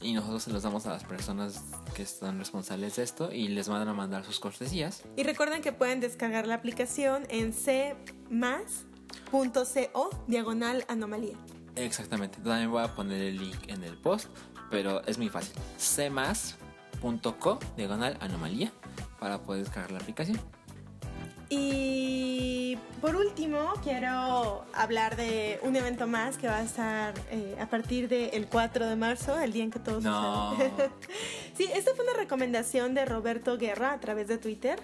y 0.01 0.13
nosotros 0.13 0.43
se 0.43 0.51
los 0.51 0.61
damos 0.63 0.85
a 0.85 0.91
las 0.91 1.03
personas 1.03 1.63
que 1.95 2.03
están 2.03 2.37
responsables 2.37 2.97
de 2.97 3.03
esto 3.03 3.31
y 3.31 3.47
les 3.47 3.67
van 3.67 3.87
a 3.87 3.93
mandar 3.93 4.23
sus 4.23 4.39
cortesías. 4.39 5.01
Y 5.15 5.23
recuerden 5.23 5.61
que 5.63 5.71
pueden 5.71 5.99
descargar 5.99 6.45
la 6.45 6.55
aplicación 6.55 7.25
en 7.29 7.53
cmas.co 8.29 8.89
diagonal 10.27 10.85
anomalía. 10.87 11.37
Exactamente. 11.77 12.39
También 12.41 12.71
voy 12.71 12.83
a 12.83 12.93
poner 12.93 13.21
el 13.21 13.37
link 13.37 13.67
en 13.67 13.83
el 13.83 13.97
post, 13.97 14.27
pero 14.69 15.05
es 15.05 15.17
muy 15.17 15.29
fácil. 15.29 15.53
cmas.co 15.77 17.59
diagonal 17.75 18.17
anomalía 18.19 18.71
para 19.19 19.41
poder 19.41 19.63
descargar 19.63 19.91
la 19.91 19.99
aplicación. 19.99 20.39
Y 21.49 22.77
por 22.99 23.15
último, 23.15 23.73
quiero 23.81 24.65
hablar 24.73 25.15
de 25.15 25.59
un 25.61 25.75
evento 25.77 26.05
más 26.05 26.37
que 26.37 26.47
va 26.47 26.57
a 26.57 26.63
estar 26.63 27.13
eh, 27.31 27.55
a 27.59 27.67
partir 27.67 28.09
del 28.09 28.47
4 28.47 28.85
de 28.85 28.95
marzo, 28.97 29.39
el 29.39 29.53
día 29.53 29.63
en 29.63 29.71
que 29.71 29.79
todos 29.79 30.03
No. 30.03 30.57
sí, 31.55 31.69
esta 31.73 31.95
fue 31.95 32.03
una 32.03 32.15
recomendación 32.15 32.93
de 32.93 33.05
Roberto 33.05 33.57
Guerra 33.57 33.93
a 33.93 33.99
través 33.99 34.27
de 34.27 34.37
Twitter. 34.37 34.79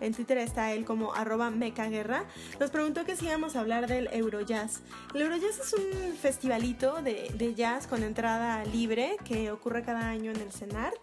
En 0.00 0.12
Twitter 0.14 0.38
está 0.38 0.72
él 0.72 0.84
como 0.84 1.14
arroba 1.14 1.50
mecaguerra. 1.50 2.24
Nos 2.60 2.70
preguntó 2.70 3.04
que 3.04 3.16
si 3.16 3.26
íbamos 3.26 3.56
a 3.56 3.60
hablar 3.60 3.86
del 3.86 4.08
Eurojazz. 4.12 4.80
El 5.14 5.22
Eurojazz 5.22 5.60
es 5.60 5.72
un 5.74 6.16
festivalito 6.16 7.02
de, 7.02 7.30
de 7.34 7.54
jazz 7.54 7.86
con 7.86 8.02
entrada 8.02 8.64
libre 8.64 9.16
que 9.24 9.50
ocurre 9.50 9.82
cada 9.82 10.08
año 10.08 10.32
en 10.32 10.40
el 10.40 10.52
CENART. 10.52 10.98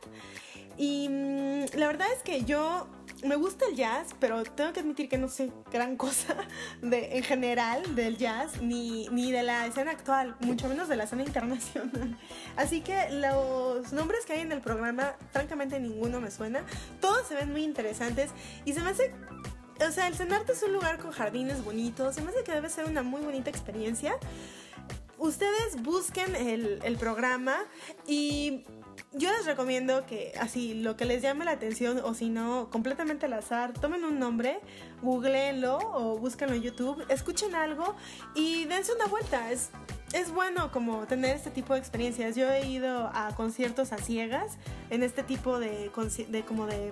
Y 0.77 1.09
mm, 1.09 1.77
la 1.77 1.87
verdad 1.87 2.07
es 2.15 2.23
que 2.23 2.43
yo 2.43 2.87
me 3.23 3.35
gusta 3.35 3.65
el 3.67 3.75
jazz, 3.75 4.15
pero 4.19 4.43
tengo 4.43 4.73
que 4.73 4.79
admitir 4.79 5.09
que 5.09 5.17
no 5.17 5.27
sé 5.27 5.51
gran 5.71 5.95
cosa 5.97 6.35
de, 6.81 7.17
en 7.17 7.23
general 7.23 7.95
del 7.95 8.17
jazz, 8.17 8.61
ni, 8.61 9.07
ni 9.09 9.31
de 9.31 9.43
la 9.43 9.67
escena 9.67 9.91
actual, 9.91 10.35
mucho 10.41 10.67
menos 10.67 10.87
de 10.87 10.95
la 10.95 11.03
escena 11.03 11.23
internacional. 11.23 12.17
Así 12.55 12.81
que 12.81 13.09
los 13.11 13.93
nombres 13.93 14.25
que 14.25 14.33
hay 14.33 14.41
en 14.41 14.51
el 14.51 14.61
programa, 14.61 15.15
francamente 15.31 15.79
ninguno 15.79 16.19
me 16.19 16.31
suena. 16.31 16.63
Todos 16.99 17.27
se 17.27 17.35
ven 17.35 17.51
muy 17.51 17.63
interesantes 17.63 18.31
y 18.65 18.73
se 18.73 18.81
me 18.81 18.89
hace... 18.89 19.13
O 19.87 19.91
sea, 19.91 20.07
el 20.07 20.13
Cenarte 20.13 20.51
es 20.51 20.61
un 20.61 20.73
lugar 20.73 20.99
con 20.99 21.11
jardines 21.11 21.63
bonitos, 21.63 22.13
se 22.13 22.21
me 22.21 22.29
hace 22.29 22.43
que 22.43 22.51
debe 22.51 22.69
ser 22.69 22.85
una 22.85 23.01
muy 23.01 23.21
bonita 23.21 23.49
experiencia 23.49 24.15
ustedes 25.21 25.81
busquen 25.83 26.35
el, 26.35 26.79
el 26.83 26.97
programa 26.97 27.55
y 28.07 28.65
yo 29.13 29.31
les 29.31 29.45
recomiendo 29.45 30.05
que 30.05 30.33
así 30.39 30.73
lo 30.73 30.95
que 30.95 31.05
les 31.05 31.21
llame 31.21 31.45
la 31.45 31.51
atención 31.51 31.99
o 32.03 32.13
si 32.13 32.29
no 32.29 32.69
completamente 32.69 33.25
al 33.25 33.33
azar 33.33 33.73
tomen 33.73 34.05
un 34.05 34.19
nombre 34.19 34.59
googleenlo 35.01 35.77
o 35.77 36.17
búsquenlo 36.17 36.55
en 36.55 36.61
YouTube 36.61 37.03
escuchen 37.09 37.53
algo 37.53 37.95
y 38.35 38.65
dense 38.65 38.93
una 38.93 39.07
vuelta. 39.07 39.51
Es 39.51 39.71
es 40.13 40.31
bueno 40.31 40.71
como 40.71 41.05
tener 41.07 41.35
este 41.35 41.51
tipo 41.51 41.73
de 41.73 41.79
experiencias. 41.79 42.35
Yo 42.35 42.49
he 42.49 42.67
ido 42.67 43.09
a 43.13 43.33
conciertos 43.35 43.93
a 43.93 43.97
ciegas 43.97 44.57
en 44.89 45.03
este 45.03 45.23
tipo 45.23 45.59
de, 45.59 45.89
de 46.27 46.43
como 46.43 46.67
de 46.67 46.91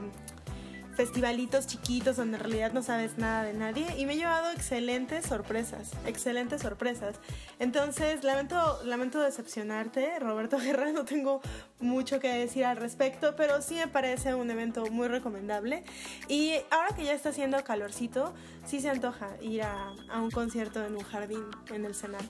festivalitos 0.99 1.65
chiquitos 1.65 2.17
donde 2.17 2.35
en 2.35 2.43
realidad 2.43 2.73
no 2.73 2.83
sabes 2.83 3.17
nada 3.17 3.43
de 3.43 3.53
nadie 3.53 3.87
y 3.97 4.05
me 4.05 4.15
he 4.15 4.17
llevado 4.17 4.51
excelentes 4.51 5.25
sorpresas, 5.25 5.91
excelentes 6.05 6.61
sorpresas. 6.61 7.15
Entonces, 7.57 8.25
lamento, 8.25 8.83
lamento 8.83 9.21
decepcionarte, 9.21 10.19
Roberto 10.19 10.57
Guerra, 10.59 10.91
no 10.91 11.05
tengo 11.05 11.39
mucho 11.79 12.19
que 12.19 12.27
decir 12.27 12.65
al 12.65 12.75
respecto, 12.75 13.37
pero 13.37 13.61
sí 13.61 13.75
me 13.75 13.87
parece 13.87 14.35
un 14.35 14.51
evento 14.51 14.87
muy 14.87 15.07
recomendable. 15.07 15.85
Y 16.27 16.55
ahora 16.69 16.93
que 16.93 17.05
ya 17.05 17.13
está 17.13 17.29
haciendo 17.29 17.63
calorcito, 17.63 18.33
sí 18.65 18.81
se 18.81 18.89
antoja 18.89 19.29
ir 19.41 19.63
a, 19.63 19.93
un 20.17 20.31
concierto 20.31 20.85
en 20.85 20.97
un 20.97 21.03
jardín 21.03 21.45
en 21.73 21.85
el 21.85 21.95
Senado. 21.95 22.25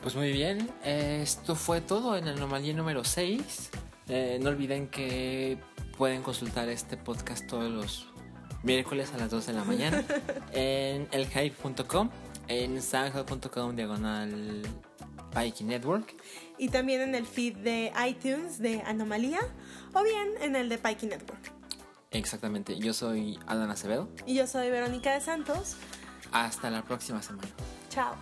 Pues 0.00 0.16
muy 0.16 0.32
bien, 0.32 0.70
esto 0.82 1.54
fue 1.54 1.82
todo 1.82 2.16
en 2.16 2.26
Anomalía 2.26 2.72
número 2.72 3.04
6. 3.04 3.70
Eh, 4.08 4.38
no 4.40 4.48
olviden 4.48 4.88
que 4.88 5.58
pueden 6.00 6.22
consultar 6.22 6.66
este 6.70 6.96
podcast 6.96 7.46
todos 7.46 7.70
los 7.70 8.06
miércoles 8.62 9.12
a 9.12 9.18
las 9.18 9.28
2 9.28 9.48
de 9.48 9.52
la 9.52 9.64
mañana 9.64 10.02
en 10.54 11.06
elhype.com, 11.12 12.08
en 12.48 12.80
soundcloud.com 12.80 13.76
diagonal 13.76 14.62
Pikey 15.34 15.66
Network. 15.66 16.16
Y 16.56 16.70
también 16.70 17.02
en 17.02 17.14
el 17.14 17.26
feed 17.26 17.58
de 17.58 17.92
iTunes 18.08 18.60
de 18.60 18.80
Anomalía 18.86 19.40
o 19.92 20.02
bien 20.02 20.30
en 20.40 20.56
el 20.56 20.70
de 20.70 20.78
Pikey 20.78 21.06
Network. 21.06 21.52
Exactamente, 22.12 22.78
yo 22.78 22.94
soy 22.94 23.38
Alan 23.46 23.70
Acevedo. 23.70 24.08
Y 24.24 24.36
yo 24.36 24.46
soy 24.46 24.70
Verónica 24.70 25.12
de 25.12 25.20
Santos. 25.20 25.76
Hasta 26.32 26.70
la 26.70 26.80
próxima 26.80 27.20
semana. 27.20 27.50
Chao. 27.90 28.16